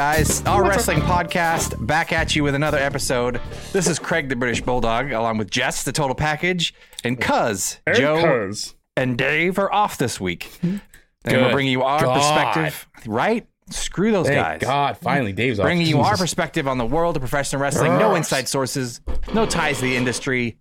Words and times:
up, 0.00 0.16
guys? 0.16 0.42
Our 0.46 0.66
Wrestling 0.66 1.00
Podcast 1.00 1.86
back 1.86 2.12
at 2.12 2.34
you 2.34 2.42
with 2.42 2.54
another 2.54 2.78
episode. 2.78 3.40
This 3.72 3.86
is 3.86 3.98
Craig, 3.98 4.28
the 4.28 4.36
British 4.36 4.62
Bulldog, 4.62 5.12
along 5.12 5.36
with 5.38 5.50
Jess, 5.50 5.84
the 5.84 5.92
Total 5.92 6.14
Package, 6.14 6.74
and 7.04 7.20
Cuz, 7.20 7.80
Joe, 7.94 8.46
Cuz. 8.48 8.74
and 8.96 9.18
Dave 9.18 9.58
are 9.58 9.72
off 9.72 9.98
this 9.98 10.18
week. 10.18 10.50
And 10.62 10.80
we're 11.24 11.32
Good 11.32 11.52
bringing 11.52 11.72
you 11.72 11.82
our 11.82 12.00
God. 12.00 12.14
perspective, 12.14 12.88
right? 13.06 13.46
Screw 13.68 14.10
those 14.10 14.26
Thank 14.26 14.38
guys. 14.38 14.60
God, 14.62 14.96
finally, 14.96 15.32
Dave's 15.32 15.58
off. 15.60 15.64
Bringing 15.64 15.86
you 15.86 16.00
our 16.00 16.16
perspective 16.16 16.66
on 16.66 16.78
the 16.78 16.86
world 16.86 17.16
of 17.16 17.20
professional 17.20 17.60
wrestling. 17.60 17.98
No 17.98 18.14
inside 18.14 18.48
sources, 18.48 19.00
no 19.34 19.44
ties 19.44 19.76
to 19.80 19.84
the 19.84 19.96
industry. 19.96 20.56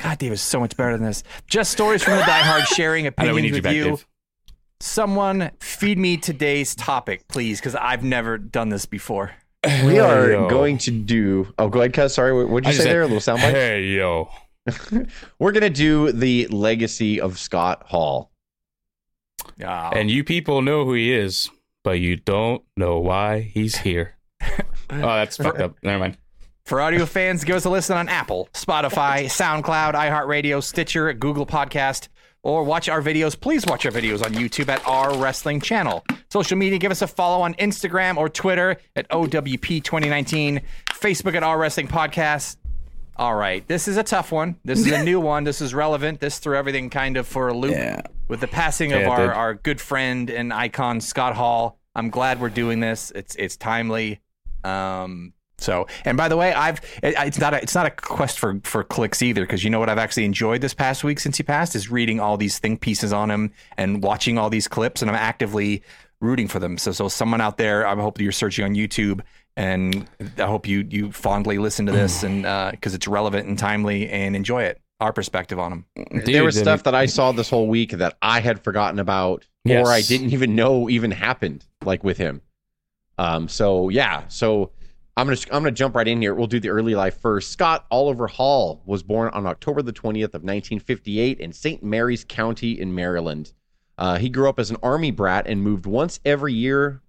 God, 0.00 0.18
Dave 0.18 0.32
is 0.32 0.40
so 0.40 0.58
much 0.58 0.76
better 0.76 0.96
than 0.96 1.06
this. 1.06 1.22
Just 1.46 1.70
stories 1.70 2.02
from 2.02 2.16
the 2.16 2.22
diehard 2.22 2.66
sharing 2.66 3.06
I 3.18 3.26
know 3.26 3.34
we 3.34 3.40
opinions 3.40 3.42
need 3.42 3.48
you 3.48 3.54
with 3.54 3.62
back, 3.62 3.74
you. 3.74 3.84
Dave. 3.84 4.06
Someone 4.80 5.50
feed 5.60 5.98
me 5.98 6.16
today's 6.16 6.74
topic, 6.74 7.28
please, 7.28 7.60
because 7.60 7.74
I've 7.74 8.02
never 8.02 8.38
done 8.38 8.70
this 8.70 8.86
before. 8.86 9.32
We 9.84 9.98
are 9.98 10.30
yo. 10.30 10.48
going 10.48 10.78
to 10.78 10.90
do. 10.90 11.52
Oh, 11.58 11.68
go 11.68 11.80
ahead, 11.80 11.92
Cuz. 11.92 12.14
Sorry, 12.14 12.32
what- 12.32 12.48
what'd 12.48 12.66
I 12.66 12.70
you 12.70 12.72
just 12.74 12.78
say 12.78 12.84
said, 12.84 12.92
there? 12.94 13.02
A 13.02 13.06
little 13.06 13.18
soundbite. 13.20 13.52
Hey, 13.52 13.84
yo. 13.84 14.30
We're 15.38 15.52
gonna 15.52 15.68
do 15.70 16.12
the 16.12 16.46
legacy 16.48 17.20
of 17.20 17.38
Scott 17.38 17.82
Hall. 17.86 18.30
Yeah. 19.58 19.90
And 19.90 20.10
you 20.10 20.24
people 20.24 20.62
know 20.62 20.84
who 20.84 20.94
he 20.94 21.12
is, 21.12 21.50
but 21.84 21.98
you 22.00 22.16
don't 22.16 22.62
know 22.76 22.98
why 22.98 23.40
he's 23.40 23.76
here. 23.78 24.16
oh, 24.42 24.56
that's 24.90 25.36
fucked 25.36 25.60
up. 25.60 25.76
Never 25.82 25.98
mind. 25.98 26.16
For 26.64 26.80
audio 26.80 27.04
fans, 27.04 27.42
give 27.44 27.56
us 27.56 27.64
a 27.64 27.70
listen 27.70 27.96
on 27.96 28.08
Apple, 28.08 28.48
Spotify, 28.54 29.24
SoundCloud, 29.24 29.94
iHeartRadio, 29.94 30.62
Stitcher, 30.62 31.12
Google 31.14 31.46
Podcast, 31.46 32.08
or 32.42 32.64
watch 32.64 32.88
our 32.88 33.02
videos. 33.02 33.38
Please 33.38 33.64
watch 33.66 33.84
our 33.86 33.92
videos 33.92 34.24
on 34.24 34.32
YouTube 34.32 34.68
at 34.68 34.86
our 34.86 35.16
wrestling 35.18 35.60
channel. 35.60 36.04
Social 36.30 36.56
media, 36.56 36.78
give 36.78 36.90
us 36.92 37.02
a 37.02 37.06
follow 37.06 37.42
on 37.42 37.54
Instagram 37.54 38.16
or 38.16 38.28
Twitter 38.28 38.76
at 38.96 39.08
OWP2019, 39.10 40.62
Facebook 40.90 41.34
at 41.34 41.42
Our 41.42 41.58
Wrestling 41.58 41.88
Podcast. 41.88 42.56
All 43.16 43.34
right, 43.34 43.66
this 43.68 43.86
is 43.88 43.96
a 43.96 44.02
tough 44.02 44.32
one. 44.32 44.56
This 44.64 44.80
is 44.80 44.92
a 44.92 45.02
new 45.10 45.20
one. 45.20 45.44
This 45.44 45.60
is 45.60 45.74
relevant. 45.74 46.20
This 46.20 46.38
threw 46.38 46.56
everything 46.56 46.88
kind 46.88 47.16
of 47.16 47.26
for 47.26 47.48
a 47.48 47.54
loop 47.54 47.72
Yeah. 47.72 48.00
with 48.28 48.40
the 48.40 48.48
passing 48.48 48.92
of 48.92 49.02
Yeah, 49.02 49.08
our, 49.10 49.32
our 49.34 49.54
good 49.54 49.80
friend 49.80 50.30
and 50.30 50.52
icon 50.52 51.00
Scott 51.00 51.34
Hall. 51.36 51.78
I'm 51.94 52.08
glad 52.08 52.40
we're 52.40 52.48
doing 52.48 52.80
this. 52.80 53.10
It's 53.14 53.34
it's 53.34 53.56
timely. 53.56 54.20
Um, 54.64 55.32
so, 55.60 55.86
and 56.04 56.16
by 56.16 56.28
the 56.28 56.36
way, 56.36 56.52
I've 56.52 56.80
it's 57.02 57.38
not 57.38 57.54
a, 57.54 57.62
it's 57.62 57.74
not 57.74 57.86
a 57.86 57.90
quest 57.90 58.38
for 58.38 58.60
for 58.64 58.82
clicks 58.82 59.22
either 59.22 59.42
because 59.42 59.62
you 59.62 59.70
know 59.70 59.78
what 59.78 59.88
I've 59.88 59.98
actually 59.98 60.24
enjoyed 60.24 60.60
this 60.60 60.74
past 60.74 61.04
week 61.04 61.20
since 61.20 61.36
he 61.36 61.42
passed 61.42 61.76
is 61.76 61.90
reading 61.90 62.18
all 62.20 62.36
these 62.36 62.58
think 62.58 62.80
pieces 62.80 63.12
on 63.12 63.30
him 63.30 63.52
and 63.76 64.02
watching 64.02 64.38
all 64.38 64.50
these 64.50 64.66
clips, 64.68 65.02
and 65.02 65.10
I'm 65.10 65.16
actively 65.16 65.82
rooting 66.20 66.48
for 66.48 66.58
them. 66.58 66.76
So, 66.78 66.92
so 66.92 67.08
someone 67.08 67.40
out 67.40 67.56
there, 67.56 67.86
I 67.86 67.94
hope 67.94 68.20
you're 68.20 68.32
searching 68.32 68.64
on 68.64 68.74
YouTube, 68.74 69.20
and 69.56 70.06
I 70.38 70.46
hope 70.46 70.66
you 70.66 70.86
you 70.88 71.12
fondly 71.12 71.58
listen 71.58 71.86
to 71.86 71.92
this 71.92 72.22
and 72.22 72.42
because 72.72 72.94
it's 72.94 73.08
relevant 73.08 73.46
and 73.48 73.58
timely 73.58 74.08
and 74.08 74.34
enjoy 74.36 74.64
it. 74.64 74.80
Our 75.00 75.14
perspective 75.14 75.58
on 75.58 75.72
him. 75.72 75.84
there 76.26 76.44
was 76.44 76.56
Dude, 76.56 76.64
stuff 76.64 76.82
that 76.82 76.94
I 76.94 77.06
saw 77.06 77.32
this 77.32 77.48
whole 77.48 77.68
week 77.68 77.92
that 77.92 78.18
I 78.20 78.40
had 78.40 78.62
forgotten 78.62 78.98
about, 78.98 79.46
Yes. 79.64 79.86
or 79.86 79.90
I 79.90 80.02
didn't 80.02 80.34
even 80.34 80.54
know 80.54 80.90
even 80.90 81.10
happened, 81.10 81.64
like 81.86 82.04
with 82.04 82.18
him. 82.18 82.42
Um. 83.16 83.48
So 83.48 83.88
yeah. 83.88 84.24
So 84.28 84.72
I'm 85.16 85.26
gonna 85.26 85.38
I'm 85.52 85.62
gonna 85.62 85.72
jump 85.72 85.96
right 85.96 86.08
in 86.08 86.20
here. 86.20 86.34
We'll 86.34 86.46
do 86.46 86.60
the 86.60 86.70
early 86.70 86.94
life 86.94 87.20
first. 87.20 87.50
Scott 87.50 87.86
Oliver 87.90 88.26
Hall 88.26 88.80
was 88.86 89.02
born 89.02 89.30
on 89.32 89.46
October 89.46 89.82
the 89.82 89.92
20th 89.92 90.34
of 90.34 90.42
1958 90.42 91.40
in 91.40 91.52
St. 91.52 91.82
Mary's 91.82 92.24
County 92.24 92.80
in 92.80 92.94
Maryland. 92.94 93.52
Uh, 93.98 94.16
he 94.16 94.30
grew 94.30 94.48
up 94.48 94.58
as 94.58 94.70
an 94.70 94.78
army 94.82 95.10
brat 95.10 95.46
and 95.46 95.62
moved 95.62 95.84
once 95.84 96.20
every 96.24 96.54
year 96.54 97.02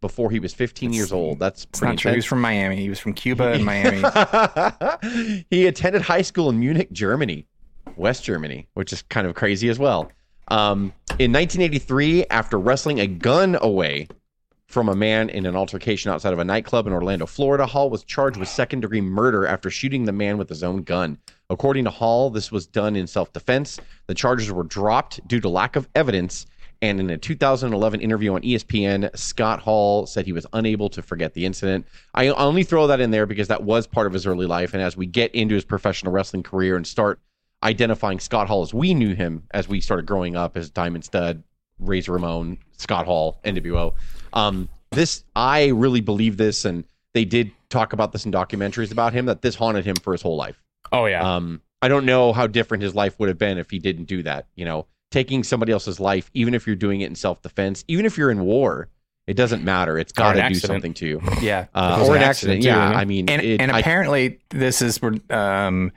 before 0.00 0.30
he 0.30 0.38
was 0.38 0.54
15 0.54 0.92
years 0.92 1.12
old. 1.12 1.40
That's 1.40 1.64
pretty 1.64 1.92
not 1.92 1.98
true. 1.98 2.10
He 2.12 2.16
was 2.18 2.24
from 2.24 2.40
Miami. 2.40 2.76
He 2.76 2.88
was 2.88 3.00
from 3.00 3.12
Cuba 3.12 3.52
and 3.52 3.64
Miami. 3.64 4.02
he 5.50 5.66
attended 5.66 6.02
high 6.02 6.22
school 6.22 6.50
in 6.50 6.60
Munich, 6.60 6.92
Germany, 6.92 7.46
West 7.96 8.22
Germany, 8.22 8.68
which 8.74 8.92
is 8.92 9.02
kind 9.02 9.26
of 9.26 9.34
crazy 9.34 9.68
as 9.68 9.78
well. 9.78 10.12
Um, 10.48 10.92
in 11.18 11.32
1983, 11.32 12.26
after 12.26 12.58
wrestling 12.58 13.00
a 13.00 13.06
gun 13.06 13.58
away 13.60 14.06
from 14.68 14.90
a 14.90 14.94
man 14.94 15.30
in 15.30 15.46
an 15.46 15.56
altercation 15.56 16.10
outside 16.10 16.34
of 16.34 16.38
a 16.38 16.44
nightclub 16.44 16.86
in 16.86 16.92
Orlando, 16.92 17.24
Florida, 17.24 17.64
Hall 17.64 17.88
was 17.88 18.04
charged 18.04 18.36
with 18.36 18.48
second 18.48 18.80
degree 18.80 19.00
murder 19.00 19.46
after 19.46 19.70
shooting 19.70 20.04
the 20.04 20.12
man 20.12 20.36
with 20.36 20.48
his 20.48 20.62
own 20.62 20.82
gun. 20.82 21.18
According 21.48 21.84
to 21.84 21.90
Hall, 21.90 22.28
this 22.28 22.52
was 22.52 22.66
done 22.66 22.94
in 22.94 23.06
self 23.06 23.32
defense. 23.32 23.80
The 24.06 24.14
charges 24.14 24.52
were 24.52 24.64
dropped 24.64 25.26
due 25.26 25.40
to 25.40 25.48
lack 25.48 25.76
of 25.76 25.88
evidence. 25.94 26.46
And 26.80 27.00
in 27.00 27.10
a 27.10 27.16
2011 27.18 28.00
interview 28.00 28.34
on 28.34 28.42
ESPN, 28.42 29.16
Scott 29.18 29.58
Hall 29.60 30.06
said 30.06 30.26
he 30.26 30.32
was 30.32 30.46
unable 30.52 30.88
to 30.90 31.02
forget 31.02 31.34
the 31.34 31.44
incident. 31.44 31.86
I 32.14 32.28
only 32.28 32.62
throw 32.62 32.86
that 32.86 33.00
in 33.00 33.10
there 33.10 33.26
because 33.26 33.48
that 33.48 33.64
was 33.64 33.86
part 33.86 34.06
of 34.06 34.12
his 34.12 34.26
early 34.26 34.46
life. 34.46 34.74
And 34.74 34.82
as 34.82 34.96
we 34.96 35.06
get 35.06 35.34
into 35.34 35.54
his 35.54 35.64
professional 35.64 36.12
wrestling 36.12 36.44
career 36.44 36.76
and 36.76 36.86
start 36.86 37.18
identifying 37.62 38.20
Scott 38.20 38.46
Hall 38.46 38.62
as 38.62 38.72
we 38.72 38.94
knew 38.94 39.14
him 39.14 39.44
as 39.50 39.66
we 39.66 39.80
started 39.80 40.06
growing 40.06 40.36
up 40.36 40.56
as 40.56 40.70
Diamond 40.70 41.04
Stud, 41.04 41.42
Razor 41.78 42.12
Ramon, 42.12 42.58
Scott 42.76 43.06
Hall, 43.06 43.38
NWO. 43.44 43.94
Um, 44.32 44.68
this 44.90 45.24
I 45.36 45.68
really 45.68 46.00
believe 46.00 46.36
this, 46.36 46.64
and 46.64 46.84
they 47.14 47.24
did 47.24 47.50
talk 47.68 47.92
about 47.92 48.12
this 48.12 48.24
in 48.24 48.32
documentaries 48.32 48.92
about 48.92 49.12
him 49.12 49.26
that 49.26 49.42
this 49.42 49.54
haunted 49.54 49.84
him 49.84 49.96
for 49.96 50.12
his 50.12 50.22
whole 50.22 50.36
life. 50.36 50.62
Oh, 50.92 51.06
yeah. 51.06 51.36
Um, 51.36 51.60
I 51.82 51.88
don't 51.88 52.06
know 52.06 52.32
how 52.32 52.46
different 52.46 52.82
his 52.82 52.94
life 52.94 53.18
would 53.18 53.28
have 53.28 53.38
been 53.38 53.58
if 53.58 53.70
he 53.70 53.78
didn't 53.78 54.04
do 54.04 54.22
that. 54.22 54.46
You 54.54 54.64
know, 54.64 54.86
taking 55.10 55.44
somebody 55.44 55.72
else's 55.72 56.00
life, 56.00 56.30
even 56.34 56.54
if 56.54 56.66
you're 56.66 56.76
doing 56.76 57.00
it 57.00 57.06
in 57.06 57.14
self 57.14 57.42
defense, 57.42 57.84
even 57.88 58.06
if 58.06 58.18
you're 58.18 58.30
in 58.30 58.40
war, 58.40 58.88
it 59.26 59.34
doesn't 59.34 59.62
matter. 59.62 59.98
It's 59.98 60.12
got 60.12 60.32
to 60.32 60.48
do 60.48 60.54
something 60.54 60.94
to 60.94 61.06
you, 61.06 61.20
yeah. 61.42 61.66
uh, 61.74 62.04
or 62.06 62.16
an 62.16 62.22
accident 62.22 62.58
accident. 62.58 62.64
yeah, 62.64 62.90
yeah. 62.90 62.98
I 62.98 63.04
mean, 63.04 63.28
and 63.28 63.42
it, 63.42 63.60
and 63.60 63.70
I- 63.70 63.80
apparently 63.80 64.40
this 64.50 64.80
is 64.80 65.00
where 65.02 65.14
um 65.30 65.92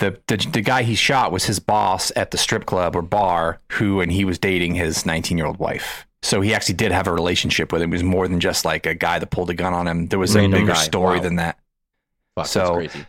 the, 0.00 0.18
the 0.26 0.36
the 0.52 0.60
guy 0.60 0.82
he 0.82 0.94
shot 0.96 1.30
was 1.32 1.44
his 1.44 1.58
boss 1.60 2.10
at 2.16 2.30
the 2.32 2.38
strip 2.38 2.66
club 2.66 2.96
or 2.96 3.02
bar 3.02 3.60
who 3.72 4.00
and 4.00 4.10
he 4.10 4.24
was 4.24 4.38
dating 4.38 4.74
his 4.74 5.06
19 5.06 5.38
year 5.38 5.46
old 5.46 5.58
wife 5.58 6.06
so 6.22 6.40
he 6.40 6.52
actually 6.52 6.74
did 6.74 6.92
have 6.92 7.06
a 7.06 7.12
relationship 7.12 7.72
with 7.72 7.80
him 7.80 7.90
it 7.92 7.94
was 7.94 8.02
more 8.02 8.26
than 8.28 8.40
just 8.40 8.64
like 8.64 8.84
a 8.86 8.94
guy 8.94 9.18
that 9.18 9.30
pulled 9.30 9.48
a 9.50 9.54
gun 9.54 9.72
on 9.72 9.86
him 9.86 10.06
there 10.08 10.18
was 10.18 10.34
a 10.36 10.48
bigger 10.48 10.66
guy. 10.66 10.74
story 10.74 11.18
Wow. 11.18 11.22
than 11.22 11.36
that 11.36 11.58
fuck, 12.34 12.46
so- 12.46 12.60
that's 12.80 12.92
crazy. 12.92 13.06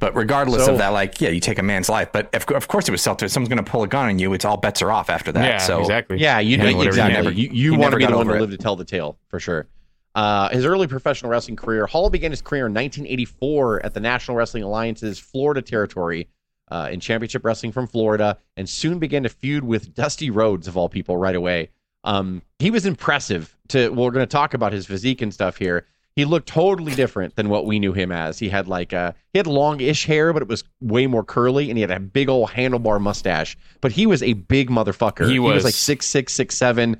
but 0.00 0.14
regardless 0.16 0.64
So- 0.66 0.72
of 0.72 0.78
that 0.78 0.88
like 0.88 1.20
yeah 1.20 1.30
you 1.30 1.40
take 1.40 1.58
a 1.58 1.62
man's 1.62 1.88
life 1.88 2.10
but 2.12 2.34
of, 2.34 2.44
of 2.54 2.68
course 2.68 2.88
it 2.88 2.90
was 2.90 3.00
self 3.02 3.20
someone's 3.20 3.48
going 3.48 3.64
to 3.64 3.70
pull 3.70 3.82
a 3.82 3.88
gun 3.88 4.06
on 4.08 4.18
you 4.18 4.32
it's 4.34 4.44
all 4.44 4.56
bets 4.56 4.82
are 4.82 4.90
off 4.90 5.08
after 5.10 5.30
that 5.32 5.44
yeah, 5.44 5.58
so 5.58 5.80
exactly. 5.80 6.18
Yeah, 6.18 6.38
you 6.40 6.54
And 6.58 6.68
do 6.68 6.76
whatever, 6.76 6.82
he 6.82 6.88
exactly. 7.00 7.14
never- 7.14 7.30
you 7.32 7.48
you 7.52 7.70
want 7.72 7.80
never 7.82 7.90
to 7.92 7.96
be 7.98 8.04
the 8.06 8.16
one 8.16 8.26
to 8.26 8.32
over 8.32 8.36
it. 8.38 8.40
live 8.40 8.50
to 8.50 8.58
tell 8.58 8.76
the 8.76 8.84
tale 8.84 9.18
for 9.28 9.38
sure. 9.40 9.66
Uh, 10.14 10.48
his 10.50 10.64
early 10.64 10.86
professional 10.86 11.30
wrestling 11.30 11.56
career, 11.56 11.86
Hall 11.86 12.08
began 12.08 12.30
his 12.30 12.40
career 12.40 12.66
in 12.66 12.74
1984 12.74 13.84
at 13.84 13.94
the 13.94 14.00
National 14.00 14.36
Wrestling 14.36 14.62
Alliance's 14.62 15.18
Florida 15.18 15.60
territory 15.60 16.28
uh, 16.70 16.88
in 16.90 17.00
Championship 17.00 17.44
Wrestling 17.44 17.72
from 17.72 17.86
Florida, 17.86 18.38
and 18.56 18.68
soon 18.68 18.98
began 18.98 19.24
to 19.24 19.28
feud 19.28 19.64
with 19.64 19.94
Dusty 19.94 20.30
Rhodes 20.30 20.68
of 20.68 20.76
all 20.76 20.88
people 20.88 21.16
right 21.16 21.34
away. 21.34 21.70
Um, 22.04 22.42
he 22.58 22.70
was 22.70 22.86
impressive. 22.86 23.56
To 23.68 23.88
well, 23.88 24.04
we're 24.04 24.10
going 24.12 24.26
to 24.26 24.30
talk 24.30 24.54
about 24.54 24.72
his 24.72 24.86
physique 24.86 25.22
and 25.22 25.32
stuff 25.32 25.56
here. 25.56 25.86
He 26.16 26.24
looked 26.24 26.48
totally 26.48 26.94
different 26.94 27.34
than 27.34 27.48
what 27.48 27.66
we 27.66 27.80
knew 27.80 27.92
him 27.92 28.12
as. 28.12 28.38
He 28.38 28.48
had 28.48 28.68
like 28.68 28.92
a 28.92 29.14
he 29.32 29.38
had 29.38 29.48
longish 29.48 30.04
hair, 30.04 30.32
but 30.32 30.42
it 30.42 30.48
was 30.48 30.62
way 30.80 31.06
more 31.06 31.24
curly, 31.24 31.70
and 31.70 31.76
he 31.76 31.80
had 31.80 31.90
a 31.90 31.98
big 31.98 32.28
old 32.28 32.50
handlebar 32.50 33.00
mustache. 33.00 33.56
But 33.80 33.90
he 33.90 34.06
was 34.06 34.22
a 34.22 34.34
big 34.34 34.70
motherfucker. 34.70 35.28
He 35.28 35.40
was. 35.40 35.64
like 35.64 35.74
six 35.74 36.06
six 36.06 36.32
six 36.32 36.56
seven. 36.56 36.98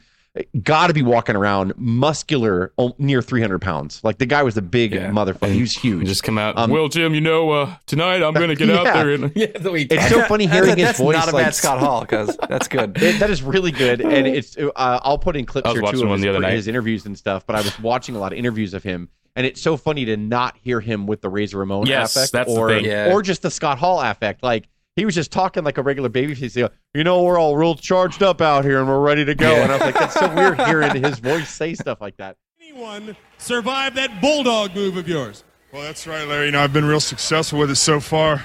Got 0.65 0.89
to 0.89 0.93
be 0.95 1.03
walking 1.03 1.37
around 1.37 1.75
muscular, 1.77 2.73
oh, 2.77 2.93
near 2.99 3.23
three 3.23 3.41
hundred 3.41 3.61
pounds. 3.61 4.03
Like 4.03 4.19
the 4.19 4.27
guy 4.27 4.43
was 4.43 4.57
a 4.57 4.63
big 4.63 4.93
Yeah. 4.93 5.11
motherfucker. 5.11 5.53
He 5.53 5.61
was 5.61 5.77
You 5.85 5.99
huge. 5.99 6.09
just 6.09 6.25
come 6.25 6.39
out. 6.39 6.59
Um, 6.59 6.71
well, 6.71 6.89
Jim, 6.89 7.15
you 7.15 7.21
know, 7.21 7.51
uh, 7.51 7.77
tonight 7.87 8.21
I'm 8.21 8.35
going 8.35 8.49
to 8.49 8.57
get 8.57 8.69
out 8.77 8.85
there 8.93 9.11
and 9.13 9.31
yeah, 9.37 9.47
the 9.57 9.73
it's 9.91 10.09
so 10.09 10.23
funny 10.29 10.47
hearing 10.49 10.77
his 10.77 10.87
that's 10.87 10.99
voice. 10.99 11.15
not 11.15 11.29
a 11.29 11.33
like, 11.33 11.45
bad 11.47 11.55
Scott 11.55 11.79
Hall 11.79 12.01
because 12.01 12.37
that's 12.49 12.67
good 12.67 13.01
It- 13.01 13.21
that 13.21 13.31
is 13.31 13.43
really 13.43 13.71
good, 13.71 14.01
and 14.01 14.27
it's. 14.27 14.57
Uh, 14.57 14.71
I'll 14.75 15.19
put 15.19 15.37
in 15.37 15.47
clips 15.47 15.69
I 15.69 15.73
here 15.73 15.83
too 15.83 16.03
of 16.05 16.11
his, 16.11 16.23
the 16.23 16.29
other 16.31 16.41
night. 16.41 16.55
his 16.55 16.67
interviews 16.67 17.07
and 17.07 17.17
stuff. 17.17 17.47
But 17.47 17.55
I 17.55 17.61
was 17.61 17.79
watching 17.81 18.17
a 18.17 18.19
lot 18.19 18.33
of 18.33 18.39
interviews 18.39 18.75
of 18.75 18.83
him, 18.83 19.09
and 19.37 19.47
it's 19.47 19.63
so 19.63 19.77
funny 19.77 20.05
to 20.07 20.17
not 20.17 20.57
hear 20.61 20.81
him 20.81 21.07
with 21.07 21.21
the 21.21 21.29
Razor 21.29 21.59
Ramon 21.59 21.87
Yes, 21.87 22.17
affect, 22.17 22.33
that's 22.33 22.53
the 22.53 22.61
or 22.61 22.69
thing. 22.71 22.85
Yeah. 22.87 23.13
or 23.13 23.23
just 23.23 23.43
the 23.43 23.51
Scott 23.53 23.79
Hall 23.79 24.01
affect. 24.01 24.43
Like 24.43 24.65
he 24.97 25.05
was 25.05 25.15
just 25.15 25.31
talking 25.33 25.65
like 25.65 25.79
a 25.79 25.83
regular 25.83 26.09
babyface. 26.09 26.55
You 26.57 26.63
know, 26.65 26.69
you 26.95 27.05
know, 27.05 27.23
we're 27.23 27.39
all 27.39 27.57
real 27.57 27.75
charged 27.75 28.23
up 28.23 28.41
out 28.41 28.65
here, 28.65 28.79
and 28.81 28.89
we're 28.89 29.01
ready 29.01 29.25
to 29.25 29.35
go. 29.35 29.51
Yeah. 29.51 29.63
And 29.65 29.73
I 29.73 29.75
was 29.77 29.81
like, 29.83 29.95
that's 29.95 30.15
so 30.15 30.35
weird 30.35 30.61
hearing 30.63 31.03
his 31.03 31.19
voice 31.19 31.49
say 31.49 31.75
stuff 31.75 32.01
like 32.01 32.17
that. 32.19 32.37
anyone 32.61 33.17
survive 33.39 33.95
that 33.97 34.21
bulldog 34.21 34.75
move 34.75 34.97
of 34.97 35.09
yours? 35.09 35.45
Well, 35.73 35.83
that's 35.83 36.07
right, 36.07 36.27
Larry. 36.29 36.47
You 36.47 36.53
know, 36.53 36.61
I've 36.61 36.73
been 36.73 36.85
real 36.85 37.01
successful 37.01 37.59
with 37.59 37.71
it 37.71 37.77
so 37.77 37.99
far. 37.99 38.43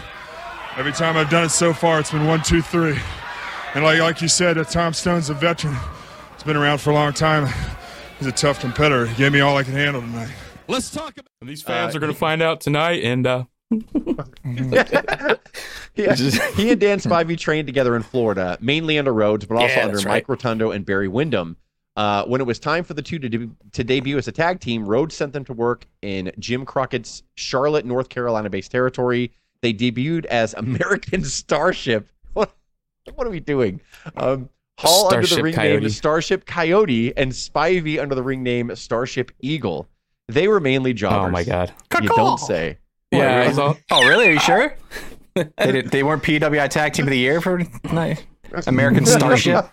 Every 0.77 0.91
time 0.93 1.17
I've 1.17 1.29
done 1.29 1.43
it 1.43 1.49
so 1.49 1.73
far, 1.73 1.99
it's 1.99 2.11
been 2.11 2.25
one, 2.25 2.41
two, 2.41 2.61
three. 2.61 2.97
And 3.75 3.83
like 3.83 3.99
like 3.99 4.21
you 4.21 4.27
said, 4.27 4.57
uh, 4.57 4.63
Tom 4.63 4.93
Stone's 4.93 5.29
a 5.29 5.33
veteran. 5.35 5.75
He's 6.33 6.43
been 6.43 6.55
around 6.57 6.79
for 6.79 6.89
a 6.89 6.93
long 6.93 7.13
time. 7.13 7.47
He's 8.17 8.27
a 8.27 8.31
tough 8.31 8.59
competitor. 8.59 9.05
He 9.05 9.15
gave 9.15 9.31
me 9.31 9.41
all 9.41 9.55
I 9.57 9.63
can 9.63 9.73
handle 9.73 10.01
tonight. 10.01 10.31
Let's 10.67 10.89
talk 10.89 11.13
about. 11.17 11.27
These 11.41 11.61
fans 11.61 11.93
Uh, 11.93 11.97
are 11.97 11.99
going 12.01 12.11
to 12.13 12.17
find 12.17 12.41
out 12.41 12.61
tonight, 12.61 13.03
and 13.03 13.25
uh, 13.27 13.43
Yeah. 15.95 16.15
he 16.55 16.71
and 16.71 16.79
Dan 16.79 16.99
Spivey 16.99 17.37
trained 17.37 17.67
together 17.67 17.95
in 17.95 18.03
Florida, 18.03 18.57
mainly 18.61 18.97
under 18.97 19.13
Rhodes, 19.13 19.45
but 19.45 19.55
also 19.55 19.67
Yeah, 19.75 19.83
under 19.83 19.95
that's 19.97 20.05
Mike 20.05 20.29
right. 20.29 20.29
Rotundo 20.29 20.71
and 20.71 20.85
Barry 20.85 21.07
Windham. 21.09 21.57
Uh, 21.97 22.23
when 22.25 22.39
it 22.39 22.45
was 22.47 22.57
time 22.59 22.83
for 22.85 22.93
the 22.93 23.01
two 23.01 23.19
to, 23.19 23.27
de- 23.27 23.49
to 23.73 23.83
debut 23.83 24.17
as 24.17 24.27
a 24.27 24.31
tag 24.31 24.61
team, 24.61 24.85
Rhodes 24.85 25.15
sent 25.15 25.33
them 25.33 25.43
to 25.45 25.53
work 25.53 25.85
in 26.01 26.31
Jim 26.39 26.63
Crockett's 26.65 27.23
Charlotte, 27.35 27.85
North 27.85 28.07
Carolina 28.07 28.49
based 28.49 28.71
territory. 28.71 29.31
They 29.61 29.73
debuted 29.73 30.23
as 30.25 30.53
American 30.53 31.23
Starship. 31.25 32.07
What, 32.33 32.53
what 33.15 33.27
are 33.27 33.31
we 33.31 33.41
doing? 33.41 33.81
Um, 34.15 34.49
Hall 34.77 35.13
under 35.13 35.27
the 35.27 35.43
ring 35.43 35.53
Coyote. 35.55 35.81
name 35.81 35.89
Starship 35.89 36.45
Coyote 36.45 37.17
and 37.17 37.33
Spivey 37.33 37.99
under 38.01 38.15
the 38.15 38.23
ring 38.23 38.41
name 38.43 38.73
Starship 38.77 39.31
Eagle. 39.41 39.89
They 40.29 40.47
were 40.47 40.61
mainly 40.61 40.93
jobbers. 40.93 41.27
Oh 41.27 41.31
my 41.31 41.43
god. 41.43 41.73
You 42.01 42.07
don't 42.07 42.39
say. 42.39 42.77
Yeah. 43.23 43.41
I 43.49 43.51
saw- 43.51 43.73
oh, 43.73 43.77
oh, 43.91 44.07
really? 44.07 44.27
Are 44.27 44.31
you 44.31 44.39
sure? 44.39 44.75
they, 45.35 45.71
did, 45.71 45.91
they 45.91 46.03
weren't 46.03 46.23
PWI 46.23 46.69
Tag 46.69 46.93
Team 46.93 47.05
of 47.05 47.11
the 47.11 47.17
Year 47.17 47.39
for. 47.41 47.61
American 48.67 49.05
Starship. 49.05 49.65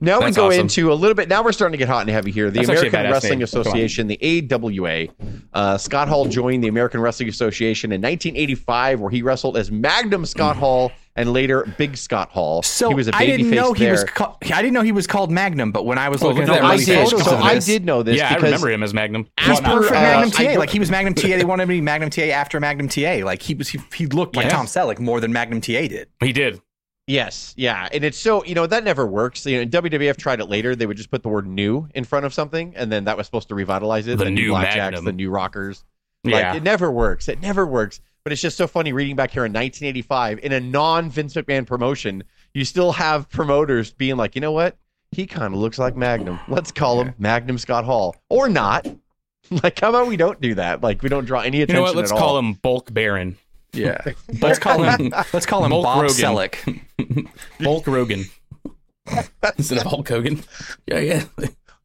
Now 0.00 0.20
we 0.24 0.30
go 0.32 0.46
awesome. 0.48 0.60
into 0.62 0.92
a 0.92 0.94
little 0.94 1.14
bit. 1.14 1.28
Now 1.28 1.42
we're 1.42 1.52
starting 1.52 1.72
to 1.72 1.78
get 1.78 1.88
hot 1.88 2.02
and 2.02 2.10
heavy 2.10 2.30
here. 2.30 2.50
The 2.50 2.58
That's 2.64 2.68
American 2.68 3.10
Wrestling 3.10 3.38
name. 3.38 3.42
Association, 3.44 4.06
the 4.06 4.48
AWA. 4.52 5.06
Uh, 5.52 5.78
Scott 5.78 6.08
Hall 6.08 6.26
joined 6.26 6.62
the 6.64 6.68
American 6.68 7.00
Wrestling 7.00 7.28
Association 7.28 7.92
in 7.92 8.00
1985, 8.00 9.00
where 9.00 9.10
he 9.10 9.22
wrestled 9.22 9.56
as 9.56 9.70
Magnum 9.70 10.24
Scott 10.26 10.56
Hall 10.56 10.92
and 11.16 11.32
later 11.32 11.64
Big 11.76 11.96
Scott 11.96 12.30
Hall. 12.30 12.62
So 12.62 12.88
he 12.88 12.94
was 12.94 13.08
a 13.08 13.14
I 13.16 13.26
babyface 13.26 13.36
didn't 13.38 13.50
know 13.50 13.72
he 13.72 13.84
there. 13.84 13.92
was. 13.92 14.04
Called, 14.04 14.36
I 14.52 14.62
didn't 14.62 14.72
know 14.74 14.82
he 14.82 14.92
was 14.92 15.06
called 15.06 15.30
Magnum. 15.30 15.72
But 15.72 15.84
when 15.84 15.98
I 15.98 16.08
was 16.08 16.22
Oh, 16.22 16.28
looking 16.28 16.42
look 16.46 16.50
at 16.56 16.58
at 16.58 16.64
I 16.64 16.76
that 16.76 16.86
the 16.86 17.16
did. 17.16 17.24
So 17.24 17.36
I 17.36 17.58
did 17.58 17.84
know 17.84 18.02
this. 18.02 18.16
yeah, 18.16 18.30
I 18.32 18.36
remember 18.36 18.70
him 18.70 18.82
as 18.82 18.94
Magnum. 18.94 19.26
He's 19.40 19.50
As 19.50 19.60
per, 19.60 19.72
perfect 19.78 19.96
uh, 19.96 20.00
Magnum 20.00 20.30
TA. 20.30 20.58
like 20.58 20.70
he 20.70 20.78
was 20.78 20.90
Magnum 20.90 21.14
TA. 21.14 21.28
They 21.28 21.44
wanted 21.44 21.64
him 21.64 21.68
to 21.70 21.74
be 21.74 21.80
Magnum 21.80 22.10
TA 22.10 22.22
after 22.22 22.60
Magnum 22.60 22.88
TA. 22.88 23.20
Like 23.24 23.42
he 23.42 23.54
was. 23.54 23.68
He, 23.68 23.80
he 23.94 24.06
looked 24.06 24.36
like 24.36 24.46
Yeah. 24.46 24.50
Tom 24.52 24.66
Selleck 24.66 24.98
more 25.00 25.20
than 25.20 25.32
Magnum 25.32 25.60
TA 25.60 25.72
did. 25.88 26.08
He 26.20 26.32
did. 26.32 26.60
Yes, 27.10 27.54
yeah, 27.56 27.88
and 27.92 28.04
it's 28.04 28.16
so 28.16 28.44
you 28.44 28.54
know 28.54 28.68
that 28.68 28.84
never 28.84 29.04
works. 29.04 29.44
You 29.44 29.64
know, 29.64 29.80
WWF 29.80 30.16
tried 30.16 30.38
it 30.38 30.44
later. 30.44 30.76
They 30.76 30.86
would 30.86 30.96
just 30.96 31.10
put 31.10 31.24
the 31.24 31.28
word 31.28 31.44
"new" 31.44 31.88
in 31.92 32.04
front 32.04 32.24
of 32.24 32.32
something, 32.32 32.72
and 32.76 32.92
then 32.92 33.04
that 33.06 33.16
was 33.16 33.26
supposed 33.26 33.48
to 33.48 33.56
revitalize 33.56 34.06
it. 34.06 34.16
The 34.16 34.30
new 34.30 34.52
Blackjacks, 34.52 35.02
the 35.04 35.12
new 35.12 35.28
Rockers. 35.28 35.82
Like 36.22 36.34
Yeah. 36.34 36.54
it 36.54 36.62
never 36.62 36.88
works. 36.88 37.28
It 37.28 37.40
never 37.42 37.66
works. 37.66 38.00
But 38.22 38.32
it's 38.32 38.40
just 38.42 38.56
so 38.56 38.68
funny 38.68 38.92
reading 38.92 39.16
back 39.16 39.32
here 39.32 39.44
in 39.44 39.52
1985 39.52 40.38
in 40.44 40.52
a 40.52 40.60
non 40.60 41.10
Vince 41.10 41.34
McMahon 41.34 41.66
promotion, 41.66 42.22
you 42.54 42.64
still 42.64 42.92
have 42.92 43.28
promoters 43.28 43.90
being 43.92 44.16
like, 44.16 44.36
you 44.36 44.40
know 44.40 44.52
what? 44.52 44.76
He 45.10 45.26
kind 45.26 45.52
of 45.52 45.58
looks 45.58 45.80
like 45.80 45.96
Magnum. 45.96 46.38
Let's 46.46 46.70
call 46.70 47.00
him 47.00 47.14
Magnum 47.18 47.58
Scott 47.58 47.84
Hall, 47.84 48.14
or 48.28 48.48
not. 48.48 48.86
Like, 49.64 49.80
how 49.80 49.88
about 49.88 50.06
we 50.06 50.16
don't 50.16 50.40
do 50.40 50.54
that? 50.54 50.80
Like, 50.80 51.02
we 51.02 51.08
don't 51.08 51.24
draw 51.24 51.40
any 51.40 51.62
attention. 51.62 51.74
You 51.74 51.80
know 51.80 51.82
what? 51.82 51.96
Let's 51.96 52.12
call 52.12 52.34
all. 52.36 52.38
him 52.38 52.52
Bulk 52.52 52.94
Baron. 52.94 53.36
Yeah. 53.72 54.00
let's 54.40 54.58
call 54.58 54.82
him. 54.82 55.12
Let's 55.32 55.46
call 55.46 55.64
him 55.64 55.70
Hulk 55.70 55.84
Bob 55.84 56.02
Rogan. 56.02 56.16
Selleck. 56.16 57.28
Bulk 57.60 57.86
Rogan. 57.86 58.24
Instead 59.56 59.78
of 59.78 59.84
Hulk 59.84 60.08
Hogan. 60.08 60.42
Yeah, 60.86 60.98
yeah. 60.98 61.24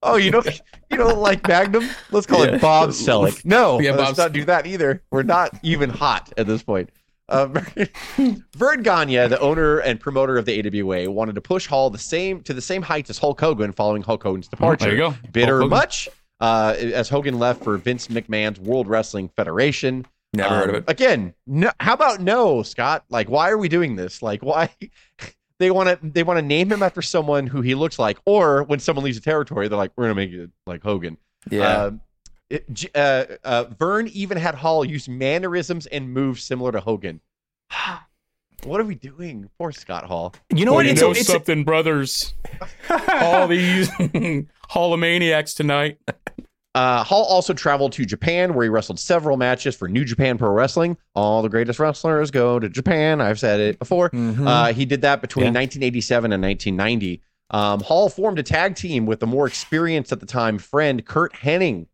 Oh, 0.03 0.17
you 0.17 0.29
don't, 0.31 0.45
you 0.91 0.97
don't 0.97 1.17
like 1.19 1.47
Magnum? 1.47 1.89
Let's 2.11 2.27
call 2.27 2.45
Yeah. 2.45 2.55
it 2.55 2.61
Bob 2.61 2.89
Selleck. 2.89 3.43
No, 3.45 3.79
Yeah, 3.79 3.91
let's 3.91 4.11
Bob 4.11 4.17
not 4.17 4.33
do 4.33 4.45
that 4.45 4.67
either. 4.67 5.01
We're 5.11 5.23
not 5.23 5.57
even 5.63 5.89
hot 5.89 6.31
at 6.37 6.45
this 6.47 6.61
point. 6.61 6.89
Uh, 7.27 7.47
Verne 8.55 8.83
Gagne, 8.83 9.27
the 9.27 9.39
owner 9.39 9.79
and 9.79 9.99
promoter 9.99 10.37
of 10.37 10.45
the 10.45 10.59
AWA, 10.83 11.09
wanted 11.09 11.33
to 11.35 11.41
push 11.41 11.65
Hall 11.65 11.89
the 11.89 11.97
same 11.97 12.43
to 12.43 12.53
the 12.53 12.61
same 12.61 12.83
heights 12.83 13.09
as 13.09 13.17
Hulk 13.17 13.39
Hogan 13.41 13.71
following 13.71 14.03
Hulk 14.03 14.21
Hogan's 14.21 14.47
departure. 14.47 14.85
There 14.85 14.93
you 14.93 14.99
go. 14.99 15.15
Bitter 15.31 15.55
Hogan. 15.61 15.69
much 15.71 16.07
uh, 16.39 16.75
as 16.77 17.09
Hogan 17.09 17.39
left 17.39 17.63
for 17.63 17.77
Vince 17.77 18.09
McMahon's 18.09 18.59
World 18.59 18.87
Wrestling 18.87 19.29
Federation. 19.29 20.05
Never 20.35 20.55
heard 20.55 20.69
of 20.69 20.75
Um, 20.75 20.81
it. 20.87 20.89
Again, 20.89 21.33
no, 21.47 21.71
how 21.79 21.93
about 21.93 22.21
no, 22.21 22.63
Scott? 22.63 23.05
Like, 23.09 23.29
why 23.29 23.49
are 23.49 23.57
we 23.57 23.69
doing 23.69 23.95
this? 23.95 24.21
Like, 24.21 24.41
why? 24.43 24.69
They 25.57 25.71
want 25.71 25.87
to 25.87 25.97
they 26.09 26.23
want 26.23 26.37
to 26.37 26.41
name 26.41 26.69
him 26.69 26.83
after 26.83 27.01
someone 27.01 27.47
who 27.47 27.61
he 27.61 27.75
looks 27.75 27.97
like, 27.97 28.17
or 28.25 28.63
when 28.63 28.77
someone 28.79 29.05
leaves 29.05 29.15
a 29.17 29.21
territory, 29.21 29.69
they're 29.69 29.77
like, 29.77 29.91
we're 29.95 30.03
gonna 30.03 30.15
make 30.15 30.31
it 30.33 30.49
like 30.67 30.83
Hogan. 30.83 31.17
Yeah. 31.49 31.83
Um, 31.83 32.01
it- 32.49 32.85
uh, 32.93 33.23
uh, 33.45 33.63
Verne 33.79 34.09
even 34.09 34.37
had 34.37 34.53
Hall 34.55 34.83
use 34.83 35.07
mannerisms 35.07 35.85
and 35.85 36.11
moves 36.13 36.43
similar 36.43 36.73
to 36.73 36.81
Hogan. 36.81 37.21
what 38.65 38.81
are 38.81 38.83
we 38.83 38.95
doing? 38.95 39.49
Poor 39.57 39.71
Scott 39.71 40.03
Hall. 40.03 40.33
you 40.53 40.65
know 40.65 40.71
Oh, 40.71 40.75
what? 40.75 40.85
you 40.87 40.91
It's, 40.91 40.99
know 41.01 41.11
it's, 41.11 41.25
something, 41.25 41.63
brothers. 41.63 42.33
All 43.21 43.47
these 43.47 43.89
Hallomaniacs 44.69 45.55
tonight. 45.55 45.99
Uh, 46.75 47.03
Hall 47.05 47.23
also 47.23 47.53
traveled 47.53 47.93
to 47.93 48.05
Japan, 48.05 48.53
where 48.53 48.63
he 48.65 48.69
wrestled 48.69 48.99
several 48.99 49.37
matches 49.37 49.75
for 49.75 49.87
New 49.87 50.03
Japan 50.03 50.37
Pro 50.37 50.49
Wrestling. 50.51 50.97
All 51.15 51.41
the 51.41 51.47
greatest 51.49 51.79
wrestlers 51.79 52.31
go 52.31 52.59
to 52.59 52.67
Japan. 52.67 53.21
I've 53.21 53.39
said 53.39 53.61
it 53.61 53.79
before. 53.79 54.09
Mhm. 54.09 54.45
Uh, 54.45 54.73
he 54.73 54.83
did 54.85 55.01
that 55.01 55.21
between 55.21 55.45
Yeah. 55.45 55.51
1987 55.51 56.33
and 56.33 56.41
1990. 56.41 57.21
Um, 57.49 57.79
Hall 57.79 58.09
formed 58.09 58.39
a 58.39 58.43
tag 58.43 58.75
team 58.75 59.05
with 59.05 59.21
the 59.21 59.27
more 59.27 59.47
experienced 59.47 60.11
at 60.11 60.19
the 60.19 60.25
time 60.25 60.57
friend 60.57 61.05
Curt 61.05 61.31
Hennig, 61.33 61.87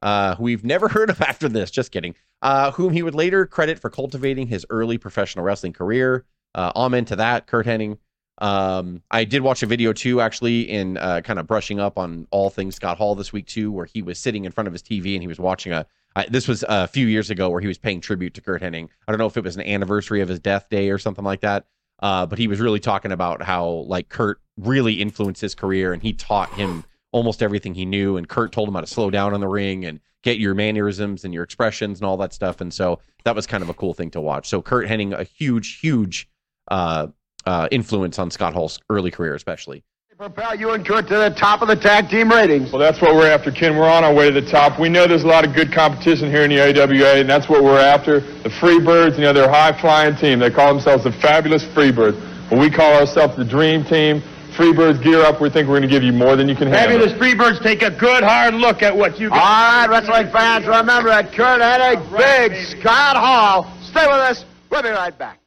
uh, 0.00 0.36
who 0.36 0.44
we've 0.44 0.64
never 0.64 0.86
heard 0.96 1.10
of 1.10 1.20
after 1.20 1.48
this. 1.48 1.70
Just 1.72 1.90
kidding. 1.90 2.14
Uh, 2.40 2.70
whom 2.70 2.92
he 2.92 3.02
would 3.02 3.14
later 3.16 3.44
credit 3.46 3.78
for 3.80 3.90
cultivating 3.90 4.46
his 4.46 4.64
early 4.70 4.96
professional 4.96 5.44
wrestling 5.44 5.72
career. 5.72 6.24
Uh, 6.54 6.70
amen 6.76 7.04
to 7.06 7.16
that, 7.16 7.46
Curt 7.48 7.66
Hennig. 7.66 7.98
Um, 8.40 9.02
I 9.10 9.24
did 9.24 9.42
watch 9.42 9.62
a 9.62 9.66
video 9.66 9.92
too, 9.92 10.20
actually, 10.20 10.62
in 10.70 10.96
uh, 10.96 11.20
kind 11.22 11.38
of 11.38 11.46
brushing 11.46 11.78
up 11.78 11.98
on 11.98 12.26
all 12.30 12.50
things 12.50 12.74
Scott 12.76 12.96
Hall 12.96 13.14
this 13.14 13.32
week 13.32 13.46
too, 13.46 13.70
where 13.70 13.86
he 13.86 14.02
was 14.02 14.18
sitting 14.18 14.44
in 14.44 14.52
front 14.52 14.66
of 14.66 14.72
his 14.72 14.82
TV 14.82 15.14
and 15.14 15.22
he 15.22 15.28
was 15.28 15.38
watching 15.38 15.72
a. 15.72 15.86
Uh, 16.16 16.24
this 16.28 16.48
was 16.48 16.64
a 16.68 16.88
few 16.88 17.06
years 17.06 17.30
ago 17.30 17.48
where 17.50 17.60
he 17.60 17.68
was 17.68 17.78
paying 17.78 18.00
tribute 18.00 18.34
to 18.34 18.40
Curt 18.40 18.62
Hennig. 18.62 18.88
I 19.06 19.12
don't 19.12 19.18
know 19.18 19.26
if 19.26 19.36
it 19.36 19.44
was 19.44 19.54
an 19.54 19.62
anniversary 19.62 20.20
of 20.20 20.28
his 20.28 20.40
death 20.40 20.68
day 20.68 20.90
or 20.90 20.98
something 20.98 21.24
like 21.24 21.40
that. 21.42 21.66
Uh, 22.00 22.26
but 22.26 22.38
he 22.38 22.48
was 22.48 22.60
really 22.60 22.80
talking 22.80 23.12
about 23.12 23.42
how 23.42 23.84
like 23.86 24.08
Curt 24.08 24.40
really 24.56 24.94
influenced 24.94 25.40
his 25.40 25.54
career 25.54 25.92
and 25.92 26.02
he 26.02 26.12
taught 26.12 26.52
him 26.54 26.84
almost 27.12 27.42
everything 27.42 27.74
he 27.74 27.84
knew. 27.84 28.16
And 28.16 28.28
Curt 28.28 28.52
told 28.52 28.68
him 28.68 28.74
how 28.74 28.80
to 28.80 28.86
slow 28.86 29.10
down 29.10 29.34
on 29.34 29.40
the 29.40 29.48
ring 29.48 29.84
and 29.84 30.00
get 30.22 30.38
your 30.38 30.54
mannerisms 30.54 31.24
and 31.24 31.32
your 31.32 31.44
expressions 31.44 32.00
and 32.00 32.06
all 32.06 32.16
that 32.16 32.32
stuff. 32.32 32.60
And 32.60 32.72
so 32.72 33.00
that 33.24 33.36
was 33.36 33.46
kind 33.46 33.62
of 33.62 33.68
a 33.68 33.74
cool 33.74 33.94
thing 33.94 34.10
to 34.12 34.20
watch. 34.20 34.48
So 34.48 34.62
Curt 34.62 34.88
Hennig, 34.88 35.12
a 35.12 35.24
huge, 35.24 35.78
huge 35.78 36.28
uh, 36.70 37.08
uh, 37.46 37.68
influence 37.70 38.18
on 38.18 38.30
Scott 38.30 38.54
Hall's 38.54 38.80
early 38.88 39.10
career, 39.10 39.34
especially. 39.34 39.82
Propel 40.20 40.54
you 40.54 40.72
and 40.72 40.84
Curt 40.84 41.08
to 41.08 41.16
the 41.16 41.30
top 41.30 41.62
of 41.62 41.68
the 41.68 41.74
tag 41.74 42.10
team 42.10 42.28
ratings. 42.28 42.70
Well, 42.70 42.78
that's 42.78 43.00
what 43.00 43.14
we're 43.14 43.30
after, 43.30 43.50
Ken. 43.50 43.74
We're 43.74 43.88
on 43.88 44.04
our 44.04 44.12
way 44.12 44.30
to 44.30 44.38
the 44.38 44.46
top. 44.50 44.78
We 44.78 44.90
know 44.90 45.06
there's 45.06 45.22
a 45.22 45.26
lot 45.26 45.46
of 45.46 45.54
good 45.54 45.72
competition 45.72 46.30
here 46.30 46.42
in 46.42 46.50
the 46.50 46.60
AWA, 46.60 47.20
and 47.20 47.26
that's 47.26 47.48
what 47.48 47.64
we're 47.64 47.80
after. 47.80 48.20
The 48.20 48.50
Freebirds, 48.50 49.14
you 49.14 49.22
know, 49.22 49.32
they're 49.32 49.48
a 49.48 49.50
high-flying 49.50 50.16
team. 50.16 50.38
They 50.38 50.50
call 50.50 50.74
themselves 50.74 51.04
the 51.04 51.12
Fabulous 51.12 51.64
Freebirds. 51.64 52.20
But 52.50 52.58
we 52.58 52.68
call 52.68 53.00
ourselves 53.00 53.34
the 53.34 53.46
Dream 53.46 53.82
Team. 53.82 54.20
Freebirds, 54.52 55.02
gear 55.02 55.22
up. 55.22 55.40
We 55.40 55.48
think 55.48 55.68
we're 55.68 55.78
going 55.78 55.88
to 55.88 55.88
give 55.88 56.02
you 56.02 56.12
more 56.12 56.36
than 56.36 56.50
you 56.50 56.54
can 56.54 56.68
handle. 56.68 57.00
Fabulous 57.00 57.18
Freebirds 57.18 57.62
take 57.62 57.80
a 57.80 57.90
good 57.90 58.22
hard 58.22 58.52
look 58.52 58.82
at 58.82 58.94
what 58.94 59.18
you 59.18 59.30
got. 59.30 59.38
All 59.38 59.88
right, 59.88 59.88
wrestling 59.88 60.30
fans, 60.30 60.66
remember 60.66 61.08
that 61.08 61.32
Curt 61.32 61.62
Hennig, 61.62 62.10
Big 62.14 62.78
Scott 62.78 63.16
Hall. 63.16 63.74
Stay 63.80 64.04
with 64.04 64.16
us. 64.16 64.44
We'll 64.68 64.82
be 64.82 64.90
right 64.90 65.16
back. 65.16 65.40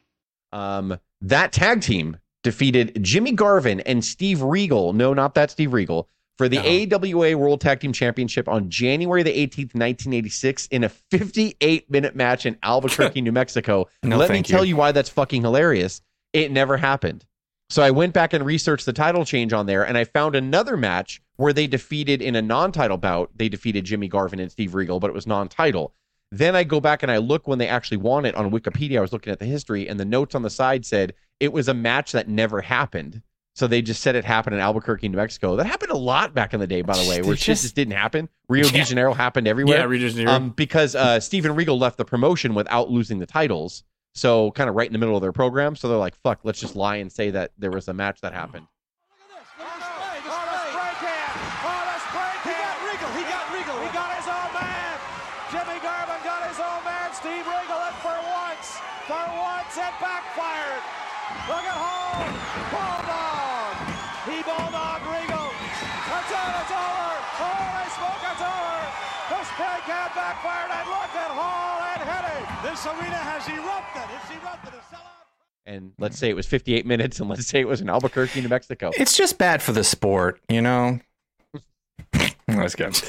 Um, 0.51 0.97
that 1.23 1.51
tag 1.51 1.81
team 1.81 2.17
defeated 2.43 3.01
Jimmy 3.01 3.31
Garvin 3.31 3.79
and 3.81 4.03
Steve 4.03 4.41
Regal. 4.41 4.93
No, 4.93 5.13
not 5.13 5.33
that 5.35 5.49
Steve 5.51 5.73
Regal. 5.73 6.09
For 6.37 6.49
the 6.49 6.57
uh-huh. 6.57 6.97
AWA 6.97 7.37
World 7.37 7.61
Tag 7.61 7.79
Team 7.79 7.93
Championship 7.93 8.47
on 8.47 8.69
January 8.69 9.21
the 9.21 9.31
18th, 9.31 9.75
1986, 9.75 10.67
in 10.67 10.83
a 10.83 10.89
58 10.89 11.89
minute 11.91 12.15
match 12.15 12.45
in 12.45 12.57
Albuquerque, 12.63 13.21
New 13.21 13.31
Mexico. 13.31 13.87
No, 14.01 14.17
Let 14.17 14.31
me 14.31 14.41
tell 14.41 14.65
you. 14.65 14.69
you 14.69 14.75
why 14.75 14.91
that's 14.91 15.09
fucking 15.09 15.43
hilarious. 15.43 16.01
It 16.33 16.51
never 16.51 16.75
happened. 16.75 17.23
So 17.69 17.83
I 17.83 17.91
went 17.91 18.13
back 18.13 18.33
and 18.33 18.45
researched 18.45 18.85
the 18.85 18.93
title 18.93 19.25
change 19.25 19.53
on 19.53 19.67
there, 19.67 19.85
and 19.85 19.97
I 19.97 20.03
found 20.03 20.35
another 20.35 20.75
match 20.75 21.21
where 21.37 21.53
they 21.53 21.67
defeated 21.67 22.21
in 22.21 22.35
a 22.35 22.41
non-title 22.41 22.97
bout. 22.97 23.29
They 23.35 23.47
defeated 23.47 23.85
Jimmy 23.85 24.07
Garvin 24.07 24.39
and 24.39 24.51
Steve 24.51 24.75
Regal, 24.75 24.99
but 24.99 25.09
it 25.09 25.13
was 25.13 25.27
non-title. 25.27 25.93
Then 26.35 26.55
I 26.55 26.63
go 26.63 26.79
back 26.79 27.03
and 27.03 27.11
I 27.11 27.17
look 27.17 27.47
when 27.47 27.59
they 27.59 27.67
actually 27.67 27.97
won 27.97 28.25
it 28.25 28.33
on 28.33 28.49
Wikipedia. 28.49 28.97
I 28.97 29.01
was 29.01 29.13
looking 29.13 29.31
at 29.31 29.37
the 29.39 29.45
history, 29.45 29.87
and 29.87 29.99
the 29.99 30.05
notes 30.05 30.33
on 30.33 30.41
the 30.41 30.49
side 30.49 30.83
said 30.83 31.13
it 31.39 31.53
was 31.53 31.67
a 31.67 31.73
match 31.75 32.11
that 32.13 32.27
never 32.27 32.59
happened. 32.59 33.21
So 33.55 33.67
they 33.67 33.83
just 33.83 34.01
said 34.01 34.15
it 34.15 34.25
happened 34.25 34.55
in 34.55 34.59
Albuquerque, 34.59 35.07
New 35.09 35.17
Mexico. 35.17 35.55
That 35.57 35.67
happened 35.67 35.91
a 35.91 35.97
lot 35.97 36.33
back 36.33 36.55
in 36.55 36.59
the 36.59 36.65
day, 36.65 36.81
by 36.81 36.97
the 36.97 37.07
way, 37.07 37.21
where 37.21 37.33
It 37.33 37.37
shit 37.37 37.45
just- 37.53 37.61
just 37.61 37.75
didn't 37.75 37.93
happen. 37.93 38.29
Rio 38.49 38.67
de 38.67 38.83
Janeiro 38.83 39.13
happened 39.13 39.47
everywhere. 39.47 39.77
Yeah, 39.77 39.83
Regis 39.85 40.15
Nero. 40.15 40.31
Um, 40.31 40.49
because 40.49 40.95
uh, 40.95 41.19
Steven 41.19 41.53
Regal 41.53 41.77
left 41.77 41.97
the 41.97 42.05
promotion 42.05 42.55
without 42.55 42.89
losing 42.89 43.19
the 43.19 43.27
titles. 43.27 43.83
So 44.15 44.49
kind 44.51 44.69
of 44.71 44.75
right 44.75 44.87
in 44.87 44.93
the 44.93 44.99
middle 44.99 45.15
of 45.15 45.21
their 45.21 45.31
program. 45.31 45.75
So 45.75 45.87
they're 45.87 45.97
like, 45.99 46.15
fuck, 46.23 46.39
let's 46.43 46.59
just 46.59 46.75
lie 46.75 46.95
and 46.95 47.11
say 47.11 47.29
that 47.29 47.51
there 47.59 47.69
was 47.71 47.87
a 47.87 47.93
match 47.93 48.21
that 48.21 48.33
happened. 48.33 48.65
Arena 72.85 73.15
has 73.15 73.47
erupted. 73.47 74.03
It's 74.15 74.43
erupted. 74.43 74.73
It's 74.75 74.87
sellout. 74.87 75.09
And 75.65 75.93
let's 75.97 76.17
say 76.17 76.29
it 76.29 76.35
was 76.35 76.45
58 76.45 76.85
minutes, 76.85 77.19
and 77.19 77.29
let's 77.29 77.47
say 77.47 77.61
it 77.61 77.67
was 77.67 77.81
in 77.81 77.89
Albuquerque, 77.89 78.41
New 78.41 78.49
Mexico. 78.49 78.91
It's 78.97 79.15
just 79.15 79.37
bad 79.37 79.61
for 79.61 79.71
the 79.71 79.83
sport, 79.83 80.41
you 80.49 80.61
know. 80.61 80.99
That's 82.47 82.75
good. 82.75 82.99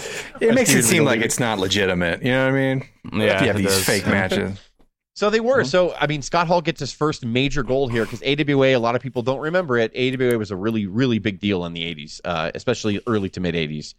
It 0.40 0.54
makes 0.54 0.72
it 0.72 0.84
seem 0.84 1.04
like 1.04 1.20
it's 1.20 1.40
not 1.40 1.58
legitimate. 1.58 2.22
You 2.22 2.30
know 2.30 2.44
what 2.46 2.54
I 2.54 2.74
mean? 2.74 2.88
Yeah, 3.12 3.40
you 3.40 3.46
have 3.48 3.56
these 3.56 3.66
does. 3.66 3.84
fake 3.84 4.06
matches. 4.06 4.60
So 5.16 5.30
they 5.30 5.38
were. 5.38 5.62
So 5.62 5.94
I 5.94 6.08
mean, 6.08 6.22
Scott 6.22 6.48
Hall 6.48 6.60
gets 6.60 6.80
his 6.80 6.92
first 6.92 7.24
major 7.24 7.62
goal 7.62 7.86
here 7.86 8.04
because 8.04 8.20
AWA. 8.22 8.76
A 8.76 8.78
lot 8.78 8.96
of 8.96 9.00
people 9.00 9.22
don't 9.22 9.38
remember 9.38 9.78
it. 9.78 9.92
AWA 9.94 10.36
was 10.36 10.50
a 10.50 10.56
really, 10.56 10.86
really 10.86 11.20
big 11.20 11.38
deal 11.38 11.64
in 11.66 11.72
the 11.72 11.82
'80s, 11.82 12.20
uh, 12.24 12.50
especially 12.52 13.00
early 13.06 13.28
to 13.30 13.38
mid 13.40 13.54
'80s. 13.54 13.94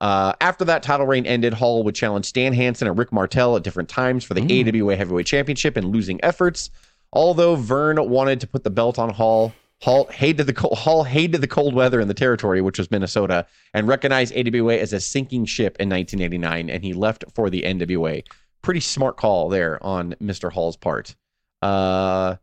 Uh, 0.00 0.32
after 0.40 0.64
that 0.64 0.82
title 0.82 1.06
reign 1.06 1.26
ended, 1.26 1.52
Hall 1.52 1.82
would 1.82 1.94
challenge 1.94 2.26
Stan 2.26 2.52
Hansen 2.52 2.86
and 2.86 2.98
Rick 2.98 3.12
Martel 3.12 3.56
at 3.56 3.62
different 3.62 3.88
times 3.88 4.24
for 4.24 4.34
the 4.34 4.42
AWA 4.42 4.96
Heavyweight 4.96 5.26
Championship 5.26 5.76
in 5.76 5.88
losing 5.88 6.22
efforts. 6.22 6.70
Although 7.12 7.56
Verne 7.56 8.08
wanted 8.08 8.40
to 8.40 8.46
put 8.46 8.64
the 8.64 8.70
belt 8.70 8.98
on 8.98 9.10
Hall, 9.10 9.52
Hall 9.80 10.06
hated 10.06 10.46
the 10.46 10.52
cold, 10.52 10.76
Hall 10.78 11.04
hated 11.04 11.40
the 11.40 11.46
cold 11.46 11.74
weather 11.74 12.00
in 12.00 12.08
the 12.08 12.14
territory, 12.14 12.60
which 12.60 12.78
was 12.78 12.90
Minnesota, 12.90 13.46
and 13.74 13.88
recognized 13.88 14.36
AWA 14.36 14.76
as 14.76 14.92
a 14.92 15.00
sinking 15.00 15.46
ship 15.46 15.76
in 15.80 15.88
1989, 15.88 16.68
and 16.68 16.84
he 16.84 16.92
left 16.92 17.24
for 17.34 17.48
the 17.48 17.62
NWA. 17.62 18.24
Pretty 18.62 18.80
smart 18.80 19.16
call 19.16 19.48
there 19.48 19.82
on 19.84 20.14
Mr. 20.20 20.52
Hall's 20.52 20.76
part. 20.76 21.14
Uh, 21.62 22.36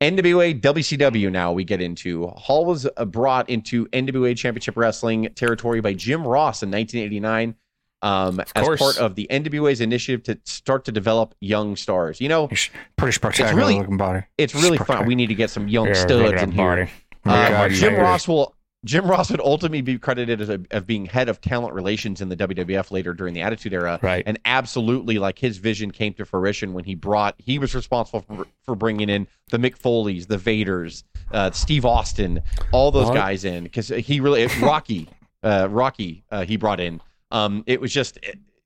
NWA 0.00 0.58
WCW 0.60 1.30
now 1.30 1.52
we 1.52 1.62
get 1.64 1.80
into. 1.80 2.26
Hall 2.28 2.64
was 2.64 2.88
uh, 2.96 3.04
brought 3.04 3.50
into 3.50 3.86
NWA 3.88 4.36
Championship 4.36 4.76
Wrestling 4.76 5.28
territory 5.34 5.80
by 5.80 5.92
Jim 5.92 6.26
Ross 6.26 6.62
in 6.62 6.70
1989 6.70 7.54
um, 8.02 8.40
as 8.56 8.78
part 8.78 8.96
of 8.98 9.14
the 9.14 9.26
NWA's 9.30 9.82
initiative 9.82 10.22
to 10.24 10.38
start 10.50 10.86
to 10.86 10.92
develop 10.92 11.34
young 11.40 11.76
stars. 11.76 12.18
You 12.18 12.30
know, 12.30 12.48
Pretty 12.96 13.12
spectacular 13.12 13.54
really- 13.54 13.76
looking 13.78 13.98
body. 13.98 14.22
it's 14.38 14.54
really 14.54 14.78
fun. 14.78 15.06
We 15.06 15.14
need 15.14 15.26
to 15.28 15.34
get 15.34 15.50
some 15.50 15.68
young 15.68 15.88
Yeah, 15.88 15.92
studs 15.94 16.42
in 16.42 16.52
here. 16.52 16.88
Uh, 17.26 17.68
Jim. 17.68 17.96
Ross 17.96 18.26
will. 18.26 18.54
Jim 18.84 19.06
Ross 19.06 19.30
would 19.30 19.40
ultimately 19.40 19.82
be 19.82 19.98
credited 19.98 20.40
as 20.40 20.48
a, 20.48 20.58
of 20.70 20.86
being 20.86 21.04
head 21.04 21.28
of 21.28 21.40
talent 21.40 21.74
relations 21.74 22.20
in 22.22 22.30
the 22.30 22.36
WWF 22.36 22.90
later 22.90 23.12
during 23.12 23.34
the 23.34 23.42
Attitude 23.42 23.74
Era, 23.74 23.98
Right. 24.02 24.22
and 24.26 24.38
absolutely, 24.46 25.18
like 25.18 25.38
his 25.38 25.58
vision 25.58 25.90
came 25.90 26.14
to 26.14 26.24
fruition 26.24 26.72
when 26.72 26.84
he 26.84 26.94
brought. 26.94 27.34
He 27.38 27.58
was 27.58 27.74
responsible 27.74 28.22
for, 28.22 28.46
for 28.64 28.74
bringing 28.74 29.10
in 29.10 29.26
the 29.50 29.58
Mick 29.58 29.76
Foleys, 29.76 30.26
the 30.28 30.38
Vaders, 30.38 31.02
uh, 31.30 31.50
Steve 31.50 31.84
Austin, 31.84 32.40
all 32.72 32.90
those 32.90 33.06
What? 33.08 33.14
guys 33.14 33.44
in 33.44 33.64
because 33.64 33.88
he 33.88 34.18
really 34.20 34.46
Rocky, 34.62 35.08
uh, 35.42 35.68
Rocky, 35.70 36.24
uh, 36.30 36.44
he 36.46 36.56
brought 36.56 36.80
in. 36.80 37.02
Um, 37.30 37.62
it 37.66 37.80
was 37.80 37.92
just, 37.92 38.18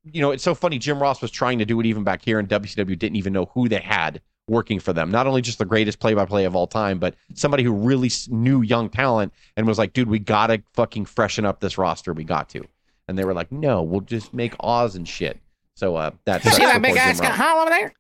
you 0.05 0.23
know, 0.23 0.31
it's 0.31 0.45
so 0.45 0.55
funny. 0.55 0.79
Jim 0.79 1.01
Ross 1.03 1.21
was 1.23 1.31
trying 1.33 1.59
to 1.59 1.65
do 1.65 1.81
it 1.81 1.87
even 1.87 2.05
back 2.05 2.23
here, 2.23 2.39
and 2.39 2.49
WCW 2.49 2.97
didn't 2.99 3.17
even 3.17 3.33
know 3.33 3.47
who 3.53 3.69
they 3.69 3.81
had 3.81 4.21
working 4.49 4.81
for 4.81 4.93
them. 4.93 5.11
Not 5.11 5.27
only 5.27 5.43
just 5.43 5.59
the 5.59 5.65
greatest 5.65 5.99
play-by-play 6.01 6.45
of 6.45 6.55
all 6.55 6.67
time, 6.67 6.99
but 6.99 7.15
somebody 7.35 7.63
who 7.63 7.73
really 7.73 8.11
knew 8.29 8.63
young 8.63 8.89
talent 8.91 9.33
and 9.57 9.67
was 9.67 9.79
like, 9.79 9.93
"Dude, 9.93 10.09
we 10.09 10.19
gotta 10.19 10.63
fucking 10.75 11.07
freshen 11.07 11.45
up 11.45 11.61
this 11.61 11.79
roster. 11.79 12.13
We 12.13 12.25
got 12.25 12.49
to." 12.51 12.65
And 13.09 13.19
they 13.19 13.25
were 13.25 13.35
like, 13.35 13.51
"No, 13.51 13.83
we'll 13.83 14.01
just 14.01 14.35
make 14.35 14.55
Oz 14.61 14.97
and 14.97 15.09
shit." 15.09 15.39
So 15.77 15.97
uh, 15.97 16.11
that's 16.25 16.45
See 16.45 16.65
that 16.65 16.81
big 16.83 16.97
ass 16.97 17.21
Hall 17.21 17.61
over 17.61 17.71
there? 17.71 17.93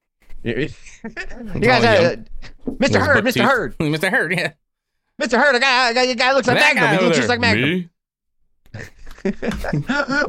you 0.44 0.68
guys, 1.60 1.84
uh, 1.84 2.16
Mr. 2.68 3.00
Herd, 3.00 3.24
Mr. 3.24 3.42
Herd, 3.42 3.76
Mr. 3.78 4.10
Herd, 4.10 4.32
yeah. 4.32 4.52
Mr. 5.20 5.38
Herd, 5.42 5.54
a 5.54 5.60
guy, 5.60 5.90
a 5.90 5.94
guy, 5.94 6.02
a 6.02 6.14
guy 6.14 6.32
looks 6.32 6.46
like 6.46 6.58
That 6.58 6.74
Magnum. 6.74 6.90
guy 6.90 6.96
He 6.98 7.04
looks 7.04 7.16
just 7.16 7.28
like. 7.28 7.40
Magnum. 7.40 7.70
Me? 7.70 7.88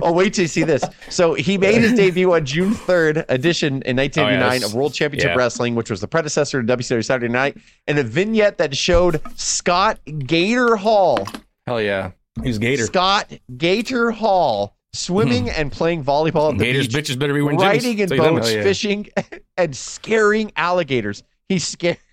Oh, 0.02 0.12
wait 0.12 0.34
till 0.34 0.44
you 0.44 0.48
see 0.48 0.64
this. 0.64 0.84
So 1.10 1.34
he 1.34 1.58
made 1.58 1.82
his 1.82 1.94
debut 1.94 2.34
on 2.34 2.46
June 2.46 2.74
3rd 2.74 3.25
edition 3.30 3.82
in 3.84 3.98
1989 3.98 4.50
Oh, 4.50 4.54
yes. 4.54 4.64
of 4.64 4.74
World 4.74 4.94
Championship 4.94 5.32
Yeah. 5.32 5.36
Wrestling, 5.36 5.75
which 5.75 5.90
was 5.90 6.02
the 6.02 6.08
predecessor 6.08 6.64
to 6.64 6.78
WCW 6.78 7.04
Saturday 7.04 7.32
Night, 7.32 7.58
and 7.88 7.98
a 8.00 8.04
vignette 8.04 8.58
that 8.58 8.75
showed 8.75 9.22
Scott 9.36 10.00
Gator 10.20 10.75
Hall, 10.75 11.28
Hell 11.66 11.82
yeah. 11.82 12.12
He's 12.44 12.58
Gator. 12.58 12.86
Scott 12.86 13.32
Gator 13.58 14.12
Hall, 14.12 14.75
swimming 14.94 15.46
hmm. 15.46 15.54
and 15.56 15.72
playing 15.72 16.04
volleyball 16.04 16.52
at 16.52 16.58
the 16.58 16.66
Gators 16.66 16.88
beach, 16.88 17.06
bitches 17.06 17.20
better 17.20 17.34
be 17.34 17.42
winning 17.42 17.60
riding 17.60 17.98
in 17.98 18.10
gyms. 18.10 18.16
Tell 18.16 18.34
boats, 18.34 18.46
much. 18.48 18.54
Oh, 18.54 18.58
yeah. 18.58 18.64
fishing, 18.64 19.08
and 19.58 19.75
scaring 19.75 20.52
alligators. 20.56 21.24
He 21.50 21.60
scared. 21.60 21.98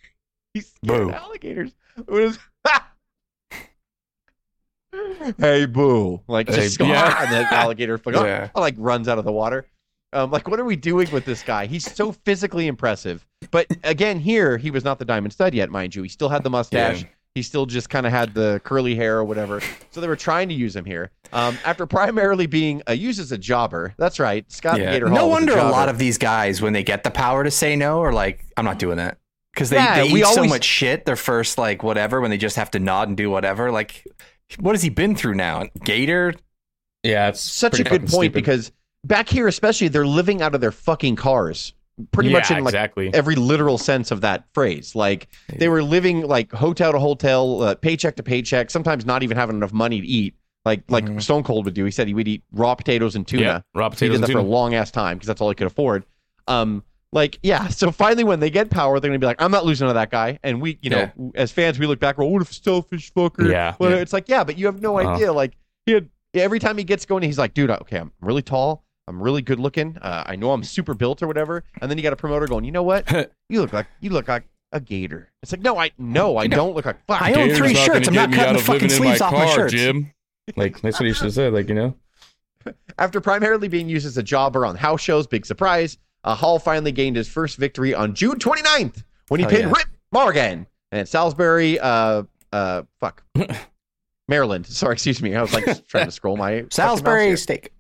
He 0.54 0.60
scared 0.60 1.08
Boo. 1.08 1.10
alligators. 1.10 1.72
It 1.96 2.10
was- 2.10 2.38
hey, 5.38 5.66
boo! 5.66 6.20
Like 6.28 6.48
Hey, 6.48 6.56
just 6.56 6.80
yeah. 6.80 7.22
and 7.24 7.32
the 7.32 7.54
alligator 7.54 8.00
like, 8.04 8.16
oh, 8.16 8.24
Yeah. 8.24 8.50
like 8.54 8.74
runs 8.78 9.08
out 9.08 9.18
of 9.18 9.24
the 9.24 9.32
water. 9.32 9.66
Um, 10.14 10.30
like, 10.30 10.46
what 10.48 10.60
are 10.60 10.64
we 10.64 10.76
doing 10.76 11.10
with 11.10 11.24
this 11.24 11.42
guy? 11.42 11.64
He's 11.66 11.90
so 11.90 12.12
physically 12.12 12.66
impressive. 12.66 13.26
But 13.50 13.66
again, 13.82 14.18
here 14.20 14.58
he 14.58 14.70
was 14.70 14.84
not 14.84 14.98
the 14.98 15.06
diamond 15.06 15.32
stud 15.32 15.54
yet, 15.54 15.70
mind 15.70 15.94
you. 15.94 16.02
He 16.02 16.08
still 16.10 16.28
had 16.28 16.42
the 16.42 16.50
mustache. 16.50 17.02
Yeah. 17.02 17.08
He 17.34 17.40
still 17.40 17.64
just 17.64 17.88
kind 17.88 18.04
of 18.04 18.12
had 18.12 18.34
the 18.34 18.60
curly 18.62 18.94
hair 18.94 19.16
or 19.16 19.24
whatever. 19.24 19.62
So 19.90 20.02
they 20.02 20.08
were 20.08 20.16
trying 20.16 20.50
to 20.50 20.54
use 20.54 20.76
him 20.76 20.84
here. 20.84 21.10
Um, 21.32 21.56
after 21.64 21.86
primarily 21.86 22.44
being 22.46 22.82
uh, 22.86 22.92
used 22.92 23.18
as 23.20 23.32
a 23.32 23.38
jobber. 23.38 23.94
That's 23.96 24.20
right. 24.20 24.44
Scott 24.52 24.78
Yeah. 24.78 24.92
Gator 24.92 25.06
Hall. 25.08 25.16
No 25.16 25.26
was 25.28 25.32
wonder 25.32 25.52
a 25.54 25.56
jobber. 25.56 25.70
lot 25.70 25.88
of 25.88 25.96
these 25.96 26.18
guys, 26.18 26.60
when 26.60 26.74
they 26.74 26.82
get 26.82 27.04
the 27.04 27.10
power 27.10 27.42
to 27.42 27.50
say 27.50 27.74
no, 27.74 28.02
are 28.02 28.12
like, 28.12 28.44
I'm 28.58 28.66
not 28.66 28.78
doing 28.78 28.98
that. 28.98 29.16
Because 29.54 29.70
they, 29.70 29.76
Yeah, 29.76 30.02
they 30.04 30.12
we 30.12 30.20
eat 30.20 30.26
so 30.26 30.44
much 30.44 30.64
shit 30.64 31.06
their 31.06 31.16
first, 31.16 31.56
like, 31.56 31.82
whatever, 31.82 32.20
when 32.20 32.30
they 32.30 32.36
just 32.36 32.56
have 32.56 32.70
to 32.72 32.78
nod 32.78 33.08
and 33.08 33.16
do 33.16 33.30
whatever. 33.30 33.70
Like, 33.72 34.06
what 34.60 34.74
has 34.74 34.82
he 34.82 34.88
been 34.90 35.14
through 35.14 35.34
now? 35.34 35.66
Gator? 35.84 36.34
Yeah, 37.02 37.28
it's 37.28 37.40
such 37.40 37.80
a 37.80 37.84
good 37.84 38.02
point 38.02 38.10
stupid. 38.10 38.32
because 38.34 38.72
back 39.04 39.28
here, 39.28 39.48
especially, 39.48 39.88
they're 39.88 40.06
living 40.06 40.40
out 40.42 40.54
of 40.54 40.60
their 40.60 40.70
fucking 40.72 41.16
cars, 41.16 41.74
pretty 42.12 42.30
yeah, 42.30 42.38
much 42.38 42.50
in 42.50 42.58
like 42.64 42.72
exactly. 42.74 43.12
every 43.12 43.34
literal 43.34 43.76
sense 43.78 44.10
of 44.10 44.20
that 44.20 44.44
phrase. 44.54 44.94
Like 44.94 45.28
they 45.48 45.68
were 45.68 45.82
living 45.82 46.22
like 46.22 46.52
hotel 46.52 46.92
to 46.92 46.98
hotel, 47.00 47.62
uh, 47.62 47.74
paycheck 47.74 48.16
to 48.16 48.22
paycheck, 48.22 48.70
sometimes 48.70 49.04
not 49.04 49.22
even 49.22 49.36
having 49.36 49.56
enough 49.56 49.72
money 49.72 50.00
to 50.00 50.06
eat. 50.06 50.34
Like 50.64 50.84
like 50.88 51.04
Mhm. 51.06 51.20
Stone 51.20 51.42
Cold 51.42 51.64
would 51.64 51.74
do. 51.74 51.84
He 51.84 51.90
said 51.90 52.06
he 52.06 52.14
would 52.14 52.28
eat 52.28 52.44
raw 52.52 52.76
potatoes 52.76 53.16
and 53.16 53.26
tuna. 53.26 53.42
Yeah, 53.42 53.60
raw 53.74 53.88
he 53.88 53.94
potatoes 53.94 54.14
did 54.18 54.22
that 54.22 54.30
and 54.30 54.32
for 54.34 54.38
a 54.46 54.48
long 54.48 54.74
ass 54.74 54.92
time 54.92 55.16
because 55.18 55.26
that's 55.26 55.40
all 55.40 55.48
he 55.48 55.56
could 55.56 55.66
afford. 55.66 56.04
Um, 56.46 56.84
like 57.12 57.38
yeah. 57.42 57.68
So 57.68 57.90
finally, 57.92 58.24
when 58.24 58.40
they 58.40 58.50
get 58.50 58.70
power, 58.70 58.98
they're 58.98 59.10
gonna 59.10 59.18
be 59.18 59.26
like, 59.26 59.40
I'm 59.40 59.50
not 59.50 59.64
losing 59.64 59.86
to 59.88 59.94
that 59.94 60.10
guy. 60.10 60.38
And 60.42 60.60
we, 60.60 60.78
you 60.82 60.90
know, 60.90 61.10
as 61.34 61.52
fans, 61.52 61.78
we 61.78 61.86
look 61.86 62.00
back, 62.00 62.18
well, 62.18 62.28
what 62.30 62.42
a 62.42 62.52
selfish 62.52 63.12
fucker. 63.12 63.50
Yeah. 63.50 63.74
Well, 63.78 63.90
Yeah. 63.90 63.96
it's 63.98 64.12
like 64.12 64.28
yeah, 64.28 64.44
but 64.44 64.56
you 64.58 64.66
have 64.66 64.80
no 64.80 64.98
Uh-huh. 64.98 65.10
idea. 65.14 65.32
Like 65.32 65.52
he 65.86 65.92
had 65.92 66.08
every 66.34 66.58
time 66.58 66.78
he 66.78 66.84
gets 66.84 67.04
going, 67.04 67.22
he's 67.22 67.38
like, 67.38 67.54
dude, 67.54 67.70
okay, 67.70 67.98
I'm 67.98 68.12
really 68.20 68.42
tall. 68.42 68.84
I'm 69.08 69.22
really 69.22 69.42
good 69.42 69.58
looking. 69.60 69.98
Uh, 70.00 70.22
I 70.26 70.36
know 70.36 70.52
I'm 70.52 70.62
super 70.64 70.94
built 70.94 71.22
or 71.22 71.26
whatever. 71.26 71.64
And 71.80 71.90
then 71.90 71.98
you 71.98 72.02
got 72.04 72.12
a 72.12 72.16
promoter 72.16 72.46
going, 72.46 72.64
you 72.64 72.72
know 72.72 72.84
what? 72.84 73.10
you 73.48 73.60
look 73.60 73.72
like 73.72 73.86
you 74.00 74.10
look 74.10 74.28
like 74.28 74.44
a 74.72 74.80
gator. 74.80 75.30
It's 75.42 75.52
like, 75.52 75.60
no, 75.60 75.76
I 75.78 75.90
no, 75.98 76.38
I 76.38 76.46
don't 76.46 76.74
look 76.74 76.86
like 76.86 77.04
fuck. 77.06 77.20
I 77.20 77.32
own 77.34 77.48
Gator's 77.48 77.58
three 77.58 77.74
shirts. 77.74 78.08
I'm 78.08 78.14
not 78.14 78.32
cutting 78.32 78.54
the 78.54 78.58
fucking 78.60 78.88
living 78.88 78.96
in 78.96 79.08
my 79.08 79.16
sleeves 79.16 79.20
off 79.20 79.32
my 79.32 79.44
car, 79.44 79.54
shirts. 79.54 79.72
Jim. 79.74 80.12
Like 80.56 80.80
that's 80.80 80.98
what 80.98 81.06
he 81.06 81.12
should 81.12 81.24
have 81.26 81.34
said. 81.34 81.52
Like 81.52 81.68
you 81.68 81.74
know, 81.74 81.94
After 82.98 83.20
primarily 83.20 83.68
being 83.68 83.88
used 83.88 84.06
as 84.06 84.16
a 84.18 84.22
jobber 84.22 84.64
on 84.66 84.76
house 84.76 85.00
shows, 85.00 85.26
big 85.26 85.44
surprise, 85.46 85.98
uh, 86.24 86.34
Hall 86.34 86.58
finally 86.58 86.92
gained 86.92 87.16
his 87.16 87.28
first 87.28 87.56
victory 87.58 87.94
on 87.94 88.14
June 88.14 88.38
29th 88.38 89.02
when 89.28 89.40
he 89.40 89.46
Oh, 89.46 89.48
pinned 89.48 89.62
yeah. 89.70 89.76
Rip 89.76 89.86
Morgan 90.12 90.66
and 90.90 91.08
Salisbury, 91.08 91.78
uh, 91.80 92.22
uh, 92.52 92.82
fuck, 93.00 93.22
Maryland. 94.28 94.66
Sorry, 94.66 94.92
excuse 94.94 95.22
me. 95.22 95.34
I 95.34 95.42
was 95.42 95.52
like 95.52 95.86
trying 95.88 96.06
to 96.06 96.10
scroll 96.12 96.36
my 96.36 96.64
Salisbury 96.70 97.36
steak. 97.36 97.72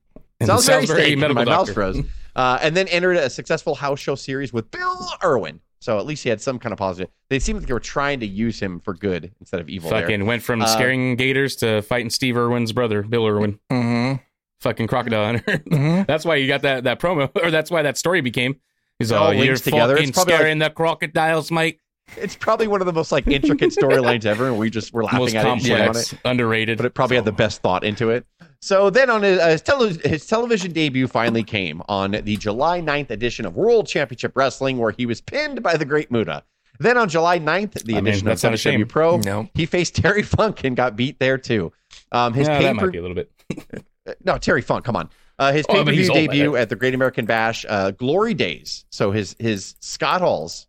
Salisbury, 0.42 0.86
Salisbury 0.86 1.02
steak. 1.02 1.18
medical 1.18 1.44
My 1.44 1.50
mouse 1.50 1.70
froze. 1.70 1.98
Uh, 2.34 2.58
and 2.62 2.76
then 2.76 2.88
entered 2.88 3.16
a 3.16 3.28
successful 3.30 3.74
house 3.74 4.00
show 4.00 4.14
series 4.14 4.52
with 4.52 4.70
Bill 4.70 5.06
Irwin. 5.22 5.60
So 5.80 5.98
at 5.98 6.06
least 6.06 6.22
he 6.22 6.30
had 6.30 6.40
some 6.40 6.58
kind 6.58 6.72
of 6.72 6.78
positive. 6.78 7.10
They 7.28 7.38
seemed 7.40 7.58
like 7.58 7.66
they 7.68 7.74
were 7.74 7.80
trying 7.80 8.20
to 8.20 8.26
use 8.26 8.58
him 8.60 8.78
for 8.80 8.94
good 8.94 9.32
instead 9.40 9.60
of 9.60 9.68
evil. 9.68 9.90
there. 9.90 10.02
fucking 10.02 10.24
went 10.26 10.42
from 10.42 10.62
Uh, 10.62 10.66
scaring 10.66 11.16
gators 11.16 11.56
to 11.56 11.82
fighting 11.82 12.08
Steve 12.08 12.36
Irwin's 12.36 12.72
brother, 12.72 13.02
Bill 13.02 13.26
Irwin, 13.26 13.58
Mm-hmm. 13.70 14.22
Fucking 14.62 14.86
crocodile 14.86 15.24
hunter. 15.26 15.58
Mhm. 15.70 16.06
that's 16.06 16.24
why 16.24 16.36
you 16.36 16.46
got 16.48 16.62
that 16.62 16.84
that 16.84 16.98
promo, 17.00 17.30
or 17.42 17.50
that's 17.50 17.70
why 17.70 17.82
that 17.82 17.98
story 17.98 18.20
became. 18.20 18.56
He's 18.98 19.10
all 19.12 19.26
all 19.26 19.34
you're 19.34 19.56
together. 19.56 19.94
It's 19.96 20.02
fucking 20.10 20.12
probably 20.12 20.34
scaring 20.34 20.58
the 20.58 20.70
crocodiles, 20.70 21.50
Mike. 21.50 21.80
It's 22.16 22.36
probably 22.36 22.66
one 22.68 22.80
of 22.80 22.86
the 22.86 22.92
most 22.92 23.10
like 23.12 23.26
intricate 23.26 23.70
storylines 23.70 24.24
ever, 24.26 24.46
and 24.48 24.58
we 24.58 24.70
just 24.70 24.92
were 24.92 25.04
laughing 25.04 25.20
Most 25.20 25.34
at 25.34 25.46
it, 25.46 25.48
and 25.48 25.72
on 25.72 25.86
complex, 25.86 26.12
it. 26.12 26.18
underrated. 26.24 26.76
But 26.78 26.86
it 26.86 26.94
probably 26.94 27.16
had 27.16 27.24
the 27.24 27.32
best 27.32 27.62
thought 27.62 27.84
into 27.84 28.10
it. 28.10 28.26
So 28.60 28.90
then, 28.90 29.08
on 29.10 29.22
his, 29.22 29.38
uh, 29.40 29.48
his, 29.48 29.62
tele- 29.62 29.98
his 30.04 30.26
television 30.26 30.72
debut, 30.72 31.06
finally 31.08 31.42
came 31.42 31.80
on 31.88 32.10
the 32.12 32.36
July 32.36 32.80
9th 32.80 33.10
edition 33.10 33.44
of 33.46 33.56
World 33.56 33.86
Championship 33.88 34.32
Wrestling, 34.36 34.78
where 34.78 34.92
he 34.92 35.06
was 35.06 35.20
pinned 35.20 35.62
by 35.62 35.76
the 35.76 35.84
Great 35.84 36.10
Muta. 36.12 36.44
Then 36.78 36.96
on 36.98 37.08
July 37.08 37.38
9th, 37.40 37.84
the 37.84 37.94
I 37.94 38.00
mean, 38.00 38.08
edition 38.08 38.26
that's 38.26 38.44
of 38.44 38.50
not 38.52 38.64
a 38.66 38.68
WCW. 38.68 38.88
Pro, 38.88 39.16
No. 39.18 39.48
he 39.54 39.66
faced 39.66 39.96
Terry 39.96 40.22
Funk 40.22 40.64
and 40.64 40.76
got 40.76 40.96
beat 40.96 41.18
there 41.18 41.38
too. 41.38 41.72
Um, 42.12 42.34
his 42.34 42.46
yeah, 42.46 42.58
pay 42.58 42.64
that 42.64 42.76
might 42.76 42.92
be 42.92 42.98
a 42.98 43.02
little 43.02 43.14
bit. 43.16 43.30
no 44.24 44.38
Terry 44.38 44.62
Funk, 44.62 44.84
come 44.84 44.96
on. 44.96 45.08
Uh, 45.38 45.52
his 45.52 45.66
Oh, 45.68 45.72
pay 45.74 45.84
per 45.84 45.90
view 45.92 46.08
old, 46.08 46.14
debut 46.14 46.52
man. 46.52 46.62
at 46.62 46.68
the 46.68 46.76
Great 46.76 46.94
American 46.94 47.24
Bash, 47.26 47.64
uh, 47.68 47.90
Glory 47.92 48.34
Days. 48.34 48.84
So 48.90 49.10
his 49.10 49.34
his 49.38 49.74
Scott 49.80 50.20
Hall's 50.20 50.66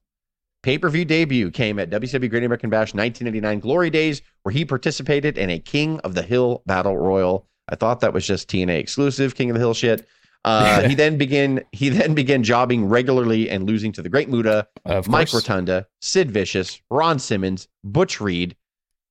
pay 0.63 0.77
per 0.77 0.89
view 0.89 1.05
debut 1.05 1.51
came 1.51 1.77
at 1.79 1.89
WCW 1.89 2.29
Great 2.29 2.43
American 2.43 2.69
Bash 2.69 2.93
1989 2.93 3.59
Glory 3.59 3.89
Days, 3.89 4.21
where 4.43 4.53
he 4.53 4.65
participated 4.65 5.37
in 5.37 5.49
a 5.49 5.59
King 5.59 5.99
of 5.99 6.15
the 6.15 6.23
Hill 6.23 6.63
Battle 6.65 6.97
Royal. 6.97 7.47
I 7.69 7.75
thought 7.75 7.99
that 8.01 8.13
was 8.13 8.25
just 8.25 8.49
TNA 8.49 8.79
exclusive 8.79 9.35
King 9.35 9.49
of 9.49 9.53
the 9.55 9.59
Hill 9.59 9.73
shit. 9.73 10.07
Uh, 10.45 10.81
he 10.89 10.95
then 10.95 11.17
began 11.17 11.63
he 11.71 11.89
then 11.89 12.13
began 12.13 12.43
jobbing 12.43 12.85
regularly 12.85 13.49
and 13.49 13.65
losing 13.67 13.91
to 13.93 14.01
the 14.01 14.09
Great 14.09 14.29
Muta, 14.29 14.67
Of 14.85 15.07
Mike. 15.07 15.31
Rotunda, 15.33 15.87
Sid 16.01 16.31
Vicious, 16.31 16.81
Ron 16.89 17.19
Simmons, 17.19 17.67
Butch 17.83 18.19
Reed, 18.19 18.55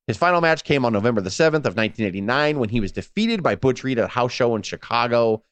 His 0.07 0.17
final 0.17 0.41
match 0.41 0.63
came 0.63 0.83
on 0.83 0.91
November 0.91 1.21
the 1.21 1.29
7th 1.29 1.65
of 1.65 1.77
1989 1.77 2.59
when 2.59 2.69
he 2.69 2.79
was 2.81 2.91
defeated 2.91 3.41
by 3.41 3.55
Butch 3.55 3.83
Reed 3.83 3.99
at 3.99 4.05
a 4.05 4.09
house 4.09 4.33
show 4.33 4.55
in 4.55 4.61
Chicago. 4.61 5.43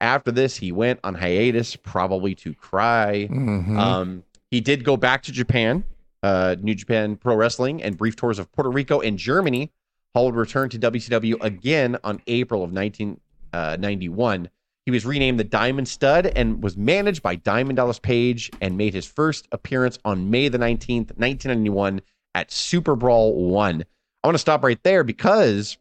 After 0.00 0.30
this, 0.30 0.56
he 0.56 0.72
went 0.72 1.00
on 1.04 1.14
hiatus, 1.14 1.76
probably 1.76 2.34
to 2.36 2.54
cry. 2.54 3.28
Mhm. 3.30 3.76
Um, 3.78 4.22
he 4.50 4.60
did 4.60 4.82
go 4.84 4.96
back 4.96 5.24
to 5.24 5.32
Japan, 5.32 5.84
uh, 6.22 6.56
New 6.60 6.74
Japan 6.74 7.16
Pro 7.16 7.34
Wrestling, 7.34 7.82
and 7.82 7.98
brief 7.98 8.16
tours 8.16 8.38
of 8.38 8.50
Puerto 8.52 8.70
Rico 8.70 9.00
and 9.00 9.18
Germany. 9.18 9.70
Hall 10.14 10.26
would 10.26 10.36
return 10.36 10.70
to 10.70 10.78
WCW 10.78 11.36
again 11.42 11.98
on 12.02 12.22
April 12.28 12.64
of 12.64 12.72
1991. 12.72 14.48
He 14.86 14.90
was 14.90 15.04
renamed 15.04 15.38
the 15.38 15.44
Diamond 15.44 15.86
Stud 15.86 16.26
and 16.34 16.62
was 16.62 16.76
managed 16.78 17.22
by 17.22 17.34
Diamond 17.34 17.76
Dallas 17.76 17.98
Page 17.98 18.50
and 18.62 18.78
made 18.78 18.94
his 18.94 19.04
first 19.04 19.46
appearance 19.52 19.98
on 20.04 20.30
May 20.30 20.48
the 20.48 20.56
19th, 20.56 21.12
1991 21.18 22.00
at 22.34 22.50
Super 22.50 22.96
Brawl 22.96 23.34
1. 23.50 23.84
I 24.28 24.30
want 24.30 24.34
to 24.34 24.40
stop 24.40 24.62
right 24.62 24.82
there 24.82 25.04
because 25.04 25.78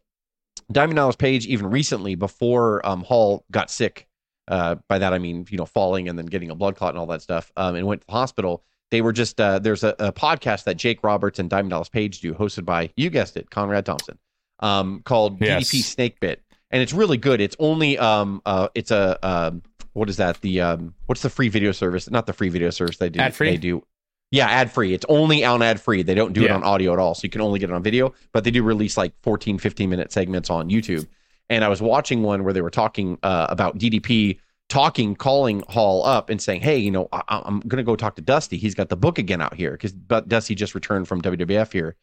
Diamond 0.72 0.96
Dallas 0.96 1.18
Page, 1.18 1.48
even 1.48 1.70
recently, 1.70 2.16
before 2.16 2.86
um, 2.88 3.04
Hall 3.04 3.44
got 3.52 3.70
sick, 3.70 4.08
uh, 4.48 4.76
by 4.88 5.00
that 5.00 5.12
I 5.12 5.20
mean, 5.20 5.46
you 5.50 5.58
know, 5.58 5.66
falling 5.66 6.08
and 6.08 6.18
then 6.18 6.28
getting 6.28 6.50
a 6.50 6.56
blood 6.56 6.78
clot 6.78 6.92
and 6.92 6.98
all 6.98 7.08
that 7.08 7.22
stuff, 7.22 7.52
um, 7.58 7.76
and 7.76 7.86
went 7.86 8.00
to 8.04 8.08
the 8.08 8.14
hospital. 8.14 8.64
They 8.90 9.02
were 9.02 9.12
just 9.12 9.42
uh, 9.42 9.60
there's 9.60 9.84
a, 9.84 9.94
a 10.00 10.14
podcast 10.14 10.64
that 10.64 10.78
Jake 10.78 11.04
Roberts 11.04 11.40
and 11.40 11.50
Diamond 11.50 11.72
Dallas 11.72 11.90
Page 11.90 12.22
do, 12.22 12.34
hosted 12.34 12.64
by 12.64 12.90
you 12.96 13.10
guessed 13.10 13.36
it, 13.36 13.50
Conrad 13.50 13.86
Thompson, 13.86 14.18
um, 14.62 15.02
called 15.04 15.42
Yes. 15.42 15.66
DDP 15.66 15.84
Snake 15.84 16.22
Pit, 16.22 16.42
and 16.72 16.82
it's 16.82 16.94
really 16.94 17.18
good. 17.18 17.42
It's 17.42 17.58
only 17.60 17.98
um 17.98 18.42
uh 18.46 18.70
it's 18.74 18.92
a 18.92 19.20
um 19.28 19.62
what 19.92 20.10
is 20.10 20.16
that 20.18 20.40
the 20.40 20.62
um 20.62 20.94
what's 21.08 21.22
the 21.22 21.30
free 21.30 21.50
video 21.50 21.74
service? 21.74 22.10
Not 22.10 22.26
the 22.26 22.34
free 22.34 22.48
video 22.48 22.70
service 22.70 22.96
they 22.96 23.10
do. 23.10 23.20
Ad-free? 23.20 23.50
They 23.50 23.58
do. 23.58 23.84
Yeah, 24.32 24.48
ad 24.50 24.72
free. 24.72 24.94
It's 24.94 25.06
only 25.08 25.46
on 25.46 25.62
ad 25.62 25.80
free. 25.80 26.04
They 26.04 26.14
don't 26.14 26.34
do 26.34 26.44
it 26.44 26.52
on 26.52 26.64
audio 26.64 26.92
at 26.94 27.00
all. 27.00 27.16
So 27.16 27.22
you 27.24 27.30
can 27.30 27.42
only 27.42 27.60
get 27.60 27.70
it 27.70 27.74
on 27.74 27.82
video, 27.84 28.14
but 28.34 28.44
they 28.44 28.52
do 28.52 28.62
release 28.62 28.98
like 28.98 29.14
14, 29.24 29.58
15 29.58 29.90
minute 29.90 30.12
segments 30.12 30.50
on 30.50 30.70
YouTube. 30.70 31.08
And 31.50 31.64
I 31.64 31.70
was 31.70 31.82
watching 31.82 32.24
one 32.24 32.44
where 32.44 32.52
they 32.54 32.62
were 32.62 32.70
talking 32.70 33.18
uh, 33.24 33.48
about 33.50 33.78
DDP 33.78 34.40
talking, 34.68 35.16
calling 35.16 35.64
Hall 35.70 36.06
up 36.06 36.30
and 36.30 36.42
saying, 36.42 36.60
Hey, 36.60 36.78
you 36.78 36.92
know, 36.92 37.08
I- 37.14 37.24
I'm 37.46 37.62
going 37.62 37.78
to 37.78 37.84
go 37.84 37.96
talk 37.96 38.18
to 38.18 38.22
Dusty. 38.22 38.58
He's 38.58 38.76
got 38.76 38.90
the 38.90 38.98
book 38.98 39.18
again 39.18 39.40
out 39.42 39.54
here 39.54 39.72
because 39.72 39.94
but 39.94 40.28
Dusty 40.28 40.56
just 40.56 40.76
returned 40.76 41.08
from 41.08 41.22
WWF 41.22 41.72
here. 41.72 41.96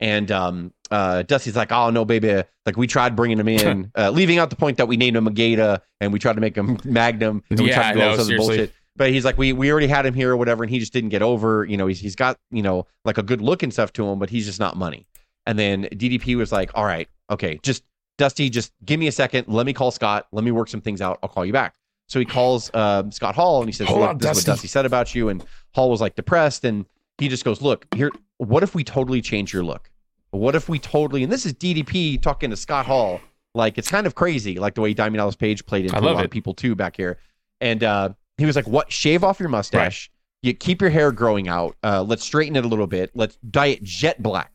And 0.00 0.30
um, 0.30 0.72
uh, 0.92 1.22
Dusty's 1.22 1.56
like, 1.56 1.72
oh 1.72 1.90
no, 1.90 2.04
baby! 2.04 2.42
Like 2.64 2.76
we 2.76 2.86
tried 2.86 3.16
bringing 3.16 3.36
him 3.38 3.48
in, 3.48 3.90
uh, 3.98 4.10
leaving 4.10 4.38
out 4.38 4.48
the 4.48 4.54
point 4.54 4.76
that 4.76 4.86
we 4.86 4.96
named 4.96 5.16
him 5.16 5.24
Magata 5.24 5.80
and 6.00 6.12
we 6.12 6.20
tried 6.20 6.34
to 6.34 6.40
make 6.40 6.54
him 6.56 6.78
Magnum. 6.84 7.42
And 7.50 7.58
we 7.60 7.68
Yeah, 7.68 7.74
tried 7.74 7.92
to 7.94 7.98
do 7.98 8.02
all 8.04 8.10
no, 8.10 8.16
this 8.16 8.20
other 8.20 8.28
seriously. 8.28 8.56
bullshit. 8.58 8.72
But 8.98 9.10
he's 9.10 9.24
like, 9.24 9.38
we 9.38 9.52
we 9.54 9.70
already 9.72 9.86
had 9.86 10.04
him 10.04 10.12
here 10.12 10.32
or 10.32 10.36
whatever, 10.36 10.62
and 10.62 10.70
he 10.70 10.78
just 10.78 10.92
didn't 10.92 11.10
get 11.10 11.22
over. 11.22 11.64
You 11.64 11.76
know, 11.78 11.86
he's 11.86 12.00
he's 12.00 12.16
got 12.16 12.38
you 12.50 12.62
know 12.62 12.86
like 13.04 13.16
a 13.16 13.22
good 13.22 13.40
look 13.40 13.62
and 13.62 13.72
stuff 13.72 13.92
to 13.94 14.06
him, 14.06 14.18
but 14.18 14.28
he's 14.28 14.44
just 14.44 14.60
not 14.60 14.76
money. 14.76 15.06
And 15.46 15.58
then 15.58 15.84
DDP 15.84 16.36
was 16.36 16.52
like, 16.52 16.70
all 16.74 16.84
right, 16.84 17.08
okay, 17.30 17.58
just 17.62 17.84
Dusty, 18.18 18.50
just 18.50 18.72
give 18.84 19.00
me 19.00 19.06
a 19.06 19.12
second. 19.12 19.48
Let 19.48 19.64
me 19.64 19.72
call 19.72 19.90
Scott. 19.90 20.26
Let 20.32 20.44
me 20.44 20.50
work 20.50 20.68
some 20.68 20.82
things 20.82 21.00
out. 21.00 21.18
I'll 21.22 21.28
call 21.28 21.46
you 21.46 21.52
back. 21.52 21.74
So 22.08 22.18
he 22.18 22.24
calls 22.24 22.74
um, 22.74 23.12
Scott 23.12 23.34
Hall 23.34 23.60
and 23.60 23.68
he 23.68 23.72
says, 23.72 23.86
Hold 23.86 24.00
look, 24.00 24.10
on, 24.10 24.18
this 24.18 24.24
is 24.24 24.28
what 24.28 24.34
Dusty. 24.34 24.50
Dusty 24.50 24.68
said 24.68 24.86
about 24.86 25.14
you. 25.14 25.28
And 25.28 25.44
Hall 25.74 25.90
was 25.90 26.00
like 26.00 26.16
depressed. 26.16 26.64
And 26.64 26.84
he 27.18 27.28
just 27.28 27.44
goes, 27.44 27.62
look, 27.62 27.86
here, 27.94 28.10
what 28.38 28.62
if 28.62 28.74
we 28.74 28.82
totally 28.82 29.20
change 29.20 29.52
your 29.52 29.62
look? 29.62 29.90
What 30.30 30.54
if 30.54 30.68
we 30.68 30.78
totally, 30.78 31.22
and 31.22 31.32
this 31.32 31.46
is 31.46 31.54
DDP 31.54 32.20
talking 32.20 32.50
to 32.50 32.56
Scott 32.56 32.86
Hall. 32.86 33.20
Like, 33.54 33.78
it's 33.78 33.90
kind 33.90 34.06
of 34.06 34.14
crazy, 34.14 34.58
like 34.58 34.74
the 34.74 34.80
way 34.82 34.94
Diamond 34.94 35.16
Dallas 35.16 35.34
Page 35.34 35.64
played 35.64 35.86
into 35.86 35.98
a 35.98 36.00
lot 36.00 36.20
it. 36.20 36.26
of 36.26 36.30
people 36.30 36.54
too 36.54 36.74
back 36.74 36.96
here. 36.96 37.18
And 37.60 37.82
uh, 37.82 38.10
he 38.38 38.46
was 38.46 38.56
like, 38.56 38.66
what? 38.66 38.90
Shave 38.90 39.24
off 39.24 39.40
your 39.40 39.48
mustache. 39.48 40.10
You 40.42 40.54
keep 40.54 40.80
your 40.80 40.90
hair 40.90 41.10
growing 41.10 41.48
out. 41.48 41.76
Uh, 41.82 42.02
let's 42.02 42.24
straighten 42.24 42.56
it 42.56 42.64
a 42.64 42.68
little 42.68 42.86
bit. 42.86 43.10
Let's 43.14 43.36
dye 43.50 43.66
it 43.66 43.82
jet 43.82 44.22
black. 44.22 44.52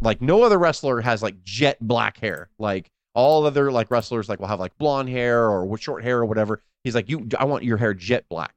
Like 0.00 0.20
no 0.20 0.42
other 0.42 0.58
wrestler 0.58 1.00
has 1.00 1.22
like 1.22 1.42
jet 1.42 1.78
black 1.80 2.18
hair. 2.18 2.50
Like 2.58 2.90
all 3.14 3.46
other 3.46 3.72
like 3.72 3.90
wrestlers 3.90 4.28
like 4.28 4.38
will 4.38 4.46
have 4.46 4.60
like 4.60 4.76
blonde 4.78 5.08
hair 5.08 5.50
or 5.50 5.76
short 5.78 6.04
hair 6.04 6.18
or 6.18 6.26
whatever. 6.26 6.62
He's 6.84 6.94
like, 6.94 7.08
you, 7.08 7.26
I 7.38 7.46
want 7.46 7.64
your 7.64 7.78
hair 7.78 7.94
jet 7.94 8.26
black. 8.28 8.54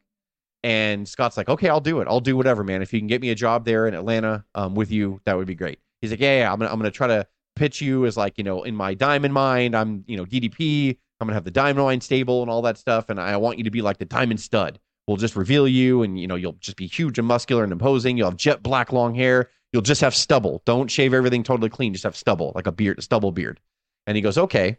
And 0.63 1.07
Scott's 1.07 1.37
like, 1.37 1.49
okay, 1.49 1.69
I'll 1.69 1.79
do 1.79 2.01
it. 2.01 2.07
I'll 2.07 2.19
do 2.19 2.37
whatever, 2.37 2.63
man. 2.63 2.81
If 2.81 2.93
you 2.93 2.99
can 2.99 3.07
get 3.07 3.21
me 3.21 3.31
a 3.31 3.35
job 3.35 3.65
there 3.65 3.87
in 3.87 3.93
Atlanta 3.93 4.45
um, 4.53 4.75
with 4.75 4.91
you, 4.91 5.19
that 5.25 5.35
would 5.35 5.47
be 5.47 5.55
great. 5.55 5.79
He's 6.01 6.11
like, 6.11 6.19
yeah, 6.19 6.39
yeah, 6.39 6.53
I'm 6.53 6.59
gonna, 6.59 6.71
I'm 6.71 6.77
gonna 6.77 6.91
try 6.91 7.07
to 7.07 7.25
pitch 7.55 7.81
you 7.81 8.05
as 8.05 8.17
like, 8.17 8.37
you 8.37 8.43
know, 8.43 8.63
in 8.63 8.75
my 8.75 8.93
diamond 8.93 9.33
mind, 9.33 9.75
I'm, 9.75 10.03
you 10.07 10.17
know, 10.17 10.25
DDP. 10.25 10.97
I'm 11.21 11.27
gonna 11.27 11.35
have 11.35 11.43
the 11.43 11.51
diamond 11.51 11.85
line 11.85 12.01
stable 12.01 12.41
and 12.41 12.49
all 12.49 12.63
that 12.63 12.77
stuff, 12.77 13.09
and 13.09 13.19
I 13.19 13.37
want 13.37 13.59
you 13.59 13.63
to 13.63 13.71
be 13.71 13.81
like 13.81 13.97
the 13.97 14.05
diamond 14.05 14.39
stud. 14.39 14.79
We'll 15.07 15.17
just 15.17 15.35
reveal 15.35 15.67
you, 15.67 16.03
and 16.03 16.19
you 16.19 16.27
know, 16.27 16.35
you'll 16.35 16.53
just 16.53 16.77
be 16.77 16.87
huge 16.87 17.19
and 17.19 17.27
muscular 17.27 17.63
and 17.63 17.71
imposing. 17.71 18.17
You'll 18.17 18.29
have 18.29 18.37
jet 18.37 18.63
black 18.63 18.91
long 18.91 19.13
hair. 19.13 19.49
You'll 19.71 19.81
just 19.83 20.01
have 20.01 20.15
stubble. 20.15 20.61
Don't 20.65 20.89
shave 20.89 21.13
everything 21.13 21.43
totally 21.43 21.69
clean. 21.69 21.93
Just 21.93 22.03
have 22.03 22.15
stubble, 22.15 22.51
like 22.55 22.67
a 22.67 22.71
beard, 22.71 22.99
a 22.99 23.01
stubble 23.01 23.31
beard. 23.31 23.59
And 24.07 24.15
he 24.15 24.21
goes, 24.21 24.37
okay. 24.37 24.77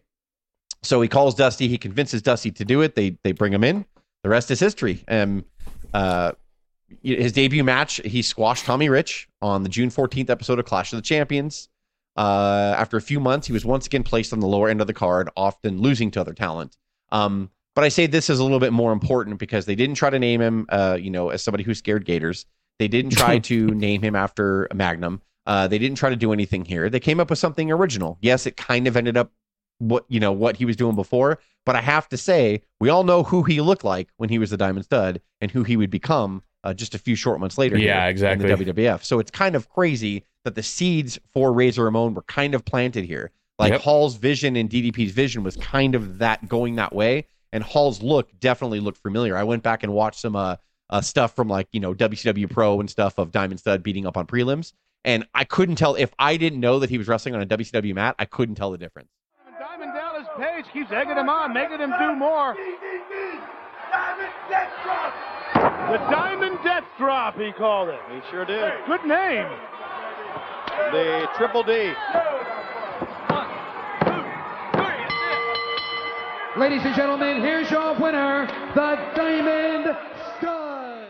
So 0.83 1.01
he 1.01 1.09
calls 1.09 1.35
Dusty. 1.35 1.69
He 1.69 1.79
convinces 1.79 2.23
Dusty 2.23 2.51
to 2.51 2.65
do 2.65 2.83
it. 2.83 2.97
They 2.97 3.17
they 3.23 3.33
bring 3.33 3.53
him 3.53 3.65
in. 3.65 3.85
The 4.25 4.29
rest 4.29 4.51
is 4.51 4.61
history. 4.61 5.05
Um, 5.09 5.45
uh, 5.95 6.33
his 7.03 7.33
debut 7.33 7.65
match, 7.65 8.01
he 8.05 8.23
squashed 8.23 8.65
Tommy 8.65 8.89
Rich 8.89 9.29
on 9.41 9.63
the 9.63 9.69
June 9.69 9.91
14th 9.91 10.29
episode 10.29 10.59
of 10.59 10.65
Clash 10.65 10.93
of 10.93 10.99
the 10.99 11.03
Champions. 11.03 11.69
Uh, 12.17 12.75
after 12.77 12.97
a 12.97 13.03
few 13.03 13.21
months, 13.21 13.47
he 13.47 13.53
was 13.53 13.65
once 13.65 13.87
again 13.87 14.03
placed 14.03 14.33
on 14.33 14.41
the 14.41 14.47
lower 14.47 14.69
end 14.69 14.81
of 14.81 14.87
the 14.87 14.93
card, 14.93 15.31
often 15.37 15.81
losing 15.81 16.11
to 16.11 16.21
other 16.21 16.35
talent. 16.35 16.77
Um, 17.11 17.51
but 17.75 17.85
I 17.85 17.89
say 17.89 18.07
this 18.07 18.29
is 18.29 18.39
a 18.39 18.43
little 18.43 18.61
bit 18.61 18.73
more 18.73 18.93
important 18.93 19.39
because 19.39 19.65
they 19.67 19.75
didn't 19.75 19.97
try 19.97 20.11
to 20.11 20.19
name 20.19 20.41
him, 20.41 20.67
uh, 20.69 20.99
you 21.01 21.11
know, 21.11 21.31
as 21.31 21.43
somebody 21.43 21.65
who 21.65 21.75
scared 21.75 22.05
Gators. 22.05 22.45
They 22.79 22.89
didn't 22.89 23.13
try 23.13 23.39
to 23.51 23.67
name 23.69 24.03
him 24.03 24.15
after 24.15 24.69
Magnum. 24.75 25.23
Uh, 25.47 25.67
they 25.67 25.79
didn't 25.79 25.97
try 25.97 26.11
to 26.11 26.17
do 26.17 26.33
anything 26.33 26.65
here. 26.65 26.89
They 26.89 27.01
came 27.01 27.19
up 27.19 27.31
with 27.31 27.39
something 27.39 27.71
original. 27.71 28.19
Yes, 28.21 28.47
it 28.47 28.57
kind 28.57 28.87
of 28.87 28.97
ended 28.97 29.17
up 29.17 29.33
what 29.79 30.05
you 30.09 30.21
know 30.21 30.31
what 30.31 30.57
he 30.57 30.65
was 30.65 30.77
doing 30.77 30.95
before, 30.95 31.41
but 31.67 31.75
I 31.75 31.81
have 31.81 32.09
to 32.11 32.17
say 32.17 32.63
we 32.79 32.89
all 32.89 33.03
know 33.03 33.25
who 33.25 33.43
he 33.43 33.61
looked 33.61 33.83
like 33.83 34.09
when 34.17 34.29
he 34.29 34.39
was 34.39 34.51
the 34.51 34.57
Diamond 34.57 34.85
Stud 34.85 35.21
and 35.41 35.51
who 35.51 35.65
he 35.65 35.77
would 35.77 35.91
become 35.91 36.43
uh, 36.63 36.73
just 36.73 36.95
a 36.95 36.99
few 36.99 37.17
short 37.17 37.41
months 37.41 37.59
later. 37.59 37.77
Yeah, 37.77 38.07
exactly. 38.07 38.49
In 38.49 38.59
the 38.59 38.73
WWF, 38.73 39.03
so 39.03 39.19
it's 39.19 39.31
kind 39.31 39.57
of 39.57 39.69
crazy 39.69 40.25
that 40.45 40.55
the 40.55 40.63
seeds 40.63 41.19
for 41.33 41.53
Razor 41.53 41.85
Ramon 41.85 42.15
were 42.15 42.23
kind 42.23 42.55
of 42.55 42.65
planted 42.65 43.05
here. 43.05 43.31
Like 43.59 43.73
Yep. 43.73 43.81
Hall's 43.83 44.17
vision 44.17 44.57
and 44.57 44.69
DDP's 44.69 45.13
vision 45.13 45.43
was 45.43 45.57
kind 45.57 45.95
of 45.95 46.19
that 46.19 46.49
going 46.49 46.77
that 46.77 46.95
way, 46.95 47.27
and 47.53 47.63
Hall's 47.63 48.03
look 48.03 48.29
definitely 48.41 48.81
looked 48.81 48.99
familiar. 48.99 49.37
I 49.37 49.45
went 49.45 49.63
back 49.63 49.83
and 49.83 49.93
watched 49.93 50.21
some 50.21 50.35
uh, 50.35 50.57
uh 50.91 51.01
stuff 51.01 51.37
from 51.37 51.49
like 51.49 51.69
you 51.73 51.81
know 51.81 51.95
WCW 51.95 52.51
Pro 52.51 52.81
and 52.81 52.91
stuff 52.91 53.19
of 53.19 53.31
Diamond 53.31 53.61
Stud 53.61 53.83
beating 53.83 54.07
up 54.07 54.17
on 54.17 54.27
prelims, 54.27 54.73
and 55.05 55.27
I 55.35 55.45
couldn't 55.45 55.77
tell 55.77 55.95
if 55.95 56.13
I 56.19 56.37
didn't 56.37 56.61
know 56.61 56.79
that 56.79 56.91
he 56.91 56.99
was 56.99 57.09
wrestling 57.09 57.35
on 57.35 57.43
a 57.43 57.47
WCW 57.47 57.95
mat. 57.95 58.17
I 58.19 58.25
couldn't 58.25 58.57
tell 58.57 58.71
the 58.71 58.79
difference. 58.79 59.11
Diamond 59.59 59.93
Dallas 59.95 60.27
Page 60.39 60.65
keeps 60.73 60.91
egging 60.91 61.17
him 61.17 61.29
on, 61.29 61.53
making 61.53 61.79
him 61.79 61.93
do 61.99 62.17
more. 62.17 62.57
Diamond 63.93 64.33
Death 64.49 64.73
Drop. 64.83 65.15
The 65.55 65.99
Diamond 66.11 66.59
Death 66.65 66.85
Drop, 66.99 67.39
he 67.39 67.53
called 67.53 67.91
it. 67.91 68.01
He 68.11 68.21
sure 68.31 68.45
did. 68.45 68.73
Good 68.87 69.05
name. 69.05 69.47
The 70.77 71.29
Triple 71.37 71.63
D. 71.63 71.93
Ladies 76.57 76.83
and 76.85 76.95
gentlemen, 76.95 77.41
here's 77.43 77.71
your 77.71 77.95
winner, 77.99 78.47
the 78.75 78.97
Diamond 79.15 79.97
Stud. 80.39 81.09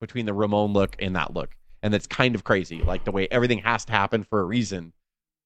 between 0.00 0.26
the 0.26 0.32
Ramon 0.34 0.72
look 0.72 0.96
and 1.00 1.16
that 1.16 1.34
look. 1.34 1.56
And 1.82 1.92
that's 1.92 2.06
kind 2.06 2.34
of 2.34 2.44
crazy. 2.44 2.82
Like 2.82 3.04
the 3.04 3.10
way 3.10 3.26
everything 3.30 3.58
has 3.58 3.84
to 3.86 3.92
happen 3.92 4.22
for 4.24 4.40
a 4.40 4.44
reason. 4.44 4.92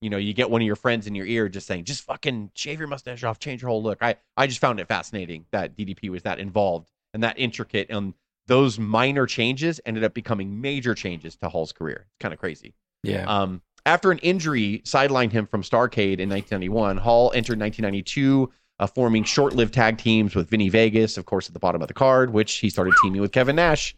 You 0.00 0.10
know, 0.10 0.18
you 0.18 0.34
get 0.34 0.50
one 0.50 0.60
of 0.60 0.66
your 0.66 0.76
friends 0.76 1.06
in 1.06 1.14
your 1.14 1.26
ear 1.26 1.48
just 1.48 1.66
saying, 1.66 1.84
just 1.84 2.02
fucking 2.04 2.50
shave 2.54 2.78
your 2.78 2.88
mustache 2.88 3.24
off, 3.24 3.38
change 3.38 3.62
your 3.62 3.70
whole 3.70 3.82
look. 3.82 4.02
I, 4.02 4.16
I 4.36 4.46
just 4.46 4.60
found 4.60 4.78
it 4.80 4.88
fascinating 4.88 5.46
that 5.52 5.76
DDP 5.76 6.10
was 6.10 6.22
that 6.22 6.38
involved 6.38 6.90
and 7.14 7.22
that 7.22 7.38
intricate. 7.38 7.86
And 7.90 8.12
those 8.46 8.78
minor 8.78 9.26
changes 9.26 9.80
ended 9.86 10.04
up 10.04 10.12
becoming 10.12 10.60
major 10.60 10.94
changes 10.94 11.36
to 11.36 11.48
Hall's 11.48 11.72
career. 11.72 12.06
It's 12.08 12.18
kind 12.20 12.34
of 12.34 12.40
crazy. 12.40 12.74
Yeah. 13.04 13.24
Um, 13.26 13.62
after 13.86 14.10
an 14.10 14.18
injury 14.18 14.82
sidelined 14.86 15.32
him 15.32 15.46
from 15.46 15.62
Starcade 15.62 16.18
in 16.18 16.28
1991, 16.30 16.96
Hall 16.96 17.30
entered 17.34 17.60
1992, 17.60 18.50
uh, 18.80 18.86
forming 18.86 19.24
short-lived 19.24 19.74
tag 19.74 19.98
teams 19.98 20.34
with 20.34 20.48
Vinny 20.50 20.68
Vegas, 20.70 21.16
of 21.18 21.26
course, 21.26 21.46
at 21.48 21.52
the 21.52 21.60
bottom 21.60 21.82
of 21.82 21.88
the 21.88 21.94
card, 21.94 22.32
which 22.32 22.54
he 22.56 22.70
started 22.70 22.94
teaming 23.02 23.20
with 23.20 23.30
Kevin 23.32 23.56
Nash 23.56 23.94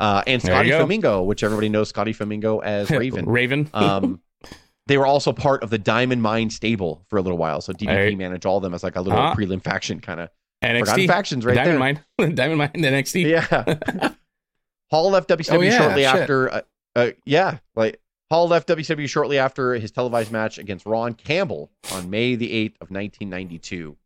uh, 0.00 0.22
and 0.26 0.42
Scotty 0.42 0.70
go. 0.70 0.78
Flamingo, 0.80 1.22
which 1.22 1.42
everybody 1.44 1.68
knows 1.68 1.88
Scotty 1.88 2.12
Flamingo 2.12 2.58
as 2.58 2.90
Raven. 2.90 3.26
Raven. 3.26 3.70
Um, 3.72 4.20
they 4.86 4.98
were 4.98 5.06
also 5.06 5.32
part 5.32 5.62
of 5.62 5.70
the 5.70 5.78
Diamond 5.78 6.20
Mine 6.22 6.50
stable 6.50 7.04
for 7.08 7.18
a 7.18 7.22
little 7.22 7.38
while, 7.38 7.60
so 7.60 7.72
DDP 7.72 7.86
Hey. 8.10 8.14
managed 8.16 8.44
all 8.44 8.56
of 8.56 8.62
them 8.64 8.74
as 8.74 8.82
like 8.82 8.96
a 8.96 9.00
little 9.00 9.18
Ah. 9.18 9.34
prelim 9.34 9.62
faction 9.62 10.00
kind 10.00 10.18
of. 10.20 10.30
NXT. 10.64 10.80
Forgotten 10.80 11.06
factions 11.06 11.44
right 11.46 11.54
Diamond 11.54 11.80
there. 12.18 12.26
Mine. 12.26 12.34
Diamond 12.34 12.58
Mine. 12.58 12.70
The 12.74 12.80
NXT. 12.88 13.24
Yeah. 13.30 14.12
Hall 14.90 15.10
left 15.10 15.28
WCW 15.28 15.58
Oh, 15.58 15.60
yeah, 15.60 15.78
shortly 15.78 16.02
shit. 16.02 16.14
after. 16.14 16.52
Uh, 16.52 16.60
uh, 16.96 17.10
yeah, 17.24 17.58
like 17.76 18.00
Hall 18.30 18.46
left 18.46 18.68
WCW 18.68 19.08
shortly 19.08 19.38
after 19.38 19.74
his 19.74 19.90
televised 19.90 20.30
match 20.30 20.58
against 20.58 20.84
Ron 20.84 21.14
Campbell 21.14 21.70
on 21.92 22.10
May 22.10 22.34
the 22.34 22.50
8th 22.50 22.74
of 22.80 22.90
1992. 22.90 23.96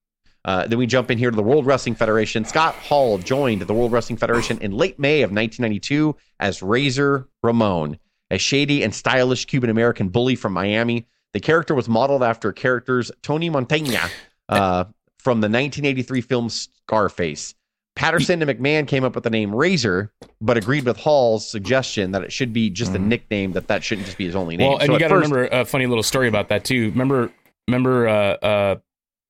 Uh, 0.44 0.66
then 0.66 0.78
we 0.78 0.87
jump 0.87 1.11
in 1.11 1.18
here 1.18 1.30
to 1.30 1.37
the 1.37 1.42
World 1.42 1.66
Wrestling 1.66 1.94
Federation. 1.94 2.44
Scott 2.44 2.74
Hall 2.74 3.18
joined 3.18 3.62
the 3.62 3.74
World 3.74 3.92
Wrestling 3.92 4.16
Federation 4.16 4.58
in 4.58 4.72
late 4.72 4.98
May 4.98 5.22
of 5.22 5.30
1992 5.30 6.16
as 6.40 6.62
Razor 6.62 7.28
Ramon, 7.42 7.98
a 8.30 8.38
shady 8.38 8.82
and 8.82 8.94
stylish 8.94 9.46
Cuban 9.46 9.70
American 9.70 10.08
bully 10.08 10.37
from 10.37 10.52
Miami. 10.52 11.06
The 11.32 11.40
character 11.40 11.74
was 11.74 11.88
modeled 11.88 12.22
after 12.22 12.52
characters 12.52 13.11
Tony 13.22 13.50
Montana 13.50 14.08
uh, 14.48 14.85
from 15.18 15.40
the 15.40 15.46
1983 15.46 16.20
film 16.20 16.48
Scarface. 16.48 17.54
Patterson 17.94 18.42
and 18.42 18.50
McMahon 18.50 18.88
came 18.88 19.05
up 19.05 19.14
with 19.14 19.24
the 19.24 19.31
name 19.31 19.55
Razor, 19.55 20.11
but 20.40 20.57
agreed 20.57 20.85
with 20.85 20.96
Hall's 20.96 21.48
suggestion 21.48 22.12
that 22.12 22.22
it 22.22 22.33
should 22.33 22.52
be 22.52 22.70
just 22.70 22.94
a 22.94 22.98
nickname. 22.98 23.52
That 23.52 23.68
that 23.68 23.85
shouldn't 23.85 24.07
just 24.07 24.18
be 24.18 24.24
his 24.26 24.35
only 24.35 24.57
name. 24.57 24.68
Well, 24.70 24.78
and 24.78 24.87
So 24.87 24.92
you 24.94 24.98
got 24.98 25.09
to 25.09 25.14
first- 25.14 25.31
remember 25.31 25.48
a 25.55 25.64
funny 25.64 25.87
little 25.87 26.02
story 26.02 26.26
about 26.28 26.48
that 26.48 26.64
too. 26.64 26.90
Remember, 26.90 27.31
remember, 27.68 28.09
uh, 28.09 28.12
uh, 28.14 28.76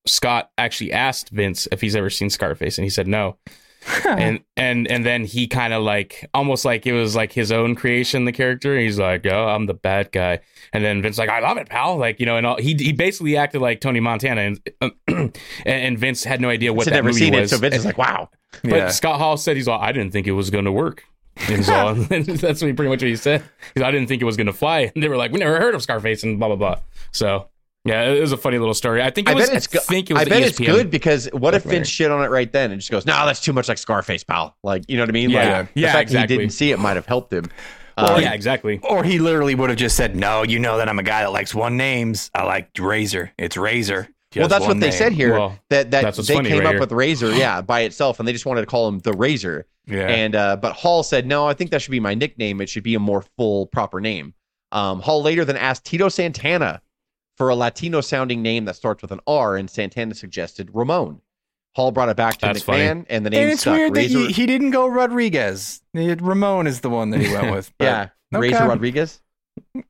Scott 0.06 0.50
actually 0.58 0.92
asked 0.92 1.30
Vince 1.30 1.68
if 1.70 1.80
he's 1.80 1.94
ever 1.96 2.10
seen 2.10 2.30
Scarface, 2.30 2.78
and 2.78 2.84
he 2.84 2.90
said 2.90 3.06
no. 3.06 3.36
And 4.04 4.40
and 4.56 4.90
and 4.90 5.04
then 5.04 5.24
he 5.24 5.46
kind 5.46 5.72
of 5.72 5.82
like 5.82 6.28
almost 6.34 6.64
like 6.64 6.86
it 6.86 6.92
was 6.92 7.16
like 7.16 7.32
his 7.32 7.50
own 7.50 7.74
creation, 7.74 8.24
the 8.24 8.32
character. 8.32 8.78
He's 8.78 8.98
like, 8.98 9.26
"Oh, 9.26 9.48
I'm 9.48 9.66
the 9.66 9.74
bad 9.74 10.12
guy," 10.12 10.40
and 10.72 10.84
then 10.84 11.02
Vince 11.02 11.18
like, 11.18 11.28
"I 11.28 11.40
love 11.40 11.56
it, 11.56 11.68
pal." 11.68 11.96
Like 11.96 12.20
you 12.20 12.26
know, 12.26 12.36
and 12.36 12.46
all, 12.46 12.56
he 12.56 12.74
he 12.74 12.92
basically 12.92 13.36
acted 13.36 13.60
like 13.60 13.80
Tony 13.80 14.00
Montana, 14.00 14.40
and 14.42 14.60
and, 15.08 15.36
and 15.64 15.98
Vince 15.98 16.24
had 16.24 16.40
no 16.40 16.48
idea 16.48 16.72
what 16.72 16.84
Vince 16.84 16.94
had 16.94 16.94
that 16.94 17.04
never 17.04 17.08
movie 17.08 17.18
seen 17.18 17.34
it, 17.34 17.50
so 17.50 17.58
Vince 17.58 17.76
is 17.76 17.84
like, 17.84 17.98
"Wow." 17.98 18.30
But 18.62 18.70
Yeah. 18.70 18.88
Scott 18.90 19.18
Hall 19.18 19.36
said 19.36 19.56
he's 19.56 19.66
all, 19.66 19.80
I 19.80 19.92
didn't 19.92 20.12
think 20.12 20.26
it 20.26 20.32
was 20.32 20.50
going 20.50 20.66
to 20.66 20.72
work. 20.72 21.04
And 21.48 21.64
so 21.64 21.88
and 21.88 22.06
that's 22.26 22.60
what 22.60 22.68
he, 22.68 22.72
pretty 22.74 22.90
much 22.90 23.00
what 23.00 23.08
he 23.08 23.16
said. 23.16 23.42
He's, 23.74 23.82
I 23.82 23.90
didn't 23.90 24.08
think 24.08 24.20
it 24.20 24.26
was 24.26 24.36
going 24.36 24.46
to 24.46 24.52
fly. 24.52 24.92
And 24.94 25.02
they 25.02 25.08
were 25.08 25.16
like, 25.16 25.32
we 25.32 25.38
never 25.38 25.58
heard 25.58 25.74
of 25.74 25.82
Scarface 25.82 26.22
and 26.22 26.38
blah 26.38 26.48
blah 26.48 26.56
blah. 26.56 26.80
So 27.10 27.48
yeah, 27.84 28.04
it 28.04 28.20
was 28.20 28.32
a 28.32 28.36
funny 28.36 28.58
little 28.58 28.74
story. 28.74 29.02
I 29.02 29.10
think 29.10 29.28
it 29.28 29.32
I 29.32 29.34
was. 29.34 29.48
bet 29.48 29.56
it's 29.56 29.76
I 29.76 29.78
think 29.80 30.10
it 30.10 30.14
was. 30.14 30.22
I 30.22 30.24
bet 30.26 30.42
ESPN. 30.42 30.46
it's 30.46 30.58
good 30.58 30.90
because 30.90 31.26
what 31.32 31.54
if 31.54 31.62
documentary. 31.62 31.78
Vince 31.78 31.88
shit 31.88 32.10
on 32.10 32.24
it 32.24 32.28
right 32.28 32.50
then 32.52 32.70
and 32.70 32.80
just 32.80 32.90
goes, 32.90 33.04
"No, 33.06 33.26
that's 33.26 33.40
too 33.40 33.52
much 33.52 33.68
like 33.68 33.78
Scarface, 33.78 34.22
pal." 34.24 34.56
Like, 34.62 34.84
you 34.88 34.96
know 34.96 35.02
what 35.02 35.08
I 35.08 35.12
mean? 35.12 35.30
Yeah. 35.30 35.58
like, 35.60 35.68
Yeah, 35.74 35.88
The 35.88 35.92
fact 35.92 36.02
exactly. 36.02 36.14
that 36.14 36.30
he 36.32 36.38
didn't 36.38 36.52
see 36.52 36.70
it 36.70 36.78
might 36.78 36.94
have 36.96 37.06
helped 37.06 37.32
him. 37.32 37.50
Well, 37.98 38.14
Um, 38.16 38.22
yeah, 38.22 38.32
exactly. 38.32 38.78
Or 38.82 39.04
he 39.04 39.18
literally 39.18 39.54
would 39.54 39.68
have 39.68 39.78
just 39.78 39.96
said, 39.96 40.14
"No, 40.16 40.42
you 40.44 40.58
know 40.58 40.78
that 40.78 40.88
I'm 40.88 40.98
a 40.98 41.02
guy 41.02 41.22
that 41.22 41.32
likes 41.32 41.54
one 41.54 41.76
names. 41.76 42.30
I 42.34 42.44
like 42.44 42.70
Razor. 42.78 43.32
It's 43.38 43.56
Razor." 43.56 44.08
well, 44.36 44.48
that's 44.48 44.60
one 44.62 44.68
what 44.76 44.80
they 44.80 44.90
said 44.90 45.12
here. 45.12 45.32
Well, 45.32 45.58
that 45.68 45.90
that 45.90 46.02
that's 46.02 46.26
they 46.26 46.34
came 46.36 46.44
right 46.58 46.64
up 46.64 46.70
here. 46.72 46.80
with 46.80 46.92
Razor, 46.92 47.32
yeah, 47.34 47.60
by 47.60 47.80
itself, 47.80 48.18
and 48.18 48.26
they 48.26 48.32
just 48.32 48.46
wanted 48.46 48.60
to 48.62 48.66
call 48.66 48.88
him 48.88 49.00
the 49.00 49.12
Razor. 49.12 49.66
Yeah. 49.86 50.06
And 50.08 50.34
uh, 50.36 50.56
but 50.56 50.72
Hall 50.74 51.02
said, 51.02 51.26
"No, 51.26 51.46
I 51.48 51.54
think 51.54 51.70
that 51.72 51.82
should 51.82 51.90
be 51.90 52.00
my 52.00 52.14
nickname. 52.14 52.60
It 52.60 52.68
should 52.68 52.84
be 52.84 52.94
a 52.94 53.00
more 53.00 53.24
full, 53.36 53.66
proper 53.66 54.00
name." 54.00 54.32
Um, 54.70 55.00
Hall 55.00 55.20
later 55.22 55.44
then 55.44 55.56
asked 55.56 55.84
Tito 55.84 56.08
Santana 56.08 56.80
for 57.36 57.48
a 57.48 57.54
Latino 57.54 58.00
sounding 58.00 58.42
name 58.42 58.64
that 58.66 58.76
starts 58.76 59.02
with 59.02 59.10
an 59.12 59.20
R, 59.26 59.56
and 59.56 59.68
Santana 59.70 60.14
suggested 60.14 60.70
Ramon. 60.72 61.20
Hall 61.74 61.90
brought 61.90 62.10
it 62.10 62.16
back 62.16 62.34
to 62.38 62.46
That's 62.46 62.60
McMahon, 62.64 62.64
funny. 62.66 63.04
and 63.08 63.24
the 63.26 63.30
name 63.30 63.42
and 63.44 63.52
it's 63.52 63.62
stuck. 63.62 63.74
weird 63.76 63.94
that 63.94 64.00
Razor, 64.00 64.18
he, 64.18 64.32
he 64.32 64.46
didn't 64.46 64.72
go 64.72 64.86
Rodriguez. 64.86 65.80
Ramon 65.94 66.66
is 66.66 66.80
the 66.80 66.90
one 66.90 67.10
that 67.10 67.20
he 67.22 67.32
went 67.32 67.50
with. 67.50 67.72
but- 67.78 67.84
yeah, 67.84 68.08
Okay. 68.34 68.40
Razor 68.50 68.66
Rodriguez. 68.68 69.20
I 69.74 69.82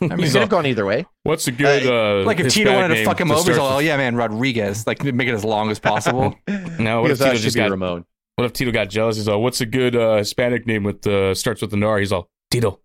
He 0.00 0.06
mean, 0.08 0.18
could 0.18 0.40
have 0.40 0.48
gone 0.48 0.66
either 0.66 0.86
way. 0.86 1.04
What's 1.24 1.46
a 1.46 1.52
good 1.52 1.86
uh, 1.86 2.24
like 2.24 2.40
if 2.40 2.52
Tito 2.52 2.72
wanted 2.74 2.94
to 2.94 3.04
fuck 3.04 3.20
him 3.20 3.30
over, 3.30 3.38
he's 3.38 3.56
start 3.56 3.58
all, 3.58 3.76
oh 3.76 3.78
yeah, 3.80 3.96
man, 3.96 4.14
Rodriguez. 4.16 4.86
Like 4.86 5.02
make 5.04 5.28
it 5.28 5.34
as 5.34 5.44
long 5.44 5.70
as 5.70 5.78
possible. 5.78 6.34
No, 6.78 7.02
what 7.02 7.08
He 7.08 7.12
if 7.12 7.18
Tito 7.18 7.34
just 7.34 7.56
got? 7.56 7.70
Ramon. 7.70 8.04
What 8.36 8.44
if 8.46 8.52
Tito 8.52 8.70
got 8.72 8.88
jealous? 8.88 9.16
He's 9.16 9.28
all, 9.28 9.42
"What's 9.42 9.60
a 9.60 9.66
good 9.66 9.94
uh, 9.94 10.16
Hispanic 10.16 10.66
name 10.66 10.82
with 10.84 11.06
uh, 11.06 11.34
starts 11.34 11.60
with 11.60 11.72
an 11.74 11.82
R?" 11.84 11.98
He's 11.98 12.12
all, 12.12 12.28
"Tito." 12.50 12.80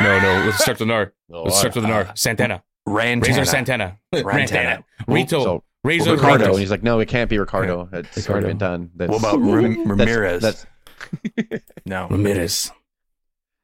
No, 0.00 0.20
no, 0.20 0.48
it 0.48 0.54
starts 0.54 0.80
with 0.80 0.88
an 0.88 0.92
R. 0.92 1.12
It 1.30 1.52
starts 1.52 1.74
with 1.76 1.84
an 1.84 1.90
uh, 1.90 1.94
R. 1.94 2.12
Santana. 2.14 2.62
Rantana. 2.88 3.22
Razor 3.26 3.44
Santana. 3.44 3.98
Rantana. 4.14 4.84
Rito. 5.06 5.42
So, 5.44 5.64
Razor 5.84 6.12
Ricardo. 6.14 6.36
Rito. 6.44 6.50
And 6.52 6.58
he's 6.60 6.70
like, 6.70 6.82
no, 6.82 7.00
it 7.00 7.08
can't 7.08 7.28
be 7.30 7.38
Ricardo. 7.38 7.88
It's 7.92 8.28
already 8.28 8.46
Ricardo. 8.46 8.46
been 8.48 8.58
done. 8.58 8.90
That's, 8.94 9.10
What 9.10 9.18
about 9.18 9.38
Ram- 9.40 9.72
that's- 9.72 9.98
Ramirez? 9.98 10.42
That's, 10.42 10.66
no. 11.86 12.08
Ramirez. 12.08 12.70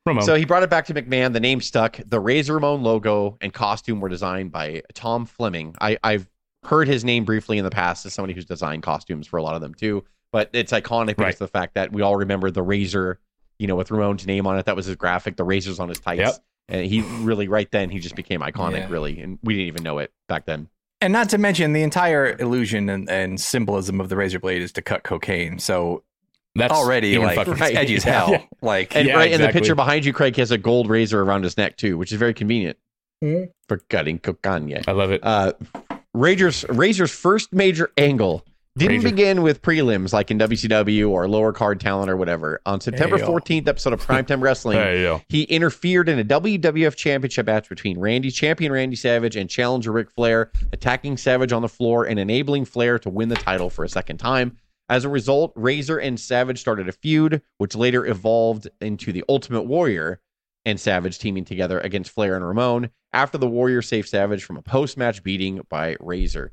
Ramon. 0.07 0.23
So 0.25 0.35
he 0.35 0.45
brought 0.45 0.63
it 0.63 0.71
back 0.71 0.87
to 0.87 0.95
McMahon. 0.95 1.33
The 1.33 1.41
name 1.41 1.61
stuck. 1.61 2.01
The 2.07 2.19
Razor 2.19 2.55
Ramon 2.55 2.83
logo 2.83 3.37
and 3.41 3.53
costume 3.53 4.01
were 4.01 4.09
designed 4.09 4.51
by 4.53 4.83
Tom 4.95 5.27
Fleming. 5.27 5.75
I, 5.81 5.99
I've 6.03 6.29
heard 6.65 6.89
his 6.89 7.05
name 7.05 7.25
briefly 7.25 7.59
in 7.59 7.65
the 7.65 7.71
past 7.71 8.07
as 8.07 8.15
somebody 8.15 8.33
who's 8.35 8.45
designed 8.47 8.83
costumes 8.83 9.27
for 9.27 9.37
a 9.37 9.43
lot 9.43 9.55
of 9.55 9.61
them 9.61 9.75
too. 9.75 10.05
But 10.33 10.51
it's 10.53 10.73
iconic 10.73 11.09
because 11.09 11.23
Right. 11.25 11.33
of 11.35 11.39
the 11.41 11.49
fact 11.49 11.75
that 11.75 11.93
we 11.93 12.03
all 12.03 12.17
remember 12.17 12.51
the 12.51 12.63
Razor, 12.63 13.19
you 13.59 13.67
know, 13.67 13.77
with 13.77 13.91
Ramon's 13.91 14.27
name 14.27 14.47
on 14.47 14.59
it. 14.59 14.67
That 14.67 14.77
was 14.77 14.87
his 14.87 14.97
graphic. 14.97 15.37
The 15.37 15.45
Razors 15.45 15.79
on 15.79 15.89
his 15.89 16.01
tights. 16.01 16.21
Yep. 16.21 16.35
And 16.69 16.85
he 16.87 17.01
really, 17.21 17.49
right 17.49 17.71
then, 17.71 17.89
he 17.91 17.99
just 17.99 18.15
became 18.15 18.41
iconic, 18.41 18.79
Yeah. 18.81 18.89
really. 18.91 19.21
And 19.21 19.39
we 19.43 19.55
didn't 19.55 19.69
even 19.69 19.83
know 19.83 19.99
it 19.99 20.13
back 20.29 20.45
then. 20.45 20.69
And 21.01 21.13
not 21.13 21.29
to 21.31 21.39
mention 21.39 21.73
the 21.73 21.83
entire 21.83 22.37
illusion 22.39 22.89
and, 22.89 23.09
and 23.09 23.41
symbolism 23.41 24.01
of 24.01 24.09
the 24.09 24.17
razor 24.17 24.39
blade 24.41 24.61
is 24.63 24.73
to 24.73 24.83
cut 24.83 25.03
cocaine. 25.05 25.59
So 25.61 26.03
That's 26.57 26.73
already 26.75 27.17
like 27.19 27.37
fucking- 27.37 27.53
it's 27.55 27.63
edgy 27.63 27.97
as 27.97 28.05
Yeah. 28.05 28.27
hell. 28.27 28.49
Like 28.61 28.95
And 28.97 29.07
Yeah, 29.09 29.15
right 29.15 29.31
in 29.31 29.41
the 29.41 29.49
picture 29.49 29.75
behind 29.75 30.05
you, 30.05 30.13
Craig 30.13 30.37
has 30.37 30.51
a 30.51 30.59
gold 30.59 30.91
razor 30.91 31.23
around 31.23 31.45
his 31.45 31.57
neck 31.57 31.77
too, 31.77 31.97
which 31.97 32.13
is 32.13 32.19
very 32.19 32.35
convenient 32.35 32.77
for 33.69 33.79
cutting 33.89 34.19
cocaine. 34.19 34.83
I 34.87 34.93
love 34.93 35.11
it. 35.13 35.21
Uh, 35.25 35.53
Razor's 36.15 36.65
Razor's 36.69 37.13
first 37.13 37.53
major 37.53 37.93
angle 37.97 38.45
didn't 38.79 39.03
Razor. 39.03 39.09
begin 39.11 39.43
with 39.43 39.61
prelims 39.63 40.13
like 40.13 40.31
in 40.31 40.39
WCW 40.39 41.11
or 41.11 41.29
lower 41.29 41.53
card 41.53 41.81
talent 41.81 42.11
or 42.11 42.17
whatever. 42.17 42.61
On 42.65 42.81
September 42.81 43.19
Hey, 43.19 43.25
14th 43.25 43.69
episode 43.69 43.93
of 43.93 44.05
Primetime 44.05 44.41
Wrestling, 44.41 44.79
he 45.29 45.43
interfered 45.45 46.09
in 46.09 46.19
a 46.19 46.25
WWF 46.25 46.97
Championship 46.97 47.47
match 47.47 47.69
between 47.69 47.99
Randy 47.99 48.31
champion 48.31 48.73
Randy 48.73 48.97
Savage 48.97 49.37
and 49.37 49.51
challenger 49.51 49.93
Ric 49.93 50.11
Flair, 50.11 50.51
attacking 50.73 51.17
Savage 51.17 51.53
on 51.53 51.63
the 51.63 51.69
floor 51.69 52.05
and 52.05 52.19
enabling 52.19 52.65
Flair 52.65 52.99
to 53.01 53.11
win 53.11 53.29
the 53.29 53.37
title 53.37 53.71
for 53.71 53.85
a 53.85 53.89
second 53.89 54.19
time. 54.19 54.57
As 54.89 55.05
a 55.05 55.09
result, 55.09 55.53
Razor 55.55 55.99
and 55.99 56.19
Savage 56.19 56.59
started 56.61 56.89
a 56.89 56.93
feud, 56.93 57.43
which 57.59 57.75
later 57.77 58.07
evolved 58.07 58.69
into 58.81 59.13
the 59.13 59.23
Ultimate 59.29 59.65
Warrior 59.65 60.21
and 60.65 60.81
Savage 60.81 61.19
teaming 61.19 61.45
together 61.45 61.79
against 61.81 62.11
Flair 62.11 62.37
and 62.37 62.47
Ramon 62.47 62.91
after 63.13 63.37
the 63.39 63.49
Warrior 63.49 63.83
saved 63.83 64.09
Savage 64.09 64.45
from 64.45 64.57
a 64.57 64.63
post-match 64.63 65.23
beating 65.23 65.61
by 65.69 65.97
Razor. 66.01 66.53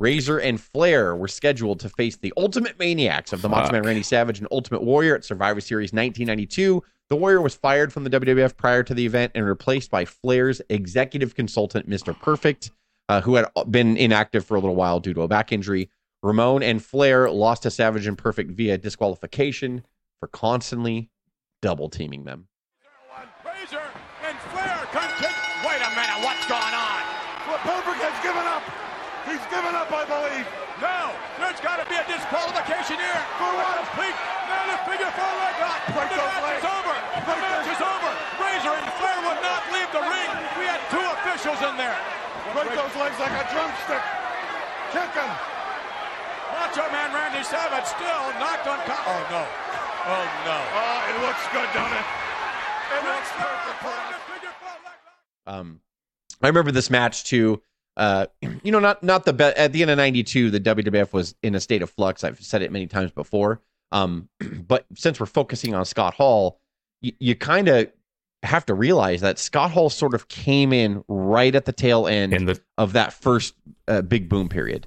Razor 0.00 0.38
and 0.38 0.58
Flair 0.58 1.14
were 1.14 1.28
scheduled 1.28 1.78
to 1.80 1.90
face 1.90 2.16
the 2.16 2.32
Ultimate 2.36 2.78
Maniacs 2.78 3.34
of 3.34 3.42
the 3.42 3.48
Macho 3.50 3.72
Man. 3.72 3.82
Randy 3.82 4.02
Savage 4.02 4.38
and 4.38 4.48
Ultimate 4.50 4.82
Warrior 4.82 5.14
at 5.14 5.24
Survivor 5.24 5.60
Series 5.60 5.92
1992. 5.92 6.82
The 7.10 7.16
Warrior 7.16 7.42
was 7.42 7.54
fired 7.54 7.92
from 7.92 8.04
the 8.04 8.10
WWF 8.10 8.56
prior 8.56 8.82
to 8.82 8.94
the 8.94 9.04
event 9.04 9.32
and 9.34 9.44
replaced 9.44 9.90
by 9.90 10.06
Flair's 10.06 10.62
executive 10.70 11.34
consultant, 11.34 11.88
Mr. 11.88 12.18
Perfect, 12.18 12.70
uh, 13.10 13.20
who 13.20 13.34
had 13.34 13.46
been 13.70 13.96
inactive 13.98 14.44
for 14.44 14.56
a 14.56 14.60
little 14.60 14.76
while 14.76 15.00
due 15.00 15.12
to 15.12 15.22
a 15.22 15.28
back 15.28 15.52
injury. 15.52 15.90
Ramon 16.22 16.62
and 16.62 16.82
Flair 16.82 17.30
lost 17.30 17.64
to 17.64 17.70
Savage 17.70 18.06
and 18.06 18.16
Perfect 18.16 18.52
via 18.52 18.78
disqualification 18.78 19.84
for 20.18 20.28
constantly 20.28 21.10
double 21.60 21.90
teaming 21.90 22.24
them. 22.24 22.48
Got 32.30 32.46
to 32.46 32.54
be 32.54 32.58
a 32.58 32.70
disqualification 32.70 32.98
here. 33.02 33.20
For 33.38 33.50
what? 33.50 33.82
Complete. 33.90 34.16
Now 34.46 34.62
the 34.70 34.78
figure 34.86 35.12
four 35.14 35.32
leg 35.38 35.56
lock. 35.58 35.80
The 35.90 36.06
match 36.10 36.58
is 36.58 36.66
over. 36.66 36.96
The 37.26 37.36
match 37.42 37.68
is 37.70 37.82
over. 37.82 38.10
Razor 38.38 38.74
and 38.78 38.90
Flair 38.98 39.18
would 39.26 39.40
not 39.42 39.62
leave 39.74 39.90
the 39.90 40.02
ring. 40.02 40.30
We 40.58 40.64
had 40.66 40.80
two 40.90 41.02
officials 41.20 41.60
in 41.66 41.74
there. 41.76 41.98
Break 42.54 42.70
those 42.74 42.94
legs 42.98 43.18
like 43.18 43.34
a 43.34 43.44
drumstick. 43.50 44.02
Kick 44.94 45.12
him. 45.14 45.30
Macho 46.54 46.86
Man 46.90 47.14
Randy 47.14 47.42
Savage 47.46 47.86
still 47.86 48.24
knocked 48.38 48.66
unconscious. 48.66 49.06
Oh 49.06 49.22
no. 49.30 49.42
Oh 50.06 50.26
no. 50.46 50.58
Oh, 50.58 51.10
it 51.10 51.16
looks 51.22 51.44
good, 51.54 51.68
don't 51.74 51.94
it? 51.94 52.06
It 52.90 53.02
looks 53.06 53.30
perfect. 53.38 53.60
Um, 55.46 55.80
I 56.42 56.48
remember 56.48 56.70
this 56.70 56.90
match 56.90 57.24
too. 57.24 57.62
Uh, 58.00 58.26
you 58.64 58.72
know, 58.72 58.80
not 58.80 59.02
not 59.04 59.24
the 59.24 59.32
best. 59.32 59.56
At 59.56 59.72
the 59.72 59.82
end 59.82 59.90
of 59.92 59.98
'92, 59.98 60.50
the 60.50 60.58
WWF 60.60 61.12
was 61.12 61.34
in 61.42 61.54
a 61.54 61.60
state 61.60 61.82
of 61.82 61.90
flux. 61.90 62.24
I've 62.24 62.40
said 62.42 62.62
it 62.62 62.72
many 62.72 62.86
times 62.88 63.12
before. 63.12 63.60
Um, 63.92 64.28
but 64.66 64.86
since 64.96 65.20
we're 65.20 65.26
focusing 65.26 65.74
on 65.74 65.84
Scott 65.84 66.14
Hall, 66.14 66.58
you, 67.02 67.12
you 67.20 67.34
kind 67.36 67.68
of 67.68 67.92
have 68.42 68.64
to 68.66 68.74
realize 68.74 69.20
that 69.20 69.38
Scott 69.38 69.70
Hall 69.70 69.90
sort 69.90 70.14
of 70.14 70.26
came 70.28 70.72
in 70.72 71.04
right 71.08 71.54
at 71.54 71.66
the 71.66 71.72
tail 71.72 72.06
end 72.06 72.32
the 72.48 72.58
of 72.78 72.94
that 72.94 73.12
first 73.12 73.54
uh, 73.86 74.00
big 74.00 74.28
boom 74.30 74.48
period. 74.48 74.86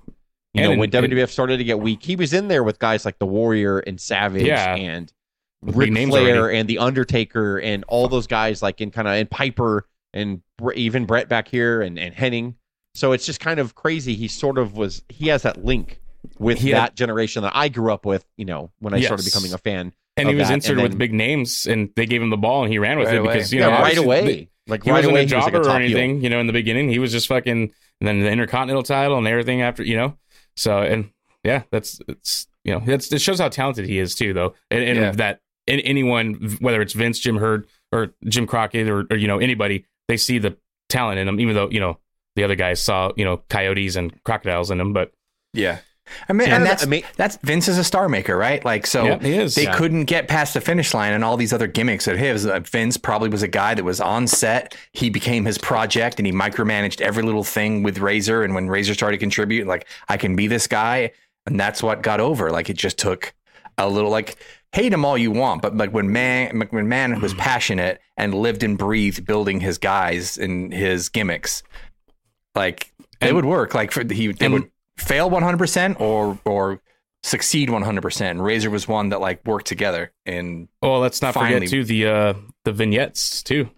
You 0.55 0.63
know, 0.63 0.71
in- 0.71 0.79
when 0.79 0.89
WWF 0.91 1.29
started 1.29 1.57
to 1.57 1.63
get 1.63 1.79
weak, 1.79 2.01
he 2.03 2.15
was 2.15 2.33
in 2.33 2.47
there 2.47 2.63
with 2.63 2.79
guys 2.79 3.05
like 3.05 3.19
the 3.19 3.25
Warrior 3.27 3.79
and 3.79 3.99
Savage 4.01 4.43
Yeah. 4.43 4.75
and 4.75 5.11
Ric 5.63 5.93
Flair 5.93 6.41
already. 6.41 6.57
and 6.57 6.67
the 6.69 6.79
Undertaker 6.79 7.59
and 7.59 7.83
all 7.87 8.07
those 8.07 8.27
guys 8.27 8.61
like 8.61 8.81
in 8.81 8.91
kind 8.91 9.07
of 9.07 9.13
and 9.13 9.29
Piper 9.29 9.85
and 10.13 10.41
even 10.75 11.05
Bret 11.05 11.29
back 11.29 11.47
here 11.47 11.81
and, 11.81 11.97
and 11.97 12.13
Hennig. 12.15 12.55
So 12.95 13.11
it's 13.11 13.25
just 13.25 13.39
kind 13.39 13.59
of 13.59 13.75
crazy. 13.75 14.15
He 14.15 14.27
sort 14.27 14.57
of 14.57 14.75
was 14.77 15.03
he 15.09 15.27
has 15.29 15.41
that 15.43 15.63
link 15.65 15.99
with 16.39 16.59
He 16.59 16.71
that 16.71 16.81
had- 16.81 16.95
generation 16.95 17.43
that 17.43 17.53
I 17.55 17.69
grew 17.69 17.91
up 17.93 18.05
with. 18.05 18.25
You 18.37 18.45
know, 18.45 18.71
when 18.79 18.93
I 18.93 19.01
started 19.01 19.25
becoming 19.25 19.53
a 19.53 19.57
fan. 19.57 19.93
and 20.15 20.29
he 20.29 20.35
was 20.35 20.47
that, 20.49 20.53
inserted 20.55 20.79
and 20.83 20.89
with 20.93 20.97
big 20.99 21.11
names, 21.13 21.65
and 21.65 21.89
they 21.95 22.05
gave 22.05 22.21
him 22.21 22.29
the 22.29 22.37
ball, 22.37 22.63
and 22.63 22.71
he 22.71 22.77
ran 22.79 22.99
with 22.99 23.07
Right 23.07 23.15
it 23.15 23.19
away. 23.19 23.33
because 23.33 23.51
you 23.51 23.59
yeah, 23.61 23.67
know 23.69 23.71
right 23.81 23.97
away. 23.97 24.25
the- 24.25 24.47
like 24.67 24.83
he 24.83 24.91
right 24.91 24.97
wasn't 24.97 25.11
away, 25.11 25.23
a 25.23 25.27
he 25.27 25.35
was 25.35 25.43
like 25.45 25.53
a 25.55 25.59
or 25.59 25.63
top 25.63 25.81
heel. 25.81 25.97
anything, 25.97 26.23
you 26.23 26.29
know. 26.29 26.39
In 26.39 26.47
the 26.47 26.53
beginning, 26.53 26.87
he 26.89 26.99
was 26.99 27.11
just 27.11 27.27
fucking, 27.27 27.51
and 27.99 28.07
then 28.07 28.21
the 28.21 28.29
Intercontinental 28.29 28.83
title 28.83 29.17
and 29.17 29.27
everything 29.27 29.61
after, 29.61 29.83
you 29.83 29.97
know. 29.97 30.17
So 30.55 30.77
and 30.77 31.09
yeah, 31.43 31.63
that's 31.71 31.99
it's 32.07 32.47
you 32.63 32.73
know 32.73 32.79
that's 32.85 33.11
it 33.11 33.19
shows 33.19 33.39
how 33.39 33.49
talented 33.49 33.85
he 33.87 33.97
is 33.97 34.13
too, 34.15 34.33
though, 34.33 34.53
and, 34.71 34.83
and 34.83 34.99
Yeah. 34.99 35.11
that 35.13 35.39
an- 35.67 35.79
anyone, 35.81 36.57
whether 36.61 36.81
it's 36.81 36.93
Vince, 36.93 37.19
Jim 37.19 37.37
Herd, 37.37 37.67
or 37.91 38.13
Jim 38.25 38.45
Crockett, 38.47 38.87
or, 38.87 39.05
or 39.09 39.17
you 39.17 39.27
know 39.27 39.39
anybody, 39.39 39.85
they 40.07 40.15
see 40.15 40.37
the 40.37 40.55
talent 40.89 41.19
in 41.19 41.27
him, 41.27 41.39
even 41.41 41.55
though 41.55 41.69
you 41.69 41.79
know 41.81 41.97
the 42.35 42.43
other 42.43 42.55
guys 42.55 42.81
saw 42.81 43.11
you 43.15 43.25
know 43.25 43.37
coyotes 43.49 43.95
and 43.95 44.21
crocodiles 44.23 44.71
in 44.71 44.77
them, 44.77 44.93
But 44.93 45.11
Yeah. 45.53 45.79
I 46.27 46.33
mean, 46.33 46.49
Yeah, 46.49 46.57
and 46.57 46.65
that's 46.65 46.83
I 46.83 46.87
mean- 46.87 47.03
that's 47.15 47.37
Vince 47.43 47.69
is 47.69 47.77
a 47.77 47.83
star 47.83 48.09
maker, 48.09 48.35
right? 48.35 48.63
Like, 48.65 48.85
so 48.85 49.05
Yeah, 49.05 49.19
he 49.19 49.33
is. 49.35 49.55
they 49.55 49.63
Yeah. 49.63 49.75
couldn't 49.75 50.03
get 50.05 50.27
past 50.27 50.53
the 50.53 50.59
finish 50.59 50.93
line 50.93 51.13
and 51.13 51.23
all 51.23 51.37
these 51.37 51.53
other 51.53 51.65
gimmicks 51.67 52.07
of 52.07 52.17
his. 52.17 52.45
Uh, 52.45 52.59
Vince 52.59 52.97
probably 52.97 53.29
was 53.29 53.41
a 53.41 53.47
guy 53.47 53.73
that 53.73 53.85
was 53.85 54.01
on 54.01 54.27
set. 54.27 54.75
He 54.91 55.09
became 55.09 55.45
his 55.45 55.57
project 55.57 56.19
and 56.19 56.27
he 56.27 56.33
micromanaged 56.33 56.99
every 56.99 57.23
little 57.23 57.45
thing 57.45 57.83
with 57.83 57.99
Razor. 57.99 58.43
And 58.43 58.53
when 58.53 58.67
Razor 58.67 58.93
started 58.95 59.17
to 59.17 59.19
contribute, 59.21 59.65
like, 59.65 59.87
I 60.09 60.17
can 60.17 60.35
be 60.35 60.47
this 60.47 60.67
guy, 60.67 61.11
and 61.45 61.57
that's 61.57 61.81
what 61.81 62.01
got 62.01 62.19
over. 62.19 62.51
Like, 62.51 62.69
it 62.69 62.77
just 62.77 62.97
took 62.97 63.33
a 63.77 63.87
little 63.89 64.11
like 64.11 64.35
hate 64.73 64.91
him 64.91 65.05
all 65.05 65.17
you 65.17 65.31
want, 65.31 65.61
but 65.61 65.77
like 65.77 65.91
when 65.91 66.11
man 66.11 66.63
when 66.71 66.89
man 66.89 67.21
was 67.21 67.33
passionate 67.35 67.99
and 68.17 68.33
lived 68.33 68.61
and 68.63 68.77
breathed 68.77 69.25
building 69.25 69.59
his 69.61 69.77
guys 69.77 70.37
and 70.37 70.73
his 70.73 71.09
gimmicks, 71.09 71.63
like 72.55 72.93
it 73.21 73.33
would 73.33 73.45
work. 73.45 73.73
Like 73.73 73.91
for, 73.91 74.03
he 74.03 74.31
they 74.31 74.45
and- 74.45 74.53
would 74.53 74.71
fail 74.97 75.29
one 75.29 75.43
hundred 75.43 75.57
percent 75.57 75.99
or 75.99 76.37
or 76.45 76.81
succeed 77.23 77.69
one 77.69 77.81
hundred 77.81 78.01
percent. 78.01 78.39
Razor 78.39 78.69
was 78.69 78.87
one 78.87 79.09
that 79.09 79.21
like 79.21 79.45
worked 79.45 79.67
together 79.67 80.11
and 80.25 80.67
oh, 80.81 80.99
let's 80.99 81.21
not 81.21 81.33
Finally. 81.33 81.67
forget 81.67 81.69
too 81.69 81.83
the 81.83 82.05
uh 82.07 82.33
the 82.65 82.71
vignettes 82.73 83.43
too. 83.43 83.69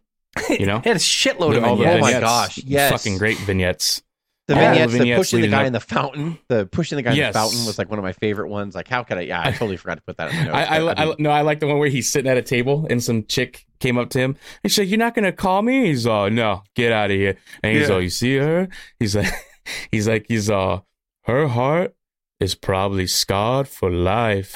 You 0.50 0.66
know, 0.66 0.78
it 0.78 0.86
had 0.86 0.96
a 0.98 1.00
shitload 1.00 1.56
of 1.58 1.64
all 1.64 1.76
the 1.78 1.84
vignettes. 1.86 2.08
Oh 2.08 2.12
my 2.14 2.20
gosh, 2.20 2.58
yes. 2.58 2.92
fucking 2.92 3.18
great 3.18 3.38
vignettes. 3.38 4.02
The 4.48 4.54
All 4.54 4.62
the 4.62 4.88
vignettes, 4.88 4.94
the 5.00 5.16
pushing 5.16 5.42
the 5.42 5.48
guy 5.48 5.62
up- 5.62 5.68
in 5.68 5.74
the 5.74 5.80
fountain, 5.80 6.38
the 6.50 6.68
pushing 6.68 6.98
the 6.98 7.02
guy 7.02 7.14
Yes. 7.14 7.28
in 7.28 7.34
the 7.34 7.40
fountain 7.40 7.66
was 7.66 7.78
like 7.80 7.90
one 7.90 7.98
of 7.98 8.04
my 8.04 8.12
favorite 8.14 8.48
ones. 8.50 8.76
Like, 8.76 8.88
how 8.88 9.02
could 9.04 9.18
I? 9.18 9.22
Yeah, 9.22 9.42
I 9.44 9.52
totally 9.52 9.78
forgot 9.78 9.96
to 9.96 10.02
put 10.02 10.18
that 10.18 10.30
in 10.32 10.38
the 10.38 10.44
notes. 10.46 10.56
I, 10.56 10.76
I, 10.78 10.80
but, 10.82 11.00
I, 11.00 11.06
mean, 11.06 11.16
no, 11.18 11.30
I 11.32 11.42
like 11.42 11.60
the 11.62 11.66
one 11.68 11.80
where 11.80 11.90
he's 11.90 12.12
sitting 12.12 12.30
at 12.30 12.38
a 12.38 12.44
table 12.44 12.86
and 12.90 13.04
some 13.04 13.26
chick 13.26 13.66
came 13.80 13.98
up 13.98 14.12
to 14.12 14.20
him 14.20 14.38
and 14.64 14.72
she's 14.72 14.78
like, 14.80 14.90
"You're 14.90 15.00
not 15.00 15.16
gonna 15.16 15.32
call 15.32 15.64
me?" 15.64 15.86
He's 15.88 16.06
all, 16.06 16.30
"No, 16.30 16.62
get 16.76 16.92
out 16.92 17.10
of 17.10 17.18
here." 17.18 17.38
And 17.64 17.76
he's 17.76 17.88
Yeah. 17.90 17.96
all, 17.96 18.02
"You 18.02 18.10
see 18.10 18.38
her?" 18.38 18.68
He's 19.00 19.16
like, 19.16 19.34
"He's 19.92 20.08
like, 20.08 20.26
he's 20.28 20.48
all, 20.50 20.86
her 21.24 21.48
heart 21.48 21.96
is 22.40 22.54
probably 22.54 23.08
scarred 23.08 23.68
for 23.68 23.90
life." 23.90 24.54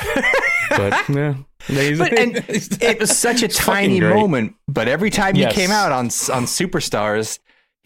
but 0.69 1.10
yeah, 1.10 1.34
But 1.67 2.13
and 2.13 2.36
it 2.47 2.99
was 2.99 3.17
such 3.17 3.41
a 3.41 3.47
tiny 3.47 3.99
moment. 4.02 4.54
But 4.67 4.88
every 4.88 5.10
time 5.10 5.36
Yes. 5.36 5.56
he 5.56 5.62
came 5.62 5.71
out 5.71 5.91
on 5.91 6.06
on 6.06 6.45
Superstars, 6.45 7.39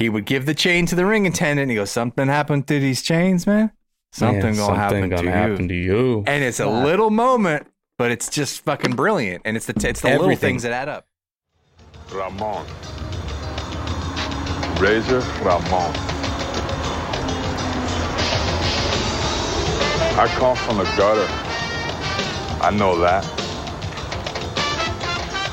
he 0.03 0.09
would 0.09 0.25
give 0.25 0.45
the 0.45 0.53
chain 0.53 0.85
to 0.85 0.95
the 0.95 1.05
ring 1.05 1.25
attendant. 1.25 1.69
He 1.69 1.75
goes, 1.75 1.89
"Something 1.89 2.27
happened 2.27 2.67
to 2.67 2.77
these 2.77 3.01
chains, 3.01 3.47
man. 3.47 3.71
Something 4.11 4.41
Man, 4.41 4.55
gonna 4.57 4.75
happen 4.75 4.95
something 5.01 5.09
to 5.09 5.15
gonna 5.15 5.29
you." 5.29 5.31
happen 5.51 5.67
to 5.69 5.73
you. 5.73 6.23
and 6.27 6.43
it's 6.43 6.59
a 6.59 6.67
little 6.67 7.09
moment, 7.09 7.67
but 7.97 8.11
it's 8.11 8.29
just 8.29 8.65
fucking 8.65 8.95
brilliant. 8.97 9.43
And 9.45 9.55
it's 9.55 9.65
the 9.65 9.73
it's 9.87 10.01
the 10.01 10.09
little 10.09 10.35
things 10.35 10.63
that 10.63 10.73
add 10.73 10.89
up. 10.89 11.07
Ramon. 12.11 12.65
Razor 14.79 15.19
Ramon. 15.41 15.95
I 20.19 20.27
come 20.37 20.57
from 20.57 20.77
the 20.79 20.83
gutter. 20.97 21.27
I 22.61 22.71
know 22.71 22.99
that. 22.99 23.23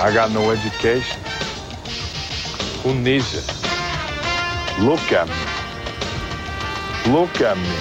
I 0.01 0.13
got 0.13 0.33
no 0.33 0.51
education. 0.51 1.21
Who 2.83 2.95
needs 2.95 3.33
it? 3.35 3.60
Look 4.81 5.13
at 5.13 5.29
me. 5.29 5.35
Look 7.13 7.41
at 7.43 7.57
me. 7.59 7.77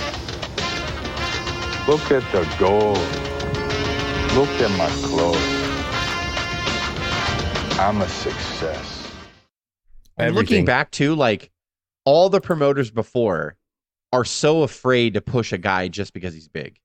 Look 1.88 2.12
at 2.12 2.30
the 2.34 2.46
gold. 2.60 2.98
Look 4.36 4.50
at 4.60 4.70
my 4.78 4.90
clothes. 5.08 5.38
I'm 7.80 8.02
a 8.02 8.08
success. 8.10 9.14
and 10.18 10.36
looking 10.36 10.66
back 10.66 10.92
to 10.92 11.16
like 11.16 11.52
all 12.04 12.30
the 12.30 12.42
promoters 12.42 12.92
before 12.92 13.56
are 14.12 14.26
so 14.26 14.64
afraid 14.64 15.14
to 15.14 15.22
push 15.22 15.54
a 15.54 15.58
guy 15.58 15.88
just 15.88 16.14
because 16.14 16.34
he's 16.34 16.50
big. 16.50 16.82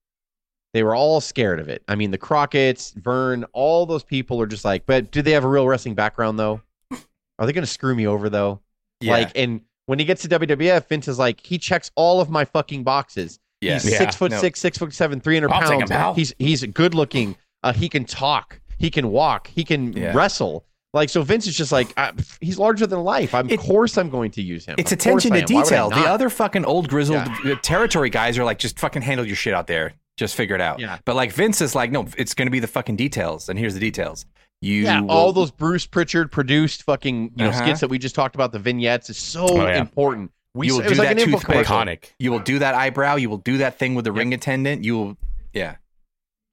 They 0.74 0.84
were 0.84 0.94
all 0.94 1.20
scared 1.20 1.58
of 1.58 1.68
it. 1.68 1.82
I 1.88 1.96
mean, 1.96 2.12
the 2.12 2.18
Crockett's, 2.18 2.92
Verne, 2.92 3.44
all 3.52 3.84
those 3.84 4.04
people 4.04 4.40
are 4.40 4.46
just 4.46 4.64
like, 4.64 4.86
but 4.86 5.10
do 5.10 5.22
they 5.22 5.32
have 5.32 5.44
a 5.44 5.48
real 5.48 5.66
wrestling 5.66 5.96
background 5.96 6.38
though? 6.38 6.60
Are 6.92 7.46
they 7.46 7.52
going 7.52 7.64
to 7.64 7.66
screw 7.66 7.96
me 7.96 8.06
over 8.06 8.28
though? 8.28 8.60
Yeah. 9.00 9.12
Like, 9.12 9.32
and 9.34 9.62
when 9.86 9.98
he 9.98 10.04
gets 10.04 10.22
to 10.22 10.28
WWF, 10.28 10.88
Vince 10.88 11.08
is 11.08 11.18
like, 11.18 11.44
he 11.44 11.58
checks 11.58 11.90
all 11.94 12.20
of 12.20 12.30
my 12.30 12.44
fucking 12.44 12.82
boxes. 12.84 13.38
Yeah. 13.60 13.74
He's 13.74 13.90
Yeah. 13.92 13.98
six 13.98 14.16
foot 14.16 14.30
No. 14.32 14.38
six, 14.40 14.60
six 14.60 14.78
foot 14.78 14.92
seven, 14.92 15.20
three 15.20 15.36
hundred 15.36 15.50
I'll 15.52 15.68
take 15.68 15.80
him, 15.80 15.88
pounds. 15.88 16.16
He's 16.16 16.34
he's 16.38 16.62
good 16.64 16.94
looking. 16.94 17.36
Uh, 17.62 17.72
he 17.72 17.88
can 17.88 18.04
talk. 18.04 18.60
He 18.78 18.90
can 18.90 19.10
walk. 19.10 19.46
He 19.48 19.64
can 19.64 19.92
Yeah. 19.92 20.12
wrestle. 20.14 20.64
Like 20.92 21.08
so, 21.08 21.22
Vince 21.22 21.46
is 21.46 21.56
just 21.56 21.72
like 21.72 21.88
uh, 21.96 22.12
he's 22.40 22.58
larger 22.58 22.86
than 22.86 23.00
life. 23.02 23.34
I'm, 23.34 23.48
It- 23.50 23.58
of 23.58 23.66
course, 23.66 23.96
I'm 23.98 24.10
going 24.10 24.30
to 24.32 24.42
use 24.42 24.64
him. 24.66 24.76
It's 24.78 24.92
Of 24.92 24.98
attention 24.98 25.32
to 25.32 25.38
am. 25.38 25.44
Why 25.48 25.54
would 25.62 25.66
I 25.66 25.68
detail. 25.70 25.90
The 25.90 26.08
other 26.08 26.30
fucking 26.30 26.64
old 26.64 26.88
grizzled 26.88 27.26
territory 27.62 28.10
guys 28.10 28.38
are 28.38 28.44
like, 28.44 28.58
just 28.58 28.78
fucking 28.78 29.02
handle 29.02 29.26
your 29.26 29.36
shit 29.36 29.54
out 29.54 29.66
there. 29.66 29.94
Just 30.16 30.36
figure 30.36 30.54
it 30.54 30.60
out. 30.60 30.78
Yeah. 30.78 30.98
But 31.04 31.16
like 31.16 31.32
Vince 31.32 31.60
is 31.60 31.74
like, 31.74 31.90
no, 31.90 32.06
it's 32.16 32.34
going 32.34 32.46
to 32.46 32.52
be 32.52 32.60
the 32.60 32.68
fucking 32.68 32.94
details, 32.96 33.48
and 33.48 33.58
here's 33.58 33.74
the 33.74 33.80
details. 33.80 34.24
You 34.64 34.82
yeah, 34.84 35.00
will- 35.00 35.10
all 35.10 35.32
those 35.32 35.50
Bruce 35.50 35.86
Pritchard 35.86 36.32
produced 36.32 36.82
fucking 36.84 37.32
you 37.36 37.44
know 37.44 37.50
Uh-huh. 37.50 37.58
skits 37.64 37.80
that 37.80 37.88
we 37.88 37.98
just 37.98 38.14
talked 38.14 38.34
about. 38.34 38.52
The 38.52 38.58
vignettes 38.58 39.10
is 39.10 39.18
so 39.18 39.46
Oh, 39.48 39.66
yeah. 39.66 39.78
important. 39.80 40.30
We 40.54 40.68
You 40.68 40.74
will 40.76 40.82
do 40.82 40.88
like 40.90 40.98
that 41.08 41.12
an 41.12 41.18
info 41.18 41.38
toothpick. 41.38 41.66
iconic. 41.66 42.04
You 42.18 42.30
will 42.30 42.38
do 42.38 42.60
that 42.60 42.74
eyebrow. 42.74 43.16
You 43.16 43.28
will 43.28 43.38
do 43.38 43.58
that 43.58 43.78
thing 43.78 43.94
with 43.96 44.04
the 44.04 44.12
ring 44.12 44.32
attendant. 44.32 44.84
You 44.84 44.96
will, 44.96 45.16
yeah. 45.52 45.76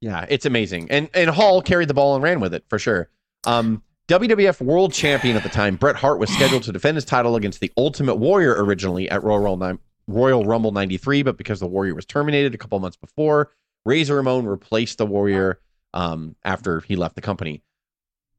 Yeah, 0.00 0.26
it's 0.28 0.44
amazing. 0.44 0.88
And 0.90 1.08
and 1.14 1.30
Hall 1.30 1.62
carried 1.62 1.86
the 1.88 1.94
ball 1.94 2.14
and 2.16 2.22
ran 2.24 2.40
with 2.40 2.52
it 2.54 2.64
for 2.68 2.78
sure. 2.78 3.08
Um, 3.46 3.82
WWF 4.08 4.60
World 4.60 4.92
Champion 4.92 5.36
at 5.36 5.44
the 5.44 5.48
time, 5.48 5.76
Bret 5.76 5.94
Hart 5.96 6.18
was 6.18 6.28
scheduled 6.30 6.64
to 6.64 6.72
defend 6.72 6.96
his 6.96 7.04
title 7.04 7.36
against 7.36 7.60
the 7.60 7.70
Ultimate 7.76 8.16
Warrior 8.16 8.54
originally 8.64 9.08
at 9.08 9.22
Royal 9.22 9.38
Rumble, 9.38 9.78
Royal 10.08 10.44
Rumble 10.44 10.72
93, 10.72 11.22
but 11.22 11.38
because 11.38 11.60
the 11.60 11.66
Warrior 11.68 11.94
was 11.94 12.04
terminated 12.04 12.52
a 12.54 12.58
couple 12.58 12.78
months 12.80 12.96
before, 12.96 13.52
Razor 13.84 14.16
Ramon 14.16 14.44
replaced 14.46 14.98
the 14.98 15.06
Warrior 15.06 15.60
um, 15.94 16.34
after 16.44 16.80
he 16.80 16.96
left 16.96 17.14
the 17.14 17.20
company. 17.20 17.62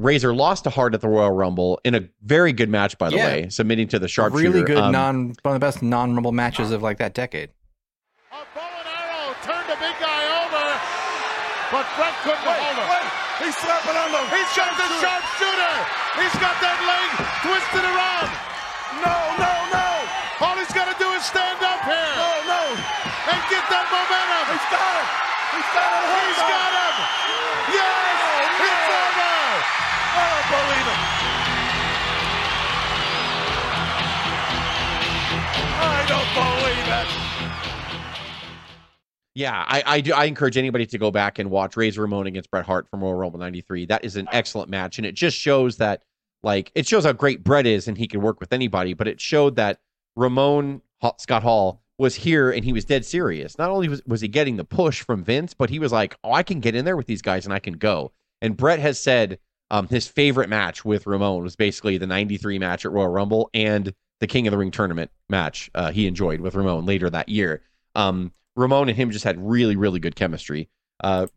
Razor 0.04 0.36
lost 0.36 0.66
to 0.66 0.70
Hart 0.70 0.94
at 0.94 1.00
the 1.00 1.08
Royal 1.08 1.32
Rumble 1.32 1.80
in 1.88 1.96
a 1.96 2.04
very 2.22 2.52
good 2.52 2.68
match, 2.70 2.98
by 3.00 3.10
the 3.10 3.16
Yeah. 3.16 3.26
way, 3.28 3.50
submitting 3.50 3.88
to 3.96 4.00
the 4.00 4.08
sharpshooter. 4.12 4.44
really 4.44 4.63
good 4.63 4.78
Um, 4.78 4.92
non 4.92 5.16
one 5.48 5.56
of 5.56 5.62
the 5.62 5.63
best 5.66 5.82
non 5.82 6.13
rumble 6.13 6.34
matches 6.36 6.72
of 6.72 6.84
like 6.84 6.98
that 7.00 7.13
decade. 7.16 7.50
A 8.32 8.36
bow 8.54 8.60
and 8.68 8.88
arrow 8.92 9.32
turned 9.48 9.68
the 9.72 9.80
big 9.80 9.96
guy 10.04 10.22
over, 10.44 10.66
but 11.72 11.86
Bret 11.96 12.16
couldn't 12.28 12.44
hold 12.44 12.78
him. 12.84 13.06
He's 13.48 13.56
slapping 13.58 13.96
on 13.96 14.12
the. 14.12 14.22
He's 14.36 14.52
got 14.60 14.76
the 14.76 14.88
sharpshooter. 15.00 15.74
He's 16.20 16.36
got 16.38 16.56
that 16.60 16.80
leg 16.84 17.10
twisted 17.42 17.86
around. 17.88 18.30
No, 19.02 19.18
no, 19.39 19.54
no, 19.74 19.88
All 20.46 20.56
he's 20.60 20.72
got 20.76 20.86
to 20.92 20.96
do 21.02 21.10
is 21.18 21.24
stand 21.26 21.58
up 21.63 21.82
here 21.88 22.13
no, 22.20 22.30
no. 22.46 22.62
and 23.32 23.39
get 23.50 23.63
that 23.72 23.86
momentum. 23.89 24.46
He's 24.54 24.68
got 24.70 24.94
him. 25.00 25.08
He's 25.58 25.70
got 25.74 25.89
him. 25.96 26.04
He's 26.13 26.44
got 26.46 26.72
him. 26.78 26.96
Yes, 27.74 28.68
it's 28.68 28.89
over. 28.94 29.33
I 29.56 30.26
don't 30.26 30.50
believe 30.50 30.88
it. 30.88 31.00
I 35.80 36.06
don't 36.08 36.34
believe 36.34 36.88
it. 36.88 37.08
Yeah, 39.36 39.66
I, 39.68 39.84
I 39.86 40.02
do. 40.02 40.13
I 40.13 40.26
encourage 40.26 40.58
anybody 40.58 40.86
to 40.88 40.98
go 40.98 41.10
back 41.12 41.39
and 41.39 41.50
watch 41.50 41.76
Razor 41.76 42.02
Ramon 42.02 42.28
against 42.28 42.52
Bret 42.52 42.66
Hart 42.66 42.88
from 42.89 43.02
Royal 43.02 43.16
Rumble 43.16 43.39
'93. 43.39 43.88
That 43.88 44.06
is 44.06 44.16
an 44.16 44.28
excellent 44.32 44.70
match, 44.70 45.00
and 45.00 45.06
it 45.08 45.16
just 45.16 45.38
shows 45.38 45.78
that, 45.78 46.04
like, 46.44 46.72
it 46.76 46.88
shows 46.88 47.06
how 47.06 47.13
great 47.13 47.44
Bret 47.44 47.66
is, 47.66 47.88
and 47.88 47.98
he 47.98 48.08
can 48.08 48.22
work 48.22 48.39
with 48.39 48.54
anybody. 48.54 48.94
But 48.94 49.08
it 49.08 49.20
showed 49.20 49.56
that 49.56 49.80
Ramon 50.16 50.82
Scott 51.18 51.42
Hall 51.44 51.82
was 51.98 52.16
here, 52.16 52.52
and 52.52 52.63
he 52.63 52.74
was 52.74 52.86
dead 52.86 53.06
serious. 53.06 53.58
Not 53.58 53.72
only 53.72 53.88
was 53.88 54.04
was 54.06 54.22
he 54.22 54.28
getting 54.28 54.58
the 54.58 54.63
push 54.63 55.02
from 55.02 55.24
Vince, 55.24 55.54
but 55.56 55.72
he 55.72 55.80
was 55.80 55.92
like, 55.92 56.16
"Oh, 56.24 56.32
I 56.34 56.44
can 56.44 56.60
get 56.60 56.76
in 56.76 56.86
there 56.86 56.98
with 56.98 57.08
these 57.08 57.22
guys, 57.24 57.46
and 57.46 57.54
I 57.54 57.60
can 57.60 57.74
go." 57.74 58.12
And 58.44 58.58
Bret 58.58 58.80
has 58.80 59.00
said 59.00 59.40
um, 59.72 59.88
his 59.88 60.08
favorite 60.08 60.50
match 60.50 60.84
with 60.86 61.08
Ramon 61.08 61.42
was 61.42 61.56
basically 61.56 61.98
the 61.98 62.06
'93 62.06 62.60
match 62.60 62.86
at 62.86 62.92
Royal 62.92 63.08
Rumble 63.08 63.50
and 63.54 63.94
the 64.20 64.28
King 64.28 64.46
of 64.46 64.52
the 64.52 64.58
Ring 64.58 64.70
tournament 64.70 65.10
match 65.30 65.72
uh, 65.74 65.92
he 65.92 66.06
enjoyed 66.06 66.42
with 66.42 66.54
Ramon 66.54 66.86
later 66.86 67.10
that 67.10 67.30
year. 67.30 67.62
Um, 67.96 68.34
Ramon 68.56 68.90
and 68.90 68.98
him 68.98 69.12
just 69.12 69.24
had 69.24 69.40
really, 69.40 69.76
really 69.76 70.00
good 70.00 70.16
chemistry. 70.16 70.70
Uh, 71.02 71.28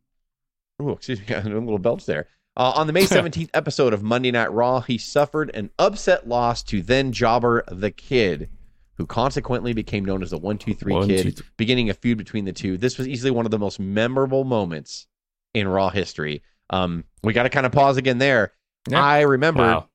oh, 0.81 0.91
excuse 0.91 1.21
me, 1.21 1.27
a 1.35 1.43
little 1.43 1.79
belch 1.79 2.05
there. 2.07 2.27
Uh, 2.57 2.73
on 2.75 2.87
the 2.87 2.93
May 2.93 3.05
17th 3.07 3.51
episode 3.55 3.93
of 3.93 4.03
Monday 4.03 4.33
Night 4.33 4.53
Raw, 4.53 4.81
he 4.81 4.99
suffered 4.99 5.51
an 5.55 5.71
upset 5.79 6.29
loss 6.29 6.63
to 6.65 6.83
then 6.83 7.13
jobber 7.13 7.65
The 7.69 7.91
Kid, 7.91 8.51
who 8.95 9.07
consequently 9.07 9.73
became 9.73 10.05
known 10.05 10.23
as 10.23 10.31
the 10.31 10.39
123 10.39 10.93
One, 10.93 11.09
Kid, 11.09 11.23
two, 11.23 11.31
th- 11.31 11.43
beginning 11.57 11.89
a 11.89 11.95
feud 11.95 12.19
between 12.19 12.45
the 12.45 12.53
two. 12.53 12.77
This 12.77 12.99
was 12.99 13.07
easily 13.07 13.31
one 13.31 13.45
of 13.45 13.51
the 13.51 13.59
most 13.59 13.79
memorable 13.79 14.45
moments 14.45 15.07
in 15.55 15.69
Raw 15.69 15.91
history. 15.91 16.43
Um, 16.71 17.05
we 17.23 17.33
got 17.33 17.45
to 17.45 17.49
kind 17.51 17.67
of 17.67 17.73
pause 17.73 17.97
again 17.97 18.19
there. 18.19 18.53
Yeah. 18.89 19.03
I 19.03 19.23
remember 19.23 19.63
Wow. 19.63 19.89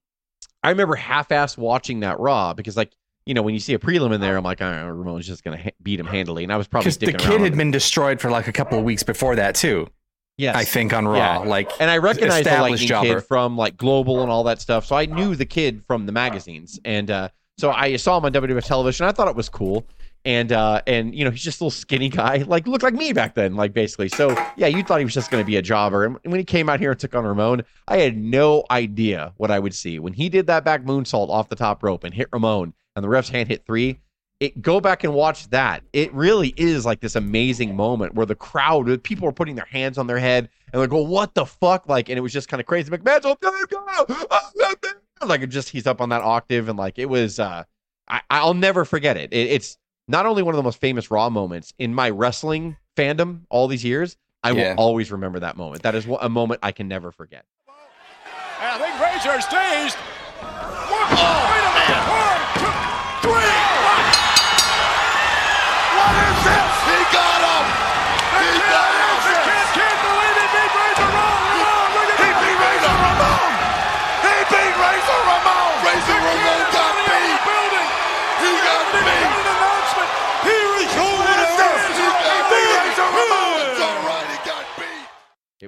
I 0.63 0.69
remember 0.69 0.95
half-ass 0.95 1.57
watching 1.57 2.01
that 2.01 2.19
Raw 2.19 2.53
because, 2.53 2.77
like, 2.77 2.91
you 3.25 3.33
know, 3.33 3.41
when 3.41 3.53
you 3.53 3.59
see 3.59 3.73
a 3.73 3.79
prelim 3.79 4.13
in 4.13 4.21
there, 4.21 4.37
I'm 4.37 4.43
like, 4.43 4.61
oh, 4.61 4.87
Ramon's 4.89 5.25
just 5.27 5.43
gonna 5.43 5.57
ha- 5.61 5.69
beat 5.81 5.99
him 5.99 6.05
handily, 6.07 6.43
and 6.43 6.51
I 6.51 6.57
was 6.57 6.67
probably 6.67 6.91
the 6.91 7.13
kid 7.13 7.41
had 7.41 7.55
been 7.57 7.71
destroyed 7.71 8.19
for 8.21 8.29
like 8.29 8.47
a 8.47 8.51
couple 8.51 8.77
of 8.77 8.83
weeks 8.83 9.03
before 9.03 9.35
that 9.35 9.55
too. 9.55 9.87
yes, 10.37 10.55
I 10.55 10.63
think 10.63 10.91
on 10.93 11.07
Raw. 11.07 11.17
Yeah. 11.17 11.37
Like, 11.39 11.71
and 11.79 11.89
I 11.89 11.97
recognized 11.97 12.45
the 12.47 12.59
Lightning 12.61 12.87
jobber. 12.87 13.15
Kid 13.21 13.27
from 13.27 13.57
like 13.57 13.77
Global 13.77 14.21
and 14.21 14.31
all 14.31 14.43
that 14.45 14.59
stuff, 14.61 14.85
so 14.85 14.95
I 14.95 15.05
knew 15.05 15.35
the 15.35 15.45
kid 15.45 15.83
from 15.87 16.05
the 16.05 16.11
magazines, 16.11 16.79
and 16.85 17.09
uh, 17.11 17.29
So 17.59 17.71
I 17.71 17.95
saw 17.97 18.17
him 18.17 18.25
on 18.25 18.33
WWF 18.33 18.65
television. 18.65 19.05
I 19.05 19.11
thought 19.11 19.27
it 19.27 19.35
was 19.35 19.49
cool. 19.49 19.85
And 20.23 20.51
uh, 20.51 20.81
and 20.85 21.15
you 21.15 21.25
know 21.25 21.31
he's 21.31 21.43
just 21.43 21.61
a 21.61 21.63
little 21.63 21.71
skinny 21.71 22.09
guy, 22.09 22.43
like 22.47 22.67
looked 22.67 22.83
like 22.83 22.93
me 22.93 23.11
back 23.11 23.33
then, 23.33 23.55
like 23.55 23.73
basically. 23.73 24.09
So 24.09 24.29
yeah, 24.55 24.67
you 24.67 24.83
thought 24.83 24.99
he 24.99 25.05
was 25.05 25.15
just 25.15 25.31
going 25.31 25.43
to 25.43 25.45
be 25.45 25.57
a 25.57 25.63
jobber. 25.63 26.05
And 26.05 26.19
when 26.23 26.39
he 26.39 26.43
came 26.43 26.69
out 26.69 26.79
here 26.79 26.91
and 26.91 26.99
took 26.99 27.15
on 27.15 27.25
Ramon, 27.25 27.63
I 27.87 27.97
had 27.97 28.17
no 28.17 28.63
idea 28.69 29.33
what 29.37 29.49
I 29.49 29.57
would 29.57 29.73
see 29.73 29.97
when 29.97 30.13
he 30.13 30.29
did 30.29 30.45
that 30.47 30.63
back 30.63 30.83
moonsault 30.83 31.29
off 31.29 31.49
the 31.49 31.55
top 31.55 31.81
rope 31.83 32.03
and 32.03 32.13
hit 32.13 32.29
Ramon, 32.31 32.73
and 32.95 33.03
the 33.03 33.09
ref's 33.09 33.29
hand 33.29 33.49
hit 33.49 33.65
three. 33.65 33.99
It 34.39 34.61
go 34.61 34.79
back 34.79 35.03
and 35.03 35.13
watch 35.13 35.47
that. 35.49 35.83
It 35.93 36.13
really 36.13 36.53
is 36.57 36.85
like 36.85 36.99
this 36.99 37.15
amazing 37.15 37.75
moment 37.75 38.15
where 38.15 38.25
the 38.25 38.35
crowd, 38.35 39.03
people 39.03 39.25
were 39.25 39.31
putting 39.31 39.55
their 39.55 39.67
hands 39.69 39.99
on 39.99 40.07
their 40.07 40.17
head 40.17 40.49
and 40.71 40.79
they're 40.79 40.87
going, 40.87 41.09
"What 41.09 41.33
the 41.35 41.45
fuck?" 41.45 41.87
Like, 41.87 42.09
and 42.09 42.17
it 42.17 42.21
was 42.21 42.33
just 42.33 42.47
kind 42.47 42.59
of 42.59 42.67
crazy. 42.67 42.91
McMahon's 42.91 43.23
go! 43.23 43.37
like 45.27 45.41
it 45.41 45.47
just 45.47 45.69
he's 45.69 45.85
up 45.87 46.01
on 46.01 46.09
that 46.09 46.21
octave 46.21 46.69
and 46.69 46.77
like 46.77 46.99
it 46.99 47.07
was. 47.07 47.39
uh 47.39 47.63
I, 48.07 48.21
I'll 48.29 48.53
never 48.53 48.83
forget 48.83 49.15
it. 49.15 49.31
it. 49.31 49.47
It's 49.51 49.77
not 50.11 50.25
only 50.25 50.43
one 50.43 50.53
of 50.53 50.57
the 50.57 50.63
most 50.63 50.79
famous 50.79 51.09
Raw 51.09 51.29
moments 51.29 51.73
in 51.79 51.93
my 51.95 52.09
wrestling 52.09 52.77
fandom 52.95 53.41
all 53.49 53.67
these 53.67 53.83
years. 53.83 54.17
I 54.43 54.51
Yeah. 54.51 54.71
will 54.73 54.79
always 54.83 55.11
remember 55.11 55.39
that 55.39 55.55
moment. 55.55 55.83
That 55.83 55.95
is 55.95 56.05
a 56.19 56.27
moment 56.29 56.59
I 56.63 56.71
can 56.71 56.87
never 56.87 57.11
forget. 57.11 57.45
And 58.59 58.69
I 58.69 58.77
think 58.77 58.99
Razor 58.99 59.41
stays. 59.41 59.95
One, 60.91 61.09
wait 61.09 61.63
a 61.63 61.73
minute. 61.73 62.40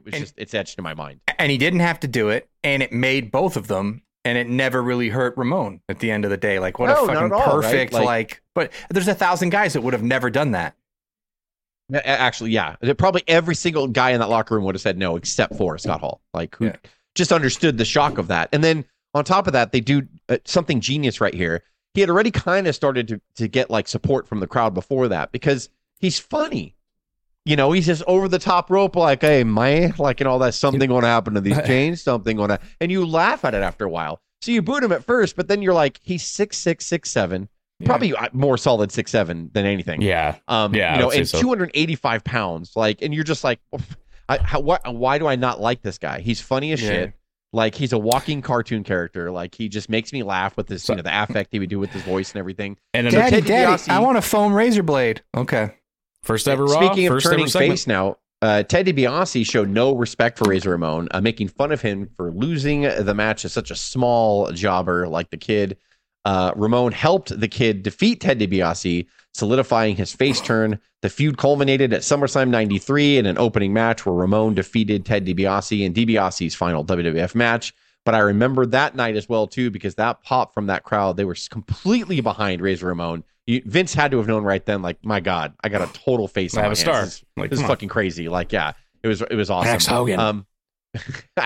It 0.06 0.12
was 0.12 0.20
just 0.20 0.34
it's 0.38 0.54
etched 0.54 0.78
in 0.78 0.84
my 0.84 0.94
mind. 0.94 1.22
and 1.40 1.52
he 1.52 1.58
didn't 1.58 1.80
have 1.80 2.00
to 2.02 2.08
do 2.08 2.30
it, 2.30 2.50
and 2.64 2.84
it 2.84 2.92
made 2.92 3.32
both 3.32 3.56
of 3.58 3.68
them, 3.68 4.02
and 4.26 4.38
it 4.38 4.48
never 4.50 4.82
really 4.84 5.10
hurt 5.10 5.36
Ramon 5.38 5.82
at 5.90 6.00
the 6.00 6.12
end 6.12 6.26
of 6.26 6.32
the 6.32 6.38
day. 6.38 6.60
Like 6.60 6.80
what 6.80 6.88
No, 6.88 7.04
a 7.04 7.08
fucking 7.08 7.26
at 7.26 7.32
all, 7.32 7.60
right? 7.60 7.64
perfect 7.72 7.94
Like- 7.94 8.06
like, 8.06 8.42
But 8.56 8.72
there's 8.90 9.08
a 9.08 9.16
thousand 9.16 9.50
guys 9.50 9.74
that 9.74 9.82
would 9.82 9.94
have 9.94 10.04
never 10.04 10.30
done 10.30 10.52
that. 10.52 10.76
A- 11.94 11.98
a- 11.98 12.02
Actually, 12.06 12.52
yeah, 12.52 12.76
probably 12.98 13.24
every 13.28 13.56
single 13.56 13.88
guy 13.88 14.12
in 14.12 14.20
that 14.20 14.30
locker 14.30 14.56
room 14.56 14.64
would 14.66 14.76
have 14.76 14.82
said 14.82 14.98
no, 14.98 15.16
except 15.16 15.56
for 15.56 15.78
Scott 15.78 16.00
Hall, 16.02 16.22
like 16.34 16.56
who 16.56 16.66
Yeah. 16.66 16.76
just 17.16 17.32
understood 17.32 17.78
the 17.78 17.86
shock 17.86 18.18
of 18.18 18.28
that. 18.28 18.50
And 18.54 18.64
then 18.64 18.86
on 19.14 19.24
top 19.24 19.48
of 19.48 19.54
that, 19.54 19.72
they 19.72 19.82
do 19.82 20.08
uh, 20.30 20.38
something 20.46 20.80
genius 20.82 21.20
right 21.22 21.34
here. 21.34 21.64
He 21.94 22.02
had 22.02 22.10
already 22.10 22.32
kind 22.32 22.66
of 22.68 22.74
started 22.76 23.08
to 23.10 23.22
to 23.36 23.48
get 23.48 23.70
like 23.70 23.88
support 23.88 24.28
from 24.28 24.40
the 24.40 24.48
crowd 24.48 24.74
before 24.74 25.08
that 25.10 25.32
because 25.32 25.70
he's 26.00 26.18
funny. 26.20 26.76
You 27.46 27.56
know, 27.58 27.72
he's 27.74 27.86
just 27.86 28.04
over 28.08 28.28
the 28.30 28.40
top 28.40 28.72
rope, 28.72 28.96
like, 28.96 29.22
"Hey, 29.22 29.44
man, 29.44 29.94
like, 29.98 30.22
and 30.22 30.28
all 30.30 30.40
that. 30.40 30.54
Something 30.54 30.88
going 30.88 31.02
to 31.02 31.08
happen 31.08 31.34
to 31.34 31.42
these 31.42 31.62
chains. 31.66 32.02
Something 32.02 32.38
going 32.38 32.50
to," 32.50 32.60
and 32.80 32.92
you 32.92 33.06
laugh 33.06 33.44
at 33.44 33.54
it 33.54 33.62
after 33.64 33.84
a 33.86 33.90
while. 33.90 34.22
So 34.42 34.52
you 34.52 34.62
boot 34.62 34.84
him 34.84 34.92
at 34.94 35.04
first, 35.04 35.36
but 35.36 35.48
then 35.50 35.62
you're 35.62 35.74
like, 35.74 36.00
"He's 36.04 36.26
six 36.26 36.58
six 36.58 36.86
six 36.86 37.10
seven, 37.12 37.50
probably 37.84 38.14
uh, 38.16 38.30
more 38.32 38.58
solid 38.58 38.92
six 38.94 39.12
seven 39.12 39.50
than 39.54 39.66
anything." 39.66 40.02
Yeah. 40.02 40.38
Um, 40.48 40.74
Yeah, 40.74 40.94
you 40.96 41.02
know, 41.02 41.12
and 41.12 41.28
so. 41.28 41.42
285 41.42 42.24
pounds, 42.24 42.72
like, 42.78 43.02
and 43.02 43.14
you're 43.14 43.24
just 43.26 43.44
like, 43.44 43.60
I, 44.30 44.38
how, 44.38 44.62
what, 44.62 44.82
why 44.96 45.18
do 45.18 45.28
I 45.28 45.36
not 45.36 45.60
like 45.60 45.82
this 45.82 45.98
guy? 45.98 46.22
He's 46.22 46.40
funny 46.40 46.72
as 46.72 46.82
Yeah. 46.82 46.90
shit. 46.90 47.14
Like 47.56 47.76
he's 47.76 47.94
a 47.94 48.00
walking 48.00 48.42
cartoon 48.42 48.84
character. 48.84 49.30
Like 49.32 49.54
he 49.54 49.70
just 49.70 49.88
makes 49.88 50.12
me 50.12 50.24
laugh 50.24 50.58
with 50.58 50.66
this, 50.68 50.90
you 50.90 50.96
know, 50.96 51.04
the 51.04 51.22
affect 51.24 51.50
he 51.52 51.60
would 51.60 51.70
do 51.70 51.78
with 51.78 51.92
his 51.92 52.02
voice 52.02 52.32
and 52.32 52.40
everything. 52.40 52.78
And 52.96 53.06
then 53.06 53.14
Daddy, 53.14 53.42
Daddy, 53.42 53.72
DiBiase- 53.74 53.90
I 53.90 54.00
want 54.00 54.18
a 54.18 54.24
foam 54.24 54.54
razor 54.54 54.82
blade. 54.82 55.22
Okay. 55.38 55.76
First 56.24 56.48
ever 56.48 56.66
Raw. 56.66 56.86
Speaking 56.86 57.08
of 57.08 57.22
turning 57.22 57.48
face 57.48 57.86
now, 57.86 58.18
uh, 58.42 58.64
Ted 58.64 58.88
DiBiase 58.88 59.46
showed 59.46 59.70
no 59.70 59.96
respect 59.96 60.38
for 60.38 60.50
Razor 60.50 60.72
Ramon, 60.72 61.08
uh, 61.12 61.22
making 61.22 61.48
fun 61.48 61.72
of 61.72 61.82
him 61.82 62.10
for 62.18 62.32
losing 62.32 62.82
the 62.82 63.14
match 63.14 63.46
as 63.46 63.54
such 63.54 63.72
a 63.72 63.76
small 63.76 64.52
jobber 64.52 65.08
like 65.08 65.30
the 65.30 65.38
kid. 65.38 65.78
Uh, 66.26 66.52
Ramon 66.56 66.92
helped 66.92 67.40
the 67.40 67.48
kid 67.48 67.84
defeat 67.84 68.22
Ted 68.22 68.40
DiBiase, 68.40 69.08
solidifying 69.34 69.96
his 69.96 70.14
face 70.14 70.42
turn. 70.42 70.80
The 71.02 71.10
feud 71.10 71.38
culminated 71.38 71.94
at 71.94 72.02
SummerSlam 72.02 72.50
93 72.50 73.18
in 73.18 73.26
an 73.26 73.38
opening 73.38 73.74
match 73.74 74.06
where 74.06 74.16
Ramon 74.16 74.56
defeated 74.56 75.06
Ted 75.06 75.26
DiBiase 75.26 75.82
in 75.82 75.94
DiBiase's 75.94 76.56
final 76.56 76.86
WWF 76.86 77.36
match. 77.36 77.74
But 78.06 78.16
I 78.16 78.20
remember 78.20 78.66
that 78.66 78.96
night 78.96 79.16
as 79.16 79.30
well, 79.30 79.48
too, 79.48 79.72
because 79.72 79.96
that 79.96 80.22
pop 80.22 80.54
from 80.54 80.68
that 80.68 80.84
crowd, 80.84 81.16
they 81.16 81.26
were 81.26 81.38
completely 81.50 82.20
behind 82.20 82.62
Razor 82.62 82.88
Ramon. 82.88 83.24
You, 83.46 83.62
Vince 83.66 83.94
had 83.94 84.12
to 84.12 84.18
have 84.18 84.28
known 84.28 84.44
right 84.44 84.66
then, 84.66 84.82
like, 84.82 85.04
my 85.04 85.20
God, 85.20 85.54
I 85.64 85.70
got 85.70 85.82
a 85.82 85.92
total 85.94 86.28
face 86.28 86.56
I 86.56 86.62
have 86.64 86.72
a 86.72 86.76
star. 86.76 87.00
hands. 87.00 87.20
This, 87.20 87.26
Like, 87.36 87.50
this 87.50 87.60
is 87.60 87.66
fucking 87.66 87.90
crazy. 87.90 88.30
Like, 88.30 88.52
yeah, 88.54 88.74
it 89.04 89.08
was 89.08 89.22
it 89.22 89.36
was 89.36 89.50
awesome. 89.50 89.72
Max 89.72 89.86
Hogan. 89.86 90.20
Um, 90.20 90.46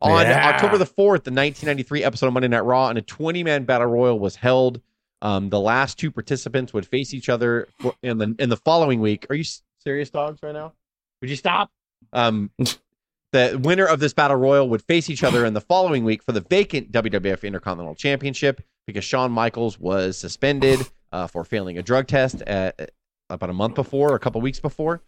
on 0.00 0.26
Yeah. 0.26 0.52
October 0.54 0.78
the 0.78 0.86
fourth, 0.86 1.24
the 1.24 1.30
1993 1.30 2.04
episode 2.04 2.26
of 2.28 2.32
Monday 2.32 2.48
Night 2.48 2.60
Raw, 2.64 2.88
and 2.88 2.98
a 2.98 3.02
20 3.02 3.42
man 3.44 3.64
battle 3.64 3.86
royal 3.88 4.18
was 4.18 4.36
held. 4.36 4.80
Um, 5.22 5.48
the 5.50 5.60
last 5.60 5.98
two 5.98 6.10
participants 6.10 6.72
would 6.72 6.86
face 6.86 7.14
each 7.14 7.28
other 7.28 7.68
for, 7.80 7.94
in 8.02 8.18
the 8.18 8.34
in 8.38 8.48
the 8.48 8.56
following 8.56 9.00
week. 9.00 9.26
Are 9.30 9.34
you 9.34 9.44
serious, 9.82 10.10
dogs? 10.10 10.42
Right 10.42 10.52
now? 10.52 10.72
Would 11.20 11.30
you 11.30 11.36
stop? 11.36 11.70
Um, 12.12 12.50
the 13.32 13.58
winner 13.62 13.86
of 13.86 13.98
this 13.98 14.12
battle 14.12 14.36
royal 14.36 14.68
would 14.68 14.82
face 14.82 15.10
each 15.10 15.24
other 15.24 15.44
in 15.44 15.54
the 15.54 15.60
following 15.60 16.04
week 16.04 16.22
for 16.22 16.32
the 16.32 16.42
vacant 16.42 16.92
WWF 16.92 17.42
Intercontinental 17.42 17.94
Championship 17.94 18.62
because 18.86 19.04
Shawn 19.04 19.30
Michaels 19.32 19.78
was 19.78 20.16
suspended 20.18 20.80
uh, 21.12 21.26
for 21.26 21.44
failing 21.44 21.78
a 21.78 21.82
drug 21.82 22.06
test 22.06 22.42
at, 22.42 22.90
about 23.30 23.50
a 23.50 23.54
month 23.54 23.74
before, 23.74 24.12
or 24.12 24.16
a 24.16 24.20
couple 24.20 24.40
weeks 24.40 24.60
before. 24.60 25.02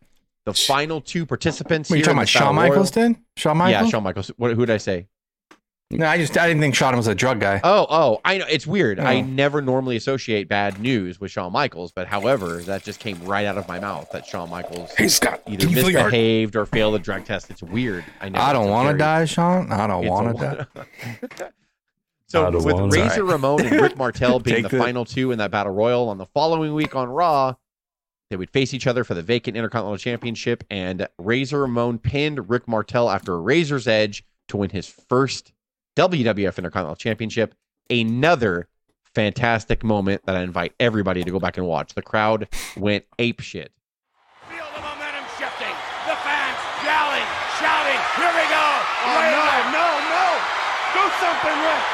The 0.46 0.54
final 0.54 1.00
two 1.00 1.26
participants. 1.26 1.90
What, 1.90 1.96
you 1.98 2.04
talking 2.04 2.18
about 2.18 2.28
Shawn 2.28 2.54
Michaels 2.54 2.96
royal- 2.96 3.08
did? 3.10 3.18
Shawn 3.36 3.56
Michaels? 3.58 3.84
Yeah, 3.86 3.90
Shawn 3.90 4.02
Michaels. 4.02 4.28
What, 4.36 4.52
who 4.54 4.64
did 4.66 4.72
I 4.74 4.78
say? 4.78 5.06
No, 5.90 6.06
I 6.06 6.18
just 6.18 6.36
I 6.36 6.46
didn't 6.46 6.60
think 6.60 6.74
Shawn 6.74 6.94
was 6.96 7.06
a 7.06 7.14
drug 7.14 7.40
guy. 7.40 7.62
Oh, 7.64 7.86
oh, 7.88 8.20
I 8.22 8.36
know 8.36 8.44
it's 8.50 8.66
weird. 8.66 9.00
I 9.00 9.16
Oh. 9.16 9.22
never 9.22 9.62
normally 9.62 9.96
associate 9.96 10.46
bad 10.46 10.78
news 10.80 11.18
with 11.18 11.30
Shawn 11.30 11.50
Michaels, 11.50 11.92
but 11.92 12.06
however, 12.06 12.58
that 12.64 12.82
just 12.84 13.00
came 13.00 13.22
right 13.24 13.46
out 13.46 13.56
of 13.56 13.66
my 13.68 13.80
mouth 13.80 14.10
that 14.12 14.26
Shawn 14.26 14.50
Michaels 14.50 14.90
Hey 14.98 15.08
Scott, 15.08 15.40
either 15.46 15.66
you 15.66 15.74
feel 15.74 15.88
your 15.90 16.00
heart? 16.00 16.12
misbehaved 16.12 16.56
or 16.56 16.66
failed 16.66 16.94
a 16.94 16.98
drug 16.98 17.24
test. 17.24 17.50
It's 17.50 17.62
weird. 17.62 18.04
I 18.20 18.28
know. 18.28 18.38
I 18.38 18.52
don't 18.52 18.68
want 18.68 18.90
to 18.90 18.98
die, 18.98 19.24
Sean. 19.24 19.72
I 19.72 19.86
don't 19.86 20.06
want 20.06 20.36
to 20.38 20.68
die. 20.76 21.48
So 22.28 22.50
with 22.50 22.94
Razor 22.94 23.24
Ramon 23.24 23.64
and 23.64 23.80
Rick 23.80 23.96
Martel 23.98 24.38
being 24.38 24.62
the 24.62 24.68
the- 24.68 24.78
final 24.78 25.04
two 25.06 25.32
in 25.32 25.38
that 25.38 25.50
battle 25.50 25.72
royal 25.72 26.08
on 26.10 26.18
the 26.18 26.26
following 26.26 26.74
week 26.74 26.94
on 26.94 27.08
Raw, 27.08 27.54
they 28.30 28.36
would 28.36 28.50
face 28.50 28.74
each 28.74 28.86
other 28.86 29.02
for 29.02 29.14
the 29.14 29.22
vacant 29.22 29.56
Intercontinental 29.56 29.96
Championship, 29.96 30.62
and 30.68 31.08
Razor 31.18 31.60
Ramon 31.62 31.98
pinned 31.98 32.50
Rick 32.50 32.68
Martel 32.68 33.08
after 33.08 33.32
a 33.32 33.40
Razor's 33.40 33.88
Edge 33.88 34.24
to 34.48 34.58
win 34.58 34.68
his 34.70 34.86
first 34.86 35.52
WWF 35.96 36.58
Intercontinental 36.58 36.96
Championship. 36.96 37.54
Another 37.88 38.68
fantastic 39.14 39.82
moment 39.82 40.26
that 40.26 40.36
I 40.36 40.42
invite 40.42 40.74
everybody 40.78 41.24
to 41.24 41.30
go 41.30 41.40
back 41.40 41.56
and 41.56 41.66
watch. 41.66 41.94
The 41.94 42.02
crowd 42.02 42.46
went 42.76 43.06
ape 43.18 43.40
shit. 43.40 43.72
Feel 44.50 44.58
the 44.76 44.82
momentum 44.82 45.24
shifting. 45.40 45.72
The 46.04 46.16
fans 46.20 46.60
yelling, 46.84 47.24
shouting. 47.56 48.00
Here 48.20 48.34
we 48.36 48.44
go. 48.52 48.66
Oh, 49.08 49.16
no, 49.32 49.48
no, 49.72 49.86
no. 50.12 50.26
Do 50.92 51.04
something, 51.24 51.56
Rick. 51.64 51.84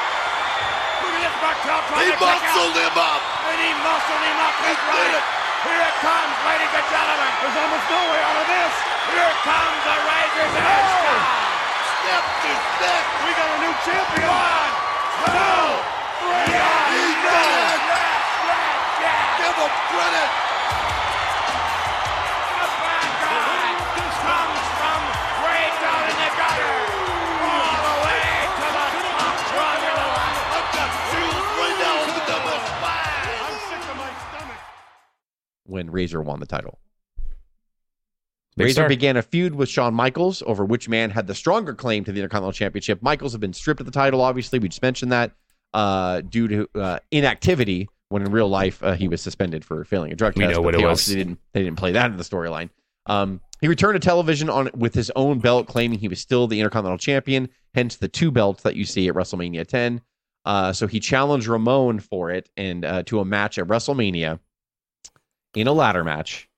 Look 1.45 1.54
at 1.65 1.81
this 1.81 1.85
trying 1.89 2.05
He 2.05 2.11
to 2.13 2.19
muscled 2.21 2.75
him 2.77 2.95
up. 2.97 3.21
And 3.49 3.57
he 3.57 3.71
muscled 3.81 4.23
him 4.23 4.39
up. 4.41 4.53
That's 4.61 4.77
did 4.77 4.93
right. 4.93 5.17
it. 5.17 5.25
Here 5.65 5.81
it 5.81 5.97
comes, 5.97 6.35
ladies 6.45 6.73
and 6.77 6.87
gentlemen. 6.93 7.31
There's 7.41 7.57
almost 7.57 7.85
no 7.89 8.01
way 8.05 8.21
out 8.21 8.37
of 8.37 8.47
this. 8.47 8.73
Here 9.09 9.33
comes 9.41 9.79
the 9.81 9.97
Razor's 10.05 10.55
Edge. 10.61 10.93
Snapped 12.05 12.37
his 12.45 12.61
neck. 12.85 13.05
We 13.25 13.29
got 13.33 13.49
a 13.49 13.57
new 13.65 13.73
champion. 13.81 14.29
One, 14.29 14.73
two, 15.25 15.65
three. 16.21 16.53
He 16.53 17.05
did 17.17 17.33
it. 17.33 17.81
yeah, 17.81 18.13
yeah, 18.45 19.01
yeah. 19.01 19.41
Give 19.41 19.57
him 19.57 19.73
credit. 19.89 20.29
When 35.65 35.89
Razor 35.91 36.21
won 36.21 36.39
the 36.39 36.45
title. 36.45 36.79
Big 38.57 38.65
Razor 38.65 38.73
star. 38.73 38.89
began 38.89 39.17
a 39.17 39.21
feud 39.21 39.53
with 39.55 39.67
Shawn 39.67 39.93
Michaels 39.93 40.41
over 40.45 40.63
which 40.63 40.87
man 40.87 41.09
had 41.09 41.27
the 41.27 41.35
stronger 41.35 41.73
claim 41.73 42.05
to 42.05 42.11
the 42.11 42.19
Intercontinental 42.21 42.53
Championship. 42.53 43.01
Michaels 43.01 43.33
had 43.33 43.41
been 43.41 43.51
stripped 43.53 43.81
of 43.81 43.85
the 43.85 43.91
title, 43.91 44.21
obviously. 44.21 44.59
We 44.59 44.69
just 44.69 44.81
mentioned 44.81 45.11
that 45.11 45.31
uh, 45.73 46.21
due 46.21 46.47
to 46.47 46.69
uh, 46.79 46.99
inactivity, 47.11 47.89
when 48.09 48.21
in 48.21 48.31
real 48.31 48.47
life 48.47 48.81
uh, 48.81 48.93
he 48.93 49.09
was 49.09 49.21
suspended 49.21 49.65
for 49.65 49.83
failing 49.83 50.13
a 50.13 50.15
drug 50.15 50.37
We 50.37 50.43
test. 50.45 50.51
know 50.53 50.59
but 50.59 50.65
what 50.65 50.75
it 50.75 50.77
they 50.77 50.85
was. 50.85 51.01
obviously 51.01 51.15
Didn't, 51.15 51.39
they 51.53 51.63
didn't 51.63 51.77
play 51.77 51.91
that 51.93 52.11
in 52.11 52.17
the 52.17 52.23
storyline. 52.23 52.69
Um, 53.07 53.41
he 53.59 53.67
returned 53.67 53.99
to 54.01 54.05
television 54.05 54.49
on 54.49 54.69
with 54.73 54.93
his 54.93 55.11
own 55.17 55.39
belt, 55.39 55.67
claiming 55.67 55.99
he 55.99 56.07
was 56.07 56.19
still 56.21 56.47
the 56.47 56.59
Intercontinental 56.59 56.97
Champion, 56.97 57.49
hence 57.73 57.97
the 57.97 58.07
two 58.07 58.31
belts 58.31 58.63
that 58.63 58.75
you 58.77 58.85
see 58.85 59.09
at 59.09 59.15
WrestleMania 59.15 59.67
10. 59.67 59.99
Uh, 60.45 60.71
so 60.71 60.87
he 60.87 60.99
challenged 60.99 61.47
Ramon 61.47 61.99
for 61.99 62.31
it 62.31 62.49
and 62.55 62.85
uh, 62.85 63.03
to 63.03 63.19
a 63.19 63.25
match 63.25 63.57
at 63.57 63.67
WrestleMania 63.67 64.39
in 65.55 65.67
a 65.67 65.73
ladder 65.73 66.03
match 66.03 66.49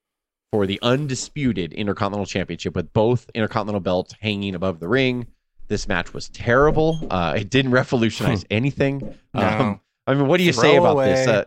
for 0.51 0.65
the 0.65 0.79
undisputed 0.81 1.73
Intercontinental 1.73 2.25
Championship 2.25 2.75
with 2.75 2.91
both 2.93 3.29
Intercontinental 3.33 3.81
belts 3.81 4.15
hanging 4.19 4.55
above 4.55 4.79
the 4.79 4.87
ring. 4.87 5.27
This 5.67 5.87
match 5.87 6.13
was 6.13 6.29
terrible. 6.29 7.05
Uh, 7.09 7.35
it 7.37 7.49
didn't 7.49 7.71
revolutionize 7.71 8.45
anything. 8.51 9.15
No. 9.33 9.41
Um, 9.41 9.81
I 10.05 10.13
mean, 10.13 10.27
what 10.27 10.37
do 10.37 10.43
you 10.43 10.53
say 10.53 10.75
Throw 10.75 10.85
about 10.85 11.03
this? 11.03 11.27
Uh, 11.27 11.45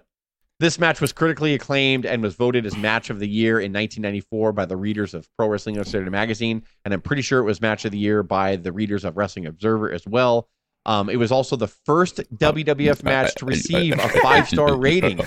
this 0.59 0.79
match 0.79 1.01
was 1.01 1.15
critically 1.15 1.55
acclaimed 1.55 2.05
and 2.05 2.23
was 2.23 2.35
voted 2.35 2.67
as 2.67 2.77
match 2.77 3.09
of 3.09 3.19
the 3.19 3.27
year 3.27 3.59
in 3.61 3.73
1994 3.73 4.53
by 4.53 4.67
the 4.67 4.77
readers 4.77 5.15
of 5.15 5.27
Pro 5.39 5.49
Wrestling 5.49 5.77
Illustrated 5.77 6.11
magazine, 6.11 6.63
and 6.85 6.93
I'm 6.93 7.01
pretty 7.01 7.23
sure 7.23 7.41
it 7.41 7.45
was 7.45 7.63
match 7.63 7.87
of 7.87 7.93
the 7.93 7.99
year 7.99 8.23
by 8.23 8.57
the 8.57 8.71
readers 8.71 9.07
of 9.07 9.17
Wrestling 9.17 9.47
Observer 9.47 9.91
as 9.91 10.07
well. 10.07 10.49
Um, 10.87 11.11
it 11.11 11.17
was 11.17 11.31
also 11.31 11.57
the 11.57 11.69
first 11.69 12.17
WWF 12.35 13.03
match 13.03 13.35
to 13.37 13.45
receive 13.45 13.99
a 13.99 14.09
five 14.21 14.49
star 14.49 14.77
rating 14.79 15.21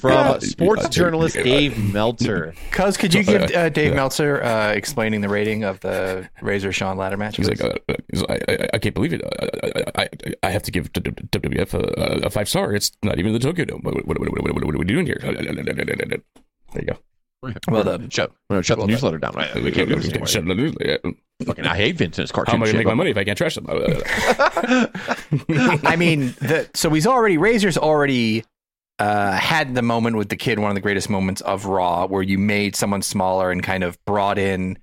from 0.00 0.40
sports 0.40 0.88
journalist 0.88 1.36
Dave 1.36 1.78
Meltzer. 1.92 2.54
Cuz, 2.72 2.96
could 2.96 3.14
you 3.14 3.22
give 3.22 3.42
uh, 3.52 3.68
Dave 3.68 3.94
Meltzer 3.94 4.42
uh, 4.42 4.72
explaining 4.72 5.20
the 5.20 5.28
rating 5.28 5.62
of 5.62 5.78
the 5.80 6.28
Razor 6.40 6.72
Shawn 6.72 6.96
ladder 6.96 7.16
match? 7.16 7.36
He's 7.36 7.48
like, 7.48 7.62
uh, 7.62 7.74
uh, 7.88 7.94
he's 8.10 8.22
like, 8.22 8.42
I, 8.48 8.54
I, 8.54 8.68
I 8.74 8.78
can't 8.78 8.94
believe 8.94 9.12
it. 9.12 9.22
I, 9.24 9.68
I, 10.00 10.02
I, 10.02 10.08
I 10.42 10.50
have 10.50 10.62
to 10.64 10.72
give 10.72 10.92
WWF 10.92 11.74
a, 11.74 12.26
a 12.26 12.30
five 12.30 12.48
star. 12.48 12.74
It's 12.74 12.90
not 13.04 13.20
even 13.20 13.32
the 13.32 13.38
Tokyo 13.38 13.64
Dome. 13.64 13.82
What, 13.82 13.94
what, 14.06 14.18
what, 14.18 14.32
what, 14.32 14.42
what, 14.42 14.64
what 14.64 14.74
are 14.74 14.78
we 14.78 14.84
doing 14.84 15.06
here? 15.06 15.20
There 16.72 16.80
you 16.80 16.86
go. 16.86 16.98
Well 17.68 17.84
done. 17.84 18.08
Shut, 18.10 18.32
well, 18.48 18.62
shut 18.62 18.78
the 18.78 18.86
newsletter 18.86 19.18
down. 19.18 19.32
Right? 19.34 19.54
We 19.54 19.72
can't 19.72 19.88
do 19.88 19.96
this 19.96 20.08
anymore. 20.08 20.26
Shut 20.28 20.44
the 20.46 20.54
news- 20.54 20.74
yeah. 20.80 20.96
Fucking, 21.44 21.66
I 21.66 21.76
hate 21.76 21.96
Vincent's 21.96 22.30
How 22.30 22.42
am 22.48 22.62
I 22.62 22.66
going 22.66 22.72
to 22.72 22.76
make 22.78 22.86
my 22.86 22.94
money 22.94 23.10
if 23.10 23.16
I 23.16 23.24
can't 23.24 23.36
trash 23.36 23.56
them? 23.56 23.66
I 25.84 25.96
mean, 25.96 26.34
the, 26.40 26.68
so 26.74 26.90
he's 26.90 27.06
already 27.06 27.36
Razor's 27.38 27.76
already 27.76 28.44
uh, 28.98 29.32
had 29.32 29.74
the 29.74 29.82
moment 29.82 30.16
with 30.16 30.28
the 30.28 30.36
kid, 30.36 30.58
one 30.58 30.70
of 30.70 30.74
the 30.76 30.80
greatest 30.80 31.10
moments 31.10 31.40
of 31.40 31.64
Raw, 31.66 32.06
where 32.06 32.22
you 32.22 32.38
made 32.38 32.76
someone 32.76 33.02
smaller 33.02 33.50
and 33.50 33.62
kind 33.62 33.82
of 33.84 34.02
brought 34.04 34.38
in 34.38 34.78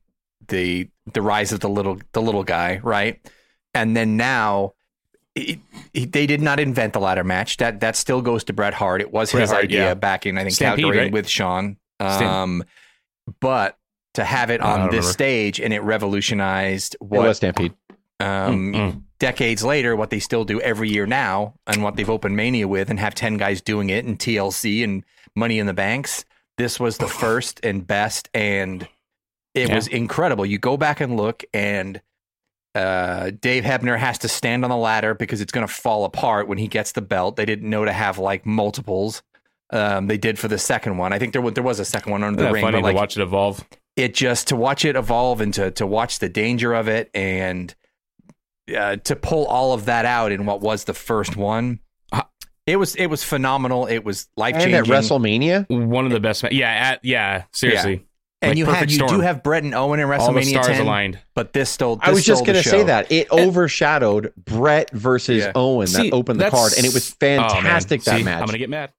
the 0.48 0.90
the 1.14 1.22
rise 1.22 1.52
of 1.52 1.60
the 1.62 1.70
little 1.70 2.00
the 2.12 2.22
little 2.22 2.44
guy, 2.44 2.80
right? 2.84 3.20
And 3.74 3.96
then 3.96 4.18
now. 4.18 4.74
It, 5.36 5.60
it- 5.94 6.12
they 6.12 6.26
did 6.28 6.42
not 6.42 6.60
invent 6.60 6.92
the 6.94 7.00
ladder 7.00 7.24
match. 7.24 7.58
That 7.58 7.80
that 7.82 7.96
still 7.96 8.22
goes 8.22 8.44
to 8.46 8.54
Bret 8.54 8.74
Hart. 8.74 9.00
It 9.00 9.12
was 9.14 9.32
Bret 9.32 9.42
his 9.42 9.52
Hart, 9.52 9.64
idea 9.66 9.86
yeah. 9.86 9.94
back 9.94 10.26
in 10.26 10.38
I 10.38 10.44
think 10.44 10.56
Stampede, 10.56 10.84
Calgary 10.84 11.04
right? 11.04 11.12
with 11.12 11.30
Sean. 11.30 11.78
Um, 12.00 12.64
but 13.42 13.78
to 14.16 14.24
have 14.24 14.50
it 14.50 14.62
on 14.62 14.86
this 14.90 14.92
remember. 14.92 15.12
stage 15.12 15.60
and 15.60 15.74
it 15.74 15.82
revolutionized 15.82 16.96
It 16.96 17.02
was 17.02 17.20
what 17.28 17.36
Stampede. 17.38 17.74
um, 18.20 18.74
Mm-mm. 18.74 19.04
decades 19.20 19.64
later, 19.64 19.96
what 19.96 20.10
they 20.10 20.20
still 20.20 20.46
do 20.46 20.60
every 20.62 20.90
year 20.90 21.06
now, 21.06 21.54
and 21.68 21.84
what 21.84 21.96
they've 21.96 22.10
opened 22.10 22.36
Mania 22.36 22.68
with, 22.68 22.90
and 22.90 23.00
have 23.00 23.14
ten 23.16 23.38
guys 23.38 23.62
doing 23.62 23.90
it, 23.90 24.06
and 24.06 24.18
TLC 24.18 24.84
and 24.84 25.04
Money 25.36 25.60
in 25.60 25.68
the 25.68 25.74
Banks. 25.74 26.26
This 26.58 26.80
was 26.80 26.98
the 26.98 27.08
first 27.24 27.60
and 27.64 27.86
best, 27.86 28.30
and 28.34 28.88
it 29.54 29.70
Yeah. 29.70 29.76
was 29.76 29.88
incredible. 29.88 30.46
You 30.46 30.58
go 30.58 30.76
back 30.78 31.02
and 31.02 31.16
look, 31.18 31.44
and 31.54 32.02
uh, 32.76 33.32
Dave 33.42 33.64
Hebner 33.64 33.98
has 33.98 34.18
to 34.20 34.28
stand 34.28 34.64
on 34.64 34.70
the 34.70 34.78
ladder 34.78 35.14
because 35.14 35.42
it's 35.42 35.52
going 35.52 35.66
to 35.68 35.74
fall 35.74 36.06
apart 36.06 36.48
when 36.48 36.58
he 36.58 36.68
gets 36.68 36.92
the 36.94 37.02
belt. 37.02 37.36
They 37.36 37.46
didn't 37.46 37.70
know 37.70 37.84
to 37.86 37.92
have 37.92 38.18
like 38.20 38.46
multiples. 38.46 39.22
Um, 39.72 40.08
they 40.08 40.18
did 40.18 40.40
for 40.40 40.48
the 40.48 40.58
second 40.58 40.98
one. 40.98 41.14
I 41.14 41.20
think 41.20 41.34
there 41.34 41.42
was, 41.42 41.54
there 41.54 41.64
was 41.64 41.80
a 41.80 41.86
second 41.86 42.12
one 42.12 42.24
under 42.24 42.44
the 42.44 42.52
ring, 42.52 42.62
funny 42.64 42.78
but 42.78 42.84
like 42.84 42.94
to 42.96 42.98
watch 43.00 43.18
it 43.18 43.22
evolve. 43.22 43.64
it 43.96 44.14
just 44.16 44.48
to 44.48 44.56
watch 44.56 44.84
it 44.86 44.96
evolve 44.96 45.42
and 45.42 45.54
to 45.54 45.70
to 45.72 45.86
watch 45.86 46.20
the 46.20 46.28
danger 46.30 46.74
of 46.74 46.88
it 46.88 47.12
and 47.14 47.76
uh, 48.76 48.96
to 48.98 49.16
pull 49.16 49.46
all 49.46 49.74
of 49.74 49.86
that 49.86 50.06
out 50.06 50.32
in 50.32 50.46
what 50.46 50.62
was 50.62 50.86
the 50.86 50.94
first 50.94 51.36
one. 51.38 51.80
It 52.66 52.76
was 52.78 52.96
it 52.96 53.08
was 53.08 53.24
phenomenal. 53.24 53.86
It 53.88 54.04
was 54.04 54.28
life 54.38 54.54
And 54.56 54.64
at 54.64 54.86
changing. 54.86 54.94
WrestleMania, 54.94 55.88
One 55.88 56.06
of 56.06 56.12
the 56.12 56.20
best. 56.20 56.44
Ma- 56.44 56.50
yeah, 56.52 56.70
at, 56.70 57.00
yeah. 57.04 57.44
Seriously. 57.52 58.06
and 58.44 58.50
like 58.52 58.58
you 58.60 58.66
have 58.66 58.74
perfect 58.76 58.92
you 58.92 59.08
do 59.08 59.22
have 59.22 59.42
Bret 59.42 59.64
and 59.64 59.74
Owen 59.74 60.00
in 60.00 60.08
WrestleMania 60.08 60.20
All 60.28 60.34
the 60.34 60.44
stars 60.44 60.68
10, 60.68 60.82
aligned. 60.82 61.20
but 61.34 61.52
this 61.54 61.70
still. 61.72 61.98
I 62.02 62.12
was 62.12 62.24
just 62.24 62.46
gonna 62.46 62.62
say 62.64 62.84
that 62.84 63.12
it 63.12 63.32
overshadowed 63.32 64.34
Bret 64.38 64.92
versus 64.92 65.44
Yeah. 65.46 65.52
Owen 65.56 65.92
that 65.94 66.10
opened 66.14 66.40
the 66.40 66.50
card, 66.52 66.74
and 66.78 66.86
it 66.86 66.94
was 66.94 67.12
Oh, 67.12 67.16
fantastic 67.20 68.04
that 68.04 68.18
See, 68.18 68.24
match. 68.24 68.40
I'm 68.42 68.46
gonna 68.46 68.58
get 68.60 68.70
mad. 68.70 68.92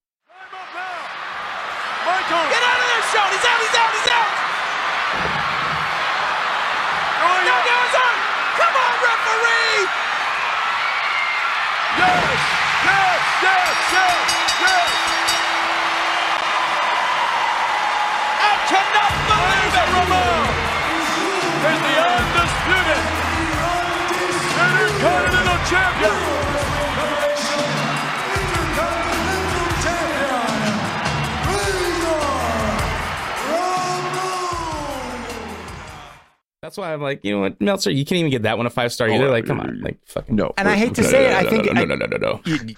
That's 36.71 36.79
why 36.79 36.93
I'm 36.93 37.03
like, 37.03 37.25
you 37.25 37.33
know 37.35 37.41
what, 37.41 37.61
Meltzer, 37.61 37.91
you 37.91 38.05
can't 38.05 38.21
even 38.21 38.31
get 38.31 38.43
that 38.43 38.57
one 38.57 38.65
a 38.67 38.71
five 38.71 38.93
star 38.93 39.09
either. 39.09 39.27
Oh, 39.27 39.31
like, 39.31 39.45
come 39.45 39.59
on, 39.59 39.81
like 39.81 39.99
fucking 40.07 40.37
no, 40.37 40.53
And 40.57 40.69
I 40.69 40.77
hate 40.77 40.95
to 40.95 41.03
say 41.03 41.27
it, 41.27 41.35
I 41.35 41.51
think 41.51 41.65
no, 41.65 41.73
I- 41.81 41.85
no, 41.85 41.97
no, 41.97 42.07
no, 42.07 42.17
no. 42.17 42.41
You- 42.45 42.59
you- 42.65 42.77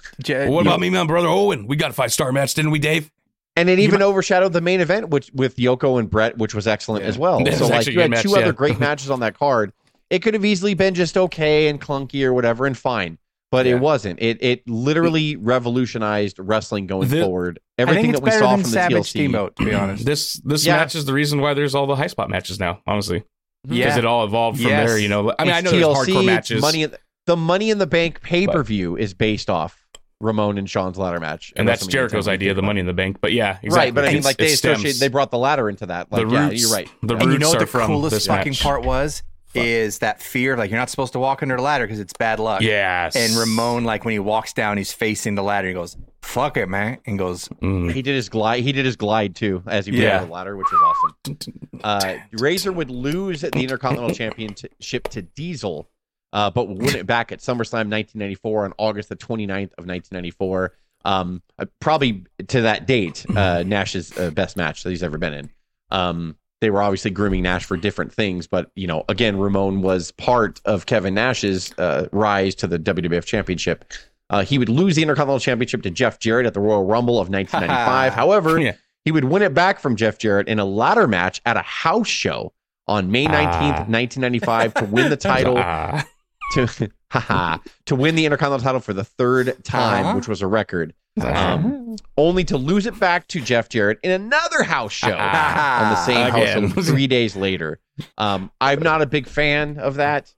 What 0.51 0.63
you- 0.63 0.69
about 0.71 0.79
me, 0.79 0.87
and 0.87 0.95
my 0.95 1.05
brother 1.05 1.27
Owen? 1.27 1.67
We 1.67 1.75
got 1.75 1.91
a 1.91 1.93
five 1.93 2.11
star 2.11 2.31
match, 2.31 2.55
didn't 2.55 2.71
we, 2.71 2.79
Dave? 2.79 3.11
and 3.55 3.69
it 3.69 3.77
even 3.77 4.01
overshadowed 4.01 4.51
the 4.51 4.61
main 4.61 4.81
event, 4.81 5.09
which 5.09 5.29
with 5.31 5.57
Yoko 5.57 5.99
and 5.99 6.09
Bret, 6.09 6.39
which 6.39 6.55
was 6.55 6.65
excellent 6.65 7.03
Yeah. 7.03 7.09
as 7.09 7.19
well. 7.19 7.39
So 7.51 7.67
like 7.67 7.85
you 7.85 7.99
had 7.99 8.09
good 8.11 8.21
two 8.23 8.29
match, 8.31 8.41
other 8.43 8.51
great 8.53 8.79
matches 8.79 9.11
on 9.11 9.19
that 9.19 9.37
card. 9.37 9.71
It 10.09 10.19
could 10.23 10.33
have 10.33 10.43
easily 10.43 10.73
been 10.73 10.95
just 10.95 11.15
okay 11.17 11.67
and 11.67 11.79
clunky 11.79 12.23
or 12.23 12.33
whatever, 12.33 12.65
and 12.65 12.75
fine. 12.75 13.19
But 13.51 13.67
Yeah. 13.67 13.73
it 13.73 13.79
wasn't. 13.81 14.19
It 14.19 14.39
it 14.41 14.67
literally 14.67 15.35
revolutionized 15.35 16.37
wrestling 16.39 16.87
going 16.87 17.09
The- 17.09 17.21
forward. 17.21 17.59
Everything 17.77 18.09
it's 18.09 18.19
that 18.19 18.23
we 18.23 18.29
better 18.31 18.39
saw 18.43 18.51
than 18.55 18.63
from 18.63 18.71
the 18.71 18.73
Savage 18.73 18.97
TLC. 18.97 19.05
Steamboat, 19.09 19.55
to 19.57 19.65
be 19.65 19.73
honest. 19.75 20.03
This 20.05 20.33
this 20.43 20.65
Yeah. 20.65 20.77
match 20.77 20.95
is 20.95 21.05
the 21.05 21.13
reason 21.13 21.39
why 21.39 21.53
there's 21.53 21.75
all 21.75 21.85
the 21.85 21.95
high 21.95 22.07
spot 22.07 22.31
matches 22.31 22.59
now. 22.59 22.79
Honestly, 22.87 23.23
Mm-hmm. 23.65 23.75
because 23.75 23.93
yeah, 23.93 23.99
it 23.99 24.05
all 24.05 24.25
evolved 24.25 24.59
from 24.59 24.69
Yes. 24.69 24.89
there. 24.89 24.97
You 24.99 25.07
know, 25.09 25.33
I 25.39 25.43
mean, 25.45 25.53
I 25.53 25.59
It's 25.59 25.65
know 25.65 25.71
there's 25.71 25.85
TLC, 25.85 26.13
hardcore 26.13 26.25
matches, 26.25 26.61
Money 26.61 26.83
in 26.83 26.91
the, 26.91 26.99
the 27.25 27.37
Money 27.37 27.69
in 27.69 27.77
the 27.77 27.87
Bank 27.87 28.21
pay 28.21 28.45
per 28.47 28.61
view 28.63 28.97
is 28.97 29.13
based 29.13 29.49
off 29.49 29.79
Ramon 30.19 30.57
and 30.57 30.69
Shawn's 30.69 30.97
ladder 30.97 31.19
match, 31.19 31.53
and 31.55 31.67
that's 31.67 31.85
Jericho's 31.87 32.25
10, 32.25 32.33
idea, 32.33 32.53
the 32.53 32.61
Money 32.61 32.79
in 32.81 32.85
the 32.85 32.93
Bank. 32.93 33.17
But 33.21 33.31
yeah, 33.33 33.57
exactly. 33.63 33.69
Right, 33.77 33.93
but 33.95 34.03
I 34.03 34.07
mean, 34.07 34.17
It's- 34.17 34.25
like 34.25 34.37
they 34.37 34.47
it 34.47 34.53
associate, 34.53 34.97
they 34.99 35.07
brought 35.07 35.31
the 35.31 35.37
ladder 35.37 35.69
into 35.69 35.85
that. 35.85 36.11
Like, 36.11 36.27
the 36.27 36.33
yeah, 36.33 36.49
you're 36.49 36.69
right. 36.71 36.89
The 37.03 37.15
and 37.15 37.31
you 37.33 37.39
know 37.39 37.49
what 37.49 37.59
the 37.59 37.65
from 37.67 37.87
coolest 37.87 38.13
this 38.15 38.27
fucking 38.27 38.51
match. 38.51 38.61
part 38.61 38.83
was 38.83 39.23
is 39.53 39.99
that 39.99 40.21
fear. 40.21 40.57
Like 40.57 40.69
you're 40.71 40.79
not 40.79 40.89
supposed 40.89 41.13
to 41.13 41.19
walk 41.19 41.41
under 41.43 41.55
the 41.55 41.61
ladder 41.61 41.85
because 41.85 41.99
it's 41.99 42.13
bad 42.19 42.39
luck. 42.39 42.61
Yes, 42.61 43.15
And 43.15 43.33
Ramon, 43.35 43.83
like 43.85 44.03
when 44.03 44.11
he 44.13 44.19
walks 44.19 44.51
down, 44.51 44.77
he's 44.77 44.91
facing 44.91 45.35
the 45.35 45.43
ladder. 45.43 45.67
He 45.67 45.73
goes, 45.73 45.95
"Fuck 46.23 46.57
it, 46.57 46.67
man," 46.69 46.97
and 47.05 47.19
goes, 47.19 47.47
Mm. 47.61 47.91
He 47.93 48.01
did 48.01 48.15
his 48.15 48.29
glide. 48.29 48.63
He 48.63 48.71
did 48.71 48.85
his 48.85 48.95
glide 48.95 49.35
too 49.35 49.61
as 49.67 49.85
he 49.85 49.91
went 49.91 50.03
Yeah. 50.03 50.19
down 50.19 50.27
the 50.27 50.33
ladder, 50.33 50.57
which 50.57 50.67
was 50.71 50.81
awesome. 50.83 51.37
Uh, 51.83 52.15
Razor 52.33 52.71
would 52.71 52.89
lose 52.89 53.41
the 53.41 53.49
Intercontinental 53.59 54.15
Championship 54.15 55.07
to 55.09 55.21
Diesel, 55.21 55.89
uh, 56.31 56.49
but 56.49 56.67
would 56.69 56.81
win 56.81 56.95
it 56.95 57.05
back 57.05 57.31
at 57.31 57.39
SummerSlam 57.39 57.89
1994 57.91 58.65
on 58.65 58.73
August 58.77 59.09
the 59.09 59.15
29th 59.15 59.73
of 59.77 59.85
1994. 59.85 60.73
Um, 61.05 61.41
uh, 61.59 61.65
probably 61.81 62.23
to 62.47 62.61
that 62.61 62.87
date, 62.87 63.25
uh, 63.35 63.63
Nash's 63.63 64.17
uh, 64.17 64.31
best 64.31 64.55
match 64.55 64.83
that 64.83 64.89
he's 64.89 65.03
ever 65.03 65.17
been 65.17 65.33
in. 65.33 65.49
Um, 65.91 66.37
they 66.61 66.69
were 66.69 66.81
obviously 66.81 67.11
grooming 67.11 67.43
Nash 67.43 67.65
for 67.65 67.75
different 67.75 68.13
things, 68.13 68.47
but 68.47 68.71
you 68.75 68.87
know, 68.87 69.03
again, 69.09 69.37
Ramon 69.37 69.81
was 69.81 70.11
part 70.13 70.61
of 70.63 70.85
Kevin 70.85 71.13
Nash's 71.13 71.73
uh, 71.77 72.07
rise 72.13 72.55
to 72.55 72.67
the 72.67 72.79
WWF 72.79 73.25
Championship. 73.25 73.91
Uh, 74.33 74.43
he 74.43 74.57
would 74.57 74.69
lose 74.69 74.95
the 74.95 75.01
Intercontinental 75.01 75.39
Championship 75.39 75.81
to 75.83 75.89
Jeff 75.91 76.19
Jarrett 76.19 76.45
at 76.45 76.53
the 76.53 76.59
Royal 76.59 76.85
Rumble 76.85 77.19
of 77.19 77.29
1995. 77.29 78.13
However, 78.15 78.59
Yeah. 78.59 78.73
he 79.05 79.11
would 79.11 79.25
win 79.25 79.41
it 79.41 79.53
back 79.53 79.79
from 79.79 79.95
Jeff 79.95 80.17
Jarrett 80.17 80.47
in 80.47 80.59
a 80.59 80.65
ladder 80.65 81.07
match 81.07 81.41
at 81.45 81.55
a 81.57 81.61
house 81.61 82.07
show 82.07 82.53
on 82.87 83.11
May 83.11 83.25
19th, 83.25 83.79
Ah. 83.79 83.85
1995 83.87 84.73
to 84.75 84.85
win 84.85 85.09
the 85.09 85.17
title 85.31 85.55
Ah. 85.57 86.05
to 86.53 86.89
to 87.85 87.95
win 87.95 88.15
the 88.15 88.25
Intercontinental 88.25 88.63
title 88.63 88.79
for 88.81 88.93
the 88.93 89.03
third 89.03 89.63
time, 89.63 90.05
Uh-huh. 90.05 90.15
which 90.15 90.27
was 90.27 90.41
a 90.41 90.47
record. 90.47 90.93
Um, 91.21 91.95
only 92.17 92.43
to 92.45 92.57
lose 92.57 92.87
it 92.87 92.99
back 92.99 93.27
to 93.27 93.39
Jeff 93.39 93.69
Jarrett 93.69 93.99
in 94.01 94.09
another 94.09 94.63
house 94.63 94.91
show 94.91 95.15
on 95.15 95.89
the 95.91 95.95
same 96.05 96.31
house 96.31 96.41
Again. 96.41 96.69
show 96.73 96.81
three 96.81 97.05
days 97.05 97.35
later. 97.35 97.79
Um, 98.17 98.49
I'm 98.59 98.81
not 98.81 99.03
a 99.03 99.05
big 99.05 99.27
fan 99.27 99.77
of 99.77 99.95
that. 99.95 100.33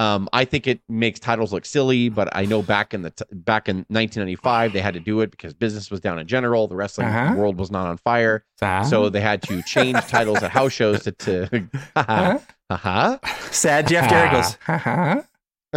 Um, 0.00 0.28
I 0.32 0.44
think 0.46 0.66
it 0.66 0.80
makes 0.88 1.20
titles 1.20 1.52
look 1.52 1.66
silly, 1.66 2.08
but 2.08 2.28
I 2.34 2.46
know 2.46 2.62
back 2.62 2.94
in 2.94 3.02
the 3.02 3.10
t- 3.10 3.24
back 3.32 3.68
in 3.68 3.76
1995 3.88 4.72
they 4.72 4.80
had 4.80 4.94
to 4.94 5.00
do 5.00 5.20
it 5.20 5.30
because 5.30 5.52
business 5.52 5.90
was 5.90 6.00
down 6.00 6.18
in 6.18 6.26
general. 6.26 6.66
The 6.68 6.74
wrestling 6.76 7.08
Uh-huh. 7.08 7.34
world 7.36 7.58
was 7.58 7.70
not 7.70 7.86
on 7.86 7.98
fire, 7.98 8.44
Ah. 8.62 8.82
so 8.82 9.10
they 9.10 9.20
had 9.20 9.42
to 9.42 9.60
change 9.62 9.98
titles 10.06 10.42
at 10.42 10.50
house 10.52 10.72
shows 10.72 11.02
to. 11.02 11.12
to 11.12 11.68
haha, 11.94 12.38
haha. 12.70 13.18
"Sad." 13.50 13.88
Jeff 13.88 14.08
Jarrett 14.08 14.32
goes, 14.32 14.56
"Ha 14.66 14.78
ha," 14.86 15.22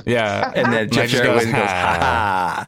yeah, 0.06 0.52
and 0.56 0.72
then 0.72 0.90
Jeff 0.90 1.10
Jarrett 1.10 1.26
goes, 1.28 1.44
goes, 1.44 1.54
goes, 1.54 1.62
"Ha 1.70 1.98
"Ha." 2.00 2.68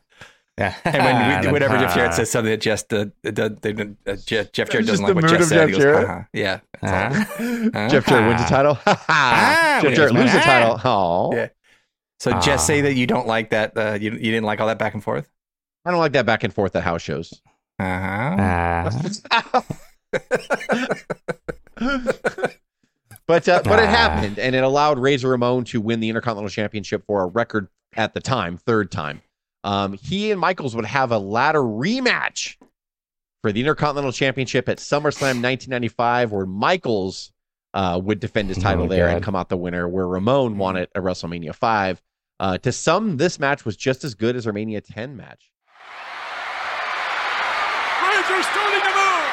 Ha." 0.59 0.63
Yeah. 0.85 0.91
And 0.93 1.03
when 1.03 1.45
we, 1.47 1.51
whenever 1.51 1.77
Jeff 1.77 1.93
Jarrett 1.95 2.13
says 2.13 2.31
something 2.31 2.49
that 2.51 2.61
just 2.61 2.91
uh, 2.93 3.07
the, 3.23 3.31
the, 3.31 3.95
uh, 4.07 4.15
Jeff, 4.25 4.51
Jeff 4.53 4.69
Jarrett 4.69 4.87
doesn't 4.87 5.03
like 5.03 5.09
the 5.09 5.15
what 5.15 5.23
mood 5.25 5.31
Jeff 5.39 5.43
said, 5.49 5.55
Jeff 5.57 5.67
he 5.67 5.73
goes, 5.73 5.83
Jarrett? 5.83 6.09
uh-huh. 6.09 6.23
yeah. 6.33 6.59
that's 6.81 7.27
all. 7.27 7.71
Uh-huh. 7.75 7.89
Jeff 7.89 8.05
Jarrett 8.05 8.27
wins 8.27 8.41
the 8.41 8.47
title. 8.49 8.77
Ah, 8.87 9.79
Jeff 9.81 9.95
Jarrett 9.95 10.13
loses 10.13 10.31
the 10.33 10.39
title. 10.39 10.79
Oh, 10.83 11.35
Yeah. 11.35 11.49
So 12.19 12.31
just 12.39 12.65
say 12.65 12.79
Ah. 12.79 12.83
that 12.83 12.93
you 12.93 13.05
don't 13.07 13.27
like 13.27 13.49
that. 13.49 13.77
Uh, 13.77 13.97
you, 13.99 14.11
you 14.11 14.31
didn't 14.31 14.45
like 14.45 14.61
all 14.61 14.67
that 14.67 14.79
back 14.79 14.93
and 14.93 15.03
forth. 15.03 15.29
I 15.83 15.91
don't 15.91 15.99
like 15.99 16.13
that 16.13 16.25
back 16.25 16.43
and 16.45 16.53
forth 16.53 16.73
at 16.77 16.83
house 16.83 17.01
shows. 17.01 17.33
Uh-huh. 17.77 18.35
Ah. 18.39 19.63
But 23.27 23.49
uh, 23.49 23.61
but 23.63 23.79
it 23.79 23.85
Ah. 23.85 23.91
happened, 23.91 24.37
and 24.37 24.55
it 24.55 24.63
allowed 24.63 24.99
Razor 24.99 25.29
Ramon 25.29 25.63
to 25.65 25.81
win 25.81 25.99
the 25.99 26.09
Intercontinental 26.09 26.49
Championship 26.49 27.03
for 27.07 27.23
a 27.23 27.25
record 27.27 27.67
at 27.95 28.13
the 28.13 28.19
time, 28.19 28.55
third 28.57 28.91
time. 28.91 29.21
Um, 29.65 29.93
he 29.93 30.31
and 30.31 30.39
Michaels 30.39 30.75
would 30.75 30.85
have 30.85 31.11
a 31.11 31.17
ladder 31.17 31.59
rematch 31.61 32.55
for 33.41 33.51
the 33.51 33.59
Intercontinental 33.59 34.11
Championship 34.11 34.69
at 34.69 34.77
SummerSlam 34.77 35.41
1995, 35.41 36.31
where 36.31 36.45
Michaels 36.45 37.31
uh, 37.73 37.99
would 38.01 38.19
defend 38.19 38.49
his 38.49 38.59
Oh 38.59 38.61
title 38.61 38.85
my 38.85 38.95
there 38.95 39.07
God. 39.07 39.15
and 39.15 39.25
come 39.25 39.35
out 39.35 39.49
the 39.49 39.57
winner, 39.57 39.89
where 39.89 40.07
Ramon 40.07 40.59
won 40.59 40.77
it 40.77 40.91
at 40.93 41.01
WrestleMania 41.01 41.55
5. 41.55 42.01
Uh, 42.39 42.57
to 42.59 42.71
some, 42.71 43.17
this 43.17 43.39
match 43.39 43.65
was 43.65 43.75
just 43.75 44.03
as 44.03 44.13
good 44.13 44.35
as 44.35 44.45
our 44.45 44.53
Mania 44.53 44.81
10 44.81 45.17
match. 45.17 45.51
Razor 48.03 48.43
starting 48.43 48.81
to 48.81 48.93
move. 48.93 49.31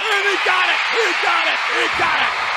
And 0.00 0.24
he 0.24 0.36
got 0.48 0.64
it. 0.64 0.80
He 0.96 1.04
got 1.22 1.46
it. 1.46 1.58
He 1.76 1.98
got 1.98 2.20
it. 2.24 2.49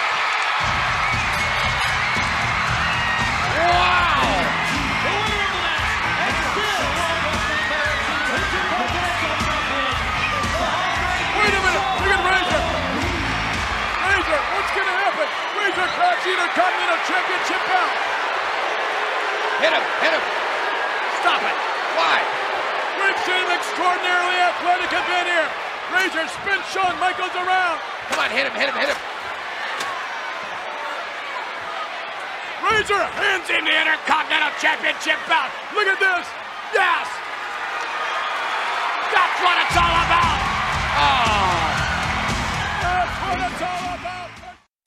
Intercontinental 16.23 16.99
Championship 17.03 17.63
out. 17.75 17.93
Hit 19.59 19.71
him, 19.75 19.85
hit 19.99 20.11
him. 20.15 20.23
Stop 21.19 21.43
it. 21.43 21.57
Why? 21.99 22.17
We've 23.03 23.19
seen 23.27 23.43
an 23.43 23.51
extraordinarily 23.51 24.37
athletic 24.39 24.91
event 24.91 25.27
here. 25.27 25.49
Razor 25.91 26.27
spins 26.31 26.65
Shawn 26.71 26.95
Michaels 26.99 27.35
around. 27.35 27.79
Come 28.07 28.19
on, 28.23 28.31
hit 28.31 28.47
him, 28.47 28.55
hit 28.55 28.71
him, 28.71 28.75
hit 28.79 28.89
him. 28.89 28.99
Razor 32.63 33.03
hands 33.19 33.47
him 33.51 33.67
the 33.67 33.75
Intercontinental 33.75 34.55
Championship 34.63 35.19
bout. 35.27 35.51
Look 35.75 35.87
at 35.91 35.99
this. 35.99 36.25
Yes. 36.71 37.07
That's 39.11 39.37
what 39.43 39.55
it's 39.59 39.75
all 39.75 39.97
about. 40.07 40.39
Oh. 40.95 41.42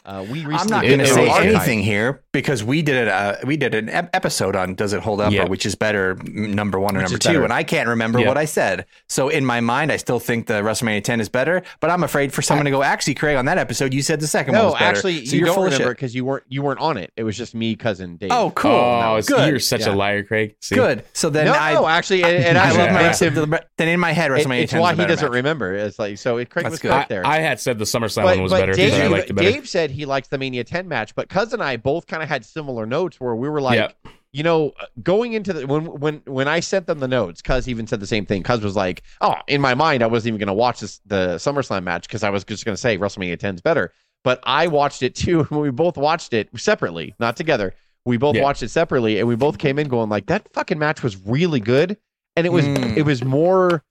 Uh, 0.07 0.25
we 0.31 0.45
I'm 0.45 0.69
not 0.69 0.85
going 0.85 1.01
to 1.01 1.07
say 1.07 1.29
anything 1.29 1.81
here 1.81 2.23
because 2.31 2.63
we 2.63 2.81
did 2.81 2.95
it. 2.95 3.09
Uh, 3.09 3.35
we 3.45 3.57
did 3.57 3.75
an 3.75 3.89
ep- 3.89 4.15
episode 4.15 4.55
on 4.55 4.77
does 4.77 4.93
it 4.93 5.01
hold 5.01 5.21
up 5.21 5.33
Yeah. 5.33 5.43
or 5.45 5.49
which 5.49 5.67
is 5.67 5.75
better, 5.75 6.15
number 6.25 6.79
one 6.79 6.97
or 6.97 7.01
Which 7.01 7.11
number 7.11 7.19
two, 7.19 7.29
better. 7.31 7.43
and 7.45 7.53
I 7.53 7.65
can't 7.65 7.89
remember 7.89 8.21
Yeah. 8.21 8.29
what 8.29 8.39
I 8.39 8.45
said. 8.45 8.87
So 9.09 9.29
in 9.29 9.45
my 9.45 9.61
mind, 9.61 9.91
I 9.91 9.97
still 9.97 10.21
think 10.21 10.47
the 10.47 10.63
WrestleMania 10.63 11.03
10 11.03 11.21
is 11.21 11.29
better, 11.29 11.63
but 11.81 11.91
I'm 11.91 12.05
afraid 12.05 12.33
for 12.33 12.41
someone 12.41 12.67
to 12.67 12.71
go. 12.71 12.85
Actually, 12.85 13.15
Craig, 13.15 13.37
on 13.37 13.47
that 13.47 13.59
episode, 13.59 13.93
you 13.93 14.01
said 14.01 14.21
the 14.21 14.29
second 14.29 14.55
one 14.55 14.63
No, 14.63 14.67
was 14.67 14.75
better. 14.75 14.85
No, 14.85 14.91
actually, 14.91 15.27
so 15.27 15.33
you 15.35 15.39
you're 15.41 15.47
don't 15.55 15.65
remember 15.65 15.89
because 15.89 16.15
you 16.15 16.25
weren't 16.25 16.45
you 16.49 16.63
weren't 16.63 16.79
on 16.81 16.99
it. 16.99 17.11
It 17.17 17.25
was 17.25 17.37
just 17.37 17.53
me, 17.57 17.75
cousin 17.75 18.17
Dave. 18.17 18.31
Oh, 18.31 18.53
cool. 18.53 18.71
Oh, 18.71 19.21
good. 19.27 19.49
you're 19.49 19.59
such 19.59 19.81
Yeah. 19.87 19.93
a 19.93 19.97
liar, 19.97 20.23
Craig. 20.23 20.55
See? 20.61 20.77
Good. 20.77 21.05
So 21.15 21.31
then 21.31 21.47
no, 21.47 21.53
I, 21.55 21.75
no, 21.75 21.89
actually, 21.89 22.23
and, 22.23 22.33
it 22.33 22.55
I 22.57 22.61
actually 22.67 22.79
love 22.85 22.93
my 22.93 23.03
makes 23.03 23.21
him. 23.21 23.57
then 23.77 23.89
in 23.89 23.99
my 23.99 24.13
head, 24.13 24.31
it- 24.31 24.35
WrestleMania 24.47 24.63
it's 24.63 24.71
10 24.73 24.81
why 24.81 24.93
is 24.93 24.97
the 24.99 25.03
he 25.03 25.09
doesn't 25.09 25.27
match. 25.27 25.35
remember. 25.35 25.75
It's 25.75 25.99
like 25.99 26.17
so. 26.19 26.37
It, 26.37 26.49
Craig 26.49 26.63
That's 26.65 26.75
was 26.75 26.81
good. 26.81 27.07
there. 27.09 27.27
I 27.27 27.41
had 27.41 27.59
said 27.59 27.79
the 27.81 27.85
SummerSlam 27.87 28.23
one 28.25 28.43
was 28.43 28.53
better 28.53 28.73
Dave, 28.73 28.93
because 28.93 29.01
I 29.01 29.07
liked 29.09 29.31
it 29.31 29.33
better. 29.33 29.51
Dave 29.51 29.69
said 29.69 29.91
he 29.97 30.07
likes 30.07 30.29
the 30.29 30.39
Mania 30.39 30.63
10 30.65 30.87
match, 30.89 31.15
but 31.15 31.29
Cuz 31.29 31.53
and 31.53 31.63
I 31.63 31.77
both 31.77 32.07
kind 32.07 32.23
of 32.23 32.29
had 32.29 32.45
similar 32.45 32.87
notes 32.87 33.19
where 33.21 33.35
we 33.35 33.49
were 33.49 33.61
like, 33.61 33.79
Yeah. 33.79 34.11
you 34.33 34.43
know, 34.43 34.73
going 35.03 35.33
into 35.33 35.53
the 35.53 35.67
when 35.67 35.87
when 35.87 36.23
when 36.27 36.47
I 36.49 36.61
sent 36.61 36.87
them 36.87 37.01
the 37.01 37.09
notes, 37.09 37.43
Cuz 37.43 37.69
even 37.69 37.87
said 37.87 38.01
the 38.01 38.07
same 38.07 38.27
thing. 38.27 38.43
Cuz 38.43 38.61
was 38.63 38.77
like, 38.77 39.03
oh, 39.21 39.35
in 39.49 39.61
my 39.61 39.75
mind, 39.75 40.03
I 40.03 40.07
wasn't 40.07 40.29
even 40.29 40.39
going 40.39 40.47
to 40.49 40.53
watch 40.55 40.81
this 40.81 41.01
the 41.07 41.37
SummerSlam 41.37 41.83
match 41.83 42.07
because 42.07 42.23
I 42.23 42.31
was 42.31 42.45
just 42.45 42.65
going 42.65 42.75
to 42.75 42.81
say 42.81 42.97
WrestleMania 42.99 43.39
10 43.39 43.57
is 43.57 43.61
better. 43.63 43.93
But 44.25 44.41
I 44.45 44.67
watched 44.67 45.03
it 45.03 45.15
too, 45.15 45.41
and 45.51 45.61
we 45.61 45.71
both 45.71 45.97
watched 45.97 46.33
it 46.33 46.49
separately, 46.57 47.15
not 47.19 47.37
together. 47.37 47.75
We 48.05 48.17
both 48.19 48.37
Yeah. 48.37 48.43
watched 48.43 48.63
it 48.63 48.71
separately, 48.71 49.19
and 49.19 49.27
we 49.27 49.35
both 49.37 49.59
came 49.59 49.79
in 49.79 49.89
going 49.89 50.09
like, 50.09 50.27
that 50.27 50.49
fucking 50.53 50.79
match 50.79 51.03
was 51.03 51.17
really 51.17 51.61
good, 51.61 51.97
and 52.37 52.47
it 52.47 52.51
was 52.53 52.67
Mm. 52.69 52.97
it 52.97 53.03
was 53.03 53.25
more 53.25 53.83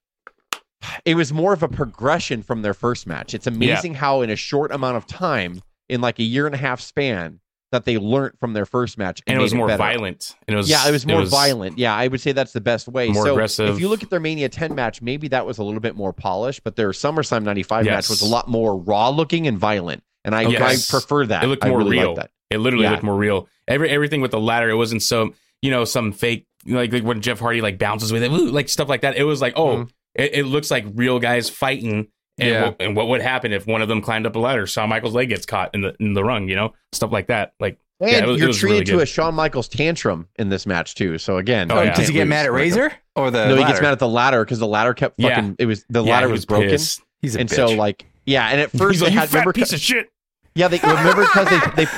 it 1.03 1.15
was 1.15 1.33
more 1.33 1.51
of 1.53 1.63
a 1.63 1.67
progression 1.67 2.43
from 2.43 2.61
their 2.61 2.73
first 2.73 3.07
match. 3.07 3.33
It's 3.33 3.47
amazing 3.47 3.95
how 3.95 4.21
in 4.21 4.29
a 4.29 4.35
short 4.35 4.71
amount 4.71 4.97
of 4.97 5.07
time, 5.07 5.61
in 5.89 6.01
like 6.01 6.19
a 6.19 6.23
year 6.23 6.45
and 6.45 6.55
a 6.55 6.57
half 6.57 6.81
span, 6.81 7.39
that 7.71 7.83
they 7.85 7.97
learned 7.97 8.33
from 8.39 8.53
their 8.53 8.65
first 8.65 8.97
match 8.97 9.21
and 9.27 9.35
it 9.35 9.37
made 9.37 9.43
was 9.43 9.53
more 9.53 9.75
violent. 9.75 10.35
And 10.47 10.53
it 10.53 10.57
was 10.57 10.69
Yeah, 10.69 10.87
it 10.87 10.91
was 10.91 11.05
more 11.05 11.25
violent. 11.25 11.77
Yeah, 11.77 11.93
I 11.95 12.07
would 12.07 12.21
say 12.21 12.31
that's 12.31 12.53
the 12.53 12.61
best 12.61 12.87
way. 12.87 13.09
more 13.09 13.25
so 13.25 13.31
aggressive. 13.33 13.69
if 13.69 13.79
you 13.81 13.89
look 13.89 14.01
at 14.03 14.09
their 14.09 14.19
Mania 14.19 14.47
10 14.49 14.75
match, 14.75 15.01
maybe 15.01 15.27
that 15.29 15.45
was 15.45 15.57
a 15.57 15.63
little 15.63 15.79
bit 15.81 15.95
more 15.95 16.13
polished, 16.13 16.63
but 16.63 16.75
their 16.75 16.91
SummerSlam 16.91 17.43
95 17.43 17.85
match 17.85 18.07
was 18.09 18.21
a 18.21 18.27
lot 18.27 18.47
more 18.47 18.77
raw 18.77 19.09
looking 19.09 19.47
and 19.47 19.57
violent. 19.57 20.03
And 20.23 20.33
I, 20.33 20.43
Yes. 20.43 20.87
I 20.89 20.91
prefer 20.91 21.25
that. 21.27 21.43
It 21.43 21.47
looked 21.47 21.65
more 21.65 21.79
really 21.79 21.99
real. 21.99 22.15
that. 22.15 22.29
It 22.49 22.59
literally 22.59 22.85
Yeah. 22.85 22.91
looked 22.91 23.03
more 23.03 23.17
real. 23.17 23.47
Every 23.67 23.89
everything 23.89 24.21
with 24.21 24.31
the 24.31 24.39
ladder, 24.39 24.69
it 24.69 24.75
wasn't 24.75 25.01
so 25.01 25.33
you 25.61 25.71
know 25.71 25.83
some 25.85 26.11
fake 26.13 26.45
like, 26.67 26.93
like 26.93 27.03
when 27.03 27.21
Jeff 27.21 27.39
Hardy 27.39 27.61
like 27.61 27.77
bounces 27.77 28.11
with 28.13 28.23
it, 28.23 28.31
like 28.31 28.69
stuff 28.69 28.87
like 28.87 29.01
that. 29.01 29.17
It 29.17 29.23
was 29.23 29.41
like 29.41 29.53
oh, 29.55 29.77
Mhm. 29.77 29.89
it, 30.13 30.31
it 30.35 30.43
looks 30.45 30.69
like 30.71 30.85
real 30.93 31.19
guys 31.19 31.49
fighting. 31.49 32.07
And, 32.37 32.49
Yeah. 32.49 32.63
what, 32.65 32.75
and 32.81 32.95
what 32.95 33.07
would 33.07 33.21
happen 33.21 33.53
if 33.53 33.65
one 33.65 33.81
of 33.81 33.87
them 33.87 34.01
climbed 34.01 34.25
up 34.25 34.35
a 34.35 34.39
ladder? 34.39 34.67
Shawn 34.67 34.89
Michaels' 34.89 35.13
leg 35.13 35.29
gets 35.29 35.45
caught 35.45 35.73
in 35.73 35.81
the 35.81 35.95
in 35.99 36.13
the 36.13 36.23
rung, 36.23 36.49
you 36.49 36.55
know, 36.55 36.73
stuff 36.91 37.11
like 37.11 37.27
that. 37.27 37.53
Like 37.59 37.77
And 38.01 38.11
Yeah, 38.11 38.17
it 38.23 38.27
was- 38.27 38.39
you're 38.39 38.47
was 38.49 38.57
treated 38.57 38.73
really 38.73 38.85
to 38.85 38.91
good. 38.93 39.01
a 39.03 39.05
Shawn 39.05 39.33
Michaels 39.35 39.69
tantrum 39.69 40.27
in 40.37 40.49
this 40.49 40.65
match 40.67 40.95
too. 40.95 41.17
So 41.17 41.37
again, 41.37 41.71
Oh, 41.71 41.77
Oh, 41.77 41.81
yeah. 41.83 41.93
Does 41.95 42.07
he 42.09 42.13
get 42.13 42.27
mad 42.27 42.45
at 42.45 42.51
Razor 42.51 42.91
or 43.15 43.31
the? 43.31 43.47
No, 43.47 43.55
he 43.55 43.63
gets 43.63 43.79
mad 43.81 43.93
at 43.93 43.99
the 43.99 44.07
ladder 44.07 44.43
because 44.43 44.59
the 44.59 44.67
ladder 44.67 44.93
kept 44.93 45.15
Yeah. 45.17 45.29
fucking. 45.35 45.55
It 45.59 45.65
was 45.65 45.85
the 45.89 46.03
yeah, 46.03 46.11
ladder 46.11 46.27
he 46.27 46.31
was, 46.33 46.45
broken, 46.45 46.69
pissed. 46.69 47.01
He's 47.21 47.35
a 47.37 47.39
and 47.39 47.49
bitch. 47.49 47.55
so 47.55 47.67
like 47.67 48.05
yeah, 48.25 48.49
and 48.49 48.59
at 48.59 48.71
first 48.77 48.95
He's 48.95 48.99
they 48.99 49.05
like, 49.05 49.13
you 49.13 49.19
had 49.19 49.29
fat 49.29 49.33
remember 49.39 49.53
piece 49.53 49.71
of 49.71 49.79
shit. 49.79 50.07
yeah 50.55 50.67
they 50.67 50.79
remember 50.79 51.21
because 51.33 51.47
they 51.75 51.85
they 51.85 51.91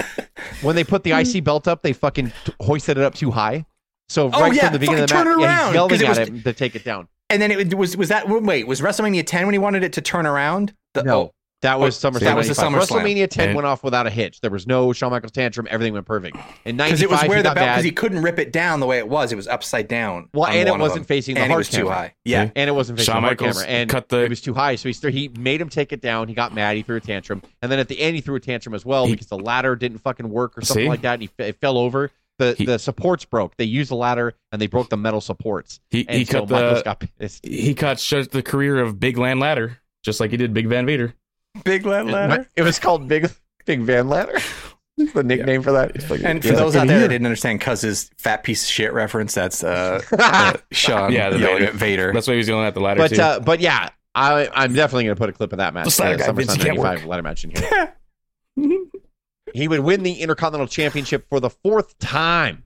when 0.61 0.75
they 0.75 0.83
put 0.83 1.03
the 1.03 1.13
IC 1.13 1.43
belt 1.43 1.67
up 1.67 1.81
they 1.81 1.93
fucking 1.93 2.31
hoisted 2.61 2.97
it 2.99 3.03
up 3.03 3.15
too 3.15 3.31
high. 3.31 3.65
So 4.09 4.29
Oh, 4.31 4.41
right 4.41 4.53
yeah, 4.53 4.65
from 4.65 4.73
the 4.73 4.79
beginning 4.79 5.03
of 5.03 5.09
the 5.09 5.15
match, 5.15 5.25
yeah, 5.25 5.33
around, 5.45 5.65
he's 5.65 5.73
yelling 5.73 5.89
'cause 5.89 6.01
it 6.01 6.05
at 6.05 6.09
was- 6.19 6.27
him 6.29 6.41
to 6.43 6.53
take 6.53 6.75
it 6.75 6.83
down. 6.85 7.07
And 7.29 7.41
then 7.41 7.51
it 7.51 7.73
was 7.75 7.95
was 7.97 8.09
that 8.09 8.27
wait 8.29 8.67
was 8.67 8.81
WrestleMania 8.81 9.25
10 9.25 9.45
when 9.45 9.53
he 9.53 9.59
wanted 9.59 9.83
it 9.83 9.93
to 9.93 10.01
turn 10.01 10.25
around? 10.25 10.73
The, 10.93 11.03
No, 11.03 11.19
oh. 11.19 11.33
that 11.61 11.79
was 11.79 12.03
Oh, 12.03 12.09
SummerSlam. 12.11 12.19
that 12.21 12.35
was 12.37 12.47
the 12.47 12.61
95. 12.61 12.87
SummerSlam. 12.89 13.01
WrestleMania 13.03 13.29
10 13.29 13.47
And- 13.49 13.55
went 13.55 13.65
off 13.65 13.83
without 13.83 14.07
a 14.07 14.09
hitch. 14.09 14.41
There 14.41 14.49
was 14.51 14.65
no 14.67 14.93
Shawn 14.93 15.11
Michaels 15.11 15.31
tantrum. 15.33 15.67
Everything 15.69 15.93
went 15.93 16.05
perfect. 16.05 16.37
In 16.65 16.77
because 16.77 17.01
95, 17.01 17.01
it 17.03 17.09
was 17.09 17.23
where 17.29 17.37
the 17.39 17.43
got 17.49 17.55
belt 17.55 17.67
because 17.69 17.83
he 17.83 17.91
couldn't 17.91 18.21
rip 18.21 18.39
it 18.39 18.51
down 18.53 18.79
the 18.79 18.85
way 18.85 18.97
it 18.99 19.07
was. 19.09 19.31
It 19.31 19.35
was 19.35 19.47
upside 19.47 19.87
down. 19.87 20.29
Well, 20.33 20.47
and 20.47 20.67
it 20.69 20.77
wasn't 20.77 21.05
facing 21.07 21.35
the 21.35 21.41
and 21.41 21.47
it 21.47 21.53
hard 21.53 21.59
was 21.59 21.69
too 21.69 21.77
camera. 21.83 21.93
high. 21.93 22.15
Yeah, 22.25 22.49
and 22.55 22.69
it 22.69 22.73
wasn't 22.73 22.99
facing 22.99 23.13
Shawn 23.13 23.21
the 23.23 23.27
hard 23.27 23.41
Michaels 23.41 23.61
camera, 23.63 23.69
and 23.77 23.89
cut 23.89 24.09
the- 24.09 24.19
it 24.23 24.29
was 24.29 24.41
too 24.41 24.53
high. 24.53 24.75
So 24.75 24.89
he 24.89 24.93
st- 24.93 25.13
he 25.13 25.27
made 25.29 25.59
him 25.61 25.69
take 25.69 25.91
it 25.91 26.01
down. 26.01 26.27
He 26.27 26.33
got 26.33 26.53
mad. 26.53 26.75
He 26.77 26.81
threw 26.83 26.95
a 26.97 27.01
tantrum, 27.01 27.41
and 27.61 27.71
then 27.71 27.79
at 27.79 27.87
the 27.89 27.99
end 27.99 28.15
he 28.15 28.21
threw 28.21 28.35
a 28.35 28.39
tantrum 28.39 28.73
as 28.73 28.85
well 28.85 29.05
He- 29.05 29.11
because 29.13 29.27
the 29.27 29.37
ladder 29.39 29.75
didn't 29.75 29.99
fucking 29.99 30.29
work 30.29 30.57
or 30.57 30.61
something 30.61 30.85
See? 30.85 30.89
like 30.89 31.01
that. 31.01 31.13
And 31.15 31.23
he 31.23 31.29
f- 31.39 31.47
it 31.49 31.59
fell 31.59 31.77
over. 31.77 32.09
The 32.39 32.53
He- 32.57 32.65
the 32.65 32.77
supports 32.77 33.25
broke. 33.25 33.57
They 33.57 33.65
used 33.65 33.89
the 33.91 33.95
ladder 33.95 34.35
and 34.51 34.61
they 34.61 34.67
broke 34.67 34.89
the 34.89 34.97
metal 34.97 35.21
supports. 35.21 35.79
He 35.89 36.07
And 36.07 36.17
he 36.19 36.25
so 36.25 36.41
cut 36.41 36.49
Michaels 36.51 36.77
the 36.79 36.83
got 36.83 37.03
pissed. 37.19 37.45
he 37.45 37.73
cut 37.73 37.99
short 37.99 38.31
the 38.31 38.43
career 38.43 38.79
of 38.79 38.99
Big 38.99 39.17
Land 39.17 39.39
Ladder, 39.39 39.79
just 40.03 40.19
like 40.19 40.31
he 40.31 40.37
did 40.37 40.53
Big 40.53 40.67
Van 40.67 40.85
Vader. 40.85 41.13
big 41.63 41.85
Land 41.85 42.11
ladder. 42.11 42.47
It 42.55 42.61
was 42.61 42.77
called 42.79 43.07
Big 43.07 43.31
Big 43.65 43.81
Van 43.81 44.07
Ladder. 44.07 44.39
That's 44.97 45.11
the 45.13 45.23
nickname 45.23 45.61
for 45.63 45.71
that. 45.71 45.95
And 46.23 46.43
for 46.43 46.53
those 46.53 46.73
Good 46.73 46.81
out 46.81 46.87
there 46.87 46.99
that 47.01 47.07
didn't 47.09 47.25
understand 47.25 47.61
Cuz's 47.61 48.09
fat 48.17 48.43
piece 48.43 48.63
of 48.63 48.69
shit 48.69 48.93
reference, 48.93 49.33
that's 49.33 49.63
uh, 49.63 50.01
uh 50.19 50.53
Sean 50.71 51.11
Yeah, 51.11 51.29
the 51.31 51.39
Vader. 51.39 51.71
Vader. 51.71 52.13
That's 52.13 52.27
why 52.27 52.33
he 52.33 52.37
was 52.37 52.47
yelling 52.47 52.65
at 52.65 52.73
the 52.75 52.79
ladder 52.81 52.99
but 52.99 53.09
too. 53.15 53.21
uh, 53.21 53.39
but 53.39 53.59
yeah, 53.59 53.89
I 54.15 54.47
I'm 54.53 54.73
definitely 54.73 55.05
gonna 55.05 55.15
put 55.15 55.29
a 55.29 55.33
clip 55.33 55.51
of 55.53 55.57
that 55.57 55.73
match. 55.73 55.85
This 55.85 55.99
ladder 55.99 56.23
uh, 56.23 56.27
guy, 56.27 56.31
Vince, 56.33 56.55
SummerSlam 56.57 56.67
95 56.77 57.05
ladder 57.05 57.23
match 57.23 57.43
in 57.43 57.49
here. 57.51 57.93
he 59.57 59.67
would 59.67 59.79
win 59.81 60.03
the 60.03 60.13
Intercontinental 60.13 60.67
Championship 60.67 61.25
for 61.29 61.39
the 61.39 61.49
fourth 61.49 61.97
time, 61.99 62.63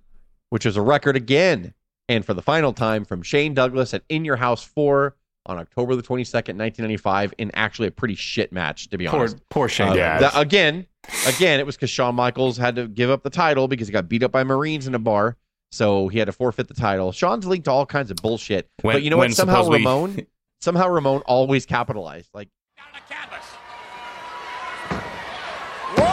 which 0.50 0.66
is 0.66 0.78
a 0.78 0.82
record 0.82 1.16
again, 1.16 1.74
and 2.10 2.26
for 2.26 2.34
the 2.34 2.42
final 2.42 2.74
time 2.74 3.06
from 3.06 3.22
Shane 3.24 3.54
Douglas 3.54 3.94
at 3.94 4.04
In 4.10 4.26
Your 4.26 4.36
House 4.36 4.64
Four 4.64 5.16
on 5.46 5.58
October 5.58 5.96
the 5.96 6.04
22nd, 6.04 6.58
1995, 6.58 7.34
in 7.38 7.50
actually 7.56 7.88
a 7.88 7.92
pretty 7.92 8.16
shit 8.16 8.52
match, 8.54 8.90
to 8.90 8.98
be 8.98 9.08
poor 9.08 9.22
honest. 9.22 9.38
poor 9.50 9.68
Shane. 9.68 9.90
Uh, 9.90 9.94
Yeah. 9.96 10.20
that- 10.20 10.38
again, 10.38 10.86
again, 11.28 11.60
it 11.60 11.66
was 11.66 11.76
because 11.76 11.90
Shawn 11.90 12.14
Michaels 12.16 12.58
had 12.58 12.76
to 12.76 12.88
give 12.88 13.10
up 13.10 13.24
the 13.24 13.30
title 13.32 13.68
because 13.68 13.88
he 13.88 13.92
got 13.92 14.08
beat 14.08 14.22
up 14.24 14.32
by 14.32 14.44
Marines 14.44 14.86
in 14.88 14.94
a 14.94 15.00
bar. 15.00 15.38
So 15.72 16.10
he 16.10 16.20
had 16.20 16.26
to 16.26 16.32
forfeit 16.34 16.68
the 16.68 16.74
title. 16.74 17.12
Shawn's 17.14 17.46
linked 17.48 17.66
to 17.66 17.72
all 17.72 17.86
kinds 17.86 18.12
of 18.12 18.18
bullshit. 18.18 18.70
When- 18.82 18.96
but 18.98 19.04
you 19.04 19.10
know 19.10 19.18
what? 19.18 19.32
Somehow 19.34 19.64
supposedly- 19.64 19.80
Ramon, 19.80 20.28
somehow 20.60 20.90
Ramon 20.90 21.22
always 21.22 21.66
capitalized. 21.66 22.30
Like 22.34 22.50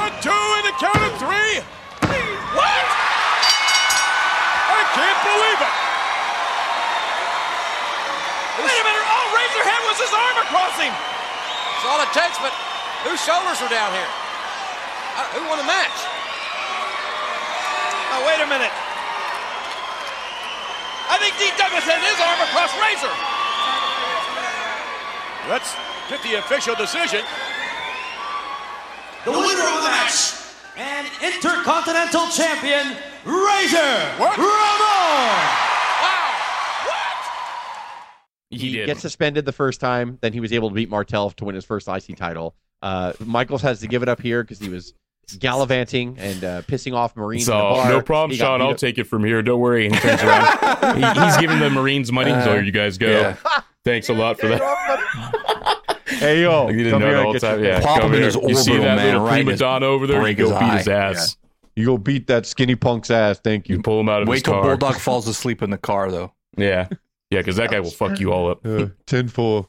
Canvas. 0.08 0.24
One, 0.24 0.24
two, 0.24 0.32
and 0.32 0.66
a 0.68 0.74
count 0.80 1.02
of 1.04 1.12
three. 1.20 1.60
What? 2.56 2.84
I 4.68 4.80
can't 4.96 5.20
believe 5.20 5.60
it. 5.60 5.74
Wait 8.58 8.78
a 8.78 8.84
minute. 8.88 9.04
Oh, 9.04 9.26
Razorhead 9.36 9.82
was 9.84 9.98
his 10.00 10.12
arm 10.12 10.36
across 10.48 10.74
him. 10.80 10.92
That's 10.92 11.86
all 11.86 12.00
it 12.02 12.12
takes, 12.16 12.38
but 12.40 12.52
whose 13.04 13.20
shoulders 13.22 13.60
are 13.62 13.68
down 13.70 13.92
here? 13.92 14.10
Uh, 15.16 15.24
who 15.36 15.46
won 15.48 15.58
the 15.58 15.68
match? 15.68 15.98
Oh, 18.16 18.24
wait 18.26 18.40
a 18.40 18.48
minute. 18.48 18.72
I 21.08 21.16
think 21.20 21.38
Dean 21.38 21.54
Douglas 21.56 21.84
had 21.84 22.02
his 22.02 22.18
arm 22.20 22.40
across 22.48 22.72
Razor. 22.76 23.14
Let's 25.48 25.72
get 26.10 26.20
the 26.22 26.38
official 26.40 26.74
decision. 26.74 27.24
The 29.24 29.30
winner 29.32 29.62
of 29.66 29.82
the 29.82 29.88
match 29.88 30.32
and 30.76 31.06
Intercontinental 31.22 32.28
Champion, 32.28 32.96
Razor 33.24 34.14
Ramon. 34.18 35.54
He 38.50 38.72
did. 38.72 38.86
gets 38.86 39.00
suspended 39.02 39.44
the 39.44 39.52
first 39.52 39.78
time. 39.80 40.18
Then 40.22 40.32
he 40.32 40.40
was 40.40 40.52
able 40.52 40.70
to 40.70 40.74
beat 40.74 40.88
Martel 40.88 41.30
to 41.30 41.44
win 41.44 41.54
his 41.54 41.64
first 41.66 41.86
IC 41.88 42.16
title. 42.16 42.54
Uh, 42.80 43.12
Michaels 43.20 43.60
has 43.62 43.80
to 43.80 43.86
give 43.88 44.02
it 44.02 44.08
up 44.08 44.22
here 44.22 44.42
because 44.42 44.58
he 44.58 44.68
was 44.70 44.94
gallivanting 45.38 46.16
and 46.18 46.42
uh, 46.44 46.62
pissing 46.62 46.94
off 46.94 47.14
Marines. 47.14 47.46
in 47.46 47.52
the 47.52 47.58
So 47.60 47.74
bar. 47.74 47.88
no 47.90 48.00
problem, 48.00 48.30
He 48.30 48.38
Sean. 48.38 48.62
I'll 48.62 48.70
up- 48.70 48.78
take 48.78 48.96
it 48.96 49.04
from 49.04 49.22
here. 49.24 49.42
Don't 49.42 49.60
worry. 49.60 49.90
He 49.90 49.96
turns 49.98 50.22
around. 50.22 50.96
he, 51.18 51.24
he's 51.24 51.36
giving 51.36 51.58
the 51.58 51.68
Marines 51.68 52.10
money. 52.10 52.30
so 52.30 52.52
here 52.54 52.62
you 52.62 52.72
guys 52.72 52.96
go. 52.96 53.08
yeah. 53.10 53.36
Thanks 53.84 54.08
a 54.08 54.14
lot 54.14 54.38
for 54.40 54.48
that. 54.48 55.34
Hey 56.18 56.42
yo, 56.42 56.64
Like, 56.66 56.74
he 56.74 56.82
didn't 56.84 56.92
come 56.92 57.00
know 57.02 57.06
here 57.06 57.14
the 57.16 57.20
and 57.22 57.30
whole 57.30 57.38
time. 57.40 57.64
Yeah, 57.64 57.80
Pop 57.80 58.00
come 58.00 58.08
him 58.10 58.14
in 58.14 58.18
here. 58.18 58.26
his 58.26 58.34
You 58.36 58.40
see 58.56 58.70
orbital, 58.72 58.82
that 58.84 58.96
man, 58.96 59.06
little 59.06 59.20
right 59.22 59.44
prima 59.44 59.56
donna 59.56 59.86
over 59.86 60.06
there? 60.06 60.28
You 60.28 60.34
go 60.34 60.50
his 60.50 60.58
beat 60.58 60.78
his 60.78 60.88
eye. 60.88 60.92
ass. 60.92 61.36
You 61.76 61.86
go 61.86 61.98
beat 61.98 62.26
that 62.26 62.44
skinny 62.46 62.74
punk's 62.74 63.10
ass. 63.10 63.38
Thank 63.42 63.68
You 63.68 63.76
you. 63.76 63.82
pull 63.82 64.00
him 64.00 64.08
out 64.08 64.22
of 64.22 64.28
Wait 64.28 64.36
his 64.36 64.42
till 64.42 64.54
car. 64.54 64.62
Bulldog 64.64 64.96
falls 64.96 65.28
asleep 65.28 65.62
in 65.62 65.70
the 65.70 65.78
car, 65.78 66.10
though. 66.10 66.32
Yeah, 66.56 66.88
yeah, 67.30 67.38
because 67.40 67.56
that 67.56 67.70
guy 67.70 67.78
will 67.80 67.90
fuck 67.90 68.18
you 68.18 68.32
all 68.32 68.50
up. 68.50 68.66
Uh, 68.66 68.86
10 69.06 69.28
4. 69.28 69.68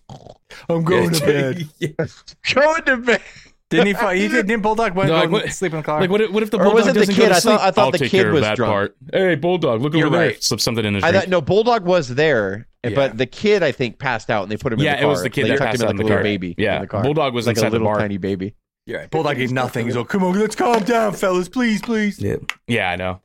I'm 0.70 0.84
going 0.84 1.12
to 1.12 1.26
bed. 1.26 1.70
Going 2.56 2.84
to 2.86 2.98
bed. 2.98 3.22
Didn't 3.70 3.88
he? 3.88 3.94
Fight? 3.94 4.18
He 4.18 4.28
did. 4.28 4.48
Didn't 4.48 4.64
Bulldog 4.64 4.96
went 4.96 5.10
No, 5.10 5.16
go 5.16 5.22
like, 5.22 5.30
what- 5.32 5.52
sleep 5.54 5.74
in 5.74 5.78
the 5.80 5.84
car? 5.84 6.02
Like 6.02 6.10
what? 6.10 6.22
If, 6.22 6.32
what 6.32 6.42
if 6.44 6.50
the 6.52 6.58
Or 6.58 6.64
bulldog 6.64 6.76
was 6.76 6.88
it 6.88 6.94
the 6.94 7.00
doesn't 7.02 7.16
kid? 7.16 7.22
go 7.22 7.28
to 7.30 7.36
I 7.36 7.40
sleep? 7.40 7.52
thought- 7.60 7.68
I 7.68 7.72
thought 7.72 7.86
I'll 7.86 7.92
the 7.92 7.98
take 8.00 8.12
kid 8.12 8.22
care 8.24 8.32
was 8.32 8.40
of 8.40 8.46
that 8.46 8.56
drunk. 8.56 8.72
part. 8.72 8.98
Hey, 9.14 9.36
bulldog, 9.36 9.82
look 9.82 9.94
You're 9.94 10.08
over 10.08 10.18
there. 10.18 10.28
right. 10.30 10.44
Slip 10.44 10.60
something 10.60 10.84
in 10.86 10.96
his 10.96 11.04
I 11.04 11.12
drink. 11.12 11.24
thought 11.26 11.30
no 11.30 11.42
Bulldog 11.42 11.86
was 11.86 12.10
there, 12.10 12.68
Yeah. 12.84 12.92
but 12.96 13.18
the 13.18 13.26
kid 13.28 13.62
I 13.62 13.72
think 13.72 14.00
passed 14.00 14.30
out 14.32 14.44
and 14.44 14.52
they 14.52 14.58
put 14.58 14.74
him 14.74 14.80
in 14.80 14.86
the 14.86 14.92
car. 14.92 14.98
Yeah, 15.00 15.06
it 15.06 15.08
was 15.08 15.22
the 15.22 15.30
kid 15.30 15.44
they 15.46 15.50
that 15.50 15.58
tucked 15.60 15.72
passed 15.72 15.82
him 15.82 15.88
out 15.88 15.92
in 15.92 15.98
in 15.98 15.98
like 15.98 16.08
the 16.08 16.14
a 16.14 16.16
car. 16.16 16.24
little 16.24 16.32
baby. 16.40 16.56
Yeah, 16.58 16.76
in 16.78 16.82
the 16.82 16.88
car. 16.88 17.04
Bulldog 17.04 17.34
was 17.34 17.46
like 17.48 17.58
inside 17.58 17.68
a 17.68 17.70
the 17.70 17.74
little 17.74 17.88
bar. 17.88 18.00
tiny 18.00 18.18
baby. 18.18 18.56
yeah, 18.88 19.06
Bulldog 19.08 19.38
did 19.38 19.52
nothing. 19.52 19.86
He's 19.86 19.96
like, 19.96 20.08
"Come 20.08 20.24
on, 20.24 20.40
let's 20.40 20.56
calm 20.56 20.84
down, 20.84 21.14
fellas, 21.14 21.48
please, 21.48 21.82
please." 21.82 22.20
yeah, 22.20 22.38
yeah, 22.68 22.90
I 22.90 22.96
know. 22.96 23.22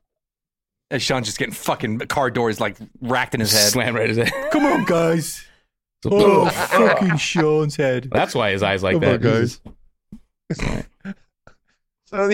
And 0.90 1.01
Shawn's 1.01 1.26
just 1.26 1.38
getting 1.38 1.55
fucking 1.55 2.01
car 2.01 2.30
doors 2.30 2.61
like 2.61 2.76
racked 3.01 3.32
in 3.34 3.40
his 3.40 3.51
head. 3.53 3.70
Slam 3.72 3.97
right 3.97 4.09
his 4.11 4.18
head. 4.18 4.32
Come 4.53 4.66
on, 4.66 4.84
guys. 4.84 5.42
Oh, 6.07 6.42
oh 6.42 6.51
fucking 6.51 7.16
Shawn's 7.16 7.76
head. 7.76 8.11
That's 8.12 8.34
why 8.34 8.51
his 8.51 8.62
eyes 8.62 8.82
like 8.82 9.01
Come 9.01 9.05
on, 9.05 9.20
that. 9.22 9.59
Guys. 10.59 10.84
So 12.07 12.30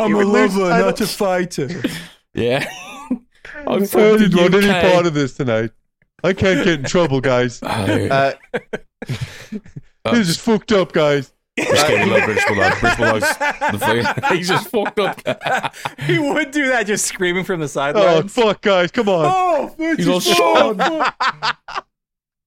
I'm 0.00 0.10
You 0.10 0.14
a 0.14 0.16
would 0.16 0.26
lover, 0.26 0.68
title. 0.70 0.86
not 0.86 1.00
a 1.00 1.06
fighter. 1.06 1.68
Yeah. 2.34 2.64
I 2.70 3.16
I'm 3.66 3.78
didn't 3.80 3.88
from 3.90 4.18
the 4.30 4.36
want 4.36 4.54
any 4.54 4.90
part 4.92 5.06
of 5.06 5.14
this 5.14 5.34
tonight. 5.34 5.70
I 6.22 6.32
can't 6.34 6.64
get 6.64 6.80
in 6.80 6.84
trouble, 6.84 7.20
guys. 7.20 7.62
Uh, 7.62 8.34
this 9.06 10.28
is 10.28 10.36
fucked 10.36 10.72
up, 10.72 10.92
guys. 10.92 11.32
Just 11.58 11.86
kidding. 11.86 12.08
Love 12.08 12.24
British 12.24 12.44
Bulldog. 12.46 12.80
British 12.80 12.98
Bulldog's 13.80 14.30
He's 14.30 14.48
just 14.48 14.68
fucked 14.68 14.98
up. 15.00 15.74
he 16.02 16.18
would 16.18 16.50
do 16.50 16.68
that, 16.68 16.86
just 16.86 17.04
screaming 17.06 17.44
from 17.44 17.60
the 17.60 17.68
sidelines. 17.68 18.36
Oh 18.38 18.42
fuck, 18.42 18.60
guys, 18.60 18.90
come 18.92 19.08
on. 19.08 19.24
Oh, 19.26 19.94
He's 19.96 20.06
all 20.08 20.20
Sean. 20.20 20.78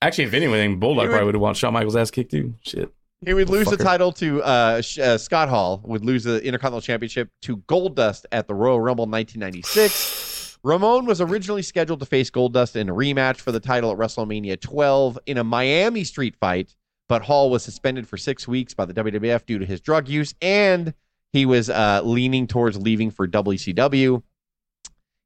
Actually, 0.02 0.24
if 0.26 0.34
anything, 0.34 0.80
Bulldog 0.80 1.08
probably 1.10 1.26
would 1.26 1.36
have 1.36 1.42
wanted 1.42 1.58
Shawn 1.58 1.74
Michaels' 1.74 1.96
ass 1.96 2.12
kicked 2.12 2.32
too. 2.32 2.54
Shit. 2.62 2.94
He 3.24 3.36
would 3.36 3.50
lose 3.50 3.68
the 3.68 3.78
title 3.78 4.12
to 4.14 4.42
uh, 4.42 4.82
uh, 5.00 5.18
Scott 5.20 5.48
Hall. 5.48 5.80
Would 5.84 6.04
lose 6.04 6.24
the 6.24 6.44
Intercontinental 6.44 6.82
Championship 6.82 7.30
to 7.44 7.58
Goldust 7.58 8.26
at 8.32 8.48
the 8.48 8.56
Royal 8.56 8.82
Rumble 8.82 9.06
1996. 9.06 10.58
Ramon 10.64 11.06
was 11.06 11.22
originally 11.22 11.62
scheduled 11.62 12.00
to 12.00 12.06
face 12.08 12.32
Goldust 12.32 12.76
in 12.76 12.90
a 12.90 12.94
rematch 12.94 13.38
for 13.38 13.52
the 13.52 13.60
title 13.60 13.92
at 13.92 13.98
WrestleMania 13.98 14.60
12 14.60 15.20
in 15.28 15.38
a 15.38 15.44
Miami 15.44 16.04
Street 16.04 16.36
fight, 16.36 16.76
but 17.08 17.22
Hall 17.22 17.52
was 17.52 17.64
suspended 17.64 18.08
for 18.08 18.18
six 18.18 18.48
weeks 18.48 18.74
by 18.74 18.86
the 18.86 18.94
WWF 18.94 19.46
due 19.46 19.60
to 19.60 19.66
his 19.68 19.82
drug 19.82 20.08
use, 20.08 20.34
and 20.42 20.94
he 21.32 21.46
was 21.46 21.70
uh, 21.70 22.02
leaning 22.04 22.48
towards 22.48 22.80
leaving 22.80 23.12
for 23.12 23.28
WCW. 23.28 24.24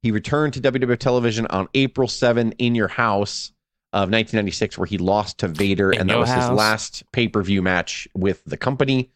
He 0.03 0.11
returned 0.11 0.53
to 0.53 0.61
WWF 0.61 0.99
television 0.99 1.47
on 1.47 1.69
April 1.73 2.09
7 2.09 2.51
in 2.53 2.75
your 2.75 2.89
house 2.89 3.53
of 3.95 4.09
1996, 4.11 4.77
where 4.77 4.85
he 4.85 4.97
lost 4.97 5.37
to 5.37 5.47
Vader, 5.47 5.89
In 5.89 6.01
and 6.01 6.09
that 6.09 6.19
was 6.19 6.29
his 6.29 6.49
last 6.49 7.09
pay 7.13 7.29
per 7.29 7.41
view 7.41 7.61
match 7.61 8.09
with 8.13 8.43
the 8.45 8.57
company. 8.57 9.09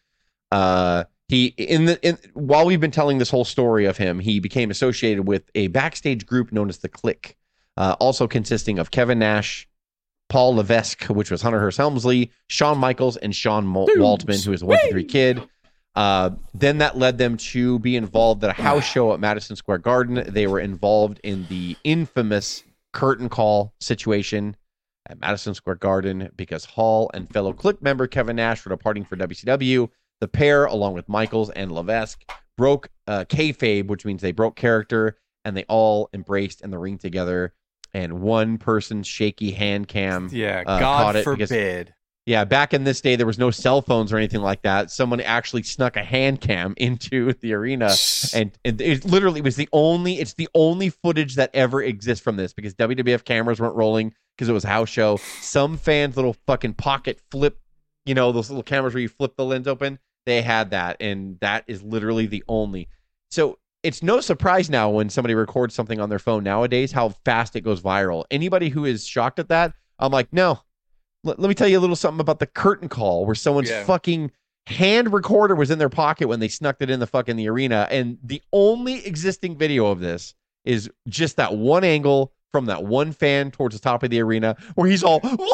Uh, 0.54 1.04
he 1.28 1.48
in 1.58 1.84
the 1.84 2.02
in, 2.02 2.18
while 2.34 2.66
we've 2.66 2.80
been 2.80 2.90
telling 2.90 3.18
this 3.18 3.30
whole 3.30 3.44
story 3.44 3.86
of 3.86 3.98
him, 3.98 4.20
he 4.20 4.40
became 4.40 4.72
associated 4.72 5.28
with 5.28 5.44
a 5.54 5.68
backstage 5.68 6.26
group 6.26 6.54
known 6.54 6.70
as 6.70 6.78
the 6.78 6.88
Kliq, 6.88 7.36
uh, 7.76 7.98
also 8.00 8.26
consisting 8.26 8.80
of 8.80 8.90
Kevin 8.90 9.20
Nash, 9.20 9.68
Paul 10.30 10.56
Levesque, 10.56 11.04
which 11.04 11.30
was 11.30 11.42
Hunter 11.42 11.60
Hearst 11.60 11.78
Helmsley, 11.78 12.32
Shawn 12.48 12.78
Michaels, 12.78 13.18
and 13.18 13.36
Sean 13.36 13.66
Mo- 13.66 13.86
Waltman, 13.98 14.44
who 14.46 14.52
was 14.52 14.62
a 14.62 14.66
one 14.66 14.80
three 14.90 15.04
kid. 15.04 15.44
Uh, 15.94 16.30
then 16.54 16.78
that 16.78 16.98
led 16.98 17.18
them 17.18 17.36
to 17.36 17.80
be 17.80 17.98
involved 17.98 18.42
at 18.46 18.58
a 18.58 18.62
house 18.62 18.86
show 18.90 19.12
at 19.14 19.20
Madison 19.20 19.58
Square 19.58 19.80
Garden. 19.80 20.24
They 20.26 20.48
were 20.48 20.62
involved 20.62 21.20
in 21.22 21.48
the 21.50 21.76
infamous 21.84 22.64
curtain 22.94 23.28
call 23.28 23.74
situation 23.82 24.56
at 25.08 25.20
Madison 25.20 25.54
Square 25.54 25.76
Garden 25.76 26.30
because 26.36 26.66
Hall 26.66 27.10
and 27.14 27.32
fellow 27.32 27.54
Kliq 27.54 27.82
member 27.82 28.08
Kevin 28.08 28.36
Nash 28.36 28.64
were 28.66 28.70
departing 28.70 29.04
for 29.06 29.16
WCW. 29.16 29.90
The 30.22 30.28
pair, 30.28 30.66
along 30.66 30.94
with 30.94 31.08
Michaels 31.08 31.50
and 31.52 31.72
Levesque, 31.72 32.22
broke 32.58 32.90
uh, 33.08 33.26
kayfabe, 33.30 33.88
which 33.88 34.06
means 34.06 34.22
they 34.22 34.34
broke 34.34 34.56
character, 34.56 35.18
and 35.46 35.56
they 35.56 35.64
all 35.70 36.10
embraced 36.14 36.62
in 36.62 36.72
the 36.72 36.78
ring 36.78 36.98
together. 36.98 37.54
And 37.94 38.22
one 38.22 38.58
person's 38.58 39.08
shaky 39.08 39.52
hand 39.52 39.88
cam 39.88 40.30
Yeah, 40.34 40.64
uh, 40.66 40.80
God 40.80 41.16
it 41.16 41.26
because- 41.26 41.50
forbid. 41.50 41.94
yeah, 42.26 42.44
back 42.44 42.74
in 42.74 42.84
this 42.84 43.00
day, 43.02 43.16
there 43.16 43.26
was 43.26 43.40
no 43.40 43.50
cell 43.50 43.82
phones 43.82 44.12
or 44.14 44.18
anything 44.18 44.42
like 44.42 44.62
that. 44.64 44.92
Someone 44.92 45.22
actually 45.22 45.64
snuck 45.64 45.96
a 45.96 46.04
hand 46.04 46.42
cam 46.42 46.74
into 46.78 47.34
the 47.40 47.54
arena, 47.54 47.96
and, 48.36 48.52
and 48.66 48.80
it 48.82 49.06
literally 49.06 49.42
was 49.42 49.56
the 49.56 49.70
only. 49.72 50.20
It's 50.20 50.34
the 50.34 50.50
only 50.54 50.90
footage 50.90 51.36
that 51.36 51.50
ever 51.56 51.82
exists 51.82 52.24
from 52.24 52.36
this 52.36 52.52
because 52.54 52.76
WWF 52.76 53.24
cameras 53.24 53.60
weren't 53.62 53.76
rolling 53.76 54.14
because 54.40 54.48
it 54.48 54.54
was 54.54 54.64
a 54.64 54.70
house 54.70 54.88
show. 54.88 55.18
Some 55.42 55.76
fans' 55.76 56.16
little 56.16 56.38
fucking 56.48 56.76
pocket 56.76 57.20
flip, 57.30 57.60
you 58.06 58.16
know, 58.16 58.32
those 58.32 58.50
little 58.50 58.64
cameras 58.64 58.94
where 58.94 59.02
you 59.02 59.10
flip 59.10 59.36
the 59.36 59.44
lens 59.44 59.68
open. 59.68 60.00
They 60.26 60.42
had 60.42 60.72
that, 60.72 60.96
and 61.02 61.38
that 61.42 61.66
is 61.68 61.84
literally 61.84 62.26
the 62.26 62.42
only. 62.48 62.88
So 63.30 63.60
it's 63.84 64.02
no 64.02 64.22
surprise 64.22 64.70
now 64.70 64.92
when 64.92 65.10
somebody 65.10 65.36
records 65.36 65.76
something 65.76 66.00
on 66.00 66.08
their 66.10 66.20
phone 66.20 66.46
nowadays 66.46 66.94
how 66.94 67.10
fast 67.26 67.58
it 67.58 67.62
goes 67.62 67.82
viral. 67.82 68.24
Anybody 68.32 68.70
who 68.70 68.86
is 68.86 69.06
shocked 69.06 69.40
at 69.40 69.50
that, 69.50 69.74
I'm 70.00 70.14
like, 70.14 70.32
no, 70.32 70.62
let, 71.26 71.38
let 71.38 71.50
me 71.50 71.54
tell 71.56 71.68
you 71.68 71.78
a 71.78 71.82
little 71.82 71.96
something 71.98 72.22
about 72.22 72.40
the 72.40 72.48
curtain 72.48 72.88
call 72.88 73.26
where 73.26 73.36
someone's 73.36 73.70
Yeah. 73.70 73.84
fucking 73.84 74.32
hand 74.68 75.12
recorder 75.12 75.56
was 75.56 75.70
in 75.70 75.80
their 75.80 75.90
pocket 75.90 76.30
when 76.30 76.40
they 76.40 76.48
snuck 76.48 76.78
it 76.80 76.90
in 76.90 77.02
the 77.02 77.08
fucking 77.08 77.36
the 77.36 77.50
arena 77.50 77.88
and 77.92 78.20
the 78.24 78.42
only 78.54 79.06
existing 79.06 79.58
video 79.58 79.88
of 79.88 80.00
this 80.00 80.34
is 80.64 80.90
just 81.10 81.36
that 81.38 81.56
one 81.58 81.84
angle 81.84 82.32
from 82.52 82.66
that 82.66 82.84
one 82.84 83.12
fan 83.12 83.52
towards 83.52 83.76
the 83.76 83.82
top 83.82 84.04
of 84.04 84.10
the 84.10 84.20
arena 84.22 84.56
where 84.76 84.90
he's 84.90 85.04
all 85.04 85.20
"Wah!" 85.24 85.46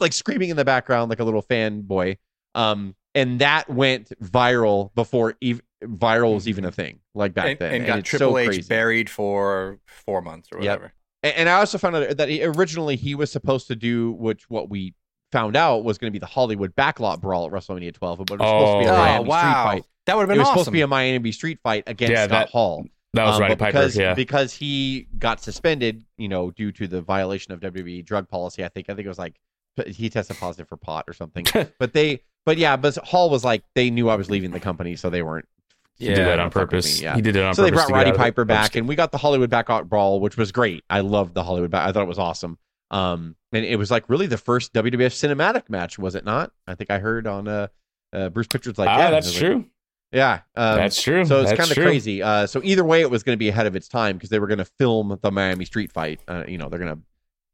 like 0.00 0.12
screaming 0.12 0.50
in 0.50 0.56
the 0.56 0.64
background 0.64 1.10
like 1.10 1.20
a 1.20 1.24
little 1.24 1.42
fanboy 1.42 2.16
um 2.54 2.94
and 3.14 3.40
that 3.40 3.68
went 3.68 4.12
viral 4.22 4.94
before 4.94 5.34
ev- 5.42 5.60
viral 5.84 6.34
was 6.34 6.46
even 6.48 6.64
a 6.64 6.70
thing 6.72 7.00
like 7.14 7.34
back 7.34 7.46
and, 7.46 7.58
then 7.58 7.74
and 7.74 7.86
got 7.86 7.98
it's 8.00 8.08
Triple 8.08 8.32
so 8.32 8.38
H 8.38 8.46
crazy. 8.48 8.68
buried 8.68 9.10
for 9.10 9.78
four 9.86 10.22
months 10.22 10.48
or 10.52 10.60
Yep. 10.62 10.78
whatever. 10.78 10.92
And, 11.24 11.34
and 11.36 11.48
I 11.48 11.54
also 11.54 11.78
found 11.78 11.96
out 11.96 12.16
that 12.16 12.28
he, 12.28 12.44
originally 12.44 12.94
he 12.96 13.14
was 13.16 13.32
supposed 13.32 13.66
to 13.68 13.76
do 13.76 14.12
which 14.12 14.48
what 14.48 14.68
we 14.70 14.94
found 15.32 15.56
out 15.56 15.82
was 15.84 15.98
going 15.98 16.10
to 16.10 16.12
be 16.12 16.20
the 16.20 16.26
Hollywood 16.26 16.74
backlot 16.76 17.20
brawl 17.20 17.44
at 17.46 17.52
WrestleMania 17.52 17.92
12, 17.92 18.18
but 18.26 18.34
it 18.34 18.40
was 18.40 18.48
supposed 18.48 18.72
to 18.74 18.78
be 18.78 18.86
a 18.86 18.92
Oh, 18.94 18.96
Miami 18.96 19.24
Street 19.24 19.52
fight. 19.52 19.84
That 20.06 20.16
would 20.16 20.22
have 20.22 20.28
been 20.28 20.36
It 20.36 20.38
was 20.38 20.46
awesome. 20.46 20.52
supposed 20.54 20.64
to 20.66 20.70
be 20.72 20.80
a 20.82 20.86
Miami 20.86 21.32
Street 21.32 21.58
fight 21.62 21.84
against 21.86 22.12
Yeah, 22.12 22.26
Scott 22.26 22.30
that- 22.46 22.48
Hall. 22.50 22.86
That 23.14 23.24
was 23.24 23.36
Um, 23.36 23.42
Roddy 23.42 23.56
Piper. 23.56 23.72
because, 23.72 23.96
yeah. 23.96 24.14
because 24.14 24.52
he 24.52 25.08
got 25.18 25.40
suspended, 25.40 26.04
you 26.18 26.28
know, 26.28 26.50
due 26.50 26.72
to 26.72 26.86
the 26.86 27.00
violation 27.00 27.52
of 27.52 27.60
WWE 27.60 28.04
drug 28.04 28.28
policy. 28.28 28.64
I 28.64 28.68
think 28.68 28.90
I 28.90 28.94
think 28.94 29.06
it 29.06 29.08
was 29.08 29.18
like 29.18 29.40
he 29.86 30.10
tested 30.10 30.36
positive 30.38 30.68
for 30.68 30.76
pot 30.76 31.04
or 31.08 31.12
something. 31.14 31.46
but 31.78 31.92
they, 31.92 32.22
but 32.44 32.58
yeah, 32.58 32.76
but 32.76 32.96
Hall 32.96 33.30
was 33.30 33.44
like 33.44 33.64
they 33.74 33.90
knew 33.90 34.08
I 34.08 34.16
was 34.16 34.28
leaving 34.30 34.50
the 34.50 34.60
company, 34.60 34.96
so 34.96 35.08
they 35.10 35.22
weren't. 35.22 35.48
He 35.96 36.06
did 36.06 36.18
that 36.18 36.38
on 36.38 36.50
purpose. 36.50 36.98
me, 36.98 37.04
yeah. 37.04 37.16
He 37.16 37.22
did 37.22 37.34
it 37.34 37.40
on 37.40 37.46
purpose. 37.46 37.56
so 37.56 37.62
they 37.62 37.70
brought 37.72 37.90
Roddy 37.90 38.10
out 38.10 38.14
of 38.14 38.20
it. 38.20 38.24
Piper 38.24 38.44
back, 38.44 38.76
and 38.76 38.86
we 38.86 38.94
got 38.94 39.10
the 39.10 39.18
Hollywood 39.18 39.50
Backlot 39.50 39.88
Brawl, 39.88 40.20
which 40.20 40.36
was 40.36 40.52
great. 40.52 40.84
I 40.88 41.00
loved 41.00 41.34
the 41.34 41.42
Hollywood. 41.42 41.70
Back- 41.72 41.88
I 41.88 41.92
thought 41.92 42.02
it 42.02 42.08
was 42.08 42.20
awesome. 42.20 42.56
Um, 42.90 43.34
and 43.52 43.64
it 43.64 43.76
was 43.76 43.90
like 43.90 44.08
really 44.08 44.26
the 44.26 44.38
first 44.38 44.72
WWF 44.74 45.12
cinematic 45.12 45.68
match, 45.68 45.98
was 45.98 46.14
it 46.14 46.24
not? 46.24 46.52
I 46.66 46.74
think 46.76 46.90
I 46.90 46.98
heard 47.00 47.26
on 47.26 47.48
uh, 47.48 47.68
uh 48.12 48.28
Bruce 48.28 48.46
Pritchard's 48.46 48.78
like, 48.78 48.88
Ah, 48.88 48.98
yeah, 48.98 49.10
that's 49.10 49.26
was 49.26 49.42
like, 49.42 49.50
true. 49.52 49.64
Yeah, 50.12 50.40
um, 50.56 50.76
That's 50.76 51.00
true. 51.02 51.24
So 51.24 51.42
it's 51.42 51.52
kind 51.52 51.70
of 51.70 51.76
crazy. 51.76 52.22
Uh, 52.22 52.46
so 52.46 52.60
either 52.64 52.84
way, 52.84 53.00
it 53.02 53.10
was 53.10 53.22
going 53.22 53.34
to 53.34 53.38
be 53.38 53.48
ahead 53.48 53.66
of 53.66 53.76
its 53.76 53.88
time 53.88 54.16
because 54.16 54.30
they 54.30 54.38
were 54.38 54.46
going 54.46 54.58
to 54.58 54.64
film 54.64 55.18
the 55.20 55.30
Miami 55.30 55.64
Street 55.64 55.92
fight. 55.92 56.20
Uh, 56.28 56.44
you 56.48 56.56
know, 56.58 56.68
they're 56.68 56.78
going 56.78 56.94
to 56.94 57.02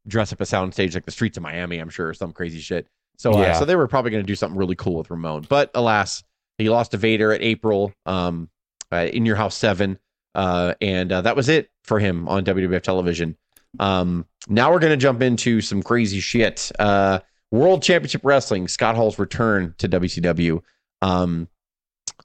dress 0.07 0.31
up 0.31 0.39
a 0.39 0.45
soundstage 0.45 0.93
like 0.93 1.05
the 1.05 1.11
streets 1.11 1.35
of 1.37 1.43
Miami, 1.43 1.79
I'm 1.79 1.89
sure, 1.89 2.09
or 2.09 2.13
some 2.13 2.31
crazy 2.31 2.59
shit. 2.59 2.87
So, 3.17 3.33
uh, 3.33 3.41
Yeah. 3.41 3.53
so 3.53 3.65
they 3.65 3.75
were 3.75 3.87
probably 3.87 4.11
going 4.11 4.23
to 4.23 4.27
do 4.27 4.35
something 4.35 4.57
really 4.57 4.75
cool 4.75 4.95
with 4.97 5.09
Ramon. 5.09 5.45
But 5.49 5.71
alas, 5.73 6.23
he 6.57 6.69
lost 6.69 6.91
to 6.91 6.97
Vader 6.97 7.31
at 7.33 7.41
April 7.41 7.91
um, 8.05 8.49
uh, 8.91 9.07
in 9.11 9.25
Your 9.25 9.35
House 9.35 9.55
Seven, 9.55 9.99
uh, 10.35 10.75
and 10.81 11.11
uh, 11.11 11.21
that 11.21 11.35
was 11.35 11.49
it 11.49 11.69
for 11.83 11.99
him 11.99 12.27
on 12.29 12.45
WWF 12.45 12.81
television. 12.83 13.35
Um, 13.79 14.25
now 14.47 14.71
we're 14.71 14.79
going 14.79 14.93
to 14.93 14.97
jump 14.97 15.21
into 15.21 15.59
some 15.59 15.83
crazy 15.83 16.19
shit. 16.19 16.71
Uh, 16.79 17.19
World 17.51 17.83
Championship 17.83 18.21
Wrestling, 18.23 18.67
Scott 18.67 18.95
Hall's 18.95 19.19
return 19.19 19.75
to 19.79 19.89
WCW. 19.89 20.61
Um, 21.01 21.47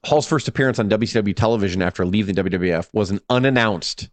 Hall's 0.05 0.27
first 0.27 0.47
appearance 0.47 0.79
on 0.79 0.89
WCW 0.89 1.35
television 1.35 1.81
after 1.81 2.05
leaving 2.05 2.35
WWF 2.35 2.89
was 2.91 3.11
an 3.11 3.19
unannounced 3.29 4.09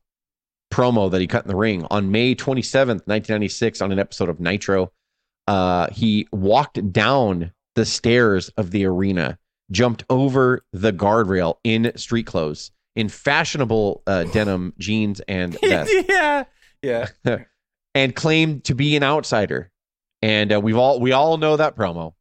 promo 0.71 1.11
that 1.11 1.21
he 1.21 1.27
cut 1.27 1.45
in 1.45 1.49
the 1.49 1.57
ring 1.57 1.87
on 1.91 2.11
May 2.11 2.35
27th, 2.35 3.07
1996, 3.07 3.81
on 3.81 3.93
an 3.93 3.99
episode 3.99 4.29
of 4.29 4.39
Nitro. 4.39 4.93
Uh, 5.47 5.89
he 5.91 6.29
walked 6.31 6.93
down 6.93 7.53
the 7.75 7.87
stairs 7.87 8.51
of 8.51 8.71
the 8.71 8.85
arena, 8.85 9.39
jumped 9.71 10.05
over 10.11 10.63
the 10.73 10.93
guardrail 10.93 11.57
in 11.65 11.97
street 11.97 12.27
clothes, 12.27 12.71
in 12.95 13.09
fashionable 13.09 14.03
uh, 14.07 14.25
denim 14.25 14.75
jeans 14.79 15.21
and 15.27 15.59
vest, 15.63 15.93
yeah, 16.09 16.45
yeah. 16.83 17.09
and 17.95 18.15
claimed 18.15 18.65
to 18.65 18.75
be 18.75 18.97
an 18.97 19.03
outsider. 19.03 19.71
And 20.21 20.53
uh, 20.53 20.61
we've 20.61 20.77
all 20.77 21.01
we 21.01 21.13
all 21.13 21.39
know 21.39 21.57
that 21.57 21.77
promo. 21.77 22.13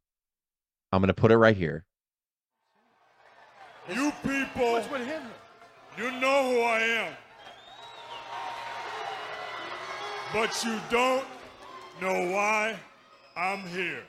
I'm 0.93 1.01
going 1.01 1.07
to 1.07 1.13
put 1.13 1.32
it 1.32 1.38
right 1.38 1.57
here. 1.57 1.84
You 3.93 4.11
people, 4.21 4.83
you 5.97 6.11
know 6.19 6.51
who 6.51 6.61
I 6.61 6.79
am. 6.79 7.13
But 10.33 10.63
you 10.65 10.77
don't 10.89 11.23
know 12.01 12.31
why 12.33 12.75
I'm 13.38 13.59
here. 13.59 14.03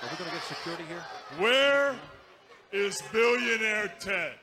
Are 0.00 0.08
we 0.10 0.16
going 0.16 0.30
to 0.30 0.36
get 0.36 0.44
security 0.44 0.84
here? 0.88 1.02
Where 1.38 1.96
is 2.70 3.02
billionaire 3.10 3.92
Ted? 3.98 4.34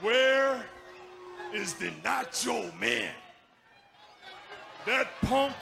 Where 0.00 0.64
is 1.54 1.74
the 1.74 1.90
Nacho 2.02 2.78
Man? 2.80 3.14
That 4.86 5.06
punk 5.22 5.54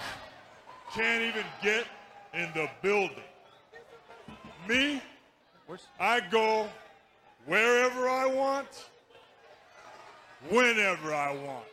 can't 0.95 1.23
even 1.23 1.45
get 1.63 1.87
in 2.33 2.49
the 2.55 2.69
building. 2.83 3.17
Me, 4.67 5.03
I 5.99 6.21
go 6.21 6.69
wherever 7.47 8.09
I 8.09 8.27
want, 8.27 8.69
whenever 10.49 11.15
I 11.15 11.35
want. 11.35 11.65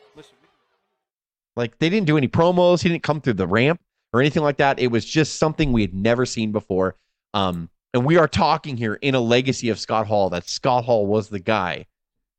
Like 1.55 1.77
they 1.79 1.89
didn't 1.89 2.07
do 2.07 2.17
any 2.17 2.27
promos. 2.27 2.81
He 2.81 2.89
didn't 2.89 3.03
come 3.03 3.19
through 3.19 3.33
the 3.33 3.47
ramp 3.47 3.81
or 4.13 4.21
anything 4.21 4.43
like 4.43 4.57
that. 4.57 4.79
It 4.79 4.87
was 4.87 5.05
just 5.05 5.37
something 5.37 5.71
we 5.71 5.81
had 5.81 5.93
never 5.93 6.25
seen 6.25 6.51
before. 6.51 6.95
Um, 7.33 7.69
and 7.93 8.05
we 8.05 8.17
are 8.17 8.27
talking 8.27 8.77
here 8.77 8.95
in 8.95 9.15
a 9.15 9.19
legacy 9.19 9.69
of 9.69 9.79
Scott 9.79 10.07
Hall 10.07 10.29
that 10.29 10.47
Scott 10.47 10.85
Hall 10.85 11.05
was 11.05 11.27
the 11.27 11.39
guy 11.39 11.85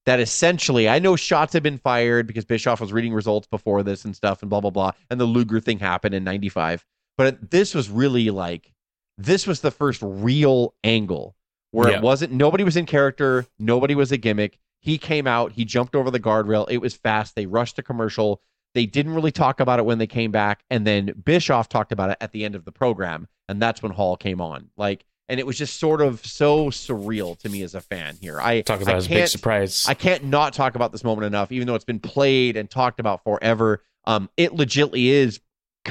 that 0.06 0.18
essentially 0.18 0.88
I 0.88 0.98
know 0.98 1.14
shots 1.14 1.52
have 1.52 1.62
been 1.62 1.78
fired 1.78 2.26
because 2.26 2.44
Bischoff 2.44 2.80
was 2.80 2.92
reading 2.92 3.12
results 3.12 3.46
before 3.46 3.82
this 3.82 4.04
and 4.04 4.16
stuff 4.16 4.42
and 4.42 4.48
blah 4.48 4.60
blah 4.60 4.70
blah. 4.70 4.92
And 5.10 5.20
the 5.20 5.26
Luger 5.26 5.60
thing 5.60 5.78
happened 5.78 6.14
in 6.14 6.24
'95. 6.24 6.84
But 7.18 7.50
this 7.50 7.74
was 7.74 7.90
really 7.90 8.30
like 8.30 8.72
this 9.18 9.46
was 9.46 9.60
the 9.60 9.70
first 9.70 10.00
real 10.02 10.74
angle 10.82 11.36
where 11.72 11.90
Yeah. 11.90 11.96
it 11.96 12.02
wasn't 12.02 12.32
nobody 12.32 12.62
was 12.64 12.76
in 12.76 12.86
character, 12.86 13.44
nobody 13.58 13.94
was 13.94 14.12
a 14.12 14.16
gimmick. 14.16 14.58
He 14.80 14.96
came 14.98 15.26
out, 15.26 15.52
he 15.52 15.64
jumped 15.64 15.94
over 15.94 16.10
the 16.10 16.20
guardrail. 16.20 16.66
It 16.70 16.78
was 16.78 16.94
fast. 16.94 17.34
They 17.34 17.46
rushed 17.46 17.76
to 17.76 17.82
commercial. 17.82 18.40
They 18.74 18.86
didn't 18.86 19.14
really 19.14 19.30
talk 19.32 19.60
about 19.60 19.78
it 19.78 19.84
when 19.84 19.98
they 19.98 20.06
came 20.06 20.30
back, 20.30 20.64
and 20.70 20.86
then 20.86 21.12
Bischoff 21.24 21.68
talked 21.68 21.92
about 21.92 22.08
it 22.10 22.16
at 22.22 22.32
the 22.32 22.44
end 22.44 22.54
of 22.54 22.64
the 22.64 22.72
program, 22.72 23.28
and 23.48 23.60
that's 23.60 23.82
when 23.82 23.92
Hall 23.92 24.16
came 24.16 24.40
on. 24.40 24.70
Like, 24.78 25.04
and 25.28 25.38
it 25.38 25.46
was 25.46 25.58
just 25.58 25.78
sort 25.78 26.00
of 26.00 26.24
so 26.24 26.70
surreal 26.70 27.38
to 27.40 27.48
me 27.50 27.62
as 27.62 27.74
a 27.74 27.80
fan 27.82 28.16
here. 28.20 28.40
I 28.40 28.62
Talk 28.62 28.80
about 28.80 28.94
I 28.94 28.96
his 28.96 29.08
big 29.08 29.28
surprise. 29.28 29.84
I 29.86 29.94
can't 29.94 30.24
not 30.24 30.52
talk 30.54 30.74
about 30.74 30.90
this 30.90 31.04
moment 31.04 31.26
enough, 31.26 31.52
even 31.52 31.66
though 31.66 31.74
it's 31.74 31.84
been 31.84 32.00
played 32.00 32.56
and 32.56 32.68
talked 32.68 32.98
about 32.98 33.22
forever. 33.24 33.82
Um, 34.04 34.28
it 34.36 34.52
legitly 34.52 35.06
is. 35.06 35.40